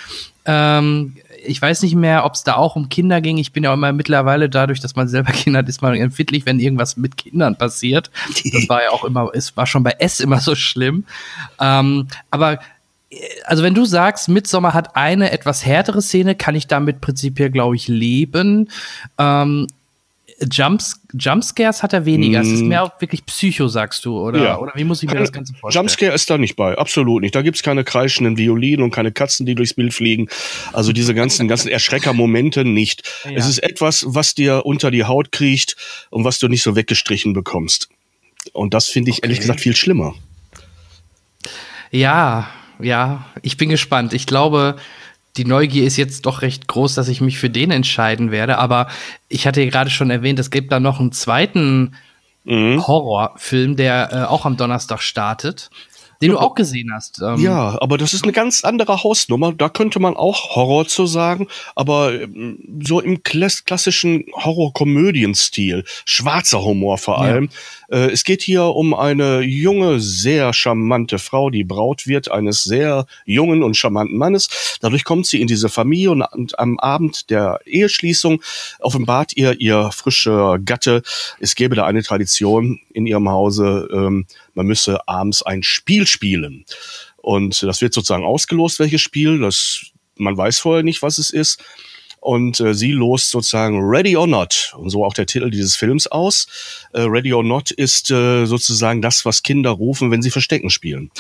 Ähm, 0.46 1.16
ich 1.46 1.62
weiß 1.62 1.84
nicht 1.84 1.96
mehr, 1.96 2.26
ob 2.26 2.34
es 2.34 2.44
da 2.44 2.56
auch 2.56 2.76
um 2.76 2.90
Kinder 2.90 3.22
ging. 3.22 3.38
Ich 3.38 3.54
bin 3.54 3.64
ja 3.64 3.74
immer 3.74 3.92
mittlerweile 3.94 4.50
dadurch, 4.50 4.80
dass 4.80 4.96
man 4.96 5.08
selber 5.08 5.32
Kinder 5.34 5.60
hat, 5.60 5.70
ist 5.70 5.82
man 5.82 5.96
empfindlich, 5.96 6.46
wenn 6.46 6.60
irgendwas 6.60 6.98
mit 6.98 7.18
Kindern 7.18 7.56
passiert. 7.56 8.12
Das 8.54 8.70
war 8.70 8.84
ja 8.84 8.90
auch 8.90 9.04
immer, 9.04 9.30
es 9.34 9.56
war 9.58 9.66
schon 9.66 9.84
bei 9.84 9.96
S 10.00 10.20
immer 10.20 10.40
so 10.40 10.56
schlimm. 10.56 11.06
Ähm, 11.60 12.08
aber 12.32 12.60
äh, 13.10 13.18
also 13.46 13.64
wenn 13.64 13.74
du 13.74 13.86
sagst, 13.86 14.30
Midsommar 14.30 14.74
hat 14.74 14.96
eine 14.96 15.32
etwas 15.32 15.66
härtere 15.66 16.02
Szene, 16.02 16.36
kann 16.36 16.56
ich 16.56 16.68
damit 16.68 17.02
prinzipiell, 17.02 17.50
glaube 17.50 17.76
ich, 17.76 17.88
leben. 17.88 18.70
Ähm, 19.18 19.68
Jumps, 20.52 21.02
Jumpscares 21.14 21.82
hat 21.82 21.94
er 21.94 22.06
weniger. 22.06 22.40
Mm. 22.40 22.46
Es 22.46 22.52
ist 22.52 22.62
mm. 22.62 22.68
mehr 22.68 22.84
auch 22.84 23.00
wirklich 23.00 23.26
Psycho, 23.26 23.68
sagst 23.68 24.04
du, 24.04 24.20
oder? 24.20 24.44
Ja. 24.44 24.58
Oder 24.58 24.74
wie 24.76 24.84
muss 24.84 25.02
ich 25.02 25.10
mir 25.10 25.20
das 25.20 25.32
Ganze 25.32 25.54
vorstellen? 25.54 25.86
Jumpscare 25.86 26.14
ist 26.14 26.30
da 26.30 26.38
nicht 26.38 26.56
bei, 26.58 26.78
absolut 26.78 27.22
nicht. 27.22 27.34
Da 27.36 27.42
gibt's 27.42 27.64
keine 27.64 27.84
kreischenden 27.86 28.38
Violinen 28.38 28.84
und 28.84 28.92
keine 28.92 29.14
Katzen, 29.14 29.46
die 29.46 29.56
durchs 29.56 29.74
Bild 29.74 29.94
fliegen. 29.94 30.28
Also 30.74 30.92
diese 30.92 31.14
ganzen, 31.14 31.48
ganzen 31.48 31.70
Erschreckermomente 31.70 32.66
nicht. 32.66 33.10
Ja. 33.24 33.32
Es 33.32 33.48
ist 33.48 33.60
etwas, 33.60 34.04
was 34.08 34.36
dir 34.36 34.66
unter 34.66 34.92
die 34.92 35.06
Haut 35.06 35.32
kriecht 35.32 35.78
und 36.10 36.26
was 36.26 36.40
du 36.40 36.50
nicht 36.50 36.64
so 36.64 36.76
weggestrichen 36.76 37.34
bekommst. 37.34 37.90
Und 38.52 38.74
das 38.74 38.88
finde 38.88 39.12
ich 39.12 39.20
okay. 39.20 39.28
ehrlich 39.28 39.40
gesagt 39.40 39.62
viel 39.62 39.76
schlimmer. 39.76 40.16
Ja, 41.92 42.50
ja, 42.80 43.26
ich 43.42 43.56
bin 43.56 43.70
gespannt. 43.70 44.14
Ich 44.14 44.28
glaube, 44.28 44.76
die 45.38 45.46
Neugier 45.46 45.86
ist 45.86 45.98
jetzt 45.98 46.26
doch 46.26 46.42
recht 46.42 46.68
groß, 46.68 46.96
dass 46.96 47.08
ich 47.08 47.22
mich 47.22 47.38
für 47.38 47.50
den 47.50 47.72
entscheiden 47.72 48.32
werde. 48.32 48.58
Aber 48.58 48.88
ich 49.28 49.48
hatte 49.48 49.62
ja 49.62 49.70
gerade 49.70 49.90
schon 49.90 50.10
erwähnt, 50.10 50.40
es 50.40 50.52
gibt 50.52 50.72
da 50.72 50.80
noch 50.80 51.00
einen 51.00 51.12
zweiten 51.12 51.96
mhm. 52.46 52.86
Horrorfilm, 52.88 53.76
der 53.76 54.10
äh, 54.12 54.24
auch 54.24 54.46
am 54.46 54.58
Donnerstag 54.58 55.02
startet. 55.02 55.70
Den 56.22 56.32
ja, 56.32 56.36
du 56.36 56.40
auch 56.42 56.56
gesehen 56.56 56.92
hast. 56.94 57.22
Ähm. 57.22 57.38
Ja, 57.40 57.78
aber 57.82 57.98
das 57.98 58.14
ist 58.14 58.24
eine 58.24 58.32
ganz 58.32 58.64
andere 58.64 59.04
Hausnummer. 59.04 59.54
Da 59.54 59.70
könnte 59.70 60.00
man 60.00 60.16
auch 60.16 60.56
Horror 60.56 60.88
zu 60.88 61.06
sagen, 61.06 61.48
aber 61.76 62.14
ähm, 62.14 62.60
so 62.84 63.00
im 63.00 63.24
klassischen 63.24 64.26
Horror-Komödien-Stil, 64.34 65.84
schwarzer 66.06 66.64
Humor 66.64 66.98
vor 66.98 67.20
allem. 67.20 67.50
Ja. 67.90 67.98
Äh, 67.98 68.12
es 68.12 68.24
geht 68.24 68.42
hier 68.42 68.64
um 68.64 68.94
eine 68.94 69.42
junge, 69.42 70.00
sehr 70.00 70.54
charmante 70.54 71.20
Frau, 71.20 71.50
die 71.50 71.64
Braut 71.64 72.08
wird 72.08 72.32
eines 72.32 72.64
sehr 72.64 73.06
jungen 73.26 73.64
und 73.64 73.76
charmanten 73.76 74.18
Mannes. 74.18 74.78
Dadurch 74.82 75.04
kommt 75.04 75.26
sie 75.26 75.42
in 75.42 75.48
diese 75.48 75.70
Familie 75.70 76.12
und, 76.12 76.22
und 76.22 76.60
am 76.60 76.80
Abend 76.80 77.30
der 77.30 77.60
Eheschließung 77.66 78.42
offenbart 78.80 79.36
ihr 79.36 79.60
ihr 79.60 79.92
frischer 79.92 80.60
Gatte, 80.60 81.02
es 81.40 81.56
gäbe 81.56 81.76
da 81.76 81.86
eine 81.86 82.04
Tradition 82.04 82.80
in 82.94 83.06
ihrem 83.06 83.30
Hause, 83.30 83.90
ähm, 83.92 84.26
man 84.56 84.66
müsse 84.66 85.08
abends 85.08 85.44
ein 85.44 85.64
Spiel 85.64 86.08
spielen. 86.08 86.66
Und 87.18 87.62
das 87.64 87.82
wird 87.82 87.94
sozusagen 87.94 88.26
ausgelost, 88.26 88.80
welches 88.80 89.02
Spiel. 89.02 89.40
Das, 89.40 89.86
man 90.16 90.38
weiß 90.38 90.60
vorher 90.60 90.84
nicht, 90.84 91.02
was 91.02 91.18
es 91.18 91.30
ist 91.30 91.62
und 92.26 92.60
äh, 92.60 92.74
sie 92.74 92.92
lost 92.92 93.30
sozusagen 93.30 93.80
Ready 93.80 94.18
or 94.18 94.26
Not 94.26 94.74
und 94.78 94.90
so 94.90 95.06
auch 95.06 95.14
der 95.14 95.28
Titel 95.28 95.52
dieses 95.52 95.76
Films 95.76 96.08
aus. 96.08 96.48
Äh, 96.92 97.02
Ready 97.02 97.32
or 97.34 97.44
Not 97.44 97.70
ist 97.70 98.10
äh, 98.10 98.46
sozusagen 98.46 99.02
das, 99.04 99.26
was 99.26 99.44
Kinder 99.44 99.70
rufen, 99.70 100.10
wenn 100.10 100.24
sie 100.24 100.32
Verstecken 100.32 100.72
spielen 100.72 101.12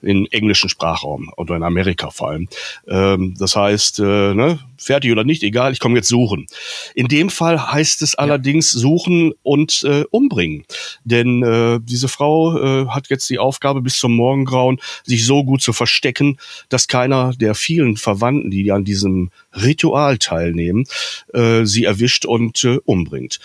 im 0.00 0.26
englischen 0.30 0.70
Sprachraum 0.70 1.30
oder 1.36 1.56
in 1.56 1.62
Amerika 1.62 2.08
vor 2.10 2.30
allem. 2.30 2.48
Ähm, 2.88 3.34
das 3.38 3.56
heißt, 3.56 3.98
äh, 3.98 4.34
ne, 4.34 4.58
fertig 4.78 5.12
oder 5.12 5.24
nicht, 5.24 5.42
egal, 5.42 5.72
ich 5.72 5.80
komme 5.80 5.96
jetzt 5.96 6.08
suchen. 6.08 6.46
In 6.94 7.08
dem 7.08 7.30
Fall 7.30 7.72
heißt 7.72 8.02
es 8.02 8.14
allerdings 8.14 8.70
suchen 8.70 9.32
und 9.42 9.84
äh, 9.84 10.04
umbringen, 10.10 10.64
denn 11.04 11.42
äh, 11.42 11.80
diese 11.82 12.08
Frau 12.08 12.58
äh, 12.58 12.88
hat 12.88 13.08
jetzt 13.08 13.28
die 13.30 13.38
Aufgabe 13.38 13.80
bis 13.82 13.98
zum 13.98 14.14
Morgengrauen 14.14 14.80
sich 15.04 15.24
so 15.24 15.44
gut 15.44 15.62
zu 15.62 15.72
verstecken, 15.72 16.38
dass 16.68 16.88
keiner 16.88 17.32
der 17.34 17.54
vielen 17.54 17.96
Verwandten, 17.96 18.50
die 18.50 18.70
an 18.72 18.84
diesem 18.84 19.30
Ritual 19.52 20.18
teilnehmen, 20.18 20.84
äh, 21.32 21.64
sie 21.64 21.84
erwischt 21.84 22.26
und 22.26 22.64
äh, 22.64 22.78
umbringt. 22.84 23.40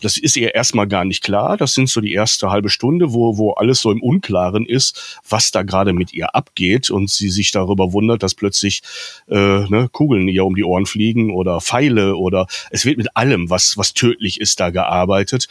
Das 0.00 0.16
ist 0.16 0.36
ihr 0.36 0.54
erstmal 0.54 0.88
gar 0.88 1.04
nicht 1.04 1.22
klar. 1.22 1.56
Das 1.56 1.74
sind 1.74 1.88
so 1.88 2.00
die 2.00 2.12
erste 2.12 2.50
halbe 2.50 2.70
Stunde, 2.70 3.12
wo, 3.12 3.36
wo 3.36 3.52
alles 3.52 3.80
so 3.80 3.90
im 3.90 4.02
Unklaren 4.02 4.66
ist, 4.66 5.20
was 5.28 5.50
da 5.50 5.62
gerade 5.62 5.92
mit 5.92 6.12
ihr 6.12 6.34
abgeht 6.34 6.90
und 6.90 7.10
sie 7.10 7.30
sich 7.30 7.50
darüber 7.52 7.92
wundert, 7.92 8.22
dass 8.22 8.34
plötzlich 8.34 8.82
äh, 9.28 9.34
ne, 9.36 9.88
Kugeln 9.92 10.28
ihr 10.28 10.44
um 10.44 10.54
die 10.54 10.64
Ohren 10.64 10.79
fliegen 10.86 11.32
oder 11.32 11.60
Pfeile 11.60 12.16
oder 12.16 12.46
es 12.70 12.84
wird 12.84 12.98
mit 12.98 13.16
allem, 13.16 13.50
was, 13.50 13.76
was 13.76 13.94
tödlich 13.94 14.40
ist, 14.40 14.60
da 14.60 14.70
gearbeitet. 14.70 15.48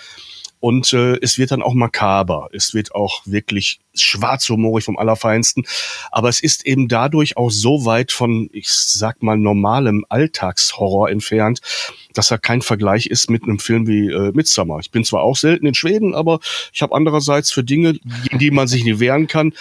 Und 0.59 0.91
äh, 0.91 1.17
es 1.21 1.37
wird 1.37 1.51
dann 1.51 1.61
auch 1.61 1.73
makaber. 1.73 2.49
Es 2.51 2.73
wird 2.73 2.93
auch 2.93 3.21
wirklich 3.25 3.79
schwarzhumorig 3.95 4.83
vom 4.83 4.97
Allerfeinsten. 4.97 5.65
Aber 6.11 6.27
es 6.27 6.41
ist 6.41 6.65
eben 6.65 6.87
dadurch 6.87 7.37
auch 7.37 7.49
so 7.49 7.85
weit 7.85 8.11
von, 8.11 8.49
ich 8.51 8.69
sag 8.69 9.23
mal, 9.23 9.37
normalem 9.37 10.05
Alltagshorror 10.09 11.09
entfernt, 11.09 11.61
dass 12.13 12.31
er 12.31 12.37
kein 12.37 12.61
Vergleich 12.61 13.07
ist 13.07 13.29
mit 13.29 13.43
einem 13.43 13.59
Film 13.59 13.87
wie 13.87 14.07
äh, 14.07 14.31
Midsommar. 14.33 14.79
Ich 14.79 14.91
bin 14.91 15.03
zwar 15.03 15.21
auch 15.21 15.37
selten 15.37 15.65
in 15.65 15.75
Schweden, 15.75 16.15
aber 16.15 16.39
ich 16.73 16.81
habe 16.81 16.95
andererseits 16.95 17.51
für 17.51 17.63
Dinge, 17.63 17.93
gegen 18.23 18.39
die 18.39 18.51
man 18.51 18.67
sich 18.67 18.83
nie 18.83 18.99
wehren 18.99 19.27
kann, 19.27 19.53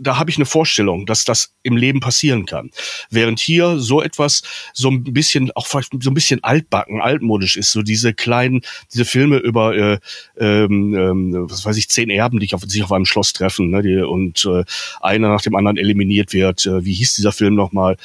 da 0.00 0.18
habe 0.18 0.30
ich 0.30 0.36
eine 0.36 0.46
Vorstellung, 0.46 1.06
dass 1.06 1.24
das 1.24 1.54
im 1.62 1.76
Leben 1.76 2.00
passieren 2.00 2.46
kann. 2.46 2.70
Während 3.10 3.38
hier 3.38 3.78
so 3.78 4.02
etwas 4.02 4.42
so 4.72 4.90
ein 4.90 5.04
bisschen, 5.04 5.50
auch 5.52 5.66
vielleicht 5.66 5.92
so 6.00 6.10
ein 6.10 6.14
bisschen 6.14 6.42
altbacken, 6.42 7.00
altmodisch 7.00 7.56
ist, 7.56 7.72
so 7.72 7.82
diese 7.82 8.14
kleinen, 8.14 8.62
diese 8.92 9.04
Filme 9.04 9.38
über, 9.38 9.76
äh, 9.76 9.98
ähm, 10.38 10.94
ähm, 10.94 11.50
was 11.50 11.64
weiß 11.64 11.76
ich, 11.76 11.88
zehn 11.88 12.10
Erben, 12.10 12.40
die 12.40 12.48
sich 12.66 12.84
auf 12.84 12.92
einem 12.92 13.04
Schloss 13.04 13.32
treffen, 13.32 13.70
ne, 13.70 13.82
die, 13.82 13.96
und 13.96 14.44
äh, 14.46 14.64
einer 15.00 15.28
nach 15.28 15.42
dem 15.42 15.54
anderen 15.54 15.76
eliminiert 15.76 16.32
wird. 16.32 16.66
Äh, 16.66 16.84
wie 16.84 16.94
hieß 16.94 17.14
dieser 17.14 17.32
Film 17.32 17.54
nochmal? 17.54 17.96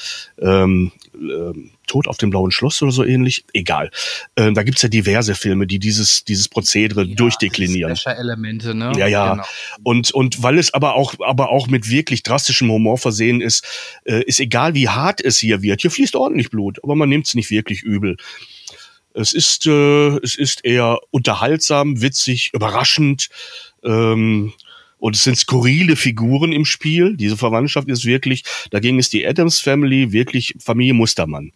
Ähm, 0.41 0.91
äh, 1.15 1.53
Tod 1.87 2.07
auf 2.07 2.17
dem 2.17 2.29
blauen 2.29 2.51
Schloss 2.51 2.81
oder 2.81 2.91
so 2.91 3.03
ähnlich. 3.03 3.45
Egal. 3.53 3.91
Äh, 4.35 4.51
da 4.53 4.63
gibt's 4.63 4.81
ja 4.81 4.89
diverse 4.89 5.35
Filme, 5.35 5.67
die 5.67 5.79
dieses, 5.79 6.23
dieses 6.23 6.49
Prozedere 6.49 7.03
ja, 7.03 7.15
durchdeklinieren. 7.15 7.97
Elemente, 8.05 8.73
ne? 8.73 8.91
Ja, 8.97 9.07
ja. 9.07 9.31
Genau. 9.31 9.43
Und, 9.83 10.11
und 10.11 10.43
weil 10.43 10.57
es 10.57 10.73
aber 10.73 10.95
auch, 10.95 11.15
aber 11.19 11.49
auch 11.49 11.67
mit 11.67 11.89
wirklich 11.89 12.23
drastischem 12.23 12.71
Humor 12.71 12.97
versehen 12.97 13.41
ist, 13.41 13.65
äh, 14.05 14.23
ist 14.23 14.39
egal, 14.39 14.73
wie 14.73 14.89
hart 14.89 15.21
es 15.21 15.37
hier 15.37 15.61
wird. 15.61 15.81
Hier 15.81 15.91
fließt 15.91 16.15
ordentlich 16.15 16.49
Blut, 16.49 16.79
aber 16.83 16.95
man 16.95 17.09
nimmt's 17.09 17.35
nicht 17.35 17.49
wirklich 17.49 17.81
übel. 17.83 18.17
Es 19.13 19.31
ist, 19.33 19.67
äh, 19.67 20.17
es 20.23 20.35
ist 20.35 20.65
eher 20.65 20.99
unterhaltsam, 21.11 22.01
witzig, 22.01 22.51
überraschend. 22.53 23.29
Ähm, 23.83 24.53
und 25.03 25.17
es 25.17 25.23
sind 25.25 25.35
skurrile 25.35 25.97
Figuren 25.97 26.53
im 26.53 26.63
Spiel. 26.63 27.17
Diese 27.17 27.35
Verwandtschaft 27.35 27.89
ist 27.89 28.05
wirklich, 28.05 28.45
dagegen 28.71 28.99
ist 28.99 29.11
die 29.11 29.27
Adams 29.27 29.59
Family 29.59 30.13
wirklich 30.13 30.55
Familie 30.59 30.93
Mustermann. 30.93 31.51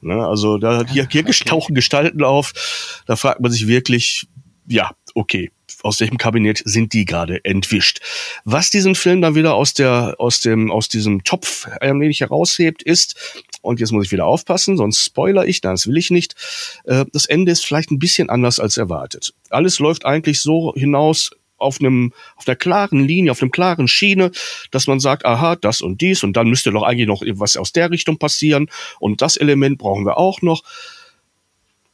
Ne, 0.00 0.26
also 0.26 0.56
da 0.56 0.86
hier, 0.90 1.06
hier 1.10 1.20
okay. 1.20 1.44
tauchen 1.44 1.74
Gestalten 1.74 2.24
auf. 2.24 3.02
Da 3.06 3.16
fragt 3.16 3.40
man 3.40 3.52
sich 3.52 3.66
wirklich, 3.66 4.26
ja, 4.66 4.92
okay, 5.14 5.50
aus 5.82 6.00
welchem 6.00 6.16
Kabinett 6.16 6.62
sind 6.64 6.94
die 6.94 7.04
gerade 7.04 7.44
entwischt? 7.44 8.00
Was 8.44 8.70
diesen 8.70 8.94
Film 8.94 9.20
dann 9.20 9.34
wieder 9.34 9.52
aus 9.52 9.74
der, 9.74 10.14
aus 10.16 10.40
dem, 10.40 10.70
aus 10.70 10.88
diesem 10.88 11.24
Topf 11.24 11.68
ein 11.82 12.00
wenig 12.00 12.20
heraushebt, 12.20 12.82
ist, 12.82 13.44
und 13.60 13.80
jetzt 13.80 13.92
muss 13.92 14.06
ich 14.06 14.12
wieder 14.12 14.24
aufpassen, 14.24 14.78
sonst 14.78 15.04
spoiler 15.04 15.46
ich, 15.46 15.62
nein, 15.62 15.74
das 15.74 15.86
will 15.86 15.98
ich 15.98 16.10
nicht. 16.10 16.36
Äh, 16.84 17.04
das 17.12 17.26
Ende 17.26 17.52
ist 17.52 17.66
vielleicht 17.66 17.90
ein 17.90 17.98
bisschen 17.98 18.30
anders 18.30 18.58
als 18.58 18.78
erwartet. 18.78 19.34
Alles 19.50 19.78
läuft 19.78 20.06
eigentlich 20.06 20.40
so 20.40 20.72
hinaus, 20.74 21.32
auf 21.58 21.80
einem 21.80 22.12
auf 22.36 22.48
einer 22.48 22.56
klaren 22.56 23.06
Linie, 23.06 23.32
auf 23.32 23.42
einem 23.42 23.50
klaren 23.50 23.88
Schiene, 23.88 24.30
dass 24.70 24.86
man 24.86 25.00
sagt, 25.00 25.24
aha, 25.24 25.56
das 25.56 25.80
und 25.80 26.00
dies 26.00 26.22
und 26.22 26.36
dann 26.36 26.48
müsste 26.48 26.72
doch 26.72 26.82
eigentlich 26.82 27.08
noch 27.08 27.22
was 27.38 27.56
aus 27.56 27.72
der 27.72 27.90
Richtung 27.90 28.18
passieren 28.18 28.70
und 29.00 29.20
das 29.22 29.36
Element 29.36 29.78
brauchen 29.78 30.06
wir 30.06 30.16
auch 30.18 30.42
noch. 30.42 30.62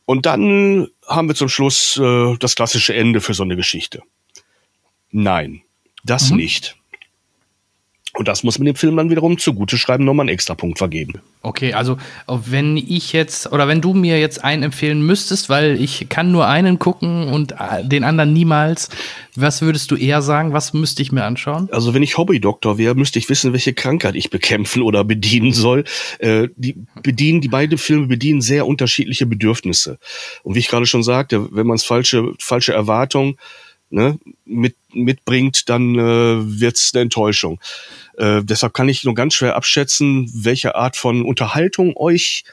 Und 0.07 0.27
dann 0.27 0.89
haben 1.07 1.29
wir 1.29 1.35
zum 1.35 1.49
Schluss 1.49 1.97
äh, 1.97 2.37
das 2.39 2.55
klassische 2.55 2.95
Ende 2.95 3.21
für 3.21 3.33
so 3.33 3.43
eine 3.43 3.57
Geschichte. 3.57 4.03
Nein, 5.11 5.63
das 6.05 6.31
mhm. 6.31 6.37
nicht. 6.37 6.77
Und 8.17 8.29
das 8.29 8.45
muss 8.45 8.59
man 8.59 8.67
dem 8.67 8.77
Film 8.77 8.97
dann 8.97 9.11
wiederum 9.11 9.39
zugute 9.39 9.77
schreiben, 9.77 10.05
nochmal 10.05 10.25
einen 10.25 10.35
extra 10.35 10.55
Punkt 10.55 10.79
vergeben. 10.79 11.21
Okay, 11.43 11.75
also 11.75 11.99
wenn 12.29 12.77
ich 12.77 13.13
jetzt 13.13 13.53
oder 13.53 13.67
wenn 13.67 13.81
du 13.81 13.93
mir 13.93 14.21
jetzt 14.21 14.43
einen 14.45 14.63
empfehlen 14.63 15.05
müsstest, 15.05 15.49
weil 15.49 15.81
ich 15.81 16.09
kann 16.09 16.31
nur 16.31 16.47
einen 16.47 16.79
gucken 16.79 17.29
und 17.29 17.53
äh, 17.53 17.85
den 17.85 18.05
anderen 18.05 18.33
niemals, 18.33 18.89
was 19.35 19.63
würdest 19.63 19.91
du 19.91 19.97
eher 19.97 20.23
sagen? 20.23 20.53
Was 20.53 20.73
müsste 20.73 21.03
ich 21.03 21.11
mir 21.11 21.25
anschauen? 21.25 21.69
Also 21.73 21.93
wenn 21.93 22.05
ich 22.05 22.17
Hobbydoktor 22.17 22.79
wäre, 22.79 22.95
müsste 22.95 23.19
ich 23.19 23.29
wissen, 23.29 23.53
welche 23.53 23.75
Krankheit 23.75 24.15
ich 24.15 24.31
bekämpfen 24.31 24.83
oder 24.83 25.03
bedienen 25.03 25.53
soll. 25.53 25.83
Äh, 26.21 26.49
die 26.57 26.77
bedienen, 27.03 27.41
die 27.41 27.49
beiden 27.49 27.79
Filme 27.79 28.07
bedienen 28.07 28.43
sehr 28.43 28.67
unterschiedliche 28.67 29.27
Bedürfnisse. 29.27 29.99
Und 30.45 30.55
wie 30.55 30.61
ich 30.61 30.69
gerade 30.69 30.87
schon 30.87 31.03
sagte, 31.03 31.49
wenn 31.51 31.67
man 31.67 31.79
falsche 31.79 32.33
falsche 32.39 32.75
Erwartungen 32.75 33.37
ne, 33.95 34.19
mit, 34.45 34.77
mitbringt, 34.93 35.69
dann 35.69 35.95
äh, 35.95 36.61
wird 36.61 36.77
es 36.77 36.93
eine 36.95 37.03
Enttäuschung. 37.03 37.61
Äh, 38.19 38.43
deshalb 38.43 38.75
kann 38.75 38.89
ich 38.89 39.05
nur 39.05 39.15
ganz 39.15 39.35
schwer 39.35 39.57
abschätzen, 39.57 40.31
welche 40.35 40.75
Art 40.75 40.97
von 40.97 41.25
Unterhaltung 41.25 41.97
euch 41.97 42.45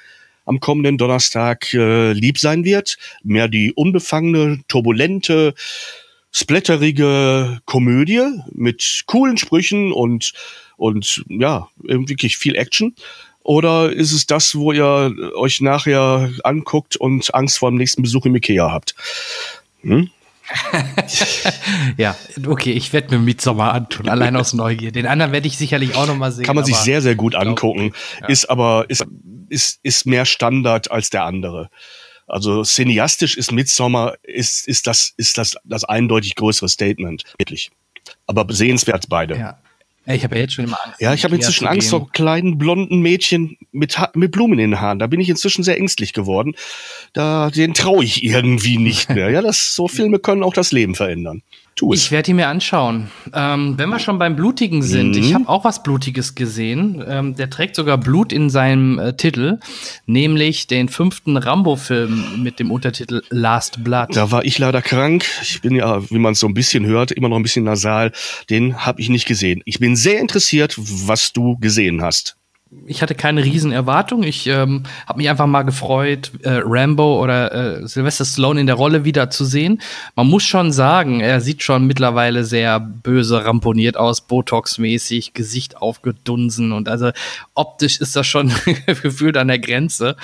am 0.46 0.60
kommenden 0.60 0.98
Donnerstag 0.98 1.74
äh, 1.74 2.14
lieb 2.14 2.40
sein 2.40 2.66
wird. 2.66 2.98
Mehr 3.24 3.48
die 3.48 3.74
unbefangene, 3.74 4.62
turbulente, 4.68 5.54
splatterige 6.32 7.60
Komödie 7.66 8.42
mit 8.52 9.04
coolen 9.06 9.38
Sprüchen 9.38 9.92
und 9.92 10.34
und 10.78 11.24
ja, 11.28 11.68
wirklich 11.78 12.38
viel 12.38 12.56
Action. 12.56 12.96
Oder 13.44 13.92
ist 13.92 14.12
es 14.14 14.26
das, 14.26 14.56
wo 14.56 14.72
ihr 14.72 15.16
euch 15.36 15.62
nachher 15.62 16.32
anguckt 16.44 16.96
und 16.96 17.34
Angst 17.36 17.60
vor 17.60 17.70
dem 17.70 17.78
nächsten 17.78 18.02
Besuch 18.02 18.26
im 18.26 18.36
Ikea 18.36 18.72
habt? 18.72 18.96
Hm? 19.82 20.10
ja, 21.98 22.16
okay, 22.48 22.72
ich 22.72 22.94
werde 22.94 23.16
mir 23.16 23.22
Midsommar 23.22 23.74
antun, 23.74 24.10
allein 24.10 24.36
aus 24.36 24.54
Neugier. 24.54 24.92
Den 24.92 25.06
anderen 25.06 25.32
werde 25.32 25.48
ich 25.48 25.58
sicherlich 25.58 25.96
auch 25.96 26.08
noch 26.08 26.18
mal 26.18 26.32
sehen. 26.32 26.46
Kann 26.46 26.56
man 26.56 26.66
sich 26.66 26.78
sehr, 26.78 27.02
sehr 27.02 27.16
gut 27.16 27.36
angucken. 27.36 27.94
Ja. 28.22 28.28
Ist 28.28 28.50
aber, 28.50 28.86
ist, 28.90 29.06
ist, 29.50 29.80
ist 29.84 30.06
mehr 30.06 30.26
Standard 30.26 30.92
als 30.92 31.10
der 31.10 31.26
andere. 31.26 31.70
Also 32.28 32.64
cineastisch 32.64 33.36
ist 33.36 33.52
Midsommar, 33.52 34.16
ist, 34.24 34.68
ist 34.68 34.88
das, 34.88 35.14
ist 35.18 35.38
das, 35.38 35.58
das 35.66 35.84
eindeutig 35.84 36.36
größere 36.36 36.70
Statement. 36.70 37.24
Wirklich. 37.38 37.72
Aber 38.26 38.46
sehenswert 38.54 39.08
beide. 39.10 39.38
Ja. 39.38 39.60
Ich 40.08 40.24
habe 40.24 40.36
ja 40.36 40.42
jetzt 40.42 40.54
schon 40.54 40.66
immer 40.66 40.80
Angst. 40.84 41.00
Ja, 41.00 41.14
ich 41.14 41.24
habe 41.24 41.36
inzwischen 41.36 41.68
Angst 41.68 41.90
vor 41.90 42.12
kleinen 42.12 42.58
blonden 42.58 43.02
Mädchen 43.02 43.58
mit, 43.72 44.00
ha 44.00 44.10
mit 44.16 44.32
Blumen 44.32 44.58
in 44.58 44.72
den 44.72 44.82
Haaren. 44.82 44.98
Da 44.98 45.06
bin 45.08 45.20
ich 45.20 45.30
inzwischen 45.30 45.64
sehr 45.64 45.78
ängstlich 45.78 46.14
geworden. 46.14 46.56
Da, 47.14 47.52
den 47.52 47.76
traue 47.76 48.04
ich 48.04 48.24
irgendwie 48.24 48.78
nicht 48.78 49.10
mehr. 49.14 49.30
Ja, 49.30 49.42
das, 49.42 49.76
so 49.76 49.88
Filme 49.88 50.18
können 50.20 50.44
auch 50.44 50.54
das 50.54 50.72
Leben 50.72 50.96
verändern. 50.96 51.44
Tu 51.76 51.94
es. 51.94 52.04
Ich 52.04 52.12
werde 52.12 52.28
die 52.28 52.34
mir 52.34 52.48
anschauen. 52.48 53.10
Ähm, 53.34 53.78
wenn 53.78 53.90
wir 53.90 54.00
schon 54.00 54.20
beim 54.20 54.36
Blutigen 54.36 54.84
sind, 54.84 55.16
mhm. 55.16 55.24
ich 55.24 55.34
habe 55.34 55.48
auch 55.48 55.64
was 55.64 55.84
Blutiges 55.84 56.36
gesehen. 56.36 57.04
Ähm, 57.08 57.36
der 57.36 57.50
trägt 57.50 57.76
sogar 57.76 57.98
Blut 57.98 58.34
in 58.34 58.50
seinem 58.50 59.00
äh, 59.00 59.14
Titel, 59.14 59.60
nämlich 60.06 60.68
den 60.68 60.90
fünften 60.90 61.38
Rambo-Film 61.38 62.44
mit 62.44 62.60
dem 62.60 62.72
Untertitel 62.72 63.22
Last 63.30 63.84
Blood. 63.84 64.10
Da 64.16 64.32
war 64.32 64.44
ich 64.44 64.60
leider 64.60 64.82
krank. 64.82 65.26
Ich 65.42 65.62
bin 65.62 65.76
ja, 65.76 66.02
wie 66.10 66.20
man 66.20 66.34
es 66.34 66.40
so 66.40 66.48
ein 66.48 66.54
bisschen 66.54 66.86
hört, 66.86 67.12
immer 67.12 67.30
noch 67.30 67.38
ein 67.38 67.44
bisschen 67.44 67.64
nasal. 67.64 68.12
Den 68.50 68.86
habe 68.86 69.00
ich 69.00 69.10
nicht 69.10 69.26
gesehen. 69.26 69.62
Ich 69.66 69.80
bin 69.80 69.96
sehr 69.96 70.20
interessiert, 70.20 70.76
was 70.78 71.32
du 71.32 71.58
gesehen 71.58 72.02
hast 72.02 72.36
ich 72.86 73.02
hatte 73.02 73.16
keine 73.16 73.44
riesen 73.44 73.74
Erwartungen. 73.74 74.24
Ich 74.24 74.48
ähm, 74.48 74.84
habe 75.06 75.18
mich 75.18 75.30
einfach 75.30 75.46
mal 75.46 75.64
gefreut, 75.64 76.32
äh, 76.44 76.62
Rambo 76.64 77.22
oder 77.22 77.82
äh, 77.82 77.88
Sylvester 77.88 78.24
Stallone 78.24 78.62
in 78.62 78.68
der 78.68 78.76
Rolle 78.76 79.04
wieder 79.04 79.30
zu 79.30 79.44
sehen. 79.44 79.82
Man 80.16 80.28
muss 80.28 80.44
schon 80.44 80.72
sagen, 80.72 81.20
er 81.20 81.42
sieht 81.42 81.64
schon 81.64 81.86
mittlerweile 81.86 82.46
sehr 82.46 82.80
böse 82.80 83.44
ramponiert 83.44 83.98
aus, 83.98 84.22
Botox-mäßig, 84.22 85.34
Gesicht 85.34 85.78
aufgedunsen 85.78 86.72
und 86.72 86.88
also 86.88 87.12
optisch 87.56 88.00
ist 88.00 88.16
das 88.16 88.26
schon 88.26 88.54
gefühlt 88.86 89.36
an 89.36 89.50
der 89.50 89.60
Grenze. 89.60 90.16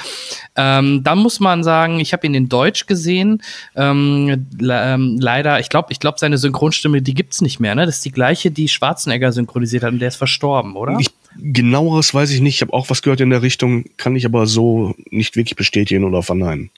Ähm, 0.56 1.04
dann 1.04 1.20
muss 1.20 1.42
man 1.42 1.64
sagen, 1.64 2.00
ich 2.00 2.14
habe 2.14 2.26
ihn 2.28 2.34
in 2.34 2.48
Deutsch 2.48 2.86
gesehen. 2.86 3.42
Ähm, 3.76 4.48
ähm, 4.62 5.18
leider, 5.20 5.60
ich 5.60 5.68
glaube, 5.68 5.92
ich 5.92 6.00
glaube, 6.00 6.18
seine 6.18 6.38
Synchronstimme, 6.38 7.02
die 7.02 7.14
gibt's 7.14 7.42
nicht 7.42 7.60
mehr. 7.60 7.76
Ne? 7.76 7.86
Das 7.86 7.98
ist 7.98 8.06
die 8.06 8.12
gleiche, 8.12 8.52
die 8.52 8.70
Schwarzenegger 8.70 9.34
synchronisiert 9.34 9.84
hat 9.84 9.92
und 9.92 10.00
der 10.00 10.08
ist 10.08 10.16
verstorben, 10.16 10.78
oder? 10.78 10.98
Ich 11.00 11.12
Genaueres 11.40 12.14
weiß 12.14 12.32
ich 12.32 12.42
nicht. 12.42 12.56
Ich 12.56 12.62
habe 12.62 12.74
auch 12.74 12.90
was 12.90 13.02
gehört 13.02 13.22
in 13.22 13.30
der 13.30 13.42
Richtung, 13.42 13.86
kann 13.98 14.16
ich 14.16 14.26
aber 14.26 14.48
so 14.48 14.96
nicht 15.10 15.36
wirklich 15.36 15.56
bestätigen 15.56 16.04
oder 16.04 16.24
verneinen. 16.24 16.70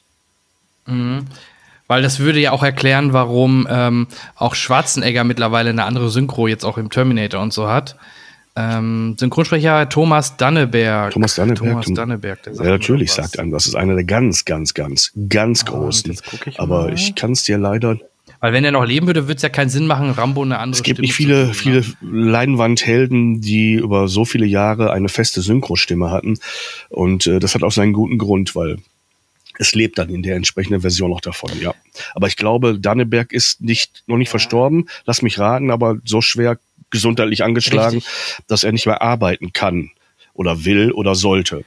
Mhm. 0.85 1.25
Weil 1.87 2.03
das 2.03 2.19
würde 2.19 2.39
ja 2.39 2.51
auch 2.51 2.61
erklären, 2.61 3.13
warum 3.13 3.67
ähm, 3.69 4.07
auch 4.35 4.53
Schwarzenegger 4.53 5.23
mittlerweile 5.23 5.71
eine 5.71 5.85
andere 5.85 6.09
Synchro 6.09 6.47
jetzt 6.47 6.63
auch 6.63 6.77
im 6.77 6.91
Terminator 6.91 7.41
und 7.41 7.51
so 7.51 7.67
hat. 7.67 7.95
Ähm, 8.55 9.15
Synchronsprecher 9.17 9.89
Thomas 9.89 10.37
Danneberg. 10.37 11.13
Thomas 11.13 11.35
Danneberg. 11.35 11.57
Thomas 11.57 11.87
Danneberg 11.93 12.39
ja, 12.45 12.63
natürlich 12.63 13.11
sagt 13.11 13.39
einem, 13.39 13.51
das 13.51 13.67
ist 13.67 13.75
einer 13.75 13.95
der 13.95 14.03
ganz, 14.03 14.45
ganz, 14.45 14.73
ganz, 14.73 15.11
ganz 15.29 15.63
ah, 15.63 15.69
großen. 15.71 16.17
Ich 16.45 16.59
aber 16.59 16.91
ich 16.91 17.15
kann 17.15 17.31
es 17.31 17.43
dir 17.43 17.57
leider 17.57 17.97
weil 18.39 18.53
wenn 18.53 18.63
er 18.63 18.71
noch 18.71 18.85
leben 18.85 19.07
würde, 19.07 19.27
würde 19.27 19.35
es 19.35 19.41
ja 19.41 19.49
keinen 19.49 19.69
Sinn 19.69 19.87
machen, 19.87 20.11
Rambo 20.11 20.41
eine 20.41 20.59
andere 20.59 20.79
Es 20.79 20.83
gibt 20.83 20.97
Stimme 20.97 21.07
nicht 21.07 21.15
viele, 21.15 21.45
tun, 21.45 21.53
viele 21.53 21.83
Leinwandhelden, 22.01 23.41
die 23.41 23.73
über 23.73 24.07
so 24.07 24.25
viele 24.25 24.45
Jahre 24.45 24.91
eine 24.91 25.09
feste 25.09 25.41
Synchrostimme 25.41 26.11
hatten. 26.11 26.39
Und 26.89 27.27
äh, 27.27 27.39
das 27.39 27.55
hat 27.55 27.63
auch 27.63 27.71
seinen 27.71 27.93
guten 27.93 28.17
Grund, 28.17 28.55
weil 28.55 28.77
es 29.57 29.73
lebt 29.73 29.97
dann 29.97 30.09
in 30.09 30.23
der 30.23 30.37
entsprechenden 30.37 30.81
Version 30.81 31.11
noch 31.11 31.19
davon, 31.19 31.51
ja. 31.59 31.73
Aber 32.15 32.27
ich 32.27 32.37
glaube, 32.37 32.79
Danneberg 32.79 33.33
ist 33.33 33.61
nicht, 33.61 34.03
noch 34.07 34.17
nicht 34.17 34.29
ja. 34.29 34.31
verstorben, 34.31 34.87
lass 35.05 35.21
mich 35.21 35.37
raten, 35.37 35.69
aber 35.69 35.97
so 36.05 36.21
schwer 36.21 36.57
gesundheitlich 36.91 37.43
angeschlagen, 37.43 37.97
Richtig. 37.97 38.45
dass 38.47 38.63
er 38.63 38.71
nicht 38.71 38.85
mehr 38.85 39.01
arbeiten 39.01 39.51
kann 39.51 39.91
oder 40.33 40.63
will 40.63 40.91
oder 40.91 41.13
sollte. 41.13 41.65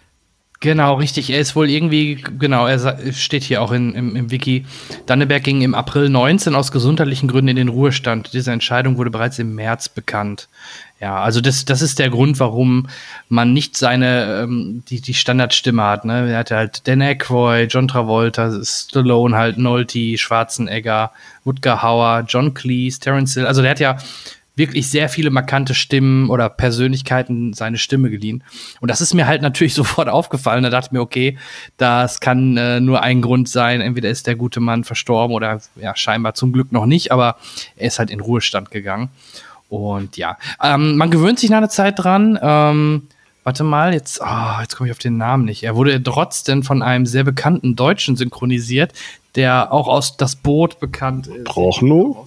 Genau, 0.62 0.94
richtig. 0.94 1.28
Er 1.28 1.40
ist 1.40 1.56
wohl 1.56 1.68
irgendwie, 1.68 2.22
genau, 2.38 2.68
er 2.68 3.12
steht 3.12 3.42
hier 3.42 3.60
auch 3.60 3.72
in, 3.72 3.94
im, 3.94 4.14
im 4.14 4.30
Wiki. 4.30 4.64
Danneberg 5.06 5.42
ging 5.42 5.60
im 5.60 5.74
April 5.74 6.08
19 6.08 6.54
aus 6.54 6.70
gesundheitlichen 6.70 7.26
Gründen 7.26 7.48
in 7.48 7.56
den 7.56 7.68
Ruhestand. 7.68 8.32
Diese 8.32 8.52
Entscheidung 8.52 8.96
wurde 8.96 9.10
bereits 9.10 9.40
im 9.40 9.56
März 9.56 9.88
bekannt. 9.88 10.48
Ja, 11.00 11.20
also 11.20 11.40
das, 11.40 11.64
das 11.64 11.82
ist 11.82 11.98
der 11.98 12.10
Grund, 12.10 12.38
warum 12.38 12.86
man 13.28 13.52
nicht 13.52 13.76
seine, 13.76 14.44
ähm, 14.44 14.84
die, 14.88 15.00
die 15.00 15.14
Standardstimme 15.14 15.82
hat. 15.82 16.04
Ne? 16.04 16.30
Er 16.30 16.38
hatte 16.38 16.54
halt 16.54 16.86
Dan 16.86 17.02
Aykroyd, 17.02 17.74
John 17.74 17.88
Travolta, 17.88 18.52
Stallone 18.62 19.36
halt, 19.36 19.58
Nolte, 19.58 20.16
Schwarzenegger, 20.16 21.10
Woodgar 21.42 21.82
Hauer, 21.82 22.24
John 22.28 22.54
Cleese, 22.54 23.00
Terence 23.00 23.34
Hill. 23.34 23.46
Also 23.48 23.62
der 23.62 23.72
hat 23.72 23.80
ja 23.80 23.96
wirklich 24.54 24.90
sehr 24.90 25.08
viele 25.08 25.30
markante 25.30 25.74
Stimmen 25.74 26.28
oder 26.28 26.48
Persönlichkeiten 26.48 27.54
seine 27.54 27.78
Stimme 27.78 28.10
geliehen. 28.10 28.44
Und 28.80 28.90
das 28.90 29.00
ist 29.00 29.14
mir 29.14 29.26
halt 29.26 29.42
natürlich 29.42 29.74
sofort 29.82 30.08
aufgefallen. 30.08 30.62
Da 30.62 30.70
dachte 30.70 30.88
ich 30.88 30.92
mir, 30.92 31.00
okay, 31.00 31.38
das 31.76 32.20
kann 32.20 32.56
äh, 32.56 32.80
nur 32.80 33.02
ein 33.02 33.22
Grund 33.22 33.48
sein. 33.48 33.80
Entweder 33.80 34.10
ist 34.10 34.26
der 34.26 34.36
gute 34.36 34.60
Mann 34.60 34.84
verstorben 34.84 35.34
oder 35.34 35.60
ja, 35.76 35.96
scheinbar 35.96 36.34
zum 36.34 36.52
Glück 36.52 36.72
noch 36.72 36.86
nicht, 36.86 37.12
aber 37.12 37.36
er 37.76 37.88
ist 37.88 37.98
halt 37.98 38.10
in 38.10 38.20
Ruhestand 38.20 38.70
gegangen. 38.70 39.10
Und 39.68 40.18
ja, 40.18 40.36
ähm, 40.62 40.96
man 40.96 41.10
gewöhnt 41.10 41.38
sich 41.38 41.48
nach 41.48 41.58
einer 41.58 41.70
Zeit 41.70 41.98
dran. 41.98 42.38
Ähm, 42.42 43.08
warte 43.42 43.64
mal, 43.64 43.94
jetzt, 43.94 44.20
oh, 44.22 44.60
jetzt 44.60 44.76
komme 44.76 44.88
ich 44.88 44.92
auf 44.92 44.98
den 44.98 45.16
Namen 45.16 45.46
nicht. 45.46 45.62
Er 45.62 45.76
wurde 45.76 46.02
trotzdem 46.02 46.62
von 46.62 46.82
einem 46.82 47.06
sehr 47.06 47.24
bekannten 47.24 47.74
Deutschen 47.74 48.16
synchronisiert, 48.16 48.92
der 49.34 49.72
auch 49.72 49.88
aus 49.88 50.18
Das 50.18 50.36
Boot 50.36 50.78
bekannt 50.78 51.26
ist. 51.26 51.44
Prochnow? 51.44 52.26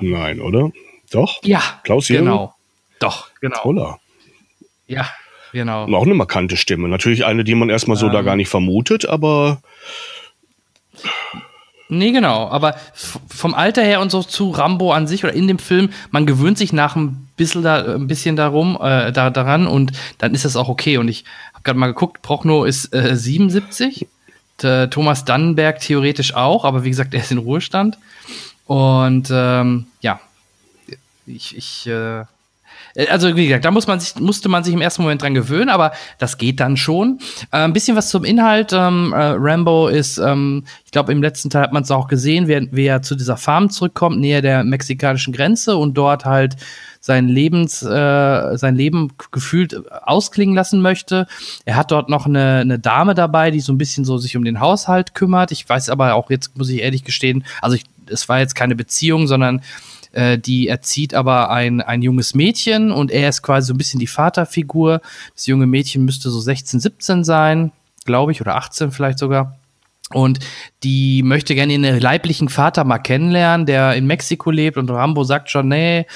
Nein, 0.00 0.40
oder? 0.40 0.70
Doch? 1.10 1.38
Ja. 1.42 1.62
Klaus 1.84 2.08
Jäger? 2.08 2.22
Genau. 2.22 2.54
Doch, 2.98 3.28
genau. 3.40 3.58
Toller. 3.62 3.98
Ja, 4.86 5.06
genau. 5.52 5.84
Und 5.84 5.94
auch 5.94 6.04
eine 6.04 6.14
markante 6.14 6.56
Stimme. 6.56 6.88
Natürlich 6.88 7.24
eine, 7.26 7.44
die 7.44 7.54
man 7.54 7.68
erstmal 7.70 7.96
so 7.96 8.06
Ähm. 8.06 8.12
da 8.12 8.22
gar 8.22 8.36
nicht 8.36 8.48
vermutet, 8.48 9.06
aber 9.06 9.60
Nee, 11.88 12.10
genau. 12.10 12.48
Aber 12.48 12.74
vom 13.28 13.54
Alter 13.54 13.82
her 13.82 14.00
und 14.00 14.10
so 14.10 14.20
zu 14.22 14.50
Rambo 14.50 14.92
an 14.92 15.06
sich 15.06 15.22
oder 15.22 15.32
in 15.34 15.46
dem 15.46 15.60
Film, 15.60 15.90
man 16.10 16.26
gewöhnt 16.26 16.58
sich 16.58 16.72
nach 16.72 16.96
ein 16.96 17.28
bisschen, 17.36 17.62
da, 17.62 17.94
ein 17.94 18.08
bisschen 18.08 18.34
darum, 18.34 18.76
äh, 18.80 19.12
da, 19.12 19.30
daran 19.30 19.68
und 19.68 19.92
dann 20.18 20.34
ist 20.34 20.44
das 20.44 20.56
auch 20.56 20.68
okay. 20.68 20.98
Und 20.98 21.06
ich 21.06 21.24
habe 21.52 21.62
gerade 21.62 21.78
mal 21.78 21.86
geguckt, 21.86 22.22
Prochnow 22.22 22.66
ist 22.66 22.92
äh, 22.92 23.14
77, 23.14 24.08
T- 24.58 24.86
Thomas 24.88 25.24
Dannenberg 25.24 25.78
theoretisch 25.78 26.34
auch, 26.34 26.64
aber 26.64 26.82
wie 26.82 26.90
gesagt, 26.90 27.14
er 27.14 27.20
ist 27.20 27.30
in 27.30 27.38
Ruhestand. 27.38 27.98
Und 28.66 29.28
ähm, 29.32 29.86
ja, 30.00 30.18
ich, 31.26 31.56
ich 31.56 31.86
äh, 31.86 32.24
also 33.10 33.36
wie 33.36 33.46
gesagt, 33.46 33.64
da 33.64 33.70
muss 33.70 33.86
man 33.86 34.00
sich, 34.00 34.16
musste 34.16 34.48
man 34.48 34.64
sich 34.64 34.72
im 34.72 34.80
ersten 34.80 35.02
Moment 35.02 35.22
dran 35.22 35.34
gewöhnen, 35.34 35.68
aber 35.68 35.92
das 36.18 36.38
geht 36.38 36.60
dann 36.60 36.76
schon. 36.76 37.18
Äh, 37.52 37.58
ein 37.58 37.72
bisschen 37.72 37.96
was 37.96 38.08
zum 38.08 38.24
Inhalt. 38.24 38.72
Ähm, 38.72 39.12
äh, 39.12 39.34
Rambo 39.36 39.88
ist, 39.88 40.18
ähm, 40.18 40.64
ich 40.84 40.92
glaube, 40.92 41.12
im 41.12 41.22
letzten 41.22 41.50
Teil 41.50 41.62
hat 41.62 41.72
man 41.72 41.82
es 41.82 41.90
auch 41.90 42.08
gesehen, 42.08 42.48
wie 42.48 42.86
er 42.86 43.02
zu 43.02 43.14
dieser 43.14 43.36
Farm 43.36 43.70
zurückkommt, 43.70 44.18
näher 44.18 44.42
der 44.42 44.64
mexikanischen 44.64 45.32
Grenze 45.32 45.76
und 45.76 45.94
dort 45.94 46.24
halt 46.24 46.56
sein 47.00 47.28
Lebens, 47.28 47.82
äh, 47.82 48.56
sein 48.56 48.74
Leben 48.74 49.12
gefühlt 49.30 49.80
ausklingen 50.02 50.56
lassen 50.56 50.80
möchte. 50.80 51.26
Er 51.64 51.76
hat 51.76 51.92
dort 51.92 52.08
noch 52.08 52.26
eine, 52.26 52.58
eine 52.58 52.78
Dame 52.78 53.14
dabei, 53.14 53.50
die 53.50 53.60
so 53.60 53.72
ein 53.72 53.78
bisschen 53.78 54.04
so 54.04 54.18
sich 54.18 54.36
um 54.36 54.44
den 54.44 54.58
Haushalt 54.58 55.14
kümmert. 55.14 55.52
Ich 55.52 55.68
weiß 55.68 55.88
aber 55.90 56.14
auch 56.14 56.30
jetzt, 56.30 56.56
muss 56.56 56.68
ich 56.68 56.80
ehrlich 56.80 57.04
gestehen, 57.04 57.44
also 57.62 57.76
ich, 57.76 57.84
es 58.08 58.28
war 58.28 58.40
jetzt 58.40 58.54
keine 58.54 58.74
Beziehung, 58.74 59.26
sondern 59.28 59.62
äh, 60.16 60.38
die 60.38 60.68
erzieht 60.68 61.14
aber 61.14 61.50
ein, 61.50 61.80
ein 61.82 62.00
junges 62.00 62.34
Mädchen 62.34 62.90
und 62.90 63.10
er 63.10 63.28
ist 63.28 63.42
quasi 63.42 63.68
so 63.68 63.74
ein 63.74 63.78
bisschen 63.78 64.00
die 64.00 64.06
Vaterfigur. 64.06 65.02
Das 65.34 65.46
junge 65.46 65.66
Mädchen 65.66 66.04
müsste 66.04 66.30
so 66.30 66.40
16, 66.40 66.80
17 66.80 67.22
sein, 67.22 67.72
glaube 68.04 68.32
ich, 68.32 68.40
oder 68.40 68.56
18 68.56 68.90
vielleicht 68.92 69.18
sogar. 69.18 69.58
Und 70.14 70.38
die 70.84 71.22
möchte 71.24 71.56
gerne 71.56 71.72
ihren 71.72 72.00
leiblichen 72.00 72.48
Vater 72.48 72.84
mal 72.84 72.98
kennenlernen, 72.98 73.66
der 73.66 73.94
in 73.94 74.06
Mexiko 74.06 74.52
lebt. 74.52 74.76
Und 74.76 74.88
Rambo 74.88 75.24
sagt 75.24 75.50
schon, 75.50 75.68
nee, 75.68 76.06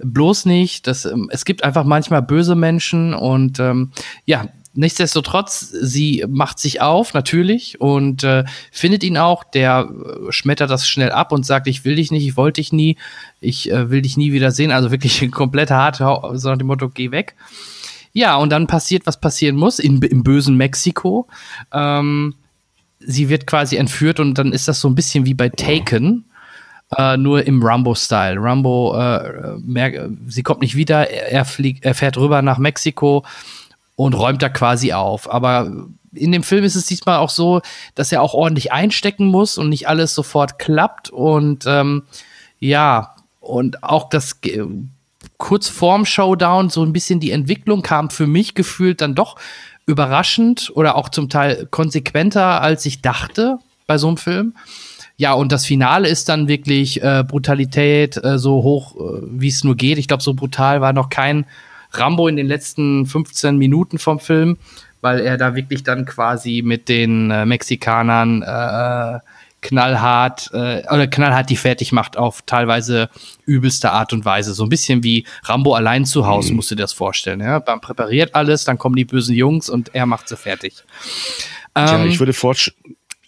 bloß 0.00 0.44
nicht. 0.44 0.86
Das, 0.86 1.06
ähm, 1.06 1.28
es 1.32 1.46
gibt 1.46 1.64
einfach 1.64 1.84
manchmal 1.84 2.20
böse 2.22 2.54
Menschen. 2.54 3.14
Und 3.14 3.58
ähm, 3.58 3.92
ja, 4.26 4.48
nichtsdestotrotz, 4.74 5.60
sie 5.60 6.24
macht 6.28 6.58
sich 6.58 6.80
auf, 6.80 7.14
natürlich, 7.14 7.80
und 7.80 8.24
äh, 8.24 8.44
findet 8.70 9.02
ihn 9.02 9.16
auch. 9.16 9.44
Der 9.44 9.88
äh, 9.90 10.32
schmettert 10.32 10.70
das 10.70 10.88
schnell 10.88 11.10
ab 11.10 11.32
und 11.32 11.44
sagt, 11.44 11.66
ich 11.66 11.84
will 11.84 11.96
dich 11.96 12.10
nicht, 12.10 12.26
ich 12.26 12.36
wollte 12.36 12.60
dich 12.60 12.72
nie, 12.72 12.96
ich 13.40 13.70
äh, 13.70 13.90
will 13.90 14.02
dich 14.02 14.16
nie 14.16 14.32
wieder 14.32 14.50
sehen. 14.50 14.70
Also 14.70 14.90
wirklich 14.90 15.30
komplett 15.32 15.70
hart, 15.70 15.96
so 15.96 16.48
nach 16.48 16.58
dem 16.58 16.66
Motto, 16.66 16.88
geh 16.88 17.10
weg. 17.10 17.34
Ja, 18.12 18.36
und 18.36 18.50
dann 18.50 18.66
passiert, 18.66 19.06
was 19.06 19.20
passieren 19.20 19.56
muss, 19.56 19.78
in, 19.78 20.00
im 20.02 20.22
bösen 20.22 20.56
Mexiko. 20.56 21.28
Ähm, 21.72 22.34
sie 23.00 23.28
wird 23.28 23.46
quasi 23.46 23.76
entführt 23.76 24.20
und 24.20 24.34
dann 24.38 24.52
ist 24.52 24.68
das 24.68 24.80
so 24.80 24.88
ein 24.88 24.94
bisschen 24.94 25.26
wie 25.26 25.34
bei 25.34 25.48
Taken, 25.48 26.24
äh, 26.96 27.16
nur 27.16 27.46
im 27.46 27.62
Rambo-Style. 27.62 28.36
Rambo, 28.40 28.96
äh, 28.98 29.58
merkt, 29.58 30.00
sie 30.28 30.42
kommt 30.42 30.62
nicht 30.62 30.74
wieder, 30.74 31.10
er, 31.10 31.32
er, 31.32 31.44
fliegt, 31.44 31.84
er 31.84 31.94
fährt 31.94 32.16
rüber 32.16 32.42
nach 32.42 32.58
Mexiko 32.58 33.24
und 33.98 34.14
räumt 34.14 34.40
da 34.40 34.48
quasi 34.48 34.92
auf. 34.92 35.28
Aber 35.28 35.72
in 36.14 36.30
dem 36.30 36.44
Film 36.44 36.62
ist 36.62 36.76
es 36.76 36.86
diesmal 36.86 37.18
auch 37.18 37.30
so, 37.30 37.62
dass 37.96 38.12
er 38.12 38.22
auch 38.22 38.32
ordentlich 38.32 38.70
einstecken 38.70 39.26
muss 39.26 39.58
und 39.58 39.70
nicht 39.70 39.88
alles 39.88 40.14
sofort 40.14 40.60
klappt. 40.60 41.10
Und 41.10 41.64
ähm, 41.66 42.04
ja, 42.60 43.16
und 43.40 43.82
auch 43.82 44.08
das 44.08 44.40
ge- 44.40 44.64
kurz 45.36 45.68
vorm 45.68 46.06
Showdown 46.06 46.70
so 46.70 46.84
ein 46.84 46.92
bisschen 46.92 47.18
die 47.18 47.32
Entwicklung 47.32 47.82
kam 47.82 48.08
für 48.08 48.28
mich 48.28 48.54
gefühlt 48.54 49.00
dann 49.00 49.16
doch 49.16 49.34
überraschend 49.84 50.70
oder 50.74 50.94
auch 50.94 51.08
zum 51.08 51.28
Teil 51.28 51.66
konsequenter, 51.68 52.62
als 52.62 52.86
ich 52.86 53.02
dachte 53.02 53.58
bei 53.88 53.98
so 53.98 54.06
einem 54.06 54.16
Film. 54.16 54.54
Ja, 55.16 55.32
und 55.32 55.50
das 55.50 55.66
Finale 55.66 56.06
ist 56.06 56.28
dann 56.28 56.46
wirklich 56.46 57.02
äh, 57.02 57.24
Brutalität 57.26 58.16
äh, 58.22 58.38
so 58.38 58.62
hoch, 58.62 58.94
äh, 58.94 59.22
wie 59.24 59.48
es 59.48 59.64
nur 59.64 59.74
geht. 59.74 59.98
Ich 59.98 60.06
glaube, 60.06 60.22
so 60.22 60.34
brutal 60.34 60.80
war 60.80 60.92
noch 60.92 61.08
kein 61.08 61.46
Rambo 61.92 62.28
in 62.28 62.36
den 62.36 62.46
letzten 62.46 63.06
15 63.06 63.56
Minuten 63.56 63.98
vom 63.98 64.20
Film, 64.20 64.58
weil 65.00 65.20
er 65.20 65.36
da 65.36 65.54
wirklich 65.54 65.82
dann 65.82 66.04
quasi 66.04 66.62
mit 66.64 66.88
den 66.88 67.30
äh, 67.30 67.46
Mexikanern 67.46 68.42
äh, 68.42 69.20
knallhart 69.60 70.50
äh, 70.52 70.82
oder 70.92 71.06
knallhart 71.08 71.50
die 71.50 71.56
fertig 71.56 71.92
macht 71.92 72.16
auf 72.16 72.42
teilweise 72.42 73.10
übelste 73.44 73.90
Art 73.90 74.12
und 74.12 74.24
Weise. 74.24 74.54
So 74.54 74.62
ein 74.64 74.68
bisschen 74.68 75.02
wie 75.02 75.24
Rambo 75.44 75.74
allein 75.74 76.04
zu 76.04 76.26
Hause, 76.26 76.54
musst 76.54 76.70
du 76.70 76.76
dir 76.76 76.82
das 76.82 76.92
vorstellen. 76.92 77.40
Ja? 77.40 77.62
Man 77.66 77.80
präpariert 77.80 78.34
alles, 78.34 78.64
dann 78.64 78.78
kommen 78.78 78.94
die 78.94 79.04
bösen 79.04 79.34
Jungs 79.34 79.68
und 79.68 79.94
er 79.94 80.06
macht 80.06 80.28
sie 80.28 80.36
fertig. 80.36 80.74
ja, 81.76 81.96
Ähm, 81.96 82.08
ich 82.08 82.20
würde 82.20 82.32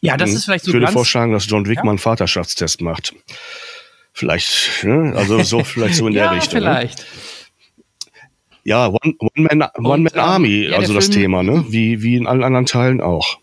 ja, 0.02 0.16
das 0.16 0.32
ist 0.32 0.44
vielleicht 0.44 0.64
so 0.64 0.70
ich 0.70 0.74
würde 0.74 0.88
vorschlagen, 0.88 1.32
dass 1.32 1.48
John 1.48 1.66
Wick 1.66 1.78
Ja? 1.78 1.84
mal 1.84 1.90
einen 1.90 1.98
Vaterschaftstest 1.98 2.80
macht. 2.80 3.14
Vielleicht, 4.12 4.82
ne? 4.82 5.12
also 5.14 5.42
so 5.42 5.62
vielleicht 5.62 5.94
so 5.94 6.06
in 6.06 6.14
der 6.14 6.24
ja, 6.26 6.30
Richtung. 6.30 6.60
Ne? 6.60 6.88
Ja, 8.64 8.88
One, 8.88 9.14
One 9.18 9.30
Man, 9.36 9.68
One 9.84 10.10
ähm, 10.12 10.20
Army, 10.20 10.68
ja, 10.68 10.76
also 10.76 10.94
das 10.94 11.06
Film- 11.06 11.18
Thema, 11.18 11.42
ne? 11.42 11.64
Wie, 11.68 12.02
wie 12.02 12.16
in 12.16 12.26
allen 12.26 12.44
anderen 12.44 12.66
Teilen 12.66 13.00
auch. 13.00 13.38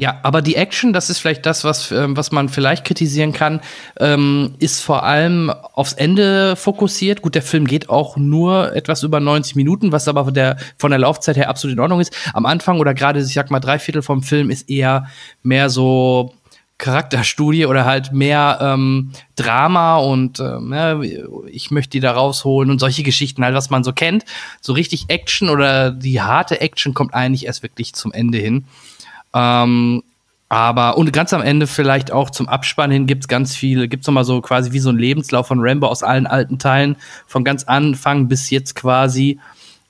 Ja, 0.00 0.20
aber 0.22 0.42
die 0.42 0.54
Action, 0.54 0.92
das 0.92 1.10
ist 1.10 1.18
vielleicht 1.18 1.44
das, 1.44 1.64
was, 1.64 1.90
ähm, 1.90 2.16
was 2.16 2.30
man 2.30 2.48
vielleicht 2.48 2.84
kritisieren 2.84 3.32
kann, 3.32 3.60
ähm, 3.98 4.54
ist 4.60 4.80
vor 4.80 5.02
allem 5.02 5.50
aufs 5.50 5.92
Ende 5.92 6.54
fokussiert. 6.54 7.20
Gut, 7.20 7.34
der 7.34 7.42
Film 7.42 7.66
geht 7.66 7.88
auch 7.88 8.16
nur 8.16 8.76
etwas 8.76 9.02
über 9.02 9.18
90 9.18 9.56
Minuten, 9.56 9.90
was 9.90 10.06
aber 10.06 10.26
von 10.26 10.34
der, 10.34 10.56
von 10.76 10.92
der 10.92 11.00
Laufzeit 11.00 11.36
her 11.36 11.48
absolut 11.48 11.76
in 11.76 11.80
Ordnung 11.80 11.98
ist. 11.98 12.16
Am 12.32 12.46
Anfang 12.46 12.78
oder 12.78 12.94
gerade, 12.94 13.18
ich 13.18 13.34
sag 13.34 13.50
mal, 13.50 13.58
drei 13.58 13.80
Viertel 13.80 14.02
vom 14.02 14.22
Film 14.22 14.50
ist 14.50 14.70
eher 14.70 15.08
mehr 15.42 15.68
so 15.68 16.32
Charakterstudie 16.78 17.66
oder 17.66 17.84
halt 17.84 18.12
mehr 18.12 18.58
ähm, 18.60 19.10
Drama 19.34 19.96
und 19.96 20.38
ja, 20.38 21.00
ich 21.46 21.70
möchte 21.70 21.90
die 21.90 22.00
da 22.00 22.12
rausholen 22.12 22.70
und 22.70 22.78
solche 22.78 23.02
Geschichten 23.02 23.44
halt, 23.44 23.54
was 23.54 23.70
man 23.70 23.84
so 23.84 23.92
kennt. 23.92 24.24
So 24.60 24.72
richtig 24.72 25.06
Action 25.08 25.48
oder 25.48 25.90
die 25.90 26.20
harte 26.20 26.60
Action 26.60 26.94
kommt 26.94 27.14
eigentlich 27.14 27.46
erst 27.46 27.62
wirklich 27.62 27.94
zum 27.94 28.12
Ende 28.12 28.38
hin. 28.38 28.64
Ähm, 29.34 30.02
aber 30.48 30.96
und 30.96 31.12
ganz 31.12 31.32
am 31.34 31.42
Ende 31.42 31.66
vielleicht 31.66 32.10
auch 32.10 32.30
zum 32.30 32.48
Abspann 32.48 32.90
hin 32.90 33.06
gibt's 33.06 33.28
ganz 33.28 33.54
viele, 33.54 33.86
gibt's 33.86 34.06
noch 34.06 34.14
mal 34.14 34.24
so 34.24 34.40
quasi 34.40 34.72
wie 34.72 34.78
so 34.78 34.88
ein 34.88 34.98
Lebenslauf 34.98 35.46
von 35.48 35.60
Rambo 35.60 35.86
aus 35.88 36.02
allen 36.02 36.26
alten 36.26 36.58
Teilen, 36.58 36.96
von 37.26 37.44
ganz 37.44 37.64
Anfang 37.64 38.28
bis 38.28 38.48
jetzt 38.50 38.74
quasi. 38.74 39.38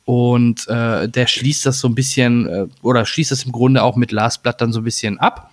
Und 0.05 0.67
äh, 0.69 1.09
der 1.09 1.27
schließt 1.27 1.67
das 1.67 1.81
so 1.81 1.89
ein 1.89 1.95
bisschen, 1.95 2.49
äh, 2.49 2.67
oder 2.83 3.05
schließt 3.05 3.31
das 3.31 3.45
im 3.45 3.53
Grunde 3.53 3.83
auch 3.83 3.95
mit 3.95 4.11
Last 4.11 4.43
Blood 4.43 4.61
dann 4.61 4.73
so 4.73 4.81
ein 4.81 4.85
bisschen 4.85 5.19
ab. 5.21 5.53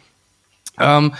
Ähm, 0.79 1.13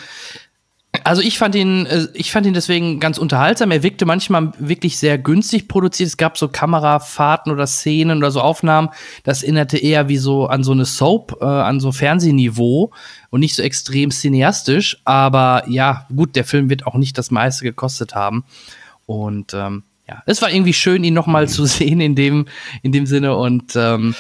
also 1.04 1.22
ich 1.22 1.38
fand 1.38 1.56
ihn, 1.56 1.86
äh, 1.86 2.08
ich 2.14 2.32
fand 2.32 2.46
ihn 2.46 2.54
deswegen 2.54 3.00
ganz 3.00 3.18
unterhaltsam. 3.18 3.72
Er 3.72 3.84
wirkte 3.84 4.06
manchmal 4.06 4.54
wirklich 4.60 4.98
sehr 4.98 5.18
günstig 5.18 5.68
produziert. 5.68 6.08
Es 6.08 6.18
gab 6.18 6.38
so 6.38 6.48
Kamerafahrten 6.48 7.52
oder 7.52 7.68
Szenen 7.68 8.20
oder 8.20 8.32
so 8.32 8.42
Aufnahmen. 8.42 8.90
Das 9.24 9.44
erinnerte 9.44 9.78
eher 9.78 10.08
wie 10.10 10.18
so 10.18 10.48
an 10.48 10.64
so 10.64 10.72
eine 10.72 10.86
Soap, 10.86 11.38
äh, 11.42 11.46
an 11.46 11.80
so 11.80 11.92
Fernsehniveau 11.92 12.92
und 13.30 13.40
nicht 13.40 13.56
so 13.56 13.64
extrem 13.64 14.12
cineastisch. 14.12 15.02
Aber 15.06 15.64
ja, 15.68 16.08
gut, 16.16 16.36
der 16.36 16.46
Film 16.46 16.70
wird 16.70 16.88
auch 16.88 16.96
nicht 16.96 17.18
das 17.18 17.32
meiste 17.32 17.64
gekostet 17.64 18.16
haben. 18.16 18.44
Und 19.06 19.54
ähm, 19.54 19.84
ja, 20.08 20.24
es 20.26 20.42
war 20.42 20.52
irgendwie 20.52 20.74
schön, 20.74 21.04
ihn 21.04 21.14
noch 21.14 21.28
mal 21.28 21.48
zu 21.48 21.66
sehen 21.68 22.00
in 22.00 22.16
dem, 22.16 22.48
in 22.84 22.92
dem 22.92 23.06
Sinne. 23.06 23.36
Und 23.36 23.76
ähm, 23.76 24.16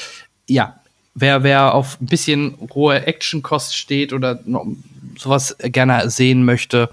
ja, 0.47 0.75
wer, 1.13 1.43
wer 1.43 1.73
auf 1.73 1.99
ein 2.01 2.07
bisschen 2.07 2.55
hohe 2.73 3.05
Actionkost 3.05 3.75
steht 3.75 4.13
oder 4.13 4.39
noch 4.45 4.65
sowas 5.17 5.55
gerne 5.59 6.09
sehen 6.09 6.45
möchte, 6.45 6.89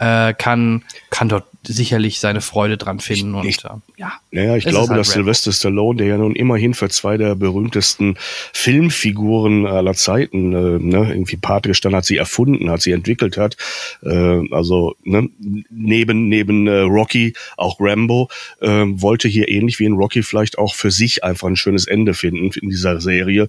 äh, 0.00 0.32
kann, 0.32 0.82
kann 1.10 1.28
dort 1.28 1.44
sicherlich 1.62 2.20
seine 2.20 2.40
Freude 2.40 2.78
dran 2.78 3.00
finden. 3.00 3.34
und 3.34 3.46
äh, 3.46 3.68
ja, 3.98 4.12
Naja, 4.30 4.56
ich 4.56 4.64
glaube, 4.64 4.88
halt 4.88 5.00
dass 5.00 5.10
Rambo. 5.10 5.24
Sylvester 5.24 5.52
Stallone, 5.52 5.98
der 5.98 6.06
ja 6.06 6.16
nun 6.16 6.34
immerhin 6.34 6.72
für 6.72 6.88
zwei 6.88 7.18
der 7.18 7.34
berühmtesten 7.34 8.16
Filmfiguren 8.54 9.66
aller 9.66 9.92
Zeiten 9.92 10.54
äh, 10.54 10.78
ne, 10.78 11.12
irgendwie 11.12 11.36
Pate 11.36 11.68
gestanden 11.68 11.98
hat, 11.98 12.06
sie 12.06 12.16
erfunden 12.16 12.70
hat, 12.70 12.80
sie 12.80 12.92
entwickelt 12.92 13.36
hat. 13.36 13.58
Äh, 14.02 14.40
also 14.50 14.96
ne, 15.04 15.28
neben 15.68 16.30
neben 16.30 16.66
äh, 16.66 16.80
Rocky 16.80 17.34
auch 17.58 17.76
Rambo 17.78 18.30
äh, 18.60 18.68
wollte 18.68 19.28
hier 19.28 19.48
ähnlich 19.48 19.78
wie 19.80 19.84
in 19.84 19.92
Rocky 19.92 20.22
vielleicht 20.22 20.56
auch 20.56 20.74
für 20.74 20.90
sich 20.90 21.24
einfach 21.24 21.48
ein 21.48 21.56
schönes 21.56 21.86
Ende 21.86 22.14
finden 22.14 22.50
in 22.58 22.70
dieser 22.70 23.02
Serie. 23.02 23.48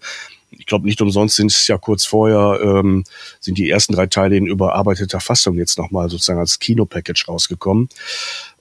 Ich 0.51 0.65
glaube, 0.65 0.85
nicht 0.85 1.01
umsonst 1.01 1.37
sind 1.37 1.51
es 1.51 1.67
ja 1.67 1.77
kurz 1.77 2.05
vorher, 2.05 2.59
ähm, 2.61 3.03
sind 3.39 3.57
die 3.57 3.69
ersten 3.69 3.93
drei 3.93 4.07
Teile 4.07 4.35
in 4.35 4.47
überarbeiteter 4.47 5.19
Fassung 5.19 5.57
jetzt 5.57 5.77
nochmal 5.77 6.09
sozusagen 6.09 6.39
als 6.39 6.59
Kinopackage 6.59 7.25
rausgekommen. 7.27 7.89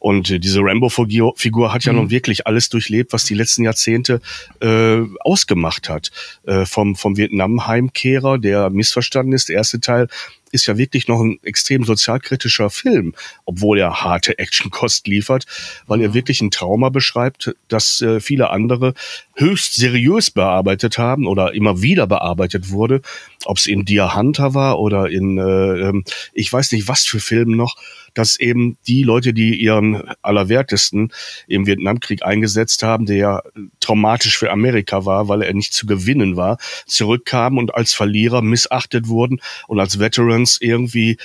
Und 0.01 0.31
äh, 0.31 0.41
diese 0.41 0.61
Rambo-Figur 0.61 1.73
hat 1.73 1.85
ja 1.85 1.93
mhm. 1.93 1.99
nun 1.99 2.11
wirklich 2.11 2.47
alles 2.47 2.69
durchlebt, 2.71 3.13
was 3.13 3.25
die 3.25 3.35
letzten 3.35 3.63
Jahrzehnte 3.63 4.21
äh, 4.61 5.03
ausgemacht 5.21 5.89
hat. 5.89 6.11
Äh, 6.47 6.65
vom, 6.65 6.97
vom 6.97 7.17
Vietnam-Heimkehrer, 7.17 8.39
der 8.39 8.71
missverstanden 8.71 9.35
ist, 9.35 9.51
der 9.51 9.57
erste 9.57 9.79
Teil, 9.79 10.09
ist 10.53 10.67
ja 10.67 10.77
wirklich 10.77 11.07
noch 11.07 11.21
ein 11.21 11.39
extrem 11.43 11.85
sozialkritischer 11.85 12.71
Film, 12.71 13.15
obwohl 13.45 13.79
er 13.79 14.03
harte 14.03 14.39
Actionkost 14.39 15.07
liefert, 15.07 15.47
weil 15.87 16.01
er 16.01 16.15
wirklich 16.15 16.41
ein 16.41 16.51
Trauma 16.51 16.89
beschreibt, 16.89 17.55
das 17.69 18.01
äh, 18.01 18.21
viele 18.21 18.51
andere 18.51 18.95
höchst 19.35 19.75
seriös 19.75 20.31
bearbeitet 20.31 20.99
haben 20.99 21.27
oder 21.27 21.55
immer 21.55 21.83
wieder 21.83 22.07
bearbeitet 22.07 22.71
wurde, 22.71 23.01
ob 23.45 23.59
es 23.59 23.67
in 23.67 23.85
Deer 23.85 24.15
Hunter 24.15 24.55
war 24.55 24.81
oder 24.81 25.09
in 25.09 25.39
äh, 25.39 25.43
ähm, 25.89 26.05
ich 26.33 26.53
weiß 26.53 26.73
nicht 26.73 26.89
was 26.89 27.05
für 27.05 27.21
Filmen 27.21 27.57
noch, 27.57 27.77
dass 28.15 28.39
eben 28.39 28.77
die 28.87 29.03
Leute, 29.03 29.33
die 29.33 29.57
ihren 29.57 30.03
Allerwertesten 30.23 31.13
im 31.47 31.67
Vietnamkrieg 31.67 32.25
eingesetzt 32.25 32.83
haben, 32.83 33.07
der 33.07 33.17
ja 33.17 33.43
traumatisch 33.81 34.39
für 34.39 34.51
Amerika 34.51 35.05
war, 35.05 35.29
weil 35.29 35.43
er 35.43 35.55
nicht 35.55 35.73
zu 35.73 35.87
gewinnen 35.87 36.37
war, 36.37 36.59
zurückkamen 36.87 37.59
und 37.59 37.75
als 37.75 37.93
Verlierer 37.93 38.43
missachtet 38.43 39.09
wurden 39.09 39.41
und 39.69 39.81
als 39.81 39.99
Veterans 39.99 40.59
irgendwie 40.61 41.17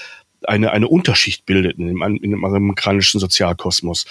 eine, 0.43 0.71
eine 0.71 0.87
Unterschied 0.87 1.45
bildeten 1.45 1.87
im, 1.87 2.01
im 2.01 2.45
amerikanischen 2.45 3.19
Sozialkosmos. 3.19 4.05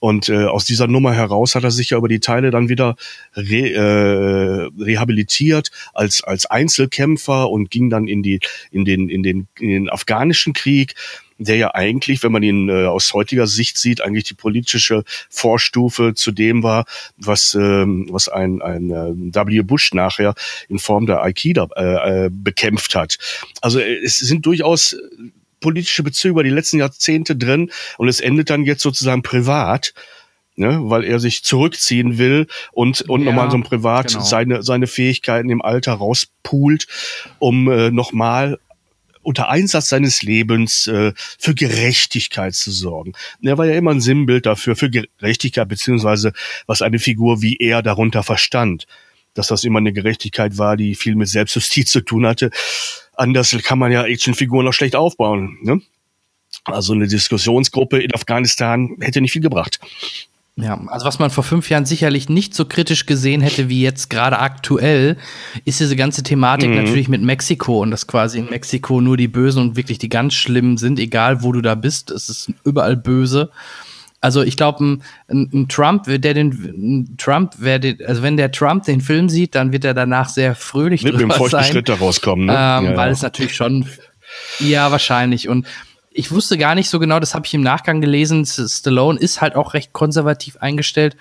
Und 0.00 0.28
äh, 0.28 0.44
aus 0.44 0.64
dieser 0.64 0.86
Nummer 0.86 1.12
heraus 1.12 1.54
hat 1.54 1.64
er 1.64 1.70
sich 1.70 1.90
ja 1.90 1.98
über 1.98 2.08
die 2.08 2.20
Teile 2.20 2.50
dann 2.50 2.68
wieder 2.68 2.96
re, 3.34 3.70
äh, 3.70 4.82
rehabilitiert 4.82 5.70
als 5.94 6.22
als 6.22 6.46
Einzelkämpfer 6.46 7.50
und 7.50 7.70
ging 7.70 7.90
dann 7.90 8.08
in 8.08 8.22
die 8.22 8.40
in 8.70 8.84
den 8.84 9.08
in 9.08 9.22
den 9.22 9.48
in 9.58 9.70
den 9.70 9.90
afghanischen 9.90 10.52
Krieg 10.52 10.94
der 11.38 11.56
ja 11.56 11.74
eigentlich, 11.74 12.22
wenn 12.22 12.32
man 12.32 12.42
ihn 12.42 12.68
äh, 12.68 12.86
aus 12.86 13.12
heutiger 13.12 13.46
Sicht 13.46 13.76
sieht, 13.76 14.00
eigentlich 14.00 14.24
die 14.24 14.34
politische 14.34 15.04
Vorstufe 15.28 16.14
zu 16.14 16.32
dem 16.32 16.62
war, 16.62 16.86
was, 17.16 17.54
ähm, 17.54 18.06
was 18.10 18.28
ein, 18.28 18.62
ein 18.62 18.90
äh, 18.90 19.34
W. 19.46 19.62
Bush 19.62 19.92
nachher 19.92 20.34
in 20.68 20.78
Form 20.78 21.06
der 21.06 21.20
Al-Qaida 21.22 21.68
äh, 21.76 22.26
äh, 22.26 22.30
bekämpft 22.32 22.94
hat. 22.94 23.18
Also 23.60 23.80
äh, 23.80 23.96
es 24.02 24.16
sind 24.16 24.46
durchaus 24.46 24.96
politische 25.60 26.02
Bezüge 26.02 26.30
über 26.30 26.44
die 26.44 26.50
letzten 26.50 26.78
Jahrzehnte 26.78 27.36
drin 27.36 27.70
und 27.98 28.08
es 28.08 28.20
endet 28.20 28.50
dann 28.50 28.64
jetzt 28.64 28.82
sozusagen 28.82 29.22
privat. 29.22 29.94
Ne, 30.58 30.80
weil 30.84 31.04
er 31.04 31.20
sich 31.20 31.44
zurückziehen 31.44 32.16
will 32.16 32.46
und, 32.72 33.02
und 33.10 33.20
ja, 33.20 33.26
nochmal 33.26 33.50
so 33.50 33.58
ein 33.58 33.62
Privat 33.62 34.08
genau. 34.08 34.24
seine, 34.24 34.62
seine 34.62 34.86
Fähigkeiten 34.86 35.50
im 35.50 35.60
Alter 35.60 35.92
rauspult, 35.92 36.86
um 37.38 37.70
äh, 37.70 37.90
nochmal 37.90 38.58
unter 39.26 39.48
Einsatz 39.48 39.88
seines 39.88 40.22
Lebens 40.22 40.86
äh, 40.86 41.12
für 41.16 41.54
Gerechtigkeit 41.54 42.54
zu 42.54 42.70
sorgen. 42.70 43.12
Er 43.42 43.58
war 43.58 43.66
ja 43.66 43.74
immer 43.74 43.90
ein 43.90 44.00
Sinnbild 44.00 44.46
dafür, 44.46 44.76
für 44.76 44.88
Gerechtigkeit, 44.88 45.68
beziehungsweise 45.68 46.32
was 46.66 46.80
eine 46.80 47.00
Figur 47.00 47.42
wie 47.42 47.56
er 47.56 47.82
darunter 47.82 48.22
verstand. 48.22 48.86
Dass 49.34 49.48
das 49.48 49.64
immer 49.64 49.80
eine 49.80 49.92
Gerechtigkeit 49.92 50.58
war, 50.58 50.76
die 50.76 50.94
viel 50.94 51.16
mit 51.16 51.28
Selbstjustiz 51.28 51.90
zu 51.90 52.02
tun 52.02 52.24
hatte. 52.24 52.50
Anders 53.16 53.56
kann 53.62 53.78
man 53.78 53.92
ja 53.92 54.04
Actionfiguren 54.04 54.64
noch 54.64 54.72
schlecht 54.72 54.94
aufbauen. 54.94 55.58
Ne? 55.62 55.80
Also 56.64 56.92
eine 56.92 57.08
Diskussionsgruppe 57.08 57.98
in 57.98 58.14
Afghanistan 58.14 58.96
hätte 59.00 59.20
nicht 59.20 59.32
viel 59.32 59.42
gebracht. 59.42 59.80
Ja, 60.58 60.80
also 60.86 61.04
was 61.04 61.18
man 61.18 61.28
vor 61.28 61.44
fünf 61.44 61.68
Jahren 61.68 61.84
sicherlich 61.84 62.30
nicht 62.30 62.54
so 62.54 62.64
kritisch 62.64 63.04
gesehen 63.04 63.42
hätte 63.42 63.68
wie 63.68 63.82
jetzt 63.82 64.08
gerade 64.08 64.38
aktuell, 64.38 65.18
ist 65.66 65.80
diese 65.80 65.96
ganze 65.96 66.22
Thematik 66.22 66.70
mhm. 66.70 66.76
natürlich 66.76 67.08
mit 67.08 67.20
Mexiko 67.20 67.82
und 67.82 67.90
dass 67.90 68.06
quasi 68.06 68.38
in 68.38 68.46
Mexiko 68.46 69.02
nur 69.02 69.18
die 69.18 69.28
Bösen 69.28 69.60
und 69.60 69.76
wirklich 69.76 69.98
die 69.98 70.08
ganz 70.08 70.32
Schlimmen 70.32 70.78
sind, 70.78 70.98
egal 70.98 71.42
wo 71.42 71.52
du 71.52 71.60
da 71.60 71.74
bist, 71.74 72.10
es 72.10 72.30
ist 72.30 72.52
überall 72.64 72.96
böse. 72.96 73.50
Also 74.26 74.42
ich 74.42 74.56
glaube, 74.56 74.84
ein, 74.84 75.02
ein, 75.28 75.68
Trump, 75.68 76.02
der 76.08 76.18
den 76.34 76.50
ein 76.50 77.16
Trump, 77.16 77.54
wer 77.58 77.78
den, 77.78 78.04
also 78.04 78.24
wenn 78.24 78.36
der 78.36 78.50
Trump 78.50 78.82
den 78.82 79.00
Film 79.00 79.28
sieht, 79.28 79.54
dann 79.54 79.70
wird 79.70 79.84
er 79.84 79.94
danach 79.94 80.28
sehr 80.28 80.56
fröhlich 80.56 81.04
mit 81.04 81.20
dem 81.20 81.30
feuchten 81.30 81.62
Schritt 81.62 81.88
da 81.88 81.94
rauskommen, 81.94 82.46
ne? 82.46 82.52
Ähm, 82.52 82.56
ja, 82.86 82.96
weil 82.96 83.06
ja. 83.06 83.12
es 83.12 83.22
natürlich 83.22 83.54
schon 83.54 83.86
ja 84.58 84.90
wahrscheinlich 84.90 85.48
und 85.48 85.64
ich 86.10 86.32
wusste 86.32 86.58
gar 86.58 86.74
nicht 86.74 86.90
so 86.90 86.98
genau, 86.98 87.20
das 87.20 87.36
habe 87.36 87.46
ich 87.46 87.54
im 87.54 87.60
Nachgang 87.60 88.00
gelesen. 88.00 88.44
Stallone 88.44 89.16
ist 89.16 89.40
halt 89.40 89.54
auch 89.54 89.74
recht 89.74 89.92
konservativ 89.92 90.56
eingestellt. 90.56 91.16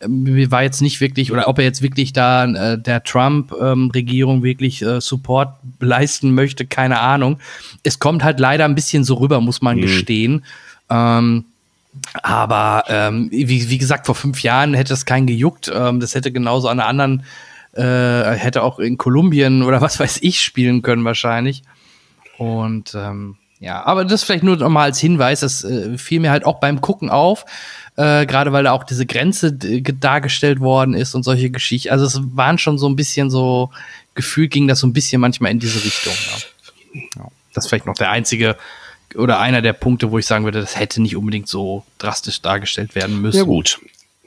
Ähm, 0.00 0.48
war 0.52 0.62
jetzt 0.62 0.80
nicht 0.80 1.00
wirklich, 1.00 1.32
oder 1.32 1.48
ob 1.48 1.58
er 1.58 1.64
jetzt 1.64 1.82
wirklich 1.82 2.12
da 2.12 2.44
äh, 2.44 2.78
der 2.78 3.02
Trump-Regierung 3.02 4.36
ähm, 4.36 4.42
wirklich 4.44 4.80
äh, 4.82 5.00
Support 5.00 5.56
leisten 5.80 6.34
möchte, 6.34 6.66
keine 6.66 7.00
Ahnung. 7.00 7.40
Es 7.82 7.98
kommt 7.98 8.22
halt 8.22 8.38
leider 8.38 8.64
ein 8.64 8.76
bisschen 8.76 9.02
so 9.02 9.14
rüber, 9.14 9.40
muss 9.40 9.60
man 9.60 9.78
mhm. 9.78 9.80
gestehen. 9.80 10.44
Ähm, 10.88 11.46
aber 12.22 12.84
ähm, 12.88 13.28
wie, 13.30 13.68
wie 13.70 13.78
gesagt, 13.78 14.06
vor 14.06 14.14
fünf 14.14 14.42
Jahren 14.42 14.74
hätte 14.74 14.92
es 14.94 15.04
keinen 15.06 15.26
gejuckt. 15.26 15.70
Ähm, 15.74 16.00
das 16.00 16.14
hätte 16.14 16.32
genauso 16.32 16.68
an 16.68 16.80
einer 16.80 16.88
anderen, 16.88 17.24
äh, 17.72 18.36
hätte 18.36 18.62
auch 18.62 18.78
in 18.78 18.98
Kolumbien 18.98 19.62
oder 19.62 19.80
was 19.80 20.00
weiß 20.00 20.18
ich 20.22 20.42
spielen 20.42 20.82
können 20.82 21.04
wahrscheinlich. 21.04 21.62
Und 22.38 22.94
ähm, 22.94 23.36
ja, 23.60 23.84
aber 23.84 24.04
das 24.04 24.24
vielleicht 24.24 24.44
nur 24.44 24.56
noch 24.56 24.68
mal 24.68 24.84
als 24.84 24.98
Hinweis, 24.98 25.40
das 25.40 25.64
äh, 25.64 25.96
fiel 25.96 26.20
mir 26.20 26.30
halt 26.30 26.44
auch 26.44 26.60
beim 26.60 26.80
Gucken 26.80 27.10
auf, 27.10 27.46
äh, 27.96 28.26
gerade 28.26 28.52
weil 28.52 28.64
da 28.64 28.72
auch 28.72 28.84
diese 28.84 29.06
Grenze 29.06 29.52
dargestellt 29.52 30.60
worden 30.60 30.94
ist 30.94 31.14
und 31.14 31.22
solche 31.22 31.50
Geschichten. 31.50 31.90
Also 31.90 32.04
es 32.04 32.20
waren 32.36 32.58
schon 32.58 32.78
so 32.78 32.88
ein 32.88 32.96
bisschen 32.96 33.30
so, 33.30 33.70
gefühlt 34.14 34.50
ging 34.50 34.68
das 34.68 34.80
so 34.80 34.86
ein 34.86 34.92
bisschen 34.92 35.20
manchmal 35.20 35.52
in 35.52 35.60
diese 35.60 35.82
Richtung. 35.82 36.12
Ja. 36.12 37.00
Ja, 37.16 37.28
das 37.54 37.64
ist 37.64 37.68
vielleicht 37.70 37.86
noch 37.86 37.94
der 37.94 38.10
einzige 38.10 38.56
oder 39.16 39.40
einer 39.40 39.62
der 39.62 39.72
Punkte, 39.72 40.10
wo 40.10 40.18
ich 40.18 40.26
sagen 40.26 40.44
würde, 40.44 40.60
das 40.60 40.78
hätte 40.78 41.02
nicht 41.02 41.16
unbedingt 41.16 41.48
so 41.48 41.84
drastisch 41.98 42.40
dargestellt 42.42 42.94
werden 42.94 43.20
müssen. 43.20 43.38
Ja 43.38 43.44
gut. 43.44 43.80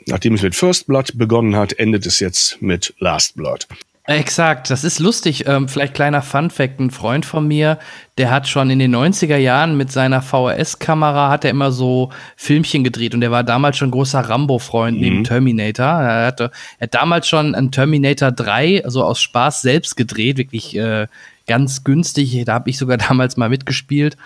Nachdem 0.07 0.35
es 0.35 0.41
mit 0.41 0.55
First 0.55 0.87
Blood 0.87 1.17
begonnen 1.17 1.55
hat, 1.55 1.73
endet 1.73 2.05
es 2.05 2.19
jetzt 2.19 2.61
mit 2.61 2.93
Last 2.99 3.35
Blood. 3.35 3.67
Exakt, 4.09 4.69
das 4.69 4.85
ist 4.85 4.99
lustig. 4.99 5.47
Ähm, 5.47 5.67
vielleicht 5.67 5.93
kleiner 5.93 6.21
Fun 6.21 6.49
Fact: 6.49 6.79
Ein 6.79 6.91
Freund 6.91 7.25
von 7.25 7.45
mir, 7.45 7.77
der 8.17 8.31
hat 8.31 8.47
schon 8.47 8.69
in 8.69 8.79
den 8.79 8.95
90er 8.95 9.35
Jahren 9.35 9.75
mit 9.75 9.91
seiner 9.91 10.21
VHS-Kamera 10.21 11.29
hat 11.29 11.43
er 11.43 11.51
immer 11.51 11.73
so 11.73 12.09
Filmchen 12.37 12.85
gedreht 12.85 13.13
und 13.13 13.19
der 13.19 13.31
war 13.31 13.43
damals 13.43 13.75
schon 13.75 13.91
großer 13.91 14.21
Rambo-Freund 14.21 14.95
mhm. 14.95 15.03
neben 15.03 15.23
Terminator. 15.25 15.85
Er, 15.85 16.27
hatte, 16.27 16.51
er 16.79 16.85
hat 16.85 16.93
damals 16.93 17.27
schon 17.27 17.53
ein 17.53 17.69
Terminator 17.69 18.31
3, 18.31 18.85
also 18.85 19.03
aus 19.03 19.19
Spaß 19.19 19.61
selbst 19.61 19.97
gedreht, 19.97 20.37
wirklich 20.37 20.73
äh, 20.77 21.07
ganz 21.47 21.83
günstig. 21.83 22.43
Da 22.45 22.53
habe 22.53 22.69
ich 22.69 22.77
sogar 22.77 22.97
damals 23.09 23.37
mal 23.37 23.49
mitgespielt. 23.49 24.17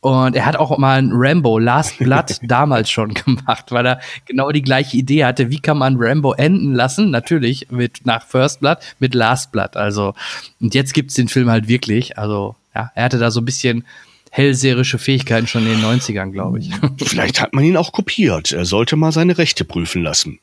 Und 0.00 0.36
er 0.36 0.46
hat 0.46 0.56
auch 0.56 0.76
mal 0.78 0.98
ein 0.98 1.10
Rambo 1.12 1.58
Last 1.58 1.98
Blood 1.98 2.38
damals 2.42 2.90
schon 2.90 3.14
gemacht, 3.14 3.72
weil 3.72 3.86
er 3.86 4.00
genau 4.26 4.52
die 4.52 4.62
gleiche 4.62 4.96
Idee 4.96 5.24
hatte. 5.24 5.50
Wie 5.50 5.60
kann 5.60 5.78
man 5.78 5.96
Rambo 5.98 6.34
enden 6.34 6.74
lassen? 6.74 7.10
Natürlich 7.10 7.70
mit 7.70 8.04
nach 8.04 8.26
First 8.26 8.60
Blood, 8.60 8.78
mit 8.98 9.14
Last 9.14 9.52
Blood. 9.52 9.76
Also, 9.76 10.14
und 10.60 10.74
jetzt 10.74 10.94
gibt's 10.94 11.14
den 11.14 11.28
Film 11.28 11.50
halt 11.50 11.66
wirklich. 11.66 12.18
Also, 12.18 12.54
ja, 12.74 12.92
er 12.94 13.04
hatte 13.04 13.18
da 13.18 13.30
so 13.30 13.40
ein 13.40 13.46
bisschen 13.46 13.84
hellseherische 14.30 14.98
Fähigkeiten 14.98 15.46
schon 15.46 15.66
in 15.66 15.80
den 15.80 15.84
90ern, 15.84 16.30
glaube 16.30 16.58
ich. 16.58 16.70
Vielleicht 17.04 17.40
hat 17.40 17.54
man 17.54 17.64
ihn 17.64 17.78
auch 17.78 17.92
kopiert. 17.92 18.52
Er 18.52 18.66
sollte 18.66 18.96
mal 18.96 19.10
seine 19.10 19.38
Rechte 19.38 19.64
prüfen 19.64 20.02
lassen. 20.02 20.38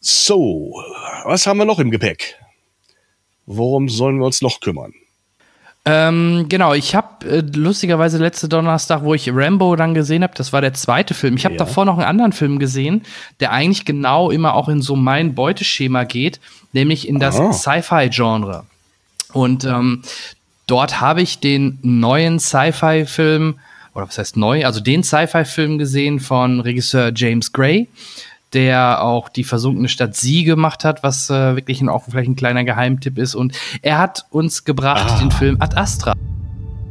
So, 0.00 0.72
was 1.24 1.46
haben 1.46 1.58
wir 1.58 1.66
noch 1.66 1.80
im 1.80 1.90
Gepäck? 1.90 2.36
Worum 3.50 3.88
sollen 3.88 4.18
wir 4.18 4.26
uns 4.26 4.42
noch 4.42 4.60
kümmern? 4.60 4.92
Ähm, 5.86 6.46
genau, 6.50 6.74
ich 6.74 6.94
habe 6.94 7.26
äh, 7.26 7.40
lustigerweise 7.40 8.18
letzte 8.18 8.46
Donnerstag, 8.46 9.04
wo 9.04 9.14
ich 9.14 9.30
Rambo 9.32 9.74
dann 9.74 9.94
gesehen 9.94 10.22
habe, 10.22 10.34
das 10.36 10.52
war 10.52 10.60
der 10.60 10.74
zweite 10.74 11.14
Film. 11.14 11.36
Ich 11.36 11.46
habe 11.46 11.54
ja. 11.54 11.58
davor 11.58 11.86
noch 11.86 11.94
einen 11.94 12.06
anderen 12.06 12.32
Film 12.32 12.58
gesehen, 12.58 13.04
der 13.40 13.52
eigentlich 13.52 13.86
genau 13.86 14.30
immer 14.30 14.54
auch 14.54 14.68
in 14.68 14.82
so 14.82 14.96
mein 14.96 15.34
Beuteschema 15.34 16.04
geht, 16.04 16.40
nämlich 16.74 17.08
in 17.08 17.18
das 17.18 17.40
ah. 17.40 17.54
Sci-Fi-Genre. 17.54 18.64
Und 19.32 19.64
ähm, 19.64 20.02
dort 20.66 21.00
habe 21.00 21.22
ich 21.22 21.40
den 21.40 21.78
neuen 21.80 22.38
Sci-Fi-Film, 22.38 23.58
oder 23.94 24.06
was 24.06 24.18
heißt 24.18 24.36
neu, 24.36 24.66
also 24.66 24.80
den 24.80 25.02
Sci-Fi-Film 25.02 25.78
gesehen 25.78 26.20
von 26.20 26.60
Regisseur 26.60 27.12
James 27.14 27.50
Gray 27.50 27.88
der 28.52 29.02
auch 29.02 29.28
die 29.28 29.44
versunkene 29.44 29.88
Stadt 29.88 30.16
Sie 30.16 30.44
gemacht 30.44 30.84
hat, 30.84 31.02
was 31.02 31.30
äh, 31.30 31.56
wirklich 31.56 31.80
ein, 31.80 31.88
auch 31.88 32.04
vielleicht 32.04 32.30
ein 32.30 32.36
kleiner 32.36 32.64
Geheimtipp 32.64 33.18
ist. 33.18 33.34
Und 33.34 33.58
er 33.82 33.98
hat 33.98 34.26
uns 34.30 34.64
gebracht 34.64 35.10
ah. 35.10 35.18
den 35.18 35.30
Film 35.30 35.56
Ad 35.60 35.76
Astra. 35.76 36.14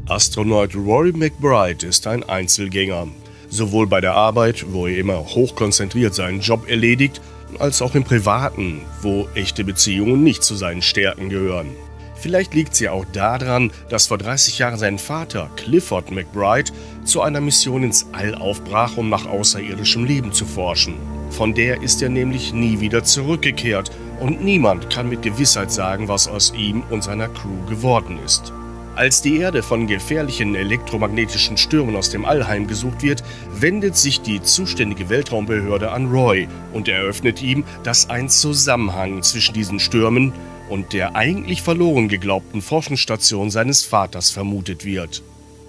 Astronaut 0.08 0.76
Rory 0.76 1.12
McBride 1.12 1.86
ist 1.86 2.08
ein 2.08 2.28
Einzelgänger. 2.28 3.08
Sowohl 3.50 3.88
bei 3.88 4.02
der 4.02 4.14
Arbeit, 4.14 4.66
wo 4.70 4.88
er 4.88 4.98
immer 4.98 5.18
hochkonzentriert 5.18 6.14
seinen 6.14 6.42
Job 6.42 6.70
erledigt, 6.70 7.22
als 7.60 7.82
auch 7.82 7.96
im 7.96 8.04
Privaten, 8.04 8.82
wo 9.02 9.28
echte 9.36 9.64
Beziehungen 9.64 10.24
nicht 10.24 10.44
zu 10.44 10.56
seinen 10.56 10.82
Stärken 10.82 11.30
gehören. 11.30 11.68
Vielleicht 12.16 12.54
liegt 12.54 12.76
sie 12.76 12.90
auch 12.90 13.06
daran, 13.14 13.72
dass 13.90 14.08
vor 14.08 14.18
30 14.18 14.58
Jahren 14.60 14.78
sein 14.78 14.98
Vater, 14.98 15.50
Clifford 15.56 16.12
McBride, 16.12 16.72
zu 17.04 17.22
einer 17.22 17.42
Mission 17.42 17.84
ins 17.84 18.08
All 18.12 18.36
aufbrach, 18.36 18.98
um 18.98 19.10
nach 19.10 19.26
außerirdischem 19.26 20.04
Leben 20.04 20.34
zu 20.34 20.46
forschen. 20.46 20.96
Von 21.30 21.54
der 21.54 21.82
ist 21.82 22.02
er 22.02 22.10
nämlich 22.10 22.54
nie 22.54 22.80
wieder 22.80 23.04
zurückgekehrt 23.04 23.92
und 24.20 24.44
niemand 24.44 24.90
kann 24.90 25.10
mit 25.10 25.22
Gewissheit 25.22 25.72
sagen, 25.72 26.08
was 26.08 26.28
aus 26.28 26.54
ihm 26.56 26.84
und 26.90 27.04
seiner 27.04 27.28
Crew 27.28 27.66
geworden 27.68 28.20
ist. 28.26 28.54
Als 28.96 29.22
die 29.22 29.38
Erde 29.38 29.62
von 29.62 29.86
gefährlichen 29.86 30.56
elektromagnetischen 30.56 31.56
Stürmen 31.56 31.96
aus 31.96 32.10
dem 32.10 32.26
All 32.26 32.48
heimgesucht 32.48 33.04
wird, 33.04 33.24
wendet 33.54 33.96
sich 33.96 34.22
die 34.22 34.42
zuständige 34.42 35.10
Weltraumbehörde 35.10 35.92
an 35.92 36.10
Roy 36.10 36.48
und 36.74 36.88
eröffnet 36.88 37.44
ihm, 37.44 37.64
dass 37.84 38.10
ein 38.10 38.28
Zusammenhang 38.28 39.22
zwischen 39.22 39.54
diesen 39.54 39.80
Stürmen 39.80 40.34
und 40.68 40.94
der 40.94 41.16
eigentlich 41.16 41.62
verloren 41.62 42.08
geglaubten 42.08 42.64
Forschungsstation 42.64 43.52
seines 43.52 43.84
Vaters 43.86 44.32
vermutet 44.32 44.84
wird. 44.84 45.22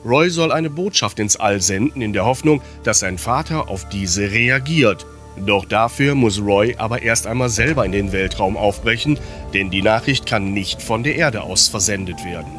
Roy 0.06 0.30
soll 0.30 0.50
eine 0.50 0.70
Botschaft 0.70 1.18
ins 1.18 1.36
All 1.36 1.60
senden, 1.60 2.00
in 2.00 2.14
der 2.14 2.24
Hoffnung, 2.24 2.62
dass 2.82 3.00
sein 3.00 3.18
Vater 3.18 3.68
auf 3.68 3.90
diese 3.90 4.30
reagiert. 4.30 5.04
Doch 5.46 5.64
dafür 5.64 6.14
muss 6.14 6.40
Roy 6.40 6.74
aber 6.78 7.02
erst 7.02 7.26
einmal 7.26 7.48
selber 7.48 7.84
in 7.84 7.92
den 7.92 8.12
Weltraum 8.12 8.56
aufbrechen, 8.56 9.18
denn 9.54 9.70
die 9.70 9.82
Nachricht 9.82 10.26
kann 10.26 10.52
nicht 10.52 10.82
von 10.82 11.02
der 11.02 11.16
Erde 11.16 11.42
aus 11.42 11.68
versendet 11.68 12.24
werden. 12.24 12.52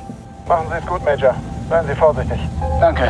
Machen 0.48 0.68
Sie 0.70 0.78
es 0.78 0.86
gut, 0.86 1.04
Major. 1.04 1.36
Seien 1.70 1.88
Sie 1.88 1.96
vorsichtig. 1.96 2.40
Danke. 2.80 3.08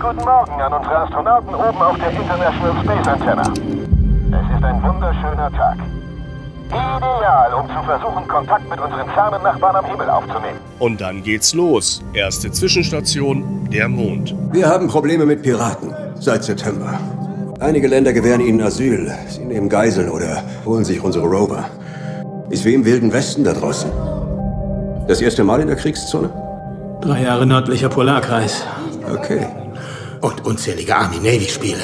Guten 0.00 0.24
Morgen 0.24 0.60
an 0.60 0.72
unsere 0.72 0.96
Astronauten 0.96 1.54
oben 1.54 1.82
auf 1.82 1.98
der 1.98 2.10
International 2.10 2.82
Space 2.82 3.06
Antenna. 3.06 3.42
Es 3.42 4.56
ist 4.56 4.64
ein 4.64 4.82
wunderschöner 4.82 5.52
Tag. 5.52 5.76
Ideal, 6.70 7.52
um 7.54 7.66
zu 7.68 7.82
versuchen, 7.84 8.28
Kontakt 8.28 8.68
mit 8.68 8.80
unseren 8.80 9.08
fernen 9.10 9.42
Nachbarn 9.42 9.76
am 9.76 9.84
Himmel 9.84 10.08
aufzunehmen. 10.08 10.58
Und 10.78 11.00
dann 11.00 11.22
geht's 11.22 11.52
los. 11.54 12.02
Erste 12.12 12.50
Zwischenstation, 12.50 13.68
der 13.70 13.88
Mond. 13.88 14.34
Wir 14.52 14.68
haben 14.68 14.88
Probleme 14.88 15.26
mit 15.26 15.42
Piraten 15.42 15.94
seit 16.14 16.44
September. 16.44 16.98
Einige 17.60 17.88
Länder 17.88 18.12
gewähren 18.12 18.40
ihnen 18.40 18.62
Asyl. 18.62 19.12
Sie 19.28 19.44
nehmen 19.44 19.68
Geiseln 19.68 20.08
oder 20.10 20.42
holen 20.64 20.84
sich 20.84 21.02
unsere 21.02 21.26
Rover. 21.26 21.66
Ist 22.48 22.64
wie 22.64 22.74
im 22.74 22.84
Wilden 22.84 23.12
Westen 23.12 23.44
da 23.44 23.52
draußen. 23.52 23.90
Das 25.08 25.20
erste 25.20 25.44
Mal 25.44 25.60
in 25.60 25.66
der 25.66 25.76
Kriegszone? 25.76 26.30
Drei 27.00 27.22
Jahre 27.22 27.46
nördlicher 27.46 27.88
Polarkreis. 27.88 28.64
Okay. 29.12 29.46
Und 30.20 30.46
unzählige 30.46 30.94
Army-Navy-Spiele. 30.94 31.78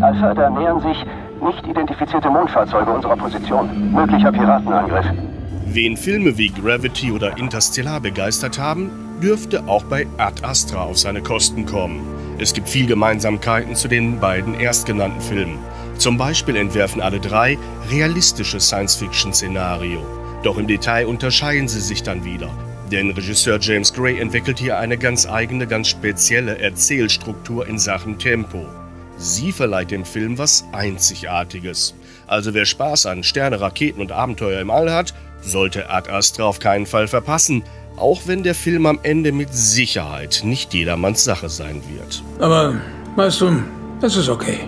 Alpha, 0.00 0.34
da 0.34 0.50
nähern 0.50 0.80
sich 0.80 0.96
nicht 1.42 1.66
identifizierte 1.66 2.30
Mondfahrzeuge 2.30 2.90
unserer 2.90 3.16
Position. 3.16 3.92
Möglicher 3.92 4.32
Piratenangriff. 4.32 5.06
Wen 5.66 5.96
Filme 5.96 6.36
wie 6.38 6.48
Gravity 6.48 7.12
oder 7.12 7.36
Interstellar 7.38 8.00
begeistert 8.00 8.58
haben, 8.58 8.90
dürfte 9.22 9.66
auch 9.66 9.84
bei 9.84 10.06
Ad 10.18 10.44
Astra 10.44 10.82
auf 10.82 10.98
seine 10.98 11.22
Kosten 11.22 11.66
kommen. 11.66 12.02
Es 12.38 12.52
gibt 12.52 12.68
viel 12.68 12.86
Gemeinsamkeiten 12.86 13.74
zu 13.74 13.88
den 13.88 14.20
beiden 14.20 14.58
erstgenannten 14.58 15.20
Filmen. 15.20 15.58
Zum 15.98 16.18
Beispiel 16.18 16.56
entwerfen 16.56 17.00
alle 17.00 17.20
drei 17.20 17.58
realistische 17.90 18.60
Science-Fiction-Szenario. 18.60 20.00
Doch 20.42 20.58
im 20.58 20.66
Detail 20.66 21.06
unterscheiden 21.06 21.68
sie 21.68 21.80
sich 21.80 22.02
dann 22.02 22.24
wieder. 22.24 22.50
Denn 22.90 23.10
Regisseur 23.10 23.58
James 23.60 23.92
Gray 23.92 24.18
entwickelt 24.18 24.58
hier 24.58 24.78
eine 24.78 24.98
ganz 24.98 25.26
eigene, 25.26 25.66
ganz 25.66 25.88
spezielle 25.88 26.58
Erzählstruktur 26.58 27.66
in 27.66 27.78
Sachen 27.78 28.18
Tempo. 28.18 28.66
Sie 29.22 29.52
verleiht 29.52 29.92
dem 29.92 30.04
Film 30.04 30.36
was 30.36 30.64
Einzigartiges. 30.72 31.94
Also 32.26 32.54
wer 32.54 32.64
Spaß 32.64 33.06
an 33.06 33.22
Sterne, 33.22 33.60
Raketen 33.60 34.00
und 34.00 34.10
Abenteuer 34.10 34.60
im 34.60 34.68
All 34.68 34.90
hat, 34.90 35.14
sollte 35.42 35.90
Ad 35.90 36.10
Astra 36.10 36.42
auf 36.42 36.58
keinen 36.58 36.86
Fall 36.86 37.06
verpassen, 37.06 37.62
auch 37.96 38.22
wenn 38.26 38.42
der 38.42 38.56
Film 38.56 38.84
am 38.84 38.98
Ende 39.04 39.30
mit 39.30 39.54
Sicherheit 39.54 40.42
nicht 40.44 40.74
jedermanns 40.74 41.22
Sache 41.22 41.48
sein 41.48 41.82
wird. 41.94 42.20
Aber, 42.40 42.80
weißt 43.14 43.42
du, 43.42 43.62
das 44.00 44.16
ist 44.16 44.28
okay. 44.28 44.58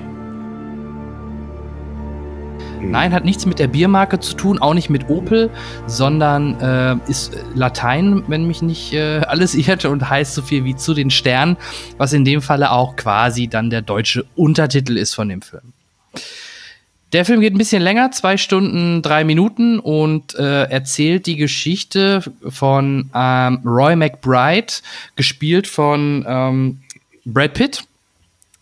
Nein, 2.91 3.13
hat 3.13 3.25
nichts 3.25 3.47
mit 3.47 3.59
der 3.59 3.69
Biermarke 3.69 4.21
zu 4.21 4.35
tun, 4.35 4.59
auch 4.61 4.75
nicht 4.75 4.91
mit 4.91 5.09
Opel, 5.09 5.51
sondern 5.87 6.61
äh, 6.61 6.97
ist 7.11 7.37
Latein, 7.55 8.25
wenn 8.29 8.47
mich 8.47 8.63
nicht 8.63 8.93
äh, 8.93 9.21
alles 9.27 9.55
irrt, 9.55 9.85
und 9.85 10.09
heißt 10.09 10.35
so 10.35 10.43
viel 10.43 10.65
wie 10.65 10.77
zu 10.77 10.95
den 10.95 11.11
Sternen, 11.11 11.57
was 11.99 12.13
in 12.13 12.25
dem 12.25 12.43
Falle 12.43 12.71
auch 12.71 12.97
quasi 12.97 13.49
dann 13.49 13.71
der 13.71 13.83
deutsche 13.83 14.25
Untertitel 14.37 14.97
ist 14.97 15.15
von 15.15 15.29
dem 15.29 15.43
Film. 15.43 15.73
Der 17.13 17.25
Film 17.25 17.41
geht 17.41 17.55
ein 17.55 17.59
bisschen 17.59 17.83
länger, 17.83 18.11
zwei 18.11 18.37
Stunden, 18.37 19.01
drei 19.01 19.23
Minuten 19.23 19.79
und 19.79 20.35
äh, 20.35 20.65
erzählt 20.65 21.27
die 21.27 21.37
Geschichte 21.37 22.23
von 22.49 23.09
ähm, 23.15 23.61
Roy 23.65 23.95
McBride, 23.95 24.73
gespielt 25.15 25.69
von 25.69 26.25
ähm, 26.27 26.81
Brad 27.25 27.55
Pitt 27.55 27.85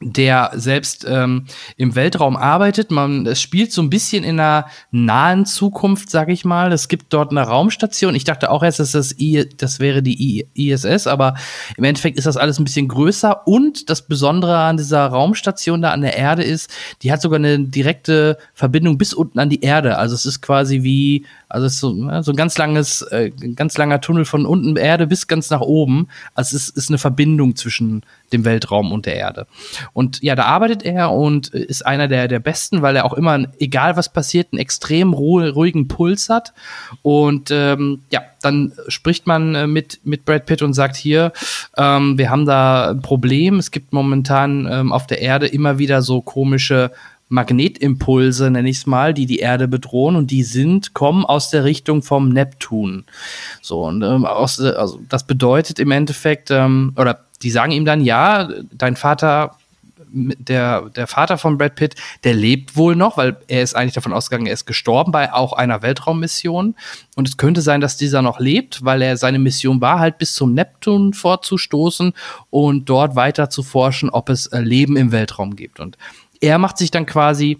der 0.04 0.50
selbst 0.54 1.06
ähm, 1.08 1.46
im 1.76 1.94
Weltraum 1.94 2.36
arbeitet. 2.36 2.90
Man, 2.90 3.26
es 3.26 3.40
spielt 3.40 3.72
so 3.72 3.82
ein 3.82 3.90
bisschen 3.90 4.24
in 4.24 4.40
einer 4.40 4.66
nahen 4.90 5.46
Zukunft, 5.46 6.10
sag 6.10 6.28
ich 6.28 6.44
mal. 6.44 6.72
Es 6.72 6.88
gibt 6.88 7.12
dort 7.12 7.30
eine 7.30 7.42
Raumstation. 7.42 8.14
Ich 8.14 8.24
dachte 8.24 8.50
auch 8.50 8.62
erst, 8.62 8.80
dass 8.80 8.92
das, 8.92 9.18
I, 9.18 9.48
das 9.56 9.80
wäre 9.80 10.02
die 10.02 10.46
ISS, 10.54 11.06
aber 11.06 11.34
im 11.76 11.84
Endeffekt 11.84 12.18
ist 12.18 12.26
das 12.26 12.36
alles 12.36 12.58
ein 12.58 12.64
bisschen 12.64 12.88
größer. 12.88 13.46
Und 13.46 13.90
das 13.90 14.06
Besondere 14.06 14.58
an 14.58 14.76
dieser 14.76 15.06
Raumstation 15.06 15.82
da 15.82 15.92
an 15.92 16.02
der 16.02 16.16
Erde 16.16 16.42
ist, 16.42 16.70
die 17.02 17.12
hat 17.12 17.22
sogar 17.22 17.38
eine 17.38 17.58
direkte 17.60 18.38
Verbindung 18.54 18.98
bis 18.98 19.14
unten 19.14 19.38
an 19.38 19.50
die 19.50 19.62
Erde. 19.62 19.98
Also 19.98 20.14
es 20.14 20.26
ist 20.26 20.40
quasi 20.40 20.82
wie, 20.82 21.26
also 21.48 21.66
es 21.66 21.74
ist 21.74 21.80
so, 21.80 21.92
so 22.22 22.32
ein 22.32 22.36
ganz 22.36 22.58
langes, 22.58 23.02
äh, 23.02 23.30
ganz 23.54 23.76
langer 23.78 24.00
Tunnel 24.00 24.24
von 24.24 24.46
unten 24.46 24.76
Erde 24.76 25.06
bis 25.06 25.26
ganz 25.26 25.50
nach 25.50 25.60
oben. 25.60 26.08
Also 26.34 26.56
es 26.56 26.68
ist, 26.68 26.76
ist 26.76 26.88
eine 26.90 26.98
Verbindung 26.98 27.56
zwischen 27.56 28.02
dem 28.32 28.44
Weltraum 28.44 28.92
und 28.92 29.06
der 29.06 29.16
Erde. 29.16 29.46
Und 29.92 30.22
ja, 30.22 30.34
da 30.34 30.44
arbeitet 30.44 30.82
er 30.84 31.12
und 31.12 31.48
ist 31.48 31.84
einer 31.84 32.08
der, 32.08 32.28
der 32.28 32.38
Besten, 32.38 32.82
weil 32.82 32.96
er 32.96 33.04
auch 33.04 33.12
immer, 33.12 33.46
egal 33.58 33.96
was 33.96 34.12
passiert, 34.12 34.48
einen 34.52 34.60
extrem 34.60 35.12
ruhigen 35.12 35.88
Puls 35.88 36.28
hat. 36.28 36.52
Und 37.02 37.50
ähm, 37.50 38.02
ja, 38.10 38.22
dann 38.40 38.72
spricht 38.88 39.26
man 39.26 39.54
äh, 39.54 39.66
mit, 39.66 40.00
mit 40.04 40.24
Brad 40.24 40.46
Pitt 40.46 40.62
und 40.62 40.74
sagt 40.74 40.96
hier, 40.96 41.32
ähm, 41.76 42.16
wir 42.18 42.30
haben 42.30 42.46
da 42.46 42.90
ein 42.90 43.02
Problem. 43.02 43.58
Es 43.58 43.70
gibt 43.70 43.92
momentan 43.92 44.66
ähm, 44.70 44.92
auf 44.92 45.06
der 45.06 45.20
Erde 45.20 45.46
immer 45.46 45.78
wieder 45.78 46.02
so 46.02 46.22
komische 46.22 46.90
Magnetimpulse, 47.32 48.50
nenne 48.50 48.68
ich 48.68 48.78
es 48.78 48.86
mal, 48.86 49.14
die 49.14 49.26
die 49.26 49.38
Erde 49.38 49.66
bedrohen 49.66 50.16
und 50.16 50.30
die 50.30 50.42
sind, 50.42 50.92
kommen 50.92 51.24
aus 51.24 51.48
der 51.50 51.64
Richtung 51.64 52.02
vom 52.02 52.28
Neptun. 52.28 53.04
So, 53.62 53.84
und 53.84 54.02
ähm, 54.02 54.26
aus, 54.26 54.60
also 54.60 55.00
das 55.08 55.26
bedeutet 55.26 55.78
im 55.78 55.90
Endeffekt, 55.90 56.50
ähm, 56.50 56.92
oder 56.96 57.20
die 57.42 57.50
sagen 57.50 57.72
ihm 57.72 57.86
dann, 57.86 58.02
ja, 58.02 58.48
dein 58.72 58.96
Vater, 58.96 59.56
der, 60.12 60.90
der 60.90 61.06
Vater 61.06 61.38
von 61.38 61.58
Brad 61.58 61.74
Pitt, 61.74 61.94
der 62.24 62.34
lebt 62.34 62.76
wohl 62.76 62.96
noch, 62.96 63.16
weil 63.16 63.36
er 63.48 63.62
ist 63.62 63.74
eigentlich 63.74 63.94
davon 63.94 64.12
ausgegangen, 64.12 64.46
er 64.46 64.52
ist 64.52 64.66
gestorben 64.66 65.12
bei 65.12 65.32
auch 65.32 65.52
einer 65.52 65.82
Weltraummission. 65.82 66.74
Und 67.16 67.28
es 67.28 67.36
könnte 67.36 67.62
sein, 67.62 67.80
dass 67.80 67.96
dieser 67.96 68.22
noch 68.22 68.40
lebt, 68.40 68.84
weil 68.84 69.02
er 69.02 69.16
seine 69.16 69.38
Mission 69.38 69.80
war, 69.80 69.98
halt 69.98 70.18
bis 70.18 70.34
zum 70.34 70.54
Neptun 70.54 71.14
vorzustoßen 71.14 72.12
und 72.50 72.88
dort 72.88 73.16
weiter 73.16 73.50
zu 73.50 73.62
forschen, 73.62 74.10
ob 74.10 74.28
es 74.28 74.46
äh, 74.46 74.60
Leben 74.60 74.96
im 74.96 75.12
Weltraum 75.12 75.56
gibt. 75.56 75.80
Und 75.80 75.96
er 76.40 76.58
macht 76.58 76.78
sich 76.78 76.90
dann 76.90 77.06
quasi 77.06 77.58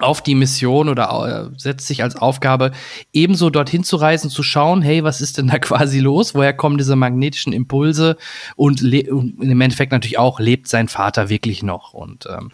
auf 0.00 0.22
die 0.22 0.34
Mission 0.34 0.88
oder 0.88 1.50
äh, 1.52 1.58
setzt 1.58 1.86
sich 1.86 2.02
als 2.02 2.16
Aufgabe, 2.16 2.72
ebenso 3.12 3.50
dorthin 3.50 3.84
zu 3.84 3.96
reisen, 3.96 4.30
zu 4.30 4.42
schauen, 4.42 4.82
hey, 4.82 5.04
was 5.04 5.20
ist 5.20 5.38
denn 5.38 5.48
da 5.48 5.58
quasi 5.58 6.00
los? 6.00 6.34
Woher 6.34 6.52
kommen 6.52 6.78
diese 6.78 6.96
magnetischen 6.96 7.52
Impulse? 7.52 8.16
Und, 8.56 8.82
und 8.82 9.42
im 9.42 9.60
Endeffekt 9.60 9.92
natürlich 9.92 10.18
auch, 10.18 10.40
lebt 10.40 10.68
sein 10.68 10.88
Vater 10.88 11.28
wirklich 11.28 11.62
noch? 11.62 11.94
Und 11.94 12.26
ähm, 12.26 12.50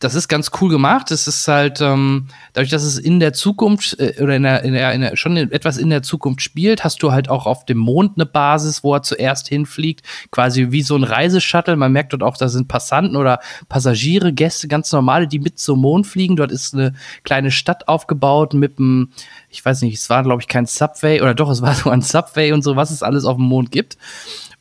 das 0.00 0.14
ist 0.14 0.28
ganz 0.28 0.50
cool 0.60 0.68
gemacht. 0.68 1.10
Es 1.10 1.26
ist 1.26 1.46
halt, 1.48 1.80
ähm, 1.80 2.26
dadurch, 2.52 2.70
dass 2.70 2.82
es 2.82 2.98
in 2.98 3.20
der 3.20 3.32
Zukunft 3.32 3.98
äh, 3.98 4.14
oder 4.20 4.36
in 4.36 4.42
der, 4.42 4.62
in 4.62 4.74
der, 4.74 4.92
in 4.92 5.00
der, 5.00 5.16
schon 5.16 5.36
etwas 5.36 5.78
in 5.78 5.88
der 5.88 6.02
Zukunft 6.02 6.42
spielt, 6.42 6.84
hast 6.84 7.02
du 7.02 7.12
halt 7.12 7.30
auch 7.30 7.46
auf 7.46 7.64
dem 7.64 7.78
Mond 7.78 8.12
eine 8.16 8.26
Basis, 8.26 8.84
wo 8.84 8.94
er 8.94 9.02
zuerst 9.02 9.48
hinfliegt. 9.48 10.02
Quasi 10.30 10.72
wie 10.72 10.82
so 10.82 10.96
ein 10.96 11.04
Reiseshuttle. 11.04 11.76
Man 11.76 11.92
merkt 11.92 12.12
dort 12.12 12.22
auch, 12.22 12.36
da 12.36 12.48
sind 12.48 12.68
Passanten 12.68 13.16
oder 13.16 13.38
Passagiere, 13.68 14.32
Gäste, 14.32 14.68
ganz 14.68 14.92
normale, 14.92 15.28
die 15.28 15.38
mit 15.38 15.58
zum 15.58 15.80
Mond 15.80 16.06
fliegen. 16.06 16.36
Dort 16.36 16.52
ist 16.52 16.74
eine 16.74 16.94
kleine 17.22 17.50
Stadt 17.50 17.88
aufgebaut 17.88 18.52
mit 18.52 18.78
einem, 18.78 19.10
ich 19.48 19.64
weiß 19.64 19.82
nicht, 19.82 19.94
es 19.94 20.10
war, 20.10 20.22
glaube 20.22 20.42
ich, 20.42 20.48
kein 20.48 20.66
Subway 20.66 21.22
oder 21.22 21.34
doch, 21.34 21.50
es 21.50 21.62
war 21.62 21.74
so 21.74 21.88
ein 21.90 22.02
Subway 22.02 22.52
und 22.52 22.62
so, 22.62 22.76
was 22.76 22.90
es 22.90 23.02
alles 23.02 23.24
auf 23.24 23.36
dem 23.36 23.46
Mond 23.46 23.70
gibt. 23.70 23.96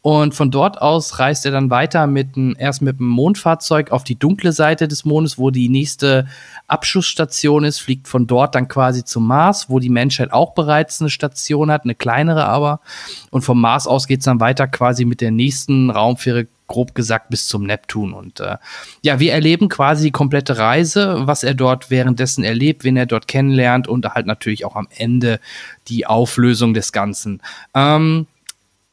Und 0.03 0.35
von 0.35 0.51
dort 0.51 0.81
aus 0.81 1.17
reist 1.19 1.45
er 1.45 1.53
dann 1.53 1.69
weiter 1.69 2.07
mit 2.07 2.35
ein, 2.35 2.57
erst 2.57 2.81
mit 2.81 2.99
einem 2.99 3.07
Mondfahrzeug 3.07 3.91
auf 3.91 4.03
die 4.03 4.19
dunkle 4.19 4.51
Seite 4.51 4.89
des 4.89 5.05
Mondes, 5.05 5.38
wo 5.38 5.49
die 5.49 5.69
nächste 5.69 6.27
Abschussstation 6.67 7.63
ist, 7.63 7.80
fliegt 7.80 8.09
von 8.09 8.27
dort 8.27 8.53
dann 8.53 8.67
quasi 8.67 9.05
zum 9.05 9.25
Mars, 9.25 9.69
wo 9.69 9.80
die 9.80 9.88
Menschheit 9.88 10.34
auch 10.34 10.55
bereits 10.55 10.99
eine 10.99 11.09
Station 11.09 11.71
hat, 11.71 11.85
eine 11.85 11.95
kleinere 11.95 12.47
aber. 12.47 12.81
Und 13.31 13.43
vom 13.43 13.61
Mars 13.61 13.88
aus 13.88 14.05
geht's 14.05 14.25
dann 14.25 14.41
weiter 14.41 14.67
quasi 14.67 15.05
mit 15.05 15.21
der 15.21 15.31
nächsten 15.31 15.89
Raumfähre 15.89 16.47
grob 16.67 16.95
gesagt 16.95 17.30
bis 17.30 17.47
zum 17.47 17.63
Neptun. 17.63 18.13
Und 18.13 18.41
äh, 18.41 18.57
ja, 19.03 19.21
wir 19.21 19.31
erleben 19.31 19.69
quasi 19.69 20.05
die 20.05 20.11
komplette 20.11 20.57
Reise, 20.57 21.27
was 21.27 21.43
er 21.45 21.53
dort 21.53 21.89
währenddessen 21.89 22.43
erlebt, 22.43 22.84
wen 22.84 22.97
er 22.97 23.05
dort 23.05 23.30
kennenlernt 23.30 23.88
und 23.88 24.05
halt 24.05 24.25
natürlich 24.25 24.65
auch 24.65 24.75
am 24.75 24.89
Ende 24.97 25.39
die 25.88 26.05
Auflösung 26.05 26.73
des 26.73 26.91
Ganzen. 26.91 27.41
Ähm, 27.73 28.27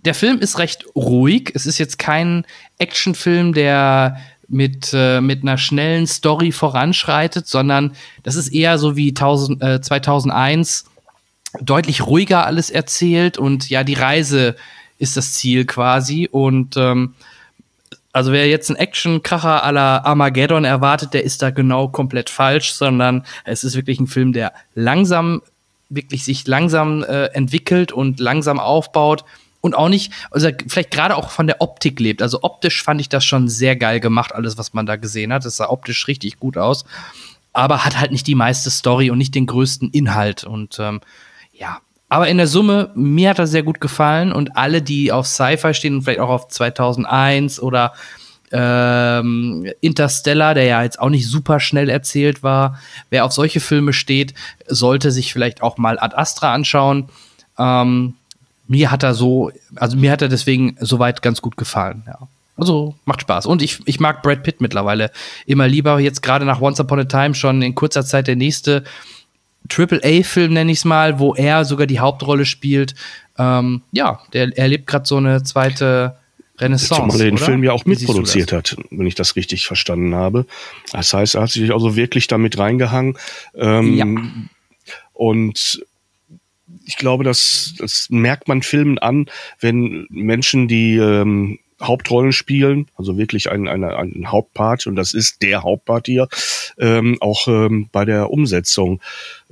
der 0.04 0.14
Film 0.14 0.38
ist 0.38 0.58
recht 0.58 0.86
ruhig. 0.94 1.52
Es 1.54 1.66
ist 1.66 1.78
jetzt 1.78 1.98
kein 1.98 2.46
Actionfilm, 2.78 3.52
der 3.52 4.18
mit, 4.48 4.90
äh, 4.92 5.20
mit 5.20 5.42
einer 5.42 5.58
schnellen 5.58 6.06
Story 6.06 6.52
voranschreitet, 6.52 7.46
sondern 7.46 7.92
das 8.22 8.36
ist 8.36 8.48
eher 8.48 8.78
so 8.78 8.96
wie 8.96 9.14
1000, 9.14 9.62
äh, 9.62 9.80
2001 9.80 10.86
deutlich 11.60 12.06
ruhiger 12.06 12.46
alles 12.46 12.70
erzählt. 12.70 13.38
Und 13.38 13.70
ja, 13.70 13.84
die 13.84 13.94
Reise 13.94 14.56
ist 14.98 15.16
das 15.16 15.34
Ziel 15.34 15.66
quasi. 15.66 16.28
Und 16.30 16.76
ähm, 16.76 17.14
also 18.12 18.32
wer 18.32 18.48
jetzt 18.48 18.70
einen 18.70 18.78
Action-Kracher 18.78 19.70
la 19.70 19.98
Armageddon 19.98 20.64
erwartet, 20.64 21.14
der 21.14 21.24
ist 21.24 21.42
da 21.42 21.50
genau 21.50 21.88
komplett 21.88 22.28
falsch, 22.28 22.72
sondern 22.72 23.24
es 23.44 23.62
ist 23.62 23.76
wirklich 23.76 24.00
ein 24.00 24.08
Film, 24.08 24.32
der 24.32 24.52
langsam, 24.74 25.42
wirklich 25.90 26.24
sich 26.24 26.46
langsam 26.46 27.04
äh, 27.04 27.26
entwickelt 27.26 27.92
und 27.92 28.18
langsam 28.18 28.58
aufbaut 28.58 29.24
und 29.60 29.74
auch 29.74 29.88
nicht, 29.88 30.12
also 30.30 30.48
vielleicht 30.66 30.90
gerade 30.90 31.16
auch 31.16 31.30
von 31.30 31.46
der 31.46 31.60
Optik 31.60 32.00
lebt. 32.00 32.22
Also 32.22 32.38
optisch 32.42 32.82
fand 32.82 33.00
ich 33.00 33.08
das 33.08 33.24
schon 33.24 33.48
sehr 33.48 33.76
geil 33.76 34.00
gemacht, 34.00 34.34
alles, 34.34 34.58
was 34.58 34.72
man 34.72 34.86
da 34.86 34.96
gesehen 34.96 35.32
hat. 35.32 35.44
Das 35.44 35.56
sah 35.56 35.68
optisch 35.68 36.08
richtig 36.08 36.38
gut 36.38 36.56
aus, 36.56 36.84
aber 37.52 37.84
hat 37.84 37.98
halt 37.98 38.12
nicht 38.12 38.26
die 38.26 38.34
meiste 38.34 38.70
Story 38.70 39.10
und 39.10 39.18
nicht 39.18 39.34
den 39.34 39.46
größten 39.46 39.90
Inhalt. 39.90 40.44
Und 40.44 40.78
ähm, 40.78 41.00
ja, 41.52 41.78
aber 42.08 42.28
in 42.28 42.38
der 42.38 42.46
Summe, 42.46 42.90
mir 42.94 43.30
hat 43.30 43.38
er 43.38 43.46
sehr 43.46 43.62
gut 43.62 43.80
gefallen 43.80 44.32
und 44.32 44.56
alle, 44.56 44.82
die 44.82 45.12
auf 45.12 45.26
Sci-Fi 45.26 45.74
stehen 45.74 45.94
und 45.94 46.02
vielleicht 46.02 46.20
auch 46.20 46.28
auf 46.28 46.48
2001 46.48 47.60
oder 47.60 47.92
ähm, 48.52 49.70
Interstellar, 49.80 50.54
der 50.54 50.64
ja 50.64 50.82
jetzt 50.82 50.98
auch 50.98 51.08
nicht 51.08 51.28
super 51.28 51.60
schnell 51.60 51.88
erzählt 51.88 52.42
war, 52.42 52.80
wer 53.10 53.24
auf 53.24 53.32
solche 53.32 53.60
Filme 53.60 53.92
steht, 53.92 54.34
sollte 54.66 55.12
sich 55.12 55.32
vielleicht 55.32 55.62
auch 55.62 55.78
mal 55.78 55.98
Ad 56.00 56.16
Astra 56.16 56.52
anschauen. 56.52 57.08
Ähm, 57.58 58.14
mir 58.70 58.92
hat 58.92 59.02
er 59.02 59.14
so, 59.14 59.50
also 59.74 59.96
mir 59.96 60.12
hat 60.12 60.22
er 60.22 60.28
deswegen 60.28 60.76
soweit 60.78 61.22
ganz 61.22 61.42
gut 61.42 61.56
gefallen, 61.56 62.04
ja. 62.06 62.28
Also 62.56 62.94
macht 63.04 63.22
Spaß. 63.22 63.46
Und 63.46 63.62
ich, 63.62 63.80
ich 63.86 63.98
mag 63.98 64.22
Brad 64.22 64.42
Pitt 64.44 64.60
mittlerweile 64.60 65.10
immer 65.46 65.66
lieber. 65.66 65.98
Jetzt 65.98 66.22
gerade 66.22 66.44
nach 66.44 66.60
Once 66.60 66.78
Upon 66.78 67.00
a 67.00 67.04
Time 67.04 67.34
schon 67.34 67.62
in 67.62 67.74
kurzer 67.74 68.04
Zeit 68.04 68.28
der 68.28 68.36
nächste 68.36 68.84
Triple-A-Film, 69.70 70.52
nenne 70.52 70.70
ich 70.70 70.78
es 70.78 70.84
mal, 70.84 71.18
wo 71.18 71.34
er 71.34 71.64
sogar 71.64 71.86
die 71.86 71.98
Hauptrolle 71.98 72.44
spielt. 72.44 72.94
Ähm, 73.38 73.82
ja, 73.92 74.20
der 74.34 74.56
erlebt 74.56 74.86
gerade 74.86 75.06
so 75.06 75.16
eine 75.16 75.42
zweite 75.42 76.16
Renaissance. 76.58 77.02
Zumal 77.02 77.18
er 77.18 77.24
den 77.24 77.34
oder? 77.36 77.44
Film 77.44 77.64
ja 77.64 77.72
auch 77.72 77.84
Wie 77.86 77.90
mitproduziert 77.90 78.52
hat, 78.52 78.76
wenn 78.90 79.06
ich 79.06 79.14
das 79.14 79.34
richtig 79.36 79.66
verstanden 79.66 80.14
habe. 80.14 80.46
Das 80.92 81.12
heißt, 81.12 81.34
er 81.36 81.42
hat 81.42 81.50
sich 81.50 81.72
also 81.72 81.96
wirklich 81.96 82.28
damit 82.28 82.58
reingehangen. 82.58 83.16
Ähm, 83.54 83.94
Ja. 83.96 84.06
Und 85.14 85.84
ich 86.90 86.96
glaube, 86.96 87.22
das, 87.22 87.74
das 87.78 88.08
merkt 88.10 88.48
man 88.48 88.62
Filmen 88.62 88.98
an, 88.98 89.26
wenn 89.60 90.08
Menschen, 90.10 90.66
die 90.66 90.96
ähm, 90.96 91.60
Hauptrollen 91.80 92.32
spielen, 92.32 92.88
also 92.96 93.16
wirklich 93.16 93.48
ein, 93.48 93.68
ein, 93.68 93.84
ein 93.84 94.32
Hauptpart, 94.32 94.88
und 94.88 94.96
das 94.96 95.14
ist 95.14 95.40
der 95.42 95.62
Hauptpart 95.62 96.06
hier, 96.06 96.26
ähm, 96.78 97.16
auch 97.20 97.46
ähm, 97.46 97.88
bei 97.92 98.04
der 98.04 98.30
Umsetzung 98.30 99.00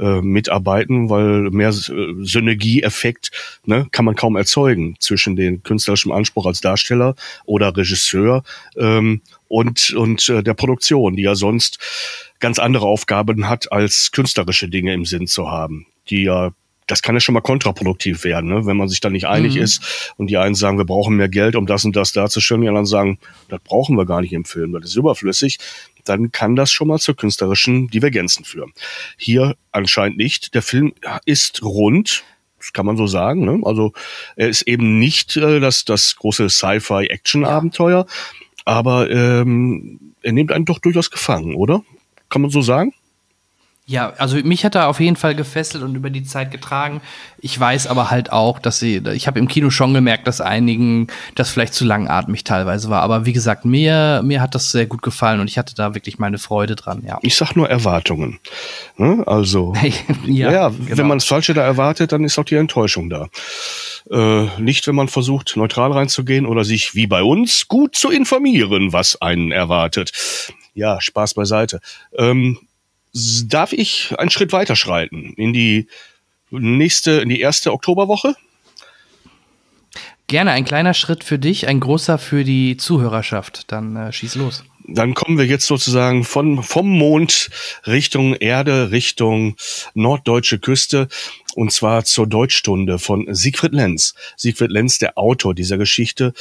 äh, 0.01 0.21
mitarbeiten, 0.21 1.09
weil 1.11 1.51
mehr 1.51 1.69
äh, 1.69 1.73
Synergieeffekt 1.73 3.31
ne, 3.65 3.87
kann 3.93 4.05
man 4.05 4.17
kaum 4.17 4.35
erzeugen 4.35 4.97
zwischen 4.99 5.37
den 5.37 5.63
künstlerischen 5.63 6.11
Anspruch 6.11 6.47
als 6.47 6.61
Darsteller 6.61 7.15
oder 7.45 7.77
Regisseur 7.77 8.43
ähm, 8.77 9.23
und, 9.47 9.93
und 9.93 10.29
äh, 10.29 10.43
der 10.43 10.55
Produktion, 10.55 11.15
die 11.15 11.23
ja 11.23 11.37
sonst 11.37 11.79
ganz 12.41 12.59
andere 12.59 12.87
Aufgaben 12.87 13.49
hat, 13.49 13.71
als 13.71 14.11
künstlerische 14.11 14.69
Dinge 14.69 14.93
im 14.93 15.05
Sinn 15.05 15.29
zu 15.29 15.49
haben, 15.49 15.87
die 16.11 16.25
ja 16.25 16.51
das 16.89 17.03
kann 17.03 17.15
ja 17.15 17.21
schon 17.21 17.35
mal 17.35 17.41
kontraproduktiv 17.41 18.25
werden, 18.25 18.51
ne? 18.51 18.67
wenn 18.67 18.77
man 18.77 18.89
sich 18.89 19.01
da 19.01 19.11
nicht 19.11 19.29
einig 19.29 19.55
Mhm. 19.55 19.63
ist 19.63 20.13
und 20.17 20.29
die 20.29 20.37
einen 20.39 20.57
sagen, 20.57 20.79
wir 20.79 20.87
brauchen 20.87 21.17
mehr 21.17 21.29
Geld, 21.29 21.55
um 21.55 21.67
das 21.67 21.85
und 21.85 21.95
das 21.95 22.13
darzustellen, 22.13 22.63
die 22.63 22.69
anderen 22.69 22.87
sagen, 22.87 23.19
das 23.49 23.61
brauchen 23.63 23.97
wir 23.97 24.07
gar 24.07 24.21
nicht 24.23 24.33
im 24.33 24.45
Film, 24.45 24.73
das 24.73 24.91
ist 24.91 24.97
überflüssig, 24.97 25.59
dann 26.05 26.33
kann 26.33 26.57
das 26.57 26.73
schon 26.73 26.89
mal 26.89 26.99
zu 26.99 27.15
künstlerischen 27.15 27.89
Divergenzen 27.89 28.45
führen. 28.45 28.73
Hier 29.17 29.57
anscheinend 29.71 30.17
nicht. 30.17 30.55
Der 30.55 30.63
Film 30.63 30.95
ist 31.27 31.63
rund, 31.63 32.25
das 32.59 32.73
kann 32.73 32.87
man 32.87 32.97
so 32.97 33.07
sagen. 33.07 33.45
Ne? 33.45 33.61
Also 33.65 33.93
er 34.37 34.49
ist 34.49 34.63
eben 34.63 34.99
nicht 34.99 35.37
äh, 35.37 35.61
das, 35.61 35.85
das 35.85 36.17
große 36.17 36.49
Sci-Fi-Action-Abenteuer, 36.49 38.07
aber 38.65 39.11
ähm, 39.11 40.15
er 40.23 40.33
nimmt 40.33 40.53
einen 40.53 40.65
doch 40.65 40.79
durchaus 40.79 41.11
gefangen, 41.11 41.55
oder? 41.55 41.83
Kann 42.31 42.43
man 42.43 42.51
so 42.51 42.63
sagen? 42.63 42.93
Ja, 43.89 44.13
also 44.19 44.37
mich 44.37 44.67
hat 44.67 44.75
er 44.75 44.87
auf 44.89 45.01
jeden 45.01 45.17
Fall 45.17 45.35
gefesselt 45.35 45.83
und 45.83 45.95
über 45.95 46.11
die 46.11 46.23
Zeit 46.23 46.51
getragen. 46.51 47.01
Ich 47.39 47.59
weiß 47.59 47.87
aber 47.87 48.11
halt 48.11 48.31
auch, 48.31 48.59
dass 48.59 48.79
sie, 48.79 49.01
ich 49.15 49.27
habe 49.27 49.39
im 49.39 49.49
Kino 49.49 49.71
schon 49.71 49.95
gemerkt, 49.95 50.27
dass 50.27 50.43
einigen 50.43 51.07
das 51.37 51.49
vielleicht 51.49 51.73
zu 51.73 51.87
langatmig 51.87 52.45
teilweise 52.45 52.91
war. 52.91 53.01
Aber 53.01 53.25
wie 53.25 53.33
gesagt, 53.33 53.65
mir, 53.65 54.21
mir 54.23 54.43
hat 54.43 54.55
das 54.55 54.73
sehr 54.73 54.85
gut 54.85 55.01
gefallen 55.01 55.41
und 55.41 55.49
ich 55.49 55.57
hatte 55.57 55.75
da 55.75 55.95
wirklich 55.95 56.19
meine 56.19 56.37
Freude 56.37 56.77
dran, 56.77 57.03
ja. 57.07 57.19
Ich 57.23 57.37
sag 57.37 57.57
nur 57.57 57.71
Erwartungen. 57.71 58.39
Ne? 58.99 59.23
Also, 59.27 59.73
ja, 60.27 60.53
ja, 60.53 60.69
genau. 60.69 60.99
wenn 60.99 61.07
man 61.07 61.17
das 61.17 61.27
Falsche 61.27 61.55
da 61.55 61.63
erwartet, 61.63 62.13
dann 62.13 62.25
ist 62.25 62.39
auch 62.39 62.45
die 62.45 62.57
Enttäuschung 62.57 63.09
da. 63.09 63.29
Äh, 64.11 64.61
nicht, 64.61 64.87
wenn 64.87 64.97
man 64.97 65.09
versucht, 65.09 65.57
neutral 65.57 65.93
reinzugehen 65.93 66.45
oder 66.45 66.63
sich 66.63 66.95
wie 66.95 67.07
bei 67.07 67.23
uns 67.23 67.69
gut 67.69 67.97
zu 67.97 68.11
informieren, 68.11 68.93
was 68.93 69.19
einen 69.23 69.51
erwartet. 69.51 70.13
Ja, 70.75 71.01
Spaß 71.01 71.33
beiseite. 71.33 71.81
Ähm, 72.17 72.59
darf 73.47 73.73
ich 73.73 74.15
einen 74.19 74.31
Schritt 74.31 74.53
weiter 74.53 74.77
schreiten 74.77 75.35
in 75.37 75.53
die 75.53 75.89
nächste, 76.51 77.13
in 77.13 77.29
die 77.29 77.41
erste 77.41 77.73
Oktoberwoche? 77.73 78.35
Gerne 80.27 80.51
ein 80.51 80.67
kleiner 80.67 80.93
Schritt 80.93 81.25
für 81.25 81.39
dich, 81.39 81.69
ein 81.69 81.81
großer 81.81 82.19
für 82.19 82.45
die 82.45 82.77
Zuhörerschaft. 82.77 83.73
Dann 83.73 83.97
äh, 83.97 84.13
schieß 84.13 84.35
los. 84.35 84.63
Dann 84.87 85.15
kommen 85.15 85.39
wir 85.39 85.47
jetzt 85.47 85.67
sozusagen 85.67 86.25
von, 86.25 86.63
vom 86.63 86.89
Mond 86.89 87.51
Richtung 87.87 88.35
Erde, 88.35 88.91
Richtung 88.91 89.57
norddeutsche 89.95 90.59
Küste. 90.59 91.09
Und 91.59 91.73
zwar 91.73 92.05
zur 92.05 92.29
Deutschstunde 92.29 93.01
von 93.01 93.27
Siegfried 93.35 93.73
Lenz. 93.73 94.15
Siegfried 94.37 94.71
Lenz, 94.71 94.99
der 94.99 95.19
Autor 95.19 95.57
dieser 95.57 95.77
Geschichte. 95.77 96.33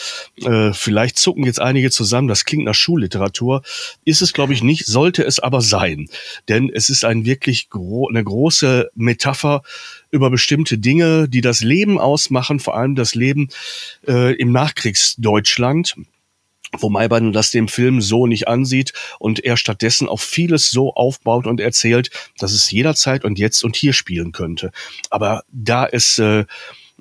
Äh, 0.44 0.74
vielleicht 0.74 1.18
zucken 1.18 1.44
jetzt 1.44 1.60
einige 1.60 1.90
zusammen, 1.90 2.28
das 2.28 2.46
klingt 2.46 2.66
nach 2.66 2.76
Schulliteratur. 2.76 3.64
Ist 4.06 4.22
es, 4.22 4.32
glaube 4.32 4.54
ich, 4.54 4.62
nicht, 4.62 4.86
sollte 4.86 5.24
es 5.24 5.40
aber 5.40 5.62
sein. 5.62 6.08
Denn 6.50 6.70
es 6.72 6.92
ist 6.92 7.04
ein 7.04 7.26
wirklich 7.26 7.72
gro 7.72 8.08
eine 8.08 8.24
große 8.24 8.92
Metapher 8.94 9.64
über 10.12 10.30
bestimmte 10.30 10.78
Dinge, 10.78 11.28
die 11.28 11.42
das 11.42 11.62
Leben 11.62 11.98
ausmachen, 11.98 12.60
vor 12.60 12.78
allem 12.78 12.94
das 12.94 13.16
Leben 13.16 13.50
äh, 14.08 14.36
im 14.36 14.52
Nachkriegsdeutschland 14.52 15.96
wobei 16.78 17.08
man 17.08 17.34
das 17.34 17.52
dem 17.52 17.68
Film 17.68 18.02
so 18.02 18.28
nicht 18.28 18.48
ansieht 18.48 18.94
und 19.20 19.44
er 19.44 19.58
stattdessen 19.58 20.08
auf 20.08 20.22
vieles 20.22 20.70
so 20.70 20.94
aufbaut 20.94 21.48
und 21.48 21.60
erzählt, 21.60 22.10
dass 22.38 22.52
es 22.52 22.72
jederzeit 22.72 23.24
und 23.24 23.40
jetzt 23.40 23.64
und 23.64 23.76
hier 23.76 23.94
spielen 23.94 24.32
könnte. 24.32 24.72
Aber 25.10 25.44
da 25.52 25.86
es 25.86 26.20
äh, 26.20 26.46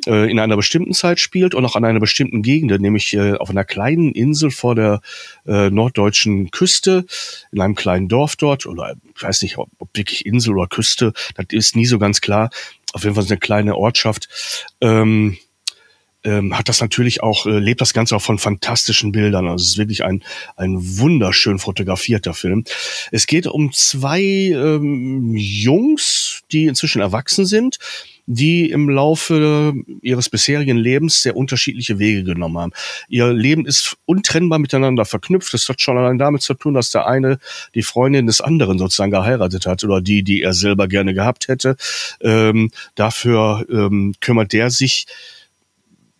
äh, 0.06 0.30
in 0.30 0.38
einer 0.38 0.56
bestimmten 0.56 0.92
Zeit 0.92 1.20
spielt 1.20 1.54
und 1.54 1.64
auch 1.64 1.74
an 1.74 1.84
einer 1.84 2.00
bestimmten 2.00 2.42
Gegend, 2.42 2.78
nämlich 2.80 3.14
äh, 3.14 3.34
auf 3.34 3.50
einer 3.50 3.64
kleinen 3.64 4.12
Insel 4.12 4.50
vor 4.50 4.74
der 4.74 5.00
äh, 5.46 5.70
norddeutschen 5.70 6.50
Küste, 6.50 7.06
in 7.50 7.60
einem 7.60 7.74
kleinen 7.74 8.08
Dorf 8.08 8.36
dort, 8.36 8.66
oder 8.66 8.94
ich 9.14 9.22
weiß 9.22 9.42
nicht, 9.42 9.56
ob, 9.56 9.70
wirklich 9.94 10.26
Insel 10.26 10.54
oder 10.54 10.66
Küste, 10.66 11.12
das 11.36 11.46
ist 11.50 11.76
nie 11.76 11.86
so 11.86 11.98
ganz 11.98 12.20
klar. 12.20 12.50
Auf 12.92 13.04
jeden 13.04 13.14
Fall 13.14 13.24
eine 13.24 13.38
kleine 13.38 13.76
Ortschaft. 13.76 14.28
Ähm, 14.80 15.38
ähm, 16.26 16.56
hat 16.56 16.68
das 16.68 16.80
natürlich 16.80 17.22
auch, 17.22 17.46
äh, 17.46 17.58
lebt 17.58 17.80
das 17.80 17.94
Ganze 17.94 18.16
auch 18.16 18.22
von 18.22 18.38
fantastischen 18.38 19.12
Bildern. 19.12 19.46
Also 19.46 19.62
es 19.62 19.70
ist 19.70 19.78
wirklich 19.78 20.04
ein, 20.04 20.22
ein 20.56 20.76
wunderschön 20.98 21.58
fotografierter 21.58 22.34
Film. 22.34 22.64
Es 23.12 23.26
geht 23.26 23.46
um 23.46 23.72
zwei 23.72 24.22
ähm, 24.22 25.34
Jungs, 25.36 26.42
die 26.52 26.66
inzwischen 26.66 27.00
erwachsen 27.00 27.46
sind, 27.46 27.78
die 28.26 28.70
im 28.70 28.88
Laufe 28.88 29.72
ihres 30.02 30.28
bisherigen 30.28 30.76
Lebens 30.76 31.22
sehr 31.22 31.36
unterschiedliche 31.36 32.00
Wege 32.00 32.24
genommen 32.24 32.58
haben. 32.58 32.72
Ihr 33.08 33.32
Leben 33.32 33.66
ist 33.66 33.96
untrennbar 34.04 34.58
miteinander 34.58 35.04
verknüpft. 35.04 35.54
Das 35.54 35.68
hat 35.68 35.80
schon 35.80 35.96
allein 35.96 36.18
damit 36.18 36.42
zu 36.42 36.54
tun, 36.54 36.74
dass 36.74 36.90
der 36.90 37.06
eine 37.06 37.38
die 37.74 37.82
Freundin 37.82 38.26
des 38.26 38.40
anderen 38.40 38.78
sozusagen 38.78 39.12
geheiratet 39.12 39.66
hat 39.66 39.84
oder 39.84 40.00
die, 40.00 40.24
die 40.24 40.42
er 40.42 40.52
selber 40.52 40.88
gerne 40.88 41.14
gehabt 41.14 41.46
hätte. 41.46 41.76
Ähm, 42.20 42.72
dafür 42.96 43.64
ähm, 43.70 44.14
kümmert 44.20 44.52
der 44.52 44.70
sich 44.70 45.06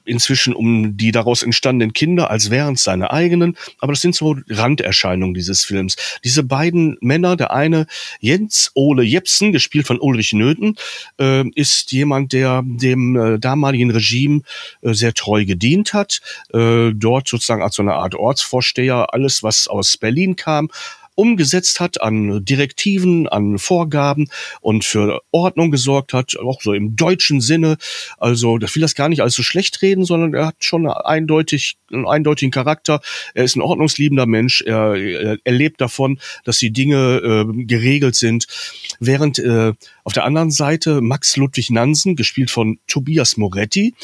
inzwischen 0.07 0.55
um 0.55 0.97
die 0.97 1.13
daraus 1.13 1.43
entstandenen 1.43 1.93
Kinder, 1.93 2.31
als 2.31 2.51
wären 2.51 2.75
es 2.75 2.85
seine 2.85 3.11
eigenen. 3.11 3.57
Aber 3.81 3.93
das 3.93 4.01
sind 4.01 4.15
so 4.15 4.37
Randerscheinungen 4.49 5.35
dieses 5.35 5.65
Films. 5.65 5.97
Diese 6.25 6.43
beiden 6.43 6.97
Männer, 7.01 7.37
der 7.37 7.53
eine 7.53 7.87
Jens 8.21 8.71
Ole 8.75 9.03
Jepsen, 9.03 9.53
gespielt 9.53 9.87
von 9.87 10.01
Ulrich 10.01 10.33
Nöthen, 10.33 10.77
äh, 11.19 11.49
ist 11.55 11.93
jemand, 11.93 12.33
der 12.33 12.63
dem 12.65 13.17
äh, 13.17 13.39
damaligen 13.39 13.91
Regime 13.91 14.43
äh, 14.83 14.93
sehr 14.93 15.15
treu 15.15 15.45
gedient 15.45 15.93
hat. 15.93 16.21
Äh, 16.53 16.93
dort 16.95 17.29
sozusagen 17.29 17.63
als 17.63 17.77
so 17.77 17.83
eine 17.83 17.95
Art 17.95 18.15
Ortsvorsteher 18.15 19.13
alles, 19.13 19.43
was 19.43 19.69
aus 19.69 19.97
Berlin 19.97 20.37
kam, 20.37 20.71
umgesetzt 21.17 21.81
hat 21.81 22.01
an 22.01 22.45
Direktiven, 22.45 23.29
an 23.29 23.59
Vorgaben 23.59 24.29
und 24.61 24.85
für 24.85 25.21
Ordnung 25.33 25.73
gesorgt 25.73 26.13
hat, 26.13 26.37
auch 26.39 26.63
so 26.63 26.73
im 26.73 26.95
deutschen 26.95 27.41
Sinne. 27.41 27.77
Also, 28.19 28.59
das 28.59 28.75
will 28.77 28.83
das 28.83 28.95
gar 28.95 29.09
nicht 29.09 29.23
alles 29.23 29.35
so 29.35 29.43
schlecht 29.43 29.83
reden, 29.83 30.05
sondern 30.05 30.35
er 30.35 30.47
hat 30.47 30.57
schon 30.61 30.87
eindeutig, 30.87 31.77
einen 31.91 32.07
eindeutigen 32.07 32.53
Charakter. 32.53 33.01
Er 33.35 33.45
ist 33.45 33.57
ein 33.57 33.63
ordnungsliebender 33.63 34.27
Mensch. 34.27 34.63
Er, 34.63 34.95
er, 34.95 35.39
er 35.43 35.53
lebt 35.53 35.81
davon, 35.81 36.19
dass 36.45 36.59
die 36.59 36.71
Dinge 36.71 37.47
äh, 37.49 37.65
geregelt 37.65 38.15
sind. 38.15 38.47
Während 39.01 39.39
äh, 39.39 39.73
auf 40.05 40.13
der 40.13 40.25
anderen 40.25 40.51
Seite 40.51 41.01
Max 41.01 41.37
Ludwig 41.37 41.71
Nansen, 41.71 42.17
gespielt 42.17 42.51
von 42.51 42.79
Tobias 42.87 43.37
Moretti, 43.37 43.95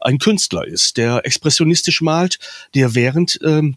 ein 0.00 0.18
Künstler 0.18 0.66
ist, 0.66 0.96
der 0.96 1.24
expressionistisch 1.24 2.00
malt, 2.00 2.38
der 2.74 2.94
während 2.94 3.40
ähm, 3.42 3.76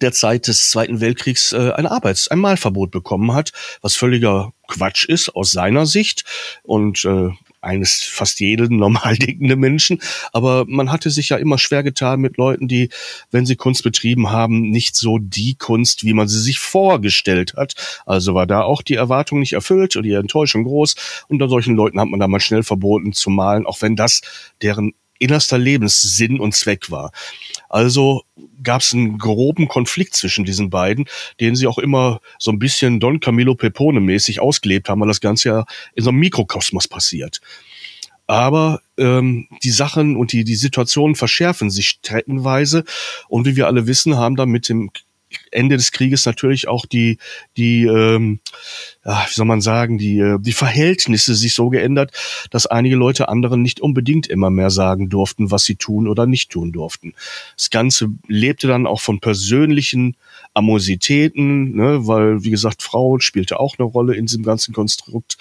der 0.00 0.12
Zeit 0.12 0.46
des 0.46 0.70
Zweiten 0.70 1.00
Weltkriegs 1.00 1.52
äh, 1.52 1.72
ein 1.72 1.86
Arbeits-, 1.86 2.28
ein 2.28 2.38
Malverbot 2.38 2.90
bekommen 2.90 3.32
hat, 3.34 3.52
was 3.82 3.96
völliger 3.96 4.52
Quatsch 4.68 5.04
ist 5.04 5.34
aus 5.34 5.52
seiner 5.52 5.86
Sicht 5.86 6.24
und 6.62 7.04
äh, 7.04 7.30
eines 7.60 8.02
fast 8.02 8.40
jeden 8.40 8.76
normal 8.78 9.16
denkenden 9.16 9.60
Menschen. 9.60 10.00
Aber 10.32 10.64
man 10.66 10.90
hatte 10.90 11.10
sich 11.10 11.30
ja 11.30 11.36
immer 11.36 11.58
schwer 11.58 11.82
getan 11.82 12.20
mit 12.20 12.36
Leuten, 12.36 12.68
die, 12.68 12.90
wenn 13.30 13.46
sie 13.46 13.56
Kunst 13.56 13.82
betrieben 13.82 14.30
haben, 14.30 14.70
nicht 14.70 14.96
so 14.96 15.18
die 15.18 15.54
Kunst, 15.54 16.04
wie 16.04 16.14
man 16.14 16.28
sie 16.28 16.40
sich 16.40 16.58
vorgestellt 16.58 17.54
hat. 17.56 17.74
Also 18.06 18.34
war 18.34 18.46
da 18.46 18.62
auch 18.62 18.82
die 18.82 18.94
Erwartung 18.94 19.40
nicht 19.40 19.52
erfüllt 19.52 19.96
und 19.96 20.04
die 20.04 20.12
Enttäuschung 20.12 20.64
groß. 20.64 20.94
Unter 21.28 21.48
solchen 21.48 21.74
Leuten 21.74 22.00
hat 22.00 22.08
man 22.08 22.20
da 22.20 22.28
mal 22.28 22.40
schnell 22.40 22.62
verboten 22.62 23.12
zu 23.12 23.30
malen, 23.30 23.66
auch 23.66 23.82
wenn 23.82 23.96
das 23.96 24.22
deren 24.62 24.94
innerster 25.18 25.58
Lebenssinn 25.58 26.40
und 26.40 26.54
Zweck 26.54 26.90
war. 26.90 27.12
Also 27.70 28.24
gab 28.62 28.82
es 28.82 28.92
einen 28.92 29.16
groben 29.16 29.68
Konflikt 29.68 30.14
zwischen 30.14 30.44
diesen 30.44 30.68
beiden, 30.68 31.06
den 31.38 31.54
sie 31.54 31.66
auch 31.66 31.78
immer 31.78 32.20
so 32.38 32.50
ein 32.50 32.58
bisschen 32.58 33.00
Don 33.00 33.20
Camillo 33.20 33.54
Pepone 33.54 34.00
mäßig 34.00 34.40
ausgelebt 34.40 34.88
haben, 34.88 35.00
weil 35.00 35.08
das 35.08 35.20
Ganze 35.20 35.48
ja 35.48 35.64
in 35.94 36.04
so 36.04 36.10
einem 36.10 36.18
Mikrokosmos 36.18 36.88
passiert. 36.88 37.40
Aber 38.26 38.80
ähm, 38.96 39.48
die 39.62 39.70
Sachen 39.70 40.16
und 40.16 40.32
die, 40.32 40.44
die 40.44 40.54
Situationen 40.56 41.16
verschärfen 41.16 41.70
sich 41.70 41.88
streckenweise. 41.88 42.84
Und 43.28 43.46
wie 43.46 43.56
wir 43.56 43.66
alle 43.66 43.86
wissen, 43.86 44.16
haben 44.16 44.36
da 44.36 44.46
mit 44.46 44.68
dem 44.68 44.90
Ende 45.50 45.76
des 45.76 45.92
Krieges 45.92 46.26
natürlich 46.26 46.68
auch 46.68 46.86
die, 46.86 47.18
die, 47.56 47.84
ähm, 47.84 48.40
ja, 49.04 49.26
wie 49.28 49.34
soll 49.34 49.46
man 49.46 49.60
sagen, 49.60 49.98
die, 49.98 50.18
äh, 50.18 50.38
die 50.40 50.52
Verhältnisse 50.52 51.34
sich 51.34 51.54
so 51.54 51.70
geändert, 51.70 52.12
dass 52.50 52.66
einige 52.66 52.96
Leute 52.96 53.28
anderen 53.28 53.62
nicht 53.62 53.80
unbedingt 53.80 54.26
immer 54.26 54.50
mehr 54.50 54.70
sagen 54.70 55.08
durften, 55.08 55.50
was 55.50 55.64
sie 55.64 55.76
tun 55.76 56.08
oder 56.08 56.26
nicht 56.26 56.50
tun 56.50 56.72
durften. 56.72 57.14
Das 57.56 57.70
Ganze 57.70 58.08
lebte 58.26 58.66
dann 58.66 58.86
auch 58.86 59.00
von 59.00 59.20
persönlichen 59.20 60.16
Amositäten, 60.54 61.76
ne, 61.76 62.06
weil, 62.06 62.44
wie 62.44 62.50
gesagt, 62.50 62.82
Frau 62.82 63.18
spielte 63.20 63.60
auch 63.60 63.78
eine 63.78 63.86
Rolle 63.86 64.14
in 64.14 64.26
diesem 64.26 64.42
ganzen 64.42 64.74
Konstrukt. 64.74 65.36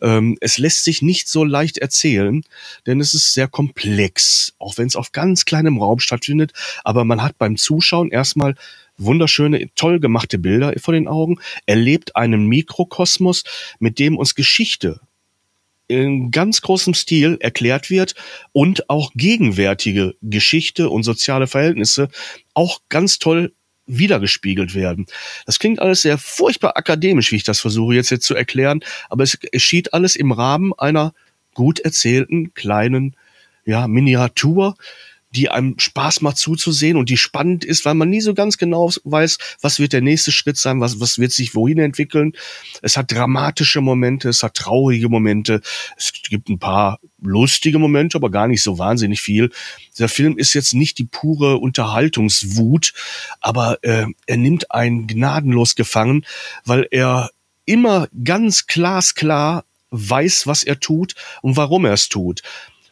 Ähm, 0.00 0.38
es 0.40 0.58
lässt 0.58 0.84
sich 0.84 1.02
nicht 1.02 1.28
so 1.28 1.44
leicht 1.44 1.78
erzählen, 1.78 2.42
denn 2.86 3.00
es 3.00 3.14
ist 3.14 3.34
sehr 3.34 3.48
komplex, 3.48 4.54
auch 4.58 4.78
wenn 4.78 4.86
es 4.86 4.96
auf 4.96 5.12
ganz 5.12 5.44
kleinem 5.44 5.78
Raum 5.78 6.00
stattfindet. 6.00 6.52
Aber 6.84 7.04
man 7.04 7.22
hat 7.22 7.38
beim 7.38 7.56
Zuschauen 7.56 8.10
erstmal 8.10 8.54
wunderschöne, 9.00 9.70
toll 9.74 10.00
gemachte 10.00 10.38
Bilder 10.38 10.74
vor 10.78 10.94
den 10.94 11.08
Augen, 11.08 11.38
erlebt 11.66 12.16
einen 12.16 12.46
Mikrokosmos, 12.46 13.44
mit 13.78 13.98
dem 13.98 14.16
uns 14.16 14.34
Geschichte 14.34 15.00
in 15.88 16.30
ganz 16.30 16.60
großem 16.60 16.94
Stil 16.94 17.36
erklärt 17.40 17.90
wird 17.90 18.14
und 18.52 18.88
auch 18.88 19.10
gegenwärtige 19.16 20.14
Geschichte 20.22 20.88
und 20.88 21.02
soziale 21.02 21.48
Verhältnisse 21.48 22.08
auch 22.54 22.80
ganz 22.88 23.18
toll 23.18 23.52
wiedergespiegelt 23.86 24.76
werden. 24.76 25.06
Das 25.46 25.58
klingt 25.58 25.80
alles 25.80 26.02
sehr 26.02 26.16
furchtbar 26.16 26.76
akademisch, 26.76 27.32
wie 27.32 27.36
ich 27.36 27.42
das 27.42 27.58
versuche 27.58 27.96
jetzt, 27.96 28.10
jetzt 28.10 28.24
zu 28.24 28.36
erklären, 28.36 28.84
aber 29.08 29.24
es 29.24 29.40
geschieht 29.40 29.92
alles 29.92 30.14
im 30.14 30.30
Rahmen 30.30 30.72
einer 30.78 31.12
gut 31.54 31.80
erzählten 31.80 32.54
kleinen 32.54 33.16
ja, 33.64 33.88
Miniatur, 33.88 34.76
die 35.30 35.48
einem 35.48 35.78
Spaß 35.78 36.22
macht 36.22 36.38
zuzusehen 36.38 36.96
und 36.96 37.08
die 37.08 37.16
spannend 37.16 37.64
ist, 37.64 37.84
weil 37.84 37.94
man 37.94 38.10
nie 38.10 38.20
so 38.20 38.34
ganz 38.34 38.58
genau 38.58 38.90
weiß, 39.04 39.38
was 39.60 39.78
wird 39.78 39.92
der 39.92 40.00
nächste 40.00 40.32
Schritt 40.32 40.56
sein, 40.56 40.80
was, 40.80 41.00
was 41.00 41.18
wird 41.18 41.32
sich 41.32 41.54
wohin 41.54 41.78
entwickeln. 41.78 42.32
Es 42.82 42.96
hat 42.96 43.12
dramatische 43.12 43.80
Momente, 43.80 44.28
es 44.28 44.42
hat 44.42 44.54
traurige 44.54 45.08
Momente, 45.08 45.60
es 45.96 46.12
gibt 46.28 46.48
ein 46.48 46.58
paar 46.58 46.98
lustige 47.20 47.78
Momente, 47.78 48.16
aber 48.16 48.30
gar 48.30 48.48
nicht 48.48 48.62
so 48.62 48.78
wahnsinnig 48.78 49.20
viel. 49.20 49.50
Der 49.98 50.08
Film 50.08 50.36
ist 50.36 50.54
jetzt 50.54 50.74
nicht 50.74 50.98
die 50.98 51.04
pure 51.04 51.58
Unterhaltungswut, 51.58 52.92
aber 53.40 53.78
äh, 53.82 54.06
er 54.26 54.36
nimmt 54.36 54.72
einen 54.72 55.06
gnadenlos 55.06 55.76
gefangen, 55.76 56.26
weil 56.64 56.88
er 56.90 57.30
immer 57.66 58.08
ganz 58.24 58.66
glasklar 58.66 59.64
weiß, 59.90 60.46
was 60.46 60.62
er 60.62 60.80
tut 60.80 61.14
und 61.42 61.56
warum 61.56 61.84
er 61.84 61.92
es 61.92 62.08
tut. 62.08 62.42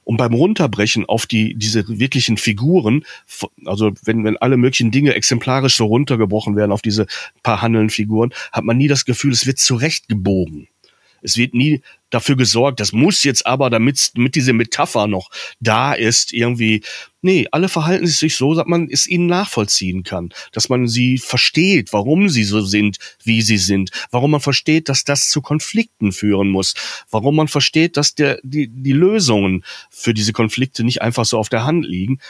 Und 0.08 0.16
beim 0.16 0.32
Runterbrechen 0.32 1.04
auf 1.04 1.26
die, 1.26 1.54
diese 1.54 1.86
wirklichen 1.86 2.38
Figuren, 2.38 3.04
also 3.66 3.92
wenn, 4.04 4.24
wenn 4.24 4.38
alle 4.38 4.56
möglichen 4.56 4.90
Dinge 4.90 5.12
exemplarisch 5.12 5.76
so 5.76 5.84
runtergebrochen 5.84 6.56
werden 6.56 6.72
auf 6.72 6.80
diese 6.80 7.06
paar 7.42 7.60
handelnden 7.60 7.90
Figuren, 7.90 8.32
hat 8.50 8.64
man 8.64 8.78
nie 8.78 8.88
das 8.88 9.04
Gefühl, 9.04 9.32
es 9.32 9.44
wird 9.44 9.58
zurechtgebogen. 9.58 10.68
Es 11.22 11.36
wird 11.36 11.54
nie 11.54 11.82
dafür 12.10 12.36
gesorgt, 12.36 12.80
das 12.80 12.92
muss 12.92 13.24
jetzt 13.24 13.46
aber, 13.46 13.70
damit 13.70 14.12
mit 14.14 14.34
diese 14.34 14.52
Metapher 14.52 15.06
noch 15.06 15.30
da 15.60 15.92
ist, 15.92 16.32
irgendwie. 16.32 16.82
Nee, 17.20 17.48
alle 17.50 17.68
verhalten 17.68 18.06
sich 18.06 18.36
so, 18.36 18.54
dass 18.54 18.66
man 18.66 18.88
es 18.88 19.08
ihnen 19.08 19.26
nachvollziehen 19.26 20.04
kann, 20.04 20.30
dass 20.52 20.68
man 20.68 20.86
sie 20.86 21.18
versteht, 21.18 21.92
warum 21.92 22.28
sie 22.28 22.44
so 22.44 22.60
sind, 22.60 22.98
wie 23.24 23.42
sie 23.42 23.58
sind, 23.58 23.90
warum 24.12 24.30
man 24.30 24.40
versteht, 24.40 24.88
dass 24.88 25.02
das 25.02 25.28
zu 25.28 25.42
Konflikten 25.42 26.12
führen 26.12 26.48
muss, 26.48 26.74
warum 27.10 27.34
man 27.34 27.48
versteht, 27.48 27.96
dass 27.96 28.14
der, 28.14 28.38
die, 28.44 28.68
die 28.68 28.92
Lösungen 28.92 29.64
für 29.90 30.14
diese 30.14 30.32
Konflikte 30.32 30.84
nicht 30.84 31.02
einfach 31.02 31.24
so 31.24 31.38
auf 31.38 31.48
der 31.48 31.64
Hand 31.64 31.84
liegen. 31.84 32.20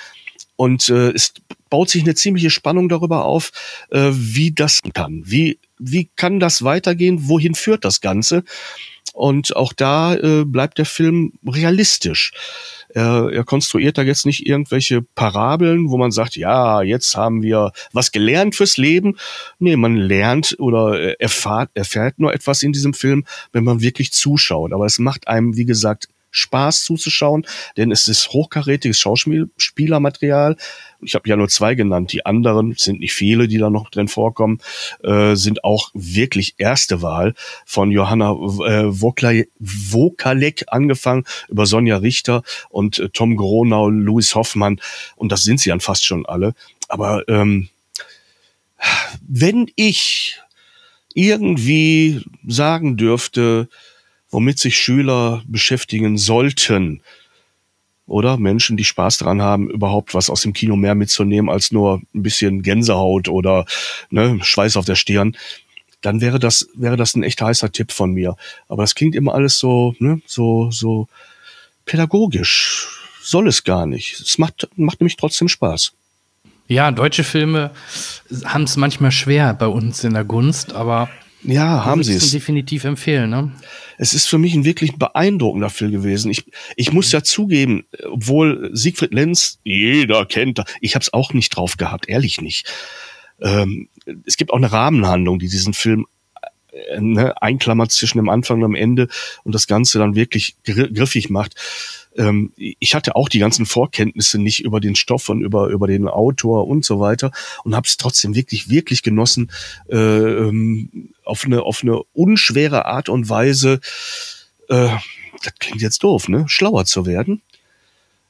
Und 0.57 0.89
äh, 0.89 1.11
es 1.11 1.35
baut 1.71 1.91
sich 1.91 2.03
eine 2.03 2.15
ziemliche 2.15 2.51
Spannung 2.51 2.89
darüber 2.89 3.27
auf, 3.27 3.53
äh, 3.91 4.11
wie 4.13 4.53
das 4.53 4.81
kann. 4.93 5.23
Wie, 5.25 5.59
wie 5.79 6.11
kann 6.17 6.41
das 6.41 6.63
weitergehen? 6.63 7.29
Wohin 7.29 7.55
führt 7.55 7.85
das 7.85 8.01
Ganze? 8.01 8.45
Und 9.15 9.57
auch 9.57 9.73
da 9.73 10.15
äh, 10.15 10.45
bleibt 10.45 10.79
der 10.79 10.85
Film 10.85 11.33
realistisch. 11.47 12.33
Er, 12.91 13.31
er 13.33 13.45
konstruiert 13.45 13.99
da 13.99 14.03
jetzt 14.03 14.27
nicht 14.27 14.47
irgendwelche 14.47 15.03
Parabeln, 15.03 15.91
wo 15.91 15.99
man 15.99 16.11
sagt, 16.11 16.37
ja, 16.37 16.83
jetzt 16.83 17.17
haben 17.17 17.43
wir 17.43 17.73
was 17.93 18.13
gelernt 18.13 18.55
fürs 18.55 18.77
Leben. 18.77 19.17
Nee, 19.59 19.77
man 19.77 19.97
lernt 19.97 20.57
oder 20.59 21.21
erfahrt, 21.21 21.71
erfährt 21.75 22.19
nur 22.19 22.33
etwas 22.33 22.63
in 22.63 22.73
diesem 22.73 22.95
Film, 22.95 23.25
wenn 23.53 23.65
man 23.65 23.81
wirklich 23.81 24.13
zuschaut. 24.13 24.73
Aber 24.73 24.87
es 24.87 24.99
macht 24.99 25.29
einem, 25.29 25.57
wie 25.57 25.67
gesagt, 25.67 26.09
Spaß 26.31 26.85
zuzuschauen, 26.85 27.47
denn 27.77 27.91
es 27.91 28.07
ist 28.09 28.29
hochkarätiges 28.31 29.01
Schauspielermaterial. 29.01 30.57
Ich 31.01 31.15
habe 31.15 31.29
ja 31.29 31.37
nur 31.37 31.49
zwei 31.49 31.75
genannt. 31.75 32.13
Die 32.13 32.27
anderen 32.27 32.75
sind 32.77 33.01
nicht 33.01 33.13
viele, 33.13 33.49
die 33.49 33.59
da 33.59 33.71
noch 33.71 33.91
drin 33.91 34.09
vorkommen, 34.09 34.59
äh, 35.03 35.35
sind 35.35 35.65
auch 35.65 35.91
wirklich 35.95 36.55
erste 36.59 37.03
Wahl 37.03 37.35
von 37.65 37.91
Johanna 37.91 38.31
äh, 38.31 38.85
Wokalek 38.89 40.65
angefangen 40.69 41.25
über 41.49 41.67
Sonja 41.67 41.99
Richter 41.99 42.43
und 42.69 42.99
äh, 42.99 43.09
Tom 43.11 43.37
Gronau, 43.37 43.89
Louis 43.89 44.35
Hoffmann 44.35 44.81
und 45.17 45.31
das 45.31 45.43
sind 45.43 45.61
sie 45.61 45.71
dann 45.71 45.81
fast 45.81 46.05
schon 46.05 46.27
alle. 46.27 46.55
Aber 46.89 47.29
ähm, 47.29 47.69
wenn 49.27 49.71
ich 49.77 50.41
irgendwie 51.15 52.23
sagen 52.47 52.97
dürfte, 52.97 53.69
womit 54.31 54.59
sich 54.59 54.77
Schüler 54.77 55.43
beschäftigen 55.47 56.19
sollten. 56.19 57.03
Oder 58.09 58.39
Menschen, 58.39 58.77
die 58.77 58.85
Spaß 58.85 59.19
daran 59.19 59.43
haben, 59.43 59.71
überhaupt 59.71 60.15
was 60.15 60.31
aus 60.31 60.41
dem 60.41 60.55
Kino 60.55 60.77
mehr 60.77 60.95
mitzunehmen 60.95 61.51
als 61.51 61.71
nur 61.71 62.01
ein 62.15 62.23
bisschen 62.23 62.63
Gänsehaut 62.63 63.29
oder 63.29 63.67
ne, 64.11 64.39
Schweiß 64.43 64.77
auf 64.77 64.87
der 64.87 64.97
Stirn, 64.97 65.37
dann 66.01 66.21
wäre 66.21 66.39
das, 66.39 66.69
wäre 66.75 66.97
das 66.97 67.15
ein 67.15 67.23
echt 67.23 67.41
heißer 67.41 67.71
Tipp 67.71 67.93
von 67.93 68.13
mir. 68.13 68.37
Aber 68.69 68.83
das 68.83 68.95
klingt 68.95 69.15
immer 69.15 69.35
alles 69.35 69.59
so, 69.59 69.95
ne, 69.99 70.23
so, 70.27 70.71
so 70.71 71.09
pädagogisch. 71.85 72.89
Soll 73.23 73.47
es 73.47 73.63
gar 73.63 73.85
nicht. 73.85 74.19
Es 74.21 74.39
macht, 74.39 74.69
macht 74.77 75.01
nämlich 75.01 75.17
trotzdem 75.17 75.49
Spaß. 75.49 75.93
Ja, 76.67 76.91
deutsche 76.91 77.25
Filme 77.25 77.71
haben 78.45 78.65
es 78.65 78.77
manchmal 78.77 79.13
schwer 79.13 79.55
bei 79.55 79.67
uns 79.67 80.05
in 80.05 80.15
der 80.15 80.25
Gunst, 80.25 80.73
aber 80.73 81.09
ja, 81.43 81.85
haben 81.85 82.03
sie 82.03 82.15
es. 82.15 82.31
definitiv 82.31 82.85
empfehlen, 82.85 83.31
ne? 83.31 83.53
Es 83.97 84.15
ist 84.15 84.29
für 84.29 84.39
mich 84.39 84.55
ein 84.55 84.65
wirklich 84.65 84.97
beeindruckender 84.97 85.71
Film 85.71 85.91
gewesen. 85.91 86.31
Ich, 86.31 86.45
ich 86.77 86.93
muss 86.93 87.11
ja 87.11 87.23
zugeben, 87.23 87.85
obwohl 88.11 88.71
Siegfried 88.73 89.13
Lenz, 89.13 89.59
jeder 89.65 90.25
kennt, 90.25 90.63
ich 90.81 90.95
habe 90.95 91.03
es 91.03 91.13
auch 91.13 91.33
nicht 91.33 91.51
drauf 91.51 91.77
gehabt, 91.77 92.09
ehrlich 92.09 92.41
nicht. 92.41 92.73
Ähm, 93.41 93.89
es 94.25 94.37
gibt 94.37 94.53
auch 94.53 94.57
eine 94.57 94.73
Rahmenhandlung, 94.73 95.39
die 95.39 95.49
diesen 95.49 95.75
Film 95.75 96.07
äh, 96.73 97.01
ne, 97.01 97.41
einklammert 97.41 97.91
zwischen 97.91 98.19
dem 98.19 98.29
Anfang 98.29 98.63
und 98.63 98.73
dem 98.73 98.75
Ende 98.75 99.09
und 99.45 99.55
das 99.55 99.67
Ganze 99.67 99.99
dann 99.99 100.15
wirklich 100.15 100.57
griffig 100.65 101.31
macht. 101.31 101.55
Ähm, 102.19 102.53
ich 102.57 102.95
hatte 102.95 103.17
auch 103.17 103.29
die 103.29 103.39
ganzen 103.39 103.65
Vorkenntnisse 103.65 104.39
nicht 104.39 104.61
über 104.61 104.81
den 104.81 104.97
Stoff 104.97 105.29
und 105.29 105.41
über, 105.41 105.69
über 105.69 105.87
den 105.87 106.09
Autor 106.09 106.67
und 106.67 106.85
so 106.85 107.01
weiter 107.01 107.31
und 107.65 107.75
habe 107.75 107.87
es 107.87 107.97
trotzdem 107.97 108.35
wirklich, 108.35 108.69
wirklich 108.69 109.03
genossen, 109.03 109.51
äh, 109.89 109.97
ähm, 109.97 111.11
auf, 111.25 111.45
eine, 111.45 111.63
auf 111.63 111.83
eine 111.83 112.03
unschwere 112.13 112.85
Art 112.85 113.09
und 113.09 113.29
Weise, 113.29 113.81
äh, 114.69 114.89
das 115.43 115.55
klingt 115.59 115.81
jetzt 115.81 116.03
doof, 116.03 116.29
ne? 116.29 116.45
Schlauer 116.49 116.85
zu 116.85 117.07
werden 117.07 117.43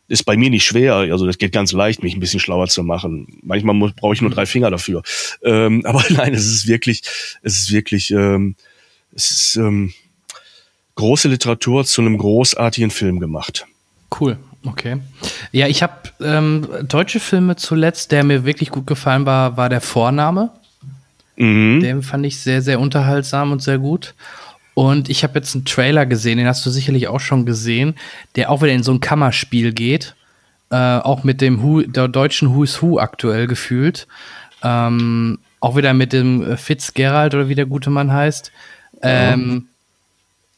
ist 0.09 0.25
bei 0.25 0.37
mir 0.39 0.49
nicht 0.49 0.65
schwer, 0.65 0.95
also 0.95 1.27
das 1.27 1.37
geht 1.37 1.53
ganz 1.53 1.73
leicht, 1.73 2.03
mich 2.03 2.17
ein 2.17 2.21
bisschen 2.21 2.41
schlauer 2.41 2.67
zu 2.67 2.83
machen. 2.83 3.41
Manchmal 3.43 3.93
brauche 3.93 4.15
ich 4.15 4.23
nur 4.23 4.31
drei 4.31 4.47
Finger 4.47 4.71
dafür. 4.71 5.03
Ähm, 5.43 5.83
aber 5.85 6.03
nein, 6.09 6.33
es 6.33 6.47
ist 6.47 6.67
wirklich, 6.67 7.03
es 7.43 7.59
ist 7.59 7.73
wirklich, 7.73 8.11
ähm, 8.11 8.57
es 9.15 9.31
ist 9.31 9.57
ähm, 9.57 9.93
große 10.95 11.29
Literatur 11.29 11.85
zu 11.85 12.01
einem 12.01 12.17
großartigen 12.17 12.91
Film 12.91 13.21
gemacht. 13.21 13.67
Cool, 14.11 14.39
okay. 14.65 14.99
Ja, 15.53 15.67
ich 15.67 15.83
habe 15.83 15.95
ähm, 16.21 16.67
deutsche 16.83 17.21
Filme 17.21 17.57
zuletzt, 17.57 18.13
der 18.13 18.25
mir 18.25 18.45
wirklich 18.45 18.71
gut 18.71 18.87
gefallen 18.87 19.27
war, 19.27 19.57
war 19.57 19.69
der 19.69 19.81
Vorname. 19.81 20.51
Mhm. 21.37 21.81
Den 21.81 22.03
fand 22.03 22.27
ich 22.27 22.41
sehr, 22.41 22.63
sehr 22.63 22.81
unterhaltsam 22.81 23.53
und 23.53 23.63
sehr 23.63 23.79
gut. 23.79 24.15
Und 24.75 25.09
ich 25.09 25.25
habe 25.25 25.39
jetzt 25.39 25.55
einen 25.55 25.65
Trailer 25.65 26.07
gesehen, 26.07 26.39
den 26.39 26.47
hast 26.47 26.65
du 26.65 26.71
sicherlich 26.71 27.09
auch 27.09 27.21
schon 27.21 27.47
gesehen, 27.47 27.95
der 28.37 28.51
auch 28.51 28.63
wieder 28.63 28.73
in 28.73 28.83
so 28.83 28.93
ein 28.93 29.01
Kammerspiel 29.01 29.73
geht. 29.73 30.15
Äh, 30.71 30.77
auch 30.77 31.25
mit 31.25 31.41
dem 31.41 31.63
Who, 31.63 31.83
der 31.83 32.09
deutschen 32.09 32.55
Who 32.55 32.63
is 32.63 32.83
Who 32.83 32.99
aktuell 32.99 33.47
gefühlt. 33.47 34.07
Ähm, 34.63 35.39
auch 35.61 35.77
wieder 35.77 35.95
mit 35.95 36.13
dem 36.13 36.43
äh, 36.43 36.57
Fitzgerald 36.57 37.35
oder 37.35 37.49
wie 37.49 37.55
der 37.55 37.67
gute 37.67 37.91
Mann 37.91 38.13
heißt. 38.13 38.53
Ähm, 39.03 39.69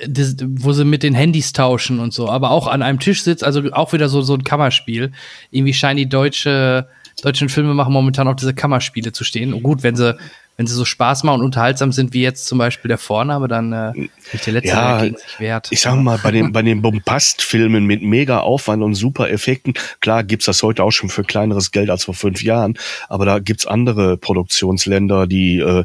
das, 0.06 0.36
wo 0.40 0.72
sie 0.72 0.84
mit 0.84 1.02
den 1.02 1.14
Handys 1.14 1.52
tauschen 1.52 2.00
und 2.00 2.12
so, 2.12 2.28
aber 2.28 2.50
auch 2.50 2.66
an 2.66 2.82
einem 2.82 2.98
Tisch 2.98 3.22
sitzt, 3.22 3.44
also 3.44 3.62
auch 3.72 3.92
wieder 3.92 4.08
so, 4.08 4.22
so 4.22 4.34
ein 4.34 4.44
Kammerspiel. 4.44 5.12
Irgendwie 5.50 5.74
scheinen 5.74 5.98
die 5.98 6.08
deutsche, 6.08 6.88
deutschen 7.22 7.48
Filme 7.48 7.74
machen 7.74 7.92
momentan 7.92 8.28
auch 8.28 8.36
diese 8.36 8.54
Kammerspiele 8.54 9.12
zu 9.12 9.24
stehen. 9.24 9.52
Und 9.52 9.62
gut, 9.62 9.82
wenn 9.82 9.96
sie 9.96 10.16
wenn 10.56 10.66
sie 10.66 10.74
so 10.74 10.84
Spaß 10.84 11.24
machen 11.24 11.40
und 11.40 11.46
unterhaltsam 11.46 11.90
sind, 11.90 12.12
wie 12.12 12.20
jetzt 12.20 12.44
zum 12.44 12.58
Beispiel 12.58 12.90
der 12.90 12.98
Vorname, 12.98 13.48
dann 13.48 13.72
äh, 13.72 13.92
nicht 13.94 14.46
der 14.46 14.52
letzte 14.52 14.68
ja, 14.68 15.00
gegen 15.00 15.16
sich 15.16 15.40
wert. 15.40 15.68
Ich 15.70 15.80
sag 15.80 15.96
mal, 15.96 16.18
bei 16.18 16.30
den, 16.30 16.52
bei 16.52 16.60
den 16.60 16.82
Bombast-Filmen 16.82 17.86
mit 17.86 18.02
mega 18.02 18.40
Aufwand 18.40 18.82
und 18.82 18.94
super 18.94 19.30
Effekten, 19.30 19.72
klar 20.00 20.22
gibt's 20.22 20.44
das 20.44 20.62
heute 20.62 20.84
auch 20.84 20.90
schon 20.90 21.08
für 21.08 21.24
kleineres 21.24 21.70
Geld 21.70 21.88
als 21.88 22.04
vor 22.04 22.14
fünf 22.14 22.42
Jahren, 22.42 22.74
aber 23.08 23.24
da 23.24 23.38
gibt's 23.38 23.64
andere 23.64 24.18
Produktionsländer, 24.18 25.26
die 25.26 25.60
äh, 25.60 25.84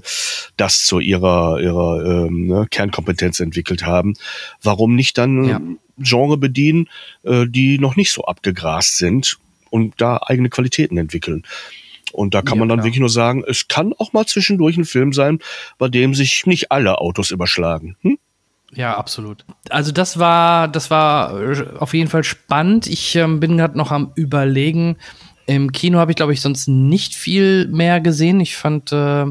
das 0.58 0.86
zu 0.86 1.00
ihrer, 1.00 1.62
ihrer 1.62 2.26
ähm, 2.26 2.48
ne, 2.48 2.68
Kernkompetenz 2.70 3.40
entwickelt 3.40 3.86
haben. 3.86 4.16
Warum 4.62 4.96
nicht 4.96 5.18
dann 5.18 5.44
ja. 5.46 5.62
Genre 5.98 6.38
bedienen, 6.38 6.90
äh, 7.24 7.46
die 7.48 7.80
noch 7.80 7.96
nicht 7.96 8.12
so 8.12 8.26
abgegrast 8.26 8.98
sind 8.98 9.38
und 9.70 9.94
da 10.02 10.20
eigene 10.26 10.50
Qualitäten 10.50 10.98
entwickeln? 10.98 11.44
Und 12.14 12.34
da 12.34 12.42
kann 12.42 12.56
ja, 12.56 12.60
man 12.60 12.70
dann 12.70 12.78
klar. 12.80 12.86
wirklich 12.86 13.00
nur 13.00 13.10
sagen, 13.10 13.44
es 13.48 13.68
kann 13.68 13.94
auch 13.98 14.14
mal 14.14 14.26
zwischendurch 14.26 14.78
ein 14.78 14.86
Film 14.86 15.14
sein, 15.14 15.40
bei 15.78 15.88
dem 15.88 16.14
sich 16.14 16.46
nicht 16.46 16.72
alle 16.72 17.00
Autos 17.00 17.32
überschlagen. 17.32 17.98
Hm? 18.02 18.18
Ja, 18.74 18.98
absolut. 18.98 19.46
Also 19.70 19.92
das 19.92 20.20
war, 20.20 20.68
das 20.68 20.92
war 20.92 21.40
äh, 21.40 21.66
auf 21.80 21.94
jeden 21.94 22.10
Fall 22.10 22.24
spannend. 22.24 22.88
Ich 22.88 23.16
ähm, 23.16 23.40
bin 23.40 23.58
gerade 23.58 23.78
noch 23.78 23.92
am 23.92 24.12
überlegen. 24.16 24.98
Im 25.46 25.72
Kino 25.72 26.00
habe 26.00 26.12
ich, 26.12 26.18
glaube 26.18 26.34
ich, 26.34 26.42
sonst 26.42 26.68
nicht 26.68 27.16
viel 27.16 27.68
mehr 27.68 28.02
gesehen. 28.02 28.40
Ich 28.40 28.58
fand, 28.58 28.92
äh, 28.92 29.26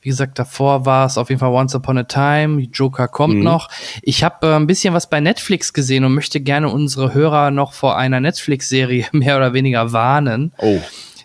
wie 0.00 0.08
gesagt, 0.08 0.38
davor 0.38 0.86
war 0.86 1.06
es 1.06 1.18
auf 1.18 1.28
jeden 1.28 1.38
Fall 1.38 1.52
Once 1.52 1.74
Upon 1.74 1.98
a 1.98 2.04
Time. 2.04 2.60
Joker 2.72 3.06
kommt 3.06 3.36
mhm. 3.36 3.44
noch. 3.44 3.68
Ich 4.02 4.24
habe 4.24 4.46
äh, 4.48 4.56
ein 4.56 4.66
bisschen 4.66 4.94
was 4.94 5.08
bei 5.08 5.20
Netflix 5.20 5.72
gesehen 5.72 6.04
und 6.04 6.14
möchte 6.14 6.40
gerne 6.40 6.68
unsere 6.68 7.14
Hörer 7.14 7.50
noch 7.50 7.74
vor 7.74 7.96
einer 7.96 8.20
Netflix-Serie 8.20 9.06
mehr 9.12 9.36
oder 9.36 9.52
weniger 9.52 9.92
warnen. 9.92 10.52
Oh. 10.58 10.80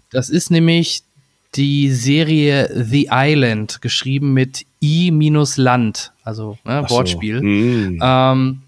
Das 0.10 0.30
ist 0.30 0.52
nämlich 0.52 1.04
die 1.56 1.92
Serie 1.92 2.70
The 2.74 3.10
Island, 3.12 3.82
geschrieben 3.82 4.34
mit 4.34 4.66
I-Land, 4.82 6.12
also 6.24 6.58
ne, 6.66 6.86
so. 6.88 6.96
Wortspiel. 6.96 7.42
Mm. 7.42 8.00
Ähm, 8.02 8.62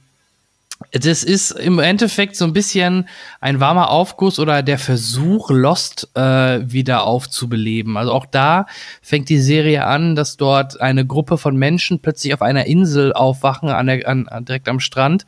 das 0.92 1.24
ist 1.24 1.52
im 1.52 1.78
Endeffekt 1.78 2.36
so 2.36 2.46
ein 2.46 2.54
bisschen 2.54 3.08
ein 3.42 3.60
warmer 3.60 3.90
Aufguss 3.90 4.40
oder 4.40 4.64
der 4.64 4.80
Versuch, 4.80 5.52
Lost 5.52 6.10
äh, 6.16 6.62
wieder 6.64 7.04
aufzubeleben. 7.04 7.98
Also 7.98 8.14
auch 8.14 8.26
da 8.26 8.66
fängt 9.02 9.30
die 9.30 9.40
Serie 9.40 9.86
an, 9.86 10.16
dass 10.16 10.38
dort 10.38 10.80
eine 10.80 11.06
Gruppe 11.06 11.38
von 11.38 11.58
Menschen 11.58 12.00
plötzlich 12.00 12.34
auf 12.34 12.42
einer 12.42 12.66
Insel 12.66 13.14
aufwachen, 13.14 13.70
an 13.70 13.88
der, 13.88 14.08
an, 14.08 14.28
direkt 14.46 14.70
am 14.70 14.80
Strand 14.80 15.26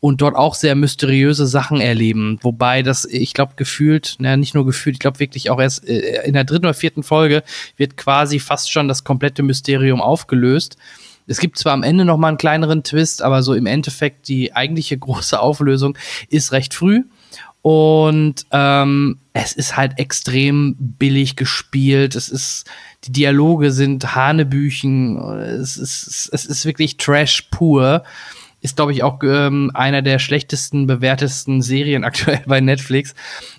und 0.00 0.22
dort 0.22 0.34
auch 0.34 0.54
sehr 0.54 0.74
mysteriöse 0.74 1.46
Sachen 1.46 1.80
erleben. 1.80 2.38
Wobei 2.42 2.82
das, 2.82 3.04
ich 3.04 3.34
glaube, 3.34 3.52
gefühlt, 3.56 4.16
na, 4.18 4.36
nicht 4.36 4.54
nur 4.54 4.64
gefühlt, 4.64 4.96
ich 4.96 5.00
glaube 5.00 5.20
wirklich 5.20 5.50
auch 5.50 5.60
erst 5.60 5.86
äh, 5.86 6.22
in 6.24 6.32
der 6.32 6.44
dritten 6.44 6.64
oder 6.64 6.74
vierten 6.74 7.02
Folge 7.02 7.42
wird 7.76 7.98
quasi 7.98 8.40
fast 8.40 8.72
schon 8.72 8.88
das 8.88 9.04
komplette 9.04 9.42
Mysterium 9.42 10.00
aufgelöst. 10.00 10.78
Es 11.26 11.38
gibt 11.38 11.58
zwar 11.58 11.74
am 11.74 11.82
Ende 11.82 12.06
noch 12.06 12.16
mal 12.16 12.28
einen 12.28 12.38
kleineren 12.38 12.82
Twist, 12.82 13.22
aber 13.22 13.42
so 13.42 13.54
im 13.54 13.66
Endeffekt 13.66 14.26
die 14.28 14.56
eigentliche 14.56 14.96
große 14.98 15.38
Auflösung 15.38 15.96
ist 16.30 16.52
recht 16.52 16.72
früh. 16.72 17.02
Und 17.62 18.46
ähm, 18.52 19.18
es 19.34 19.52
ist 19.52 19.76
halt 19.76 19.98
extrem 19.98 20.76
billig 20.78 21.36
gespielt. 21.36 22.14
Es 22.14 22.30
ist, 22.30 22.64
die 23.04 23.12
Dialoge 23.12 23.70
sind 23.70 24.14
Hanebüchen. 24.14 25.18
Es 25.40 25.76
ist, 25.76 26.30
es 26.32 26.46
ist 26.46 26.64
wirklich 26.64 26.96
Trash 26.96 27.48
pur 27.50 28.02
ist, 28.62 28.76
glaube 28.76 28.92
ich, 28.92 29.02
auch 29.02 29.18
ähm, 29.22 29.70
einer 29.74 30.02
der 30.02 30.18
schlechtesten, 30.18 30.86
bewertesten 30.86 31.62
Serien 31.62 32.04
aktuell 32.10 32.42
bei 32.46 32.60
Netflix. 32.60 33.14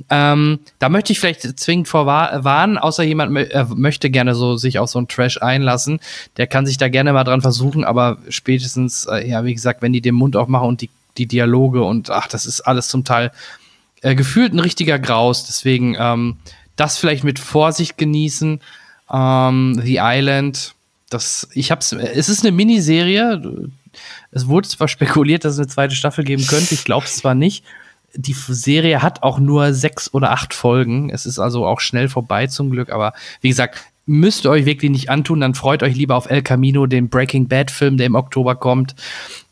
Ähm, 0.09 0.59
da 0.79 0.89
möchte 0.89 1.13
ich 1.13 1.19
vielleicht 1.19 1.59
zwingend 1.59 1.87
vorwarnen, 1.87 2.77
außer 2.77 3.03
jemand 3.03 3.35
äh, 3.37 3.65
möchte 3.75 4.09
gerne 4.09 4.35
so 4.35 4.57
sich 4.57 4.79
auf 4.79 4.89
so 4.89 4.99
einen 4.99 5.07
Trash 5.07 5.41
einlassen. 5.41 5.99
Der 6.37 6.47
kann 6.47 6.65
sich 6.65 6.77
da 6.77 6.89
gerne 6.89 7.13
mal 7.13 7.23
dran 7.23 7.41
versuchen, 7.41 7.83
aber 7.83 8.17
spätestens, 8.29 9.05
äh, 9.05 9.27
ja, 9.27 9.43
wie 9.45 9.53
gesagt, 9.53 9.81
wenn 9.81 9.93
die 9.93 10.01
den 10.01 10.15
Mund 10.15 10.35
aufmachen 10.35 10.67
und 10.67 10.81
die, 10.81 10.89
die 11.17 11.25
Dialoge 11.25 11.83
und 11.83 12.09
ach, 12.09 12.27
das 12.27 12.45
ist 12.45 12.61
alles 12.61 12.87
zum 12.87 13.03
Teil 13.03 13.31
äh, 14.01 14.15
gefühlt 14.15 14.53
ein 14.53 14.59
richtiger 14.59 14.99
Graus. 14.99 15.45
Deswegen 15.45 15.95
ähm, 15.99 16.37
das 16.75 16.97
vielleicht 16.97 17.23
mit 17.23 17.39
Vorsicht 17.39 17.97
genießen. 17.97 18.59
Ähm, 19.11 19.81
The 19.83 19.99
Island, 20.01 20.73
das, 21.09 21.47
ich 21.53 21.71
hab's, 21.71 21.91
es 21.91 22.29
ist 22.29 22.43
eine 22.43 22.51
Miniserie, 22.51 23.69
es 24.31 24.47
wurde 24.47 24.67
zwar 24.67 24.87
spekuliert, 24.87 25.45
dass 25.45 25.53
es 25.53 25.59
eine 25.59 25.67
zweite 25.67 25.95
Staffel 25.95 26.23
geben 26.23 26.45
könnte, 26.45 26.73
ich 26.73 26.83
glaube 26.83 27.05
es 27.05 27.17
zwar 27.17 27.35
nicht. 27.35 27.63
Die 28.13 28.33
Serie 28.33 29.01
hat 29.01 29.23
auch 29.23 29.39
nur 29.39 29.73
sechs 29.73 30.13
oder 30.13 30.31
acht 30.31 30.53
Folgen. 30.53 31.09
Es 31.09 31.25
ist 31.25 31.39
also 31.39 31.65
auch 31.65 31.79
schnell 31.79 32.09
vorbei 32.09 32.47
zum 32.47 32.69
Glück. 32.69 32.89
Aber 32.91 33.13
wie 33.39 33.47
gesagt, 33.47 33.85
müsst 34.05 34.45
ihr 34.45 34.51
euch 34.51 34.65
wirklich 34.65 34.91
nicht 34.91 35.09
antun. 35.09 35.39
Dann 35.39 35.55
freut 35.55 35.83
euch 35.83 35.95
lieber 35.95 36.15
auf 36.15 36.29
El 36.29 36.41
Camino, 36.41 36.85
den 36.85 37.09
Breaking 37.09 37.47
Bad 37.47 37.71
Film, 37.71 37.97
der 37.97 38.07
im 38.07 38.15
Oktober 38.15 38.55
kommt. 38.55 38.95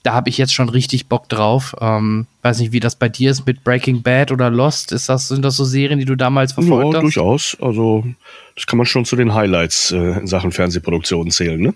Da 0.03 0.14
habe 0.14 0.30
ich 0.30 0.38
jetzt 0.38 0.53
schon 0.53 0.70
richtig 0.70 1.07
Bock 1.07 1.30
drauf. 1.30 1.76
Ähm, 1.80 2.28
weiß 2.41 2.60
nicht, 2.60 2.72
wie 2.72 2.80
das 2.80 2.95
bei 2.95 3.10
dir 3.10 3.32
ist 3.32 3.45
mit 3.45 3.64
Breaking 3.64 4.02
Bad 4.02 4.32
oder 4.32 4.49
Lost. 4.49 4.91
Ist 4.91 5.10
das, 5.10 5.28
sind 5.28 5.44
das 5.44 5.56
so 5.56 5.64
Serien, 5.64 5.99
die 5.99 6.06
du 6.06 6.16
damals 6.16 6.53
verfolgt 6.53 6.94
ja, 6.94 6.98
hast? 6.98 7.03
durchaus. 7.03 7.57
Also, 7.61 8.06
das 8.56 8.66
kann 8.66 8.78
man 8.78 8.86
schon 8.86 9.06
zu 9.06 9.16
den 9.16 9.34
Highlights 9.34 9.91
äh, 9.91 10.20
in 10.20 10.28
Sachen 10.28 10.52
Fernsehproduktionen 10.52 11.32
zählen, 11.32 11.60
ne? 11.60 11.74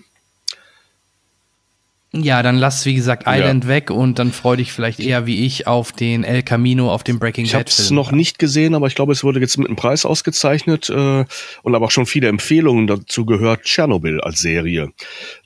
Ja, 2.16 2.44
dann 2.44 2.58
lass, 2.58 2.84
wie 2.86 2.94
gesagt, 2.94 3.24
Island 3.26 3.64
ja. 3.64 3.70
weg 3.70 3.90
und 3.90 4.20
dann 4.20 4.30
freu 4.30 4.54
dich 4.54 4.72
vielleicht 4.72 5.00
eher 5.00 5.26
wie 5.26 5.44
ich 5.44 5.66
auf 5.66 5.90
den 5.90 6.22
El 6.22 6.44
Camino, 6.44 6.92
auf 6.92 7.02
den 7.02 7.18
Breaking 7.18 7.44
Bad. 7.44 7.48
Ich 7.48 7.54
habe 7.54 7.64
es 7.68 7.90
noch 7.90 8.12
nicht 8.12 8.38
gesehen, 8.38 8.76
aber 8.76 8.86
ich 8.86 8.94
glaube, 8.94 9.12
es 9.12 9.24
wurde 9.24 9.40
jetzt 9.40 9.56
mit 9.58 9.66
einem 9.66 9.74
Preis 9.74 10.04
ausgezeichnet 10.04 10.88
äh, 10.90 11.24
und 11.62 11.74
aber 11.74 11.86
auch 11.86 11.90
schon 11.90 12.06
viele 12.06 12.28
Empfehlungen 12.28 12.86
dazu 12.86 13.26
gehört. 13.26 13.62
Tschernobyl 13.64 14.20
als 14.20 14.38
Serie. 14.38 14.92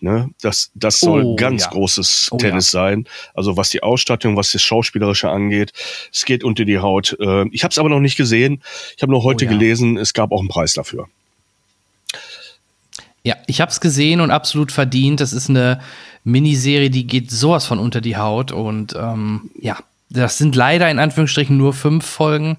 Ne? 0.01 0.29
Das, 0.43 0.71
das 0.75 1.01
soll 1.01 1.23
oh, 1.25 1.37
ganz 1.37 1.63
ja. 1.63 1.71
großes 1.71 2.29
oh, 2.33 2.37
Tennis 2.37 2.71
ja. 2.73 2.81
sein. 2.81 3.07
Also 3.33 3.57
was 3.57 3.71
die 3.71 3.83
Ausstattung, 3.83 4.37
was 4.37 4.53
das 4.53 4.61
Schauspielerische 4.61 5.31
angeht. 5.31 5.73
Es 6.13 6.27
geht 6.27 6.45
unter 6.45 6.67
die 6.67 6.81
Haut. 6.81 7.17
Äh, 7.19 7.49
ich 7.49 7.65
habe 7.65 7.73
es 7.73 7.79
aber 7.79 7.89
noch 7.89 8.01
nicht 8.01 8.19
gesehen. 8.19 8.63
Ich 8.95 9.03
habe 9.03 9.13
nur 9.13 9.25
heute 9.25 9.47
oh, 9.47 9.49
gelesen, 9.49 9.97
es 9.97 10.13
gab 10.13 10.33
auch 10.33 10.41
einen 10.41 10.49
Preis 10.49 10.75
dafür. 10.75 11.09
Ja, 13.25 13.37
ich 13.47 13.61
habe 13.61 13.71
es 13.71 13.81
gesehen 13.81 14.21
und 14.21 14.31
absolut 14.31 14.73
verdient. 14.73 15.21
Das 15.21 15.33
ist 15.33 15.51
eine 15.51 15.81
Miniserie, 16.29 16.91
die 16.91 17.07
geht 17.07 17.31
sowas 17.31 17.67
von 17.67 17.79
unter 17.79 18.01
die 18.01 18.17
Haut. 18.17 18.53
Und 18.53 18.95
ähm, 18.99 19.51
ja, 19.61 19.79
das 20.11 20.39
sind 20.39 20.55
leider 20.55 20.91
in 20.91 20.99
Anführungsstrichen 20.99 21.57
nur 21.57 21.73
fünf 21.73 22.07
Folgen, 22.07 22.59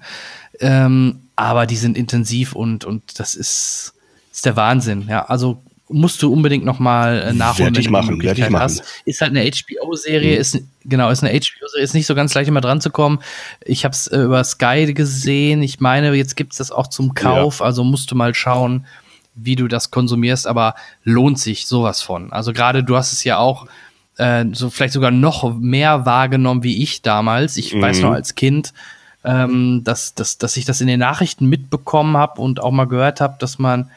ähm, 0.60 1.20
aber 1.36 1.66
die 1.66 1.76
sind 1.76 1.96
intensiv 1.96 2.54
und, 2.54 2.84
und 2.84 3.18
das 3.18 3.34
ist, 3.34 3.94
ist 4.32 4.44
der 4.44 4.56
Wahnsinn. 4.56 5.06
Ja, 5.08 5.24
also 5.26 5.62
musst 5.88 6.22
du 6.22 6.32
unbedingt 6.32 6.64
noch 6.64 6.78
mal 6.78 7.20
äh, 7.20 7.32
nachholen, 7.32 7.74
wenn 7.74 7.82
du 7.82 7.90
machen, 7.90 8.20
die 8.20 8.26
Möglichkeit 8.26 8.52
hast. 8.52 8.84
Ist 9.04 9.20
halt 9.20 9.36
eine 9.36 9.50
HBO-Serie, 9.50 10.34
mhm. 10.34 10.40
ist 10.40 10.58
genau, 10.84 11.10
ist 11.10 11.24
eine 11.24 11.32
HBO-Serie, 11.32 11.84
ist 11.84 11.94
nicht 11.94 12.06
so 12.06 12.14
ganz 12.14 12.34
leicht 12.34 12.48
immer 12.48 12.60
dran 12.60 12.80
zu 12.80 12.90
kommen. 12.90 13.20
Ich 13.64 13.84
habe 13.84 13.92
es 13.92 14.06
äh, 14.06 14.20
über 14.20 14.44
Sky 14.44 14.92
gesehen. 14.94 15.62
Ich 15.62 15.80
meine, 15.80 16.14
jetzt 16.14 16.36
gibt 16.36 16.52
es 16.52 16.58
das 16.58 16.70
auch 16.70 16.86
zum 16.86 17.14
Kauf, 17.14 17.60
ja. 17.60 17.66
also 17.66 17.82
musst 17.84 18.10
du 18.10 18.14
mal 18.14 18.34
schauen 18.34 18.86
wie 19.34 19.56
du 19.56 19.68
das 19.68 19.90
konsumierst, 19.90 20.46
aber 20.46 20.74
lohnt 21.04 21.38
sich 21.38 21.66
sowas 21.66 22.02
von. 22.02 22.32
Also 22.32 22.52
gerade 22.52 22.84
du 22.84 22.96
hast 22.96 23.12
es 23.12 23.24
ja 23.24 23.38
auch 23.38 23.66
äh, 24.16 24.44
so 24.52 24.70
vielleicht 24.70 24.92
sogar 24.92 25.10
noch 25.10 25.54
mehr 25.54 26.06
wahrgenommen 26.06 26.62
wie 26.62 26.82
ich 26.82 27.02
damals. 27.02 27.56
Ich 27.56 27.74
mhm. 27.74 27.82
weiß 27.82 28.00
noch 28.00 28.12
als 28.12 28.34
Kind, 28.34 28.72
ähm, 29.24 29.82
dass, 29.84 30.14
dass, 30.14 30.38
dass 30.38 30.56
ich 30.56 30.64
das 30.64 30.80
in 30.80 30.86
den 30.86 31.00
Nachrichten 31.00 31.46
mitbekommen 31.46 32.16
habe 32.16 32.40
und 32.40 32.60
auch 32.60 32.70
mal 32.70 32.86
gehört 32.86 33.20
habe, 33.20 33.36
dass 33.38 33.58
man 33.58 33.90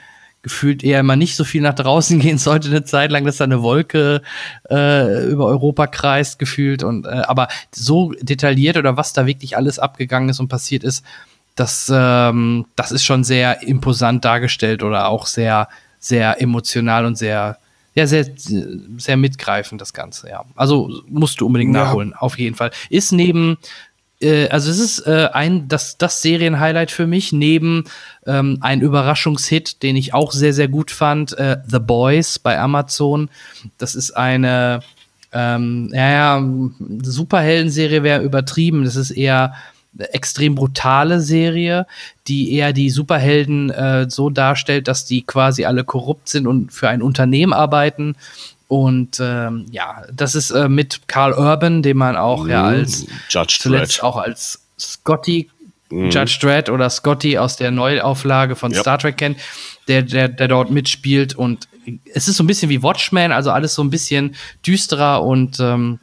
gefühlt 0.43 0.83
eher 0.83 0.99
immer 0.99 1.15
nicht 1.15 1.35
so 1.35 1.45
viel 1.45 1.61
nach 1.61 1.73
draußen 1.73 2.19
gehen 2.21 2.37
sollte 2.37 2.69
eine 2.69 2.83
Zeit 2.83 3.11
lang, 3.11 3.25
dass 3.25 3.37
da 3.37 3.45
eine 3.45 3.63
Wolke 3.63 4.21
äh, 4.69 5.25
über 5.27 5.45
Europa 5.45 5.87
kreist 5.87 6.37
gefühlt 6.37 6.83
und 6.83 7.05
äh, 7.05 7.09
aber 7.09 7.47
so 7.73 8.13
detailliert 8.21 8.77
oder 8.77 8.97
was 8.97 9.13
da 9.13 9.25
wirklich 9.25 9.57
alles 9.57 9.79
abgegangen 9.79 10.29
ist 10.29 10.39
und 10.39 10.49
passiert 10.49 10.83
ist, 10.83 11.03
das 11.55 11.91
ähm, 11.93 12.65
das 12.75 12.91
ist 12.91 13.03
schon 13.03 13.23
sehr 13.23 13.63
imposant 13.63 14.25
dargestellt 14.25 14.83
oder 14.83 15.07
auch 15.07 15.25
sehr 15.25 15.67
sehr 15.99 16.41
emotional 16.41 17.05
und 17.05 17.17
sehr 17.17 17.57
ja, 17.95 18.07
sehr, 18.07 18.25
sehr 18.97 19.17
mitgreifend, 19.17 19.79
das 19.79 19.93
Ganze, 19.93 20.27
ja. 20.27 20.45
Also 20.55 21.03
musst 21.07 21.39
du 21.39 21.45
unbedingt 21.45 21.75
ja. 21.75 21.83
nachholen, 21.83 22.15
auf 22.15 22.39
jeden 22.39 22.55
Fall. 22.55 22.71
Ist 22.89 23.11
neben 23.11 23.59
äh, 24.19 24.47
also 24.49 24.71
es 24.71 24.79
ist 24.79 25.05
äh, 25.05 25.29
ein 25.31 25.67
das 25.67 25.97
das 25.97 26.21
Serienhighlight 26.21 26.91
für 26.91 27.05
mich 27.05 27.33
neben 27.33 27.83
ähm, 28.25 28.57
ein 28.61 28.81
Überraschungshit, 28.81 29.83
den 29.83 29.95
ich 29.95 30.13
auch 30.13 30.31
sehr 30.31 30.53
sehr 30.53 30.67
gut 30.67 30.91
fand, 30.91 31.37
äh, 31.37 31.57
The 31.67 31.79
Boys 31.79 32.39
bei 32.39 32.59
Amazon. 32.59 33.29
Das 33.77 33.95
ist 33.95 34.11
eine 34.11 34.79
ähm, 35.31 35.89
ja, 35.93 36.11
ja 36.11 36.43
Superhelden-Serie 37.03 38.03
wäre 38.03 38.23
übertrieben. 38.23 38.85
Das 38.85 38.95
ist 38.95 39.11
eher 39.11 39.53
extrem 39.97 40.55
brutale 40.55 41.21
Serie, 41.21 41.85
die 42.27 42.53
eher 42.53 42.73
die 42.73 42.89
Superhelden 42.89 43.69
äh, 43.69 44.09
so 44.09 44.29
darstellt, 44.29 44.87
dass 44.87 45.05
die 45.05 45.21
quasi 45.21 45.65
alle 45.65 45.83
korrupt 45.83 46.29
sind 46.29 46.47
und 46.47 46.73
für 46.73 46.89
ein 46.89 47.01
Unternehmen 47.01 47.53
arbeiten 47.53 48.15
und 48.73 49.19
ähm, 49.21 49.67
ja, 49.69 50.01
das 50.11 50.33
ist 50.33 50.49
äh, 50.49 50.67
mit 50.67 51.07
Carl 51.07 51.33
Urban, 51.33 51.83
den 51.83 51.95
man 51.95 52.15
auch 52.15 52.47
ja 52.47 52.63
mhm. 52.63 52.67
als 52.69 53.05
Judge 53.29 53.57
zuletzt 53.59 53.97
Dredd. 53.97 54.03
auch 54.03 54.17
als 54.17 54.65
Scotty, 54.79 55.47
mm. 55.91 56.09
Judge 56.09 56.39
Dredd 56.41 56.69
oder 56.69 56.89
Scotty 56.89 57.37
aus 57.37 57.55
der 57.55 57.69
Neuauflage 57.69 58.55
von 58.55 58.71
yep. 58.71 58.81
Star 58.81 58.97
Trek 58.97 59.17
kennt, 59.17 59.37
der, 59.87 60.01
der, 60.01 60.27
der 60.27 60.47
dort 60.47 60.71
mitspielt. 60.71 61.35
Und 61.35 61.67
es 62.15 62.27
ist 62.27 62.37
so 62.37 62.43
ein 62.43 62.47
bisschen 62.47 62.69
wie 62.69 62.81
Watchmen, 62.81 63.31
also 63.31 63.51
alles 63.51 63.75
so 63.75 63.83
ein 63.83 63.91
bisschen 63.91 64.33
düsterer 64.65 65.23
und 65.23 65.59
ähm, 65.59 65.99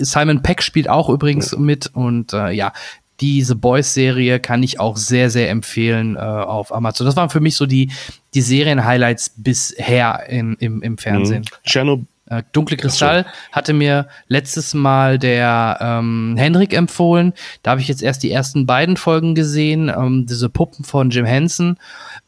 Simon 0.00 0.42
Peck 0.42 0.62
spielt 0.62 0.88
auch 0.88 1.08
übrigens 1.08 1.52
ja. 1.52 1.58
mit 1.58 1.90
und 1.94 2.32
äh, 2.32 2.50
ja, 2.50 2.72
diese 3.20 3.54
Boys-Serie 3.54 4.40
kann 4.40 4.62
ich 4.62 4.80
auch 4.80 4.96
sehr, 4.96 5.30
sehr 5.30 5.50
empfehlen 5.50 6.16
äh, 6.16 6.20
auf 6.20 6.74
Amazon. 6.74 7.06
Das 7.06 7.16
waren 7.16 7.30
für 7.30 7.40
mich 7.40 7.56
so 7.56 7.66
die, 7.66 7.90
die 8.34 8.40
Serien-Highlights 8.40 9.34
bisher 9.36 10.26
in, 10.28 10.54
im, 10.54 10.82
im 10.82 10.98
Fernsehen. 10.98 11.42
Mhm. 11.42 11.68
Chernobyl. 11.68 12.06
Äh, 12.30 12.44
Dunkle 12.52 12.76
Kristall 12.76 13.26
hatte 13.50 13.72
mir 13.72 14.06
letztes 14.28 14.72
Mal 14.72 15.18
der 15.18 15.78
ähm, 15.80 16.36
Henrik 16.38 16.72
empfohlen. 16.72 17.34
Da 17.62 17.72
habe 17.72 17.80
ich 17.80 17.88
jetzt 17.88 18.02
erst 18.02 18.22
die 18.22 18.30
ersten 18.30 18.66
beiden 18.66 18.96
Folgen 18.96 19.34
gesehen. 19.34 19.88
Ähm, 19.94 20.26
diese 20.26 20.48
Puppen 20.48 20.84
von 20.84 21.10
Jim 21.10 21.26
Henson. 21.26 21.76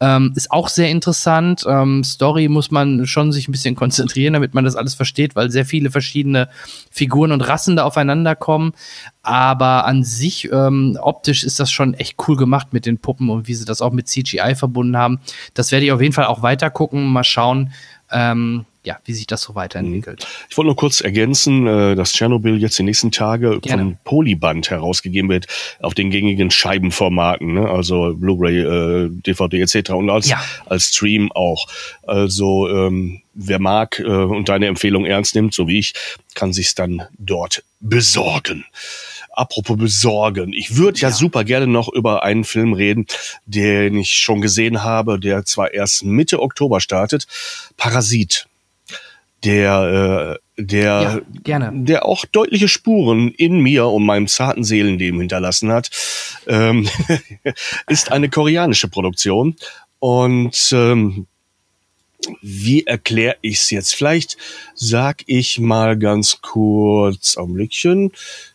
Ähm, 0.00 0.32
ist 0.34 0.50
auch 0.50 0.68
sehr 0.68 0.90
interessant. 0.90 1.64
Ähm, 1.68 2.02
Story 2.02 2.48
muss 2.48 2.72
man 2.72 3.06
schon 3.06 3.30
sich 3.30 3.46
ein 3.46 3.52
bisschen 3.52 3.76
konzentrieren, 3.76 4.32
damit 4.32 4.54
man 4.54 4.64
das 4.64 4.74
alles 4.74 4.94
versteht, 4.94 5.36
weil 5.36 5.50
sehr 5.50 5.64
viele 5.64 5.92
verschiedene 5.92 6.48
Figuren 6.90 7.30
und 7.30 7.40
Rassen 7.40 7.76
da 7.76 7.84
aufeinander 7.84 8.34
kommen. 8.34 8.72
Aber 9.22 9.86
an 9.86 10.02
sich, 10.02 10.50
ähm, 10.50 10.98
optisch 11.00 11.44
ist 11.44 11.60
das 11.60 11.70
schon 11.70 11.94
echt 11.94 12.16
cool 12.26 12.36
gemacht 12.36 12.72
mit 12.72 12.86
den 12.86 12.98
Puppen 12.98 13.30
und 13.30 13.46
wie 13.46 13.54
sie 13.54 13.64
das 13.64 13.80
auch 13.80 13.92
mit 13.92 14.08
CGI 14.08 14.56
verbunden 14.56 14.96
haben. 14.96 15.20
Das 15.54 15.70
werde 15.70 15.86
ich 15.86 15.92
auf 15.92 16.02
jeden 16.02 16.12
Fall 16.12 16.26
auch 16.26 16.42
weiter 16.42 16.70
gucken. 16.70 17.04
Mal 17.06 17.22
schauen, 17.22 17.72
ähm, 18.10 18.66
ja, 18.84 18.98
wie 19.04 19.12
sich 19.12 19.26
das 19.26 19.42
so 19.42 19.54
weiterentwickelt. 19.54 20.20
Mhm. 20.20 20.46
Ich 20.50 20.56
wollte 20.56 20.66
nur 20.66 20.76
kurz 20.76 21.00
ergänzen, 21.00 21.66
äh, 21.66 21.94
dass 21.94 22.12
Tschernobyl 22.12 22.60
jetzt 22.60 22.78
die 22.78 22.82
nächsten 22.82 23.12
Tage 23.12 23.60
Gerne. 23.60 23.82
von 23.82 23.98
Polyband 24.04 24.70
herausgegeben 24.70 25.30
wird 25.30 25.46
auf 25.80 25.94
den 25.94 26.10
gängigen 26.10 26.50
Scheibenformaten, 26.50 27.54
ne? 27.54 27.68
also 27.68 28.14
Blu-ray, 28.14 28.58
äh, 28.58 29.08
DVD 29.10 29.60
etc. 29.60 29.90
und 29.90 30.10
als, 30.10 30.28
ja. 30.28 30.42
als 30.66 30.86
Stream 30.86 31.30
auch. 31.32 31.66
Also 32.02 32.68
ähm, 32.68 33.22
wer 33.34 33.60
mag 33.60 34.00
äh, 34.00 34.04
und 34.04 34.48
deine 34.48 34.66
Empfehlung 34.66 35.04
ernst 35.04 35.34
nimmt, 35.34 35.54
so 35.54 35.68
wie 35.68 35.78
ich, 35.78 35.94
kann 36.34 36.52
sich's 36.52 36.74
dann 36.74 37.02
dort 37.18 37.64
besorgen. 37.80 38.64
Apropos 39.34 39.78
besorgen. 39.78 40.52
Ich 40.52 40.76
würde 40.76 40.98
ja. 41.00 41.08
ja. 41.08 41.14
super 41.14 41.44
gerne 41.44 41.66
noch 41.66 41.88
über 41.88 42.22
einen 42.22 42.44
Film 42.44 42.74
reden, 42.74 43.06
den 43.46 43.96
ich 43.96 44.12
schon 44.12 44.42
gesehen 44.42 44.82
habe, 44.82 45.18
der 45.18 45.44
zwar 45.44 45.72
erst 45.72 46.04
Mitte 46.04 46.40
Oktober 46.42 46.80
startet. 46.80 47.26
Parasit 47.78 48.46
der, 49.44 50.38
äh, 50.56 50.62
der, 50.62 51.22
ja, 51.46 51.70
der 51.72 52.04
auch 52.06 52.24
deutliche 52.24 52.68
Spuren 52.68 53.30
in 53.30 53.60
mir 53.60 53.86
und 53.86 54.04
meinem 54.04 54.28
zarten 54.28 54.64
Seelenleben 54.64 55.20
hinterlassen 55.20 55.72
hat, 55.72 55.90
ähm, 56.46 56.88
ist 57.88 58.12
eine 58.12 58.28
koreanische 58.28 58.88
Produktion. 58.88 59.56
Und 59.98 60.70
ähm, 60.72 61.26
wie 62.40 62.86
erkläre 62.86 63.36
ich 63.40 63.58
es 63.58 63.70
jetzt? 63.70 63.94
Vielleicht 63.94 64.36
sag 64.74 65.22
ich 65.26 65.58
mal 65.58 65.98
ganz 65.98 66.40
kurz, 66.40 67.36
Augenblickchen. 67.36 68.12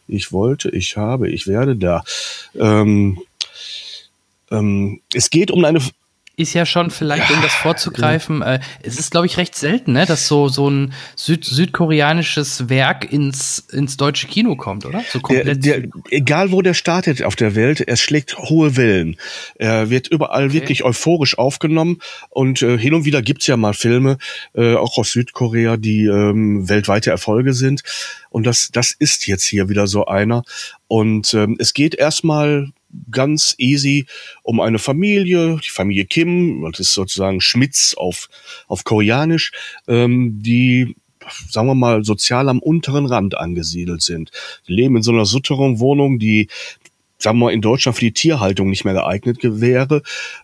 Ich 0.07 0.31
wollte, 0.31 0.69
ich 0.69 0.95
habe, 0.95 1.29
ich 1.29 1.47
werde 1.47 1.75
da. 1.75 2.03
Ähm, 2.55 3.19
ähm, 4.51 5.01
es 5.13 5.29
geht 5.29 5.51
um 5.51 5.65
eine 5.65 5.81
ist 6.37 6.53
ja 6.53 6.67
schon 6.67 6.91
vielleicht, 6.91 7.31
um 7.31 7.41
das 7.41 7.51
vorzugreifen, 7.51 8.43
äh, 8.43 8.59
es 8.83 8.99
ist, 8.99 9.09
glaube 9.09 9.25
ich, 9.25 9.37
recht 9.37 9.55
selten, 9.55 9.93
ne, 9.93 10.05
dass 10.05 10.27
so, 10.27 10.49
so 10.49 10.69
ein 10.69 10.93
Süd 11.15 11.43
südkoreanisches 11.43 12.69
Werk 12.69 13.11
ins, 13.11 13.65
ins 13.71 13.97
deutsche 13.97 14.27
Kino 14.27 14.55
kommt, 14.55 14.85
oder? 14.85 15.03
So 15.11 15.19
komplett. 15.19 15.65
Der, 15.65 15.79
der, 15.79 15.89
egal 16.11 16.51
wo 16.51 16.61
der 16.61 16.75
startet 16.75 17.23
auf 17.23 17.35
der 17.35 17.55
Welt, 17.55 17.81
er 17.81 17.97
schlägt 17.97 18.37
hohe 18.37 18.77
Wellen. 18.77 19.17
Er 19.55 19.89
wird 19.89 20.09
überall 20.09 20.45
okay. 20.45 20.53
wirklich 20.53 20.83
euphorisch 20.83 21.39
aufgenommen 21.39 21.99
und 22.29 22.61
äh, 22.61 22.77
hin 22.77 22.93
und 22.93 23.03
wieder 23.03 23.23
gibt's 23.23 23.47
ja 23.47 23.57
mal 23.57 23.73
Filme, 23.73 24.19
äh, 24.53 24.75
auch 24.75 24.99
aus 24.99 25.13
Südkorea, 25.13 25.75
die 25.75 26.05
ähm, 26.05 26.69
weltweite 26.69 27.09
Erfolge 27.09 27.53
sind. 27.53 27.81
Und 28.29 28.45
das, 28.45 28.69
das 28.71 28.91
ist 28.91 29.25
jetzt 29.25 29.45
hier 29.45 29.69
wieder 29.69 29.87
so 29.87 30.05
einer. 30.05 30.43
Und 30.87 31.33
ähm, 31.33 31.55
es 31.57 31.73
geht 31.73 31.95
erstmal 31.95 32.71
ganz 33.11 33.55
easy 33.57 34.05
um 34.43 34.59
eine 34.59 34.79
Familie, 34.79 35.59
die 35.63 35.69
Familie 35.69 36.05
Kim, 36.05 36.67
das 36.71 36.79
ist 36.79 36.93
sozusagen 36.93 37.41
Schmitz 37.41 37.93
auf, 37.95 38.29
auf 38.67 38.83
Koreanisch, 38.83 39.51
ähm, 39.87 40.39
die 40.41 40.95
sagen 41.49 41.67
wir 41.67 41.75
mal, 41.75 42.05
sozial 42.05 42.47
am 42.49 42.59
unteren 42.59 43.05
Rand 43.05 43.37
angesiedelt 43.37 44.01
sind. 44.01 44.31
Die 44.67 44.73
leben 44.73 44.95
in 44.95 45.03
so 45.03 45.11
einer 45.11 45.25
Sutterung-Wohnung, 45.25 46.19
die 46.19 46.47
sagen 47.19 47.39
wir 47.39 47.45
mal, 47.45 47.53
in 47.53 47.61
Deutschland 47.61 47.97
für 47.97 48.05
die 48.05 48.13
Tierhaltung 48.13 48.69
nicht 48.69 48.85
mehr 48.85 48.93
geeignet 48.93 49.39
wäre, 49.41 50.03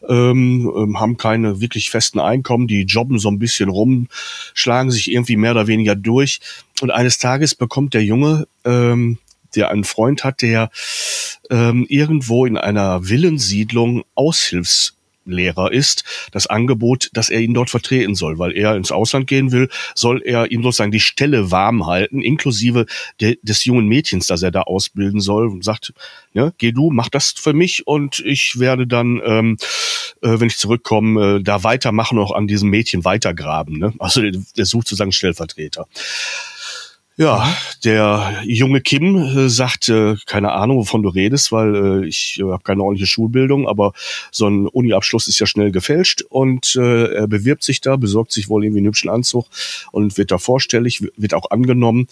ähm, 0.10 0.72
ähm, 0.76 0.99
haben 0.99 1.18
keine 1.18 1.61
wirklich 1.61 1.91
festen 1.91 2.20
Einkommen, 2.20 2.68
die 2.68 2.84
jobben 2.84 3.20
so 3.20 3.30
ein 3.30 3.40
bisschen 3.40 3.70
rum, 3.70 4.07
schlagen 4.53 4.91
sich 4.91 5.11
irgendwie 5.11 5.38
mehr 5.38 5.52
oder 5.52 5.68
weniger 5.68 5.95
durch. 5.95 6.40
Und 6.82 6.91
eines 6.91 7.20
Tages 7.20 7.53
bekommt 7.56 7.94
der 7.94 8.03
Junge 8.03 8.48
ähm, 8.65 9.20
der 9.56 9.72
einen 9.72 9.84
Freund 9.84 10.24
hat, 10.24 10.42
der 10.42 10.70
ähm, 11.50 11.86
irgendwo 11.90 12.46
in 12.46 12.58
einer 12.58 13.08
Villensiedlung 13.08 14.04
Aushilfs 14.16 14.96
Lehrer 15.26 15.72
ist, 15.72 16.04
das 16.32 16.48
Angebot, 16.48 17.10
dass 17.14 17.30
er 17.30 17.40
ihn 17.40 17.54
dort 17.54 17.70
vertreten 17.70 18.16
soll, 18.16 18.40
weil 18.40 18.56
er 18.58 18.76
ins 18.76 18.92
Ausland 18.92 19.28
gehen 19.28 19.52
will, 19.52 19.70
soll 19.96 20.22
er 20.24 20.52
ihm 20.52 20.64
sozusagen 20.64 20.92
die 20.92 21.00
Stelle 21.00 21.52
warm 21.52 21.86
halten, 21.86 22.22
inklusive 22.22 22.86
de, 23.22 23.38
des 23.42 23.66
jungen 23.66 23.88
Mädchens, 23.88 24.28
das 24.28 24.42
er 24.42 24.52
da 24.52 24.62
ausbilden 24.62 25.22
soll 25.22 25.48
und 25.48 25.64
sagt, 25.64 25.94
ja, 26.34 26.52
geh 26.58 26.72
du, 26.72 26.90
mach 26.92 27.10
das 27.10 27.34
für 27.38 27.54
mich 27.54 27.88
und 27.88 28.20
ich 28.26 28.60
werde 28.60 28.88
dann, 28.88 29.22
ähm, 29.24 29.58
äh, 30.22 30.40
wenn 30.40 30.48
ich 30.48 30.58
zurückkomme, 30.58 31.38
äh, 31.38 31.44
da 31.44 31.64
weitermachen 31.64 32.18
und 32.18 32.26
auch 32.26 32.36
an 32.36 32.48
diesem 32.48 32.70
Mädchen 32.70 33.06
weitergraben. 33.06 33.78
Ne? 33.78 33.94
Also 34.00 34.22
der, 34.22 34.32
der 34.58 34.66
sucht 34.66 34.88
sozusagen 34.88 35.12
Stellvertreter. 35.12 35.88
Ja, 37.15 37.56
der 37.84 38.41
junge 38.44 38.81
Kim 38.81 39.15
äh, 39.18 39.48
sagt, 39.48 39.88
äh, 39.88 40.15
keine 40.26 40.52
Ahnung, 40.53 40.77
wovon 40.77 41.03
du 41.03 41.10
redest, 41.10 41.52
weil 41.52 41.76
äh, 41.76 42.07
ich 42.07 42.40
äh, 42.40 42.44
habe 42.44 42.64
keine 42.64 42.81
ordentliche 42.81 43.06
Schulbildung, 43.06 43.68
aber 43.68 43.94
so 44.31 44.48
ein 44.48 44.65
Uni-Abschluss 44.68 45.27
ist 45.27 45.38
ja 45.38 45.45
schnell 45.45 45.72
gefälscht 45.72 46.23
und 46.23 46.76
er 46.76 47.27
bewirbt 47.27 47.64
sich 47.64 47.81
da, 47.81 47.98
besorgt 47.98 48.31
sich 48.31 48.49
wohl 48.49 48.64
irgendwie 48.64 48.80
einen 48.80 48.88
hübschen 48.88 49.10
Anzug 49.10 49.45
und 49.91 50.18
wird 50.18 50.31
da 50.31 50.40
vorstellig, 50.40 51.03
wird 51.15 51.34
auch 51.34 51.52
angenommen 51.52 52.07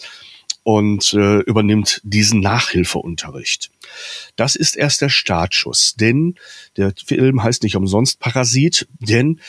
und 0.62 1.12
übernimmt 1.12 2.00
diesen 2.04 2.40
Nachhilfeunterricht. 2.40 3.70
Das 4.36 4.54
ist 4.54 4.76
erst 4.76 5.00
der 5.00 5.08
Startschuss, 5.08 5.94
denn 5.96 6.36
der 6.76 6.92
Film 7.04 7.42
heißt 7.42 7.62
nicht 7.64 7.76
umsonst 7.76 8.20
Parasit, 8.20 8.86
denn 9.00 9.40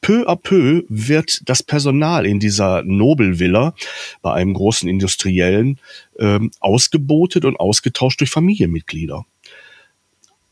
peu 0.00 0.26
à 0.28 0.36
peu 0.36 0.84
wird 0.88 1.42
das 1.48 1.62
Personal 1.62 2.26
in 2.26 2.40
dieser 2.40 2.82
Nobelvilla 2.82 3.74
bei 4.22 4.32
einem 4.32 4.54
großen 4.54 4.88
Industriellen 4.88 5.78
ähm, 6.18 6.50
ausgebotet 6.60 7.44
und 7.44 7.58
ausgetauscht 7.58 8.20
durch 8.20 8.30
Familienmitglieder. 8.30 9.24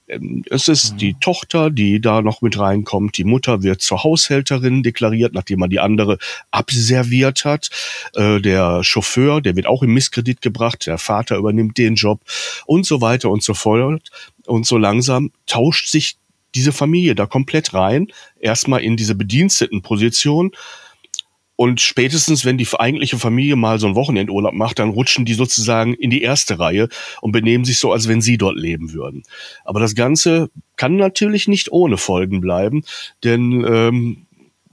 Ähm, 0.09 0.45
es 0.51 0.69
ist 0.69 0.95
mhm. 0.95 0.99
die 0.99 1.15
Tochter, 1.15 1.71
die 1.71 2.01
da 2.01 2.23
noch 2.23 2.43
mit 2.43 2.59
reinkommt. 2.59 3.17
Die 3.17 3.25
Mutter 3.25 3.63
wird 3.63 3.81
zur 3.81 4.05
Haushälterin 4.05 4.83
deklariert, 4.83 5.35
nachdem 5.35 5.61
man 5.61 5.71
die 5.71 5.81
andere 5.81 6.19
abserviert 6.51 7.45
hat. 7.45 7.71
Äh, 8.15 8.41
der 8.41 8.85
Chauffeur, 8.85 9.41
der 9.41 9.57
wird 9.57 9.67
auch 9.67 9.83
im 9.83 9.95
Misskredit 9.95 10.41
gebracht. 10.41 10.87
Der 10.87 10.99
Vater 10.99 11.37
übernimmt 11.37 11.79
den 11.79 11.95
Job 11.95 12.21
und 12.67 12.87
so 12.87 13.01
weiter 13.01 13.31
und 13.31 13.43
so 13.43 13.55
fort. 13.55 14.11
Und 14.47 14.67
so 14.67 14.77
langsam 14.77 15.31
tauscht 15.47 15.89
sich 15.89 16.17
diese 16.55 16.73
Familie 16.73 17.15
da 17.15 17.27
komplett 17.27 17.75
rein. 17.75 18.09
Erstmal 18.41 18.83
in 18.83 18.97
diese 18.97 19.15
Bedienstetenposition 19.15 20.53
und 21.57 21.81
spätestens, 21.81 22.45
wenn 22.45 22.59
die 22.59 22.67
eigentliche 22.77 23.19
Familie 23.19 23.55
mal 23.57 23.79
so 23.79 23.87
einen 23.87 23.95
Wochenendurlaub 23.95 24.55
macht, 24.55 24.81
dann 24.81 24.91
rutschen 24.91 25.25
die 25.25 25.35
sozusagen 25.35 25.95
in 25.95 26.11
die 26.11 26.23
erste 26.23 26.59
Reihe 26.59 26.89
und 27.21 27.33
benehmen 27.33 27.65
sich 27.65 27.79
so, 27.79 27.93
als 27.93 28.09
wenn 28.09 28.21
sie 28.21 28.39
dort 28.39 28.57
leben 28.57 28.93
würden. 28.93 29.23
Aber 29.65 29.79
das 29.79 29.95
Ganze 29.95 30.51
kann 30.77 30.97
natürlich 30.97 31.47
nicht 31.47 31.71
ohne 31.71 31.97
Folgen 31.97 32.41
bleiben, 32.41 32.83
denn 33.23 33.65
ähm, 33.69 34.24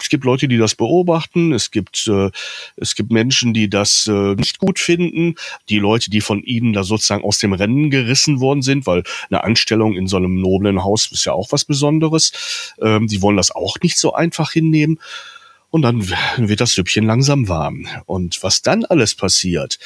es 0.01 0.09
gibt 0.09 0.23
Leute, 0.23 0.47
die 0.47 0.57
das 0.57 0.75
beobachten, 0.75 1.53
es 1.53 1.71
gibt, 1.71 2.07
äh, 2.07 2.29
es 2.75 2.95
gibt 2.95 3.11
Menschen, 3.11 3.53
die 3.53 3.69
das 3.69 4.07
äh, 4.07 4.35
nicht 4.35 4.59
gut 4.59 4.79
finden, 4.79 5.35
die 5.69 5.79
Leute, 5.79 6.09
die 6.09 6.21
von 6.21 6.43
ihnen 6.43 6.73
da 6.73 6.83
sozusagen 6.83 7.23
aus 7.23 7.37
dem 7.39 7.53
Rennen 7.53 7.89
gerissen 7.89 8.39
worden 8.39 8.61
sind, 8.61 8.87
weil 8.87 9.03
eine 9.29 9.43
Anstellung 9.43 9.95
in 9.95 10.07
so 10.07 10.17
einem 10.17 10.39
noblen 10.39 10.83
Haus 10.83 11.11
ist 11.11 11.25
ja 11.25 11.33
auch 11.33 11.51
was 11.51 11.65
Besonderes. 11.65 12.73
Ähm, 12.81 13.07
die 13.07 13.21
wollen 13.21 13.37
das 13.37 13.51
auch 13.51 13.77
nicht 13.81 13.97
so 13.97 14.13
einfach 14.13 14.51
hinnehmen. 14.51 14.99
Und 15.69 15.83
dann 15.83 16.07
wird 16.37 16.61
das 16.61 16.73
Süppchen 16.73 17.05
langsam 17.05 17.47
warm. 17.47 17.87
Und 18.05 18.43
was 18.43 18.61
dann 18.61 18.85
alles 18.85 19.15
passiert, 19.15 19.79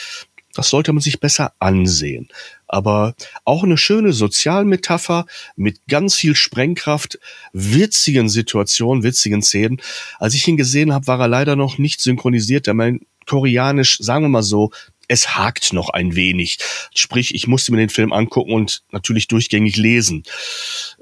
das 0.56 0.70
sollte 0.70 0.94
man 0.94 1.02
sich 1.02 1.20
besser 1.20 1.54
ansehen. 1.60 2.30
Aber 2.68 3.16
auch 3.44 3.64
eine 3.64 3.78
schöne 3.78 4.14
Sozialmetapher 4.14 5.26
mit 5.56 5.88
ganz 5.88 6.16
viel 6.16 6.36
Sprengkraft, 6.36 7.20
witzigen 7.54 8.30
Situationen, 8.30 9.04
witzigen 9.04 9.42
Szenen. 9.42 9.82
Als 10.20 10.34
ich 10.34 10.48
ihn 10.48 10.58
gesehen 10.58 10.94
habe, 10.94 11.08
war 11.08 11.20
er 11.20 11.28
leider 11.28 11.56
noch 11.56 11.78
nicht 11.78 12.02
synchronisiert. 12.02 12.68
Der 12.68 12.74
mein 12.74 13.02
Koreanisch, 13.26 13.98
sagen 14.00 14.26
wir 14.26 14.30
mal 14.30 14.44
so, 14.44 14.72
es 15.08 15.36
hakt 15.36 15.74
noch 15.74 15.90
ein 15.90 16.16
wenig. 16.16 16.58
Sprich, 16.94 17.36
ich 17.36 17.48
musste 17.48 17.72
mir 17.72 17.78
den 17.78 17.90
Film 17.90 18.14
angucken 18.14 18.54
und 18.54 18.84
natürlich 18.92 19.28
durchgängig 19.28 19.78
lesen. 19.78 20.24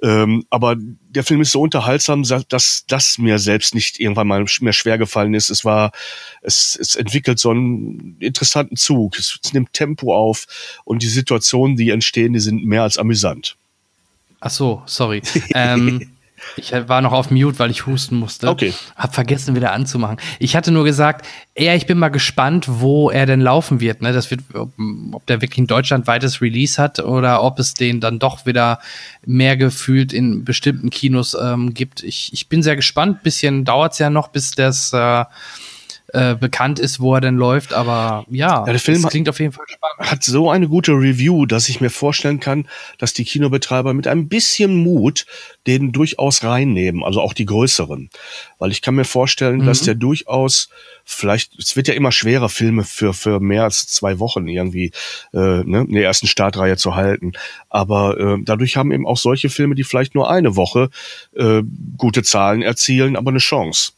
Ähm, 0.01 0.45
aber 0.49 0.75
der 0.77 1.23
Film 1.23 1.41
ist 1.41 1.51
so 1.51 1.61
unterhaltsam, 1.61 2.23
dass 2.23 2.85
das 2.87 3.17
mir 3.17 3.39
selbst 3.39 3.75
nicht 3.75 3.99
irgendwann 3.99 4.27
mal 4.27 4.45
mehr 4.61 4.73
schwer 4.73 4.97
gefallen 4.97 5.33
ist. 5.33 5.49
Es 5.49 5.63
war, 5.63 5.91
es, 6.41 6.77
es 6.79 6.95
entwickelt 6.95 7.39
so 7.39 7.51
einen 7.51 8.17
interessanten 8.19 8.75
Zug. 8.75 9.17
Es, 9.17 9.39
es 9.43 9.53
nimmt 9.53 9.73
Tempo 9.73 10.15
auf 10.15 10.45
und 10.85 11.03
die 11.03 11.07
Situationen, 11.07 11.77
die 11.77 11.89
entstehen, 11.89 12.33
die 12.33 12.39
sind 12.39 12.65
mehr 12.65 12.83
als 12.83 12.97
amüsant. 12.97 13.55
Ach 14.39 14.49
so, 14.51 14.83
sorry. 14.85 15.21
ähm, 15.53 16.11
ich 16.55 16.71
war 16.71 17.01
noch 17.01 17.11
auf 17.11 17.31
Mute, 17.31 17.59
weil 17.59 17.71
ich 17.71 17.85
husten 17.85 18.17
musste. 18.17 18.47
Okay. 18.47 18.73
Hab 18.95 19.13
vergessen, 19.13 19.55
wieder 19.55 19.71
anzumachen. 19.71 20.17
Ich 20.39 20.55
hatte 20.55 20.71
nur 20.71 20.83
gesagt, 20.83 21.25
ja, 21.57 21.73
ich 21.75 21.85
bin 21.85 21.97
mal 21.97 22.09
gespannt, 22.09 22.65
wo 22.69 23.09
er 23.09 23.25
denn 23.25 23.41
laufen 23.41 23.79
wird. 23.79 24.01
Ne? 24.01 24.13
Das 24.13 24.31
wird, 24.31 24.41
ob, 24.53 24.71
ob 25.11 25.25
der 25.27 25.41
wirklich 25.41 25.59
ein 25.59 25.67
deutschlandweites 25.67 26.41
Release 26.41 26.81
hat 26.81 26.99
oder 26.99 27.43
ob 27.43 27.59
es 27.59 27.73
den 27.73 27.99
dann 27.99 28.19
doch 28.19 28.45
wieder 28.45 28.79
mehr 29.25 29.57
gefühlt 29.57 30.13
in 30.13 30.43
bestimmten 30.43 30.89
Kinos 30.89 31.35
ähm, 31.39 31.73
gibt. 31.73 32.03
Ich, 32.03 32.31
ich 32.33 32.49
bin 32.49 32.63
sehr 32.63 32.75
gespannt. 32.75 33.23
Bisschen 33.23 33.65
dauert 33.65 33.93
es 33.93 33.99
ja 33.99 34.09
noch, 34.09 34.29
bis 34.29 34.51
das 34.51 34.93
äh, 34.93 35.25
äh, 36.13 36.35
bekannt 36.35 36.79
ist, 36.79 36.99
wo 36.99 37.15
er 37.15 37.21
denn 37.21 37.37
läuft. 37.37 37.73
Aber 37.73 38.25
ja, 38.29 38.59
ja 38.59 38.65
der 38.65 38.79
Film 38.79 39.03
klingt 39.03 39.27
auf 39.29 39.39
jeden 39.39 39.51
Fall 39.51 39.65
spannend. 39.67 40.11
Hat 40.11 40.23
so 40.23 40.49
eine 40.49 40.67
gute 40.69 40.91
Review, 40.91 41.47
dass 41.47 41.69
ich 41.69 41.81
mir 41.81 41.89
vorstellen 41.89 42.39
kann, 42.39 42.67
dass 42.99 43.13
die 43.13 43.25
Kinobetreiber 43.25 43.93
mit 43.95 44.07
ein 44.07 44.27
bisschen 44.27 44.75
Mut 44.75 45.25
den 45.65 45.91
durchaus 45.91 46.43
reinnehmen, 46.43 47.03
also 47.03 47.19
auch 47.19 47.33
die 47.33 47.45
größeren. 47.45 48.09
Weil 48.59 48.71
ich 48.71 48.81
kann 48.83 48.93
mir 48.95 49.05
vorstellen, 49.05 49.61
mhm. 49.61 49.65
dass 49.65 49.81
der 49.81 49.95
durchaus 49.95 50.69
vielleicht, 51.03 51.57
es 51.59 51.75
wird 51.75 51.87
ja 51.87 51.93
immer 51.93 52.11
schwerer, 52.11 52.49
Filme 52.49 52.83
für, 52.83 53.13
für 53.13 53.39
mehr 53.39 53.63
als 53.63 53.87
zwei 53.87 54.19
Wochen 54.19 54.47
irgendwie 54.47 54.91
äh, 55.33 55.63
ne, 55.63 55.85
in 55.87 55.93
der 55.93 56.03
ersten 56.03 56.27
Startreihe 56.27 56.77
zu 56.77 56.95
halten. 56.95 57.33
Aber 57.69 58.19
äh, 58.19 58.37
dadurch 58.43 58.77
haben 58.77 58.91
eben 58.91 59.05
auch 59.05 59.17
solche 59.17 59.49
Filme, 59.49 59.75
die 59.75 59.83
vielleicht 59.83 60.15
nur 60.15 60.29
eine 60.29 60.55
Woche 60.55 60.89
äh, 61.35 61.61
gute 61.97 62.23
Zahlen 62.23 62.61
erzielen, 62.61 63.15
aber 63.15 63.31
eine 63.31 63.39
Chance. 63.39 63.91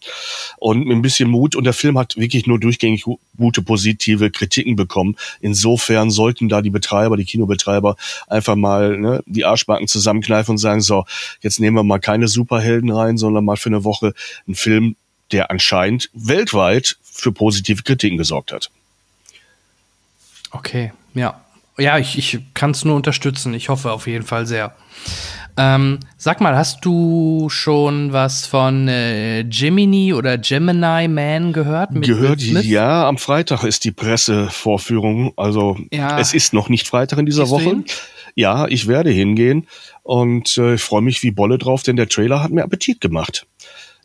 Und 0.58 0.86
mit 0.86 0.96
ein 0.98 1.02
bisschen 1.02 1.30
Mut. 1.30 1.56
Und 1.56 1.66
der 1.66 1.74
Film 1.74 1.98
hat 1.98 2.18
wirklich 2.18 2.48
nur 2.48 2.60
durchgängig 2.60 3.06
gute 3.38 3.62
positive 3.62 4.32
Kritiken 4.32 4.76
bekommen. 4.76 5.16
Insofern 5.42 6.10
sollten 6.10 6.50
da 6.50 6.62
die 6.62 6.70
Betreiber, 6.70 7.18
die 7.18 7.26
Kinobetreiber 7.26 7.96
einfach 8.28 8.56
mal 8.56 8.98
ne, 8.98 9.24
die 9.28 9.46
Arschbacken 9.46 9.88
zusammenkneifen 9.88 10.54
und 10.54 10.58
sagen, 10.58 10.82
so, 10.82 11.06
jetzt 11.42 11.60
nehmen 11.60 11.78
wir 11.78 11.84
mal 11.84 12.00
keine 12.00 12.28
Superhelden 12.28 12.92
rein, 12.92 13.18
sondern 13.18 13.46
mal 13.46 13.58
für 13.58 13.70
eine 13.70 13.84
Woche 13.84 14.14
einen 14.48 14.56
Film, 14.56 14.96
der 15.36 15.52
anscheinend 15.52 16.10
weltweit 16.14 16.96
für 17.04 17.34
positive 17.34 17.84
Kritiken 17.84 18.18
gesorgt 18.18 18.54
hat. 18.54 18.72
Okay, 20.52 20.94
ja. 21.14 21.42
Ja, 21.78 21.98
ich, 21.98 22.18
ich 22.18 22.40
kann 22.54 22.72
es 22.72 22.86
nur 22.86 22.96
unterstützen. 22.96 23.54
Ich 23.54 23.68
hoffe 23.68 23.92
auf 23.92 24.08
jeden 24.08 24.24
Fall 24.24 24.46
sehr. 24.46 24.74
Ähm, 25.58 26.00
sag 26.18 26.40
mal, 26.40 26.56
hast 26.56 26.86
du 26.86 27.50
schon 27.50 28.14
was 28.14 28.46
von 28.46 28.88
äh, 28.88 29.42
Jiminy 29.42 30.14
oder 30.14 30.38
Gemini 30.38 31.10
Man 31.10 31.52
gehört? 31.52 31.90
gehört, 32.02 32.42
ja. 32.42 33.06
Am 33.06 33.18
Freitag 33.18 33.66
ist 33.66 33.84
die 33.84 33.92
Pressevorführung. 33.92 35.34
Also 35.36 35.78
ja. 35.92 36.18
es 36.18 36.34
ist 36.34 36.54
noch 36.54 36.70
nicht 36.70 36.88
Freitag 36.88 37.20
in 37.20 37.26
dieser 37.26 37.44
Gehst 37.44 37.52
Woche. 37.52 37.84
Ja, 38.36 38.68
ich 38.68 38.88
werde 38.88 39.10
hingehen 39.10 39.68
und 40.04 40.58
äh, 40.58 40.76
ich 40.76 40.82
freue 40.82 41.02
mich 41.02 41.24
wie 41.24 41.32
Bolle 41.32 41.58
drauf, 41.58 41.84
denn 41.84 41.98
der 41.98 42.08
Trailer 42.08 42.42
hat 42.42 42.52
mir 42.52 42.64
Appetit 42.64 43.02
gemacht 43.02 43.46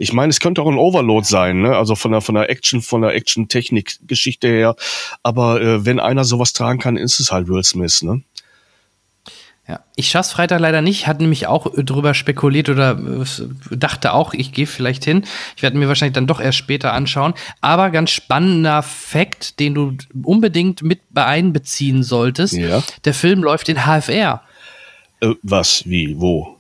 ich 0.01 0.15
meine, 0.15 0.31
es 0.31 0.41
könnte 0.41 0.63
auch 0.63 0.67
ein 0.67 0.79
Overload 0.79 1.27
sein, 1.27 1.61
ne? 1.61 1.77
Also 1.77 1.95
von 1.95 2.13
der 2.13 2.23
von 2.23 2.35
der 2.35 2.49
Action, 2.49 2.81
von 2.81 3.03
der 3.03 3.15
Action-Technik-Geschichte 3.15 4.49
her. 4.49 4.75
Aber 5.23 5.61
äh, 5.61 5.85
wenn 5.85 6.01
einer 6.01 6.25
sowas 6.25 6.55
tragen 6.55 6.79
kann, 6.79 6.97
ist 6.97 7.21
es 7.21 7.31
halt 7.31 7.49
Will 7.49 7.63
Smith, 7.63 8.03
ne? 8.03 8.23
Ja, 9.69 9.81
ich 9.97 10.09
schaff's 10.09 10.33
Freitag 10.33 10.59
leider 10.59 10.81
nicht, 10.81 11.07
hatte 11.07 11.21
nämlich 11.21 11.49
auch 11.49 11.67
drüber 11.77 12.15
spekuliert 12.15 12.71
oder 12.71 12.99
äh, 12.99 13.77
dachte 13.77 14.15
auch, 14.15 14.33
ich 14.33 14.53
gehe 14.53 14.67
vielleicht 14.67 15.05
hin. 15.05 15.27
Ich 15.55 15.63
werde 15.63 15.77
mir 15.77 15.87
wahrscheinlich 15.87 16.15
dann 16.15 16.27
doch 16.27 16.41
erst 16.41 16.57
später 16.57 16.95
anschauen. 16.95 17.35
Aber 17.61 17.91
ganz 17.91 18.11
spannender 18.11 18.83
Fakt, 18.83 19.61
den 19.61 19.75
du 19.75 19.97
unbedingt 20.23 20.83
mit 20.83 21.01
einbeziehen 21.15 22.05
solltest. 22.05 22.55
Ja. 22.55 22.83
Der 23.05 23.13
Film 23.13 23.43
läuft 23.43 23.69
in 23.69 23.85
HFR. 23.85 24.43
Äh, 25.21 25.35
was? 25.43 25.83
Wie? 25.85 26.19
Wo? 26.19 26.60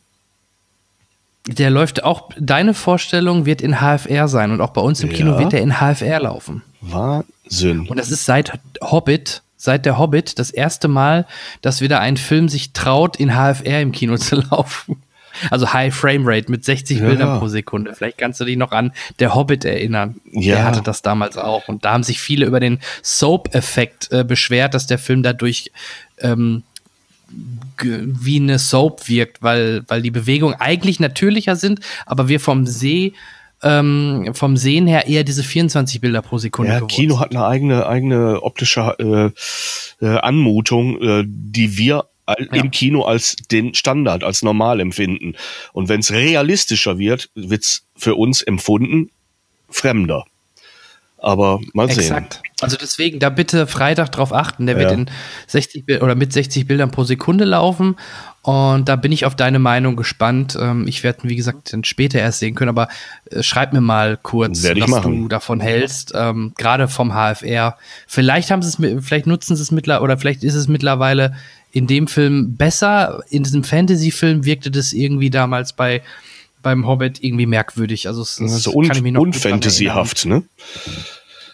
Der 1.46 1.70
läuft 1.70 2.04
auch, 2.04 2.30
deine 2.38 2.74
Vorstellung 2.74 3.46
wird 3.46 3.62
in 3.62 3.76
HFR 3.80 4.28
sein 4.28 4.50
und 4.50 4.60
auch 4.60 4.70
bei 4.70 4.80
uns 4.80 5.02
im 5.02 5.10
ja. 5.10 5.16
Kino 5.16 5.38
wird 5.38 5.52
der 5.52 5.62
in 5.62 5.80
HFR 5.80 6.20
laufen. 6.20 6.62
Wahnsinn. 6.80 7.88
Und 7.88 7.98
das 7.98 8.10
ist 8.10 8.26
seit 8.26 8.58
Hobbit, 8.82 9.42
seit 9.56 9.86
der 9.86 9.98
Hobbit 9.98 10.38
das 10.38 10.50
erste 10.50 10.88
Mal, 10.88 11.26
dass 11.62 11.80
wieder 11.80 12.00
ein 12.00 12.16
Film 12.16 12.48
sich 12.48 12.72
traut, 12.72 13.16
in 13.16 13.30
HFR 13.30 13.80
im 13.80 13.92
Kino 13.92 14.16
zu 14.16 14.36
laufen. 14.50 15.02
Also 15.50 15.72
High 15.72 15.94
Frame 15.94 16.22
Rate 16.26 16.50
mit 16.50 16.64
60 16.64 16.98
ja. 16.98 17.06
Bildern 17.06 17.38
pro 17.38 17.48
Sekunde. 17.48 17.94
Vielleicht 17.94 18.18
kannst 18.18 18.40
du 18.40 18.44
dich 18.44 18.56
noch 18.56 18.72
an 18.72 18.92
Der 19.18 19.34
Hobbit 19.34 19.64
erinnern. 19.64 20.20
Ja. 20.24 20.56
Der 20.56 20.64
hatte 20.64 20.82
das 20.82 21.02
damals 21.02 21.38
auch. 21.38 21.68
Und 21.68 21.84
da 21.84 21.92
haben 21.92 22.02
sich 22.02 22.20
viele 22.20 22.46
über 22.46 22.60
den 22.60 22.80
Soap-Effekt 23.02 24.10
äh, 24.10 24.24
beschwert, 24.24 24.74
dass 24.74 24.86
der 24.86 24.98
Film 24.98 25.22
dadurch 25.22 25.70
ähm, 26.18 26.64
wie 27.82 28.36
eine 28.36 28.58
Soap 28.58 29.08
wirkt, 29.08 29.42
weil, 29.42 29.84
weil 29.88 30.02
die 30.02 30.10
Bewegungen 30.10 30.54
eigentlich 30.58 31.00
natürlicher 31.00 31.56
sind, 31.56 31.80
aber 32.06 32.28
wir 32.28 32.40
vom 32.40 32.66
See 32.66 33.14
ähm, 33.62 34.30
vom 34.32 34.56
Sehen 34.56 34.86
her 34.86 35.06
eher 35.06 35.24
diese 35.24 35.42
24 35.42 36.00
Bilder 36.00 36.22
pro 36.22 36.38
Sekunde. 36.38 36.72
Ja, 36.72 36.80
Kino 36.80 37.20
hat 37.20 37.30
eine 37.30 37.44
eigene 37.44 37.86
eigene 37.86 38.42
optische 38.42 39.34
äh, 40.00 40.04
äh, 40.04 40.18
Anmutung, 40.18 41.00
äh, 41.02 41.24
die 41.26 41.76
wir 41.76 42.06
ja. 42.26 42.34
im 42.52 42.70
Kino 42.70 43.02
als 43.02 43.36
den 43.36 43.74
Standard, 43.74 44.24
als 44.24 44.42
normal 44.42 44.80
empfinden. 44.80 45.34
Und 45.72 45.88
wenn 45.88 46.00
es 46.00 46.12
realistischer 46.12 46.98
wird, 46.98 47.30
wird's 47.34 47.86
für 47.96 48.14
uns 48.14 48.42
empfunden 48.42 49.10
fremder. 49.68 50.24
Aber 51.22 51.60
mal 51.74 51.88
sehen. 51.88 52.00
Exakt. 52.00 52.42
Also 52.60 52.76
deswegen 52.80 53.18
da 53.18 53.28
bitte 53.30 53.66
Freitag 53.66 54.10
drauf 54.10 54.32
achten. 54.32 54.66
Der 54.66 54.76
ja. 54.76 54.82
wird 54.82 54.92
in 54.92 55.06
60 55.46 56.02
oder 56.02 56.14
mit 56.14 56.32
60 56.32 56.66
Bildern 56.66 56.90
pro 56.90 57.04
Sekunde 57.04 57.44
laufen. 57.44 57.96
Und 58.42 58.88
da 58.88 58.96
bin 58.96 59.12
ich 59.12 59.26
auf 59.26 59.36
deine 59.36 59.58
Meinung 59.58 59.96
gespannt. 59.96 60.56
Ähm, 60.58 60.86
ich 60.86 61.02
werde, 61.02 61.28
wie 61.28 61.36
gesagt, 61.36 61.74
dann 61.74 61.84
später 61.84 62.18
erst 62.18 62.38
sehen 62.38 62.54
können, 62.54 62.70
aber 62.70 62.88
äh, 63.30 63.42
schreib 63.42 63.74
mir 63.74 63.82
mal 63.82 64.18
kurz, 64.22 64.64
was 64.64 64.88
machen. 64.88 65.22
du 65.22 65.28
davon 65.28 65.60
hältst. 65.60 66.12
Ähm, 66.14 66.54
Gerade 66.56 66.88
vom 66.88 67.12
HFR. 67.12 67.76
Vielleicht 68.06 68.50
haben 68.50 68.62
sie 68.62 68.68
es, 68.68 69.04
vielleicht 69.04 69.26
nutzen 69.26 69.56
sie 69.56 69.62
es 69.62 69.70
mittlerweile, 69.70 70.04
oder 70.04 70.16
vielleicht 70.16 70.42
ist 70.42 70.54
es 70.54 70.68
mittlerweile 70.68 71.36
in 71.70 71.86
dem 71.86 72.06
Film 72.06 72.56
besser. 72.56 73.22
In 73.28 73.42
diesem 73.42 73.62
Fantasy-Film 73.62 74.46
wirkte 74.46 74.70
das 74.70 74.94
irgendwie 74.94 75.28
damals 75.28 75.74
bei 75.74 76.02
beim 76.62 76.86
Hobbit 76.86 77.22
irgendwie 77.22 77.46
merkwürdig. 77.46 78.06
Also, 78.08 78.22
es, 78.22 78.40
also 78.40 78.72
un 78.72 79.16
unfantasyhaft, 79.16 80.26
ne? 80.26 80.42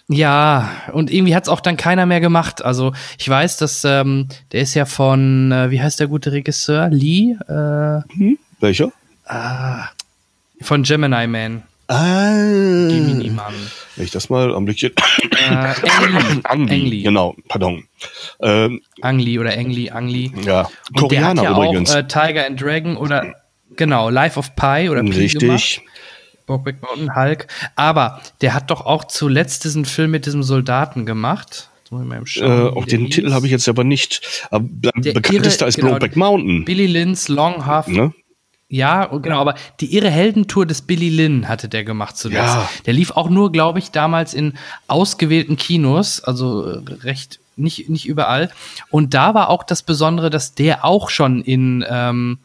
Ja, 0.09 0.71
und 0.93 1.11
irgendwie 1.11 1.35
hat's 1.35 1.49
auch 1.49 1.61
dann 1.61 1.77
keiner 1.77 2.07
mehr 2.07 2.21
gemacht. 2.21 2.65
Also 2.65 2.93
ich 3.19 3.29
weiß, 3.29 3.57
dass 3.57 3.85
ähm, 3.85 4.29
der 4.53 4.61
ist 4.61 4.75
ja 4.75 4.85
von, 4.85 5.51
äh, 5.51 5.71
wie 5.73 5.83
heißt 5.83 5.99
der 5.99 6.07
gute 6.07 6.31
Regisseur? 6.31 6.89
Lee? 6.91 7.33
Äh, 7.49 8.03
hm? 8.17 8.39
Welcher? 8.61 8.93
Ah, 9.25 9.89
von 10.61 10.85
Gemini 10.85 11.27
Man. 11.27 11.65
Ah. 11.89 12.35
Gemini 12.89 13.31
Man. 13.31 13.53
Wenn 13.97 14.05
ich 14.05 14.13
das 14.13 14.31
mal 14.31 14.55
am 14.55 14.65
Blickchen. 14.65 14.93
Äh, 15.33 15.45
Ang, 15.51 16.15
Ang 16.19 16.43
Ang 16.45 16.67
Lee, 16.69 16.89
Lee. 16.89 17.03
genau, 17.03 17.35
pardon. 17.49 17.83
Ähm, 18.41 18.83
Ang 19.03 19.19
Lee 19.19 19.39
oder 19.41 19.57
Ang 19.59 19.71
Lee, 19.71 19.91
Ang 19.91 20.07
Lee. 20.09 20.31
ja, 20.45 20.69
Und 20.95 21.11
der 21.11 21.25
hat 21.25 21.37
Koreaner 21.37 21.43
ja 21.43 21.51
übrigens. 21.51 21.91
auch 21.91 21.97
äh, 21.97 22.07
Tiger 22.07 22.47
and 22.47 22.61
Dragon 22.61 22.97
oder 22.97 23.35
genau, 23.77 24.11
Life 24.11 24.39
of 24.39 24.55
Pi 24.57 24.89
oder 24.91 25.03
Pi 25.03 25.11
Richtig. 25.13 25.41
gemacht. 25.41 25.81
Brokeback 26.47 26.81
Mountain, 26.83 27.17
Hulk. 27.17 27.47
Aber 27.75 28.21
der 28.41 28.55
hat 28.55 28.71
doch 28.71 28.87
auch 28.87 29.05
zuletzt 29.05 29.65
diesen 29.65 29.85
Film 29.85 30.13
mit 30.13 30.27
diesem 30.27 30.43
Soldaten 30.43 31.05
gemacht. 31.07 31.71
Äh, 31.87 31.89
schauen, 31.91 32.11
wie 32.75 32.79
auch 32.79 32.85
den 32.85 33.07
hieß. 33.07 33.15
Titel 33.15 33.33
habe 33.33 33.47
ich 33.47 33.53
jetzt 33.53 33.69
aber 33.69 33.85
nicht. 33.85 34.47
Aber 34.51 34.65
Der 34.97 35.13
bekanntester 35.13 35.65
irre- 35.67 35.69
ist 35.69 35.77
genau, 35.77 35.89
Brokeback 35.91 36.17
Mountain. 36.17 36.65
Billy 36.65 36.87
Lynn's 36.87 37.29
Long 37.29 37.67
Half. 37.67 37.89
Ne? 37.89 38.13
Ja, 38.69 39.07
genau, 39.07 39.41
aber 39.41 39.55
die 39.81 39.95
irre 39.97 40.11
Heldentour 40.11 40.67
des 40.67 40.83
Billy 40.83 41.09
Lynn 41.09 41.47
hatte 41.49 41.69
der 41.69 41.85
gemacht 41.85 42.17
zuletzt. 42.17 42.43
Ja. 42.55 42.69
Der 42.87 42.95
lief 42.95 43.13
auch 43.13 43.29
nur, 43.31 43.53
glaube 43.53 43.79
ich, 43.79 43.93
damals 43.93 44.35
in 44.35 44.55
ausgewählten 44.89 45.57
Kinos, 45.57 46.21
also 46.23 46.65
äh, 46.65 46.83
recht 47.03 47.39
nicht, 47.57 47.89
nicht 47.89 48.07
überall. 48.07 48.51
Und 48.91 49.15
da 49.15 49.35
war 49.35 49.51
auch 49.51 49.63
das 49.63 49.83
Besondere, 49.83 50.31
dass 50.31 50.55
der 50.55 50.85
auch 50.85 51.11
schon 51.11 51.41
in, 51.43 51.85
ähm, 51.89 52.39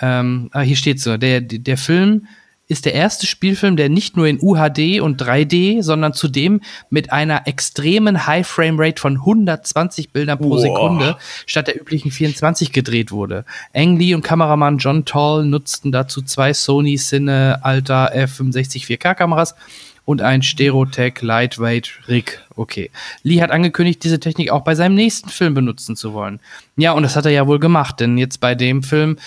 ähm, 0.00 0.50
ah, 0.52 0.60
hier 0.60 0.76
steht 0.76 1.00
so, 1.00 1.16
der, 1.16 1.40
der 1.40 1.76
Film 1.76 2.26
ist 2.68 2.84
der 2.84 2.94
erste 2.94 3.26
Spielfilm, 3.26 3.76
der 3.76 3.88
nicht 3.88 4.16
nur 4.16 4.26
in 4.26 4.38
UHD 4.40 5.00
und 5.00 5.20
3D, 5.20 5.82
sondern 5.82 6.12
zudem 6.12 6.60
mit 6.90 7.12
einer 7.12 7.46
extremen 7.46 8.26
High-Frame-Rate 8.26 9.00
von 9.00 9.16
120 9.16 10.10
Bildern 10.10 10.38
pro 10.38 10.50
Boah. 10.50 10.60
Sekunde 10.60 11.16
statt 11.46 11.68
der 11.68 11.80
üblichen 11.80 12.10
24 12.10 12.72
gedreht 12.72 13.10
wurde. 13.10 13.46
Ang 13.74 13.96
Lee 13.96 14.14
und 14.14 14.22
Kameramann 14.22 14.78
John 14.78 15.06
Tall 15.06 15.46
nutzten 15.46 15.92
dazu 15.92 16.20
zwei 16.20 16.52
Sony 16.52 16.96
Cine 16.96 17.60
Alta 17.62 18.08
F65 18.12 18.86
4K 18.86 19.14
Kameras 19.14 19.54
und 20.04 20.20
ein 20.22 20.42
Stereotech 20.42 21.20
Lightweight 21.22 21.90
Rig. 22.06 22.40
Okay. 22.54 22.90
Lee 23.22 23.40
hat 23.40 23.50
angekündigt, 23.50 24.02
diese 24.04 24.20
Technik 24.20 24.50
auch 24.50 24.62
bei 24.62 24.74
seinem 24.74 24.94
nächsten 24.94 25.28
Film 25.30 25.54
benutzen 25.54 25.96
zu 25.96 26.12
wollen. 26.12 26.40
Ja, 26.76 26.92
und 26.92 27.02
das 27.02 27.16
hat 27.16 27.26
er 27.26 27.30
ja 27.30 27.46
wohl 27.46 27.58
gemacht, 27.58 28.00
denn 28.00 28.16
jetzt 28.18 28.40
bei 28.40 28.54
dem 28.54 28.82
Film, 28.82 29.18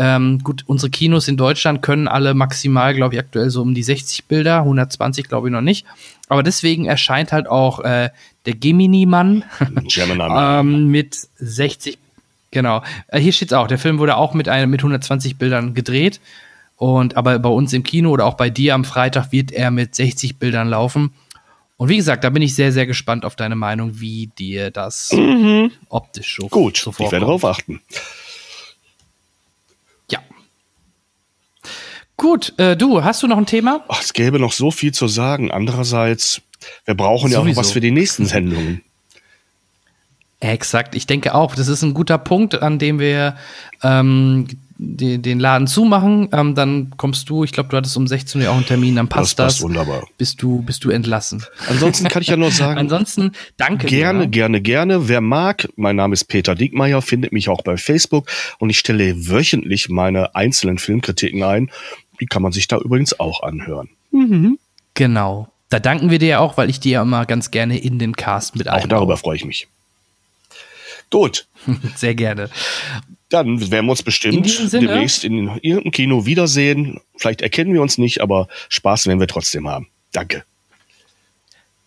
ähm, 0.00 0.38
gut, 0.42 0.64
unsere 0.66 0.88
Kinos 0.88 1.28
in 1.28 1.36
Deutschland 1.36 1.82
können 1.82 2.08
alle 2.08 2.32
maximal, 2.32 2.94
glaube 2.94 3.14
ich, 3.14 3.20
aktuell 3.20 3.50
so 3.50 3.60
um 3.60 3.74
die 3.74 3.82
60 3.82 4.24
Bilder, 4.24 4.60
120 4.60 5.28
glaube 5.28 5.48
ich 5.48 5.52
noch 5.52 5.60
nicht. 5.60 5.84
Aber 6.28 6.42
deswegen 6.42 6.86
erscheint 6.86 7.32
halt 7.32 7.46
auch 7.46 7.80
äh, 7.80 8.08
der 8.46 8.54
Gemini-Mann 8.54 9.44
Gemini 9.88 10.16
Man. 10.16 10.60
ähm, 10.60 10.86
mit 10.86 11.28
60, 11.36 11.98
genau. 12.50 12.82
Äh, 13.08 13.20
hier 13.20 13.34
steht's 13.34 13.52
auch, 13.52 13.66
der 13.66 13.76
Film 13.76 13.98
wurde 13.98 14.16
auch 14.16 14.32
mit, 14.32 14.48
einem, 14.48 14.70
mit 14.70 14.80
120 14.80 15.36
Bildern 15.36 15.74
gedreht. 15.74 16.18
Und 16.76 17.18
aber 17.18 17.38
bei 17.38 17.50
uns 17.50 17.74
im 17.74 17.82
Kino 17.82 18.08
oder 18.10 18.24
auch 18.24 18.38
bei 18.38 18.48
dir 18.48 18.74
am 18.74 18.86
Freitag 18.86 19.32
wird 19.32 19.52
er 19.52 19.70
mit 19.70 19.94
60 19.94 20.38
Bildern 20.38 20.70
laufen. 20.70 21.12
Und 21.76 21.90
wie 21.90 21.98
gesagt, 21.98 22.24
da 22.24 22.30
bin 22.30 22.40
ich 22.40 22.54
sehr, 22.54 22.72
sehr 22.72 22.86
gespannt 22.86 23.26
auf 23.26 23.36
deine 23.36 23.54
Meinung, 23.54 24.00
wie 24.00 24.28
dir 24.38 24.70
das 24.70 25.14
optisch 25.90 26.36
so 26.36 26.48
Gut, 26.48 26.78
so 26.78 26.90
ich 26.92 27.00
werde 27.00 27.20
darauf 27.20 27.44
achten. 27.44 27.82
Gut, 32.20 32.52
äh, 32.58 32.76
du, 32.76 33.02
hast 33.02 33.22
du 33.22 33.26
noch 33.28 33.38
ein 33.38 33.46
Thema? 33.46 33.82
Ach, 33.88 34.02
es 34.02 34.12
gäbe 34.12 34.38
noch 34.38 34.52
so 34.52 34.70
viel 34.70 34.92
zu 34.92 35.08
sagen. 35.08 35.50
Andererseits, 35.50 36.42
wir 36.84 36.94
brauchen 36.94 37.30
ja 37.32 37.38
auch 37.38 37.44
Sowieso. 37.44 37.58
was 37.58 37.72
für 37.72 37.80
die 37.80 37.92
nächsten 37.92 38.26
Sendungen. 38.26 38.82
Exakt, 40.40 40.94
ich 40.94 41.06
denke 41.06 41.34
auch. 41.34 41.54
Das 41.54 41.68
ist 41.68 41.82
ein 41.82 41.94
guter 41.94 42.18
Punkt, 42.18 42.60
an 42.60 42.78
dem 42.78 42.98
wir 42.98 43.36
ähm, 43.82 44.48
den, 44.76 45.22
den 45.22 45.38
Laden 45.40 45.66
zumachen. 45.66 46.28
Ähm, 46.32 46.54
dann 46.54 46.92
kommst 46.98 47.28
du, 47.30 47.44
ich 47.44 47.52
glaube, 47.52 47.68
du 47.70 47.76
hattest 47.78 47.96
um 47.96 48.06
16 48.06 48.42
Uhr 48.42 48.50
auch 48.50 48.54
einen 48.56 48.66
Termin, 48.66 48.96
dann 48.96 49.08
passt 49.08 49.38
Das 49.38 49.46
das. 49.46 49.54
passt 49.54 49.62
wunderbar. 49.62 50.06
Bist 50.18 50.42
du, 50.42 50.60
bist 50.62 50.84
du 50.84 50.90
entlassen. 50.90 51.42
Ansonsten 51.68 52.08
kann 52.08 52.22
ich 52.22 52.28
ja 52.28 52.36
nur 52.36 52.50
sagen, 52.50 52.78
Ansonsten, 52.80 53.32
danke. 53.58 53.86
Gerne, 53.86 54.20
dir, 54.20 54.24
ne? 54.24 54.30
gerne, 54.30 54.60
gerne. 54.60 55.08
Wer 55.08 55.20
mag, 55.20 55.68
mein 55.76 55.96
Name 55.96 56.14
ist 56.14 56.24
Peter 56.24 56.54
Diekmeyer, 56.54 57.00
findet 57.02 57.32
mich 57.32 57.48
auch 57.48 57.62
bei 57.62 57.76
Facebook 57.78 58.30
und 58.58 58.70
ich 58.70 58.78
stelle 58.78 59.28
wöchentlich 59.28 59.88
meine 59.90 60.34
einzelnen 60.34 60.78
Filmkritiken 60.78 61.42
ein. 61.42 61.70
Die 62.20 62.26
kann 62.26 62.42
man 62.42 62.52
sich 62.52 62.68
da 62.68 62.78
übrigens 62.78 63.18
auch 63.18 63.42
anhören. 63.42 63.88
Genau. 64.94 65.48
Da 65.68 65.78
danken 65.78 66.10
wir 66.10 66.18
dir 66.18 66.28
ja 66.28 66.38
auch, 66.40 66.56
weil 66.56 66.68
ich 66.68 66.80
dir 66.80 66.92
ja 66.92 67.02
immer 67.02 67.26
ganz 67.26 67.50
gerne 67.50 67.78
in 67.78 67.98
den 67.98 68.16
Cast 68.16 68.56
mit 68.56 68.68
Auch 68.68 68.74
einbaue. 68.74 68.88
darüber 68.88 69.16
freue 69.16 69.36
ich 69.36 69.44
mich. 69.44 69.68
Gut, 71.10 71.46
Sehr 71.96 72.14
gerne. 72.14 72.50
dann 73.30 73.60
werden 73.70 73.86
wir 73.86 73.90
uns 73.92 74.02
bestimmt 74.02 74.48
Sinne- 74.48 74.86
demnächst 74.88 75.24
in 75.24 75.48
irgendeinem 75.62 75.90
Kino 75.92 76.26
wiedersehen. 76.26 77.00
Vielleicht 77.16 77.40
erkennen 77.42 77.72
wir 77.72 77.82
uns 77.82 77.98
nicht, 77.98 78.20
aber 78.20 78.48
Spaß 78.68 79.06
werden 79.06 79.18
wir 79.20 79.26
trotzdem 79.28 79.68
haben. 79.68 79.88
Danke. 80.12 80.44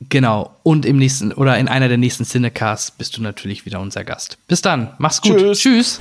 Genau. 0.10 0.54
Und 0.64 0.86
im 0.86 0.98
nächsten 0.98 1.32
oder 1.32 1.58
in 1.58 1.68
einer 1.70 1.88
der 1.88 1.98
nächsten 1.98 2.26
Cinecasts 2.26 2.92
bist 2.92 3.16
du 3.18 3.22
natürlich 3.22 3.66
wieder 3.66 3.80
unser 3.80 4.04
Gast. 4.04 4.38
Bis 4.50 4.62
dann. 4.62 4.94
Mach's 4.98 5.22
gut. 5.22 5.38
Tschüss. 5.38 5.60
Tschüss. 5.60 5.98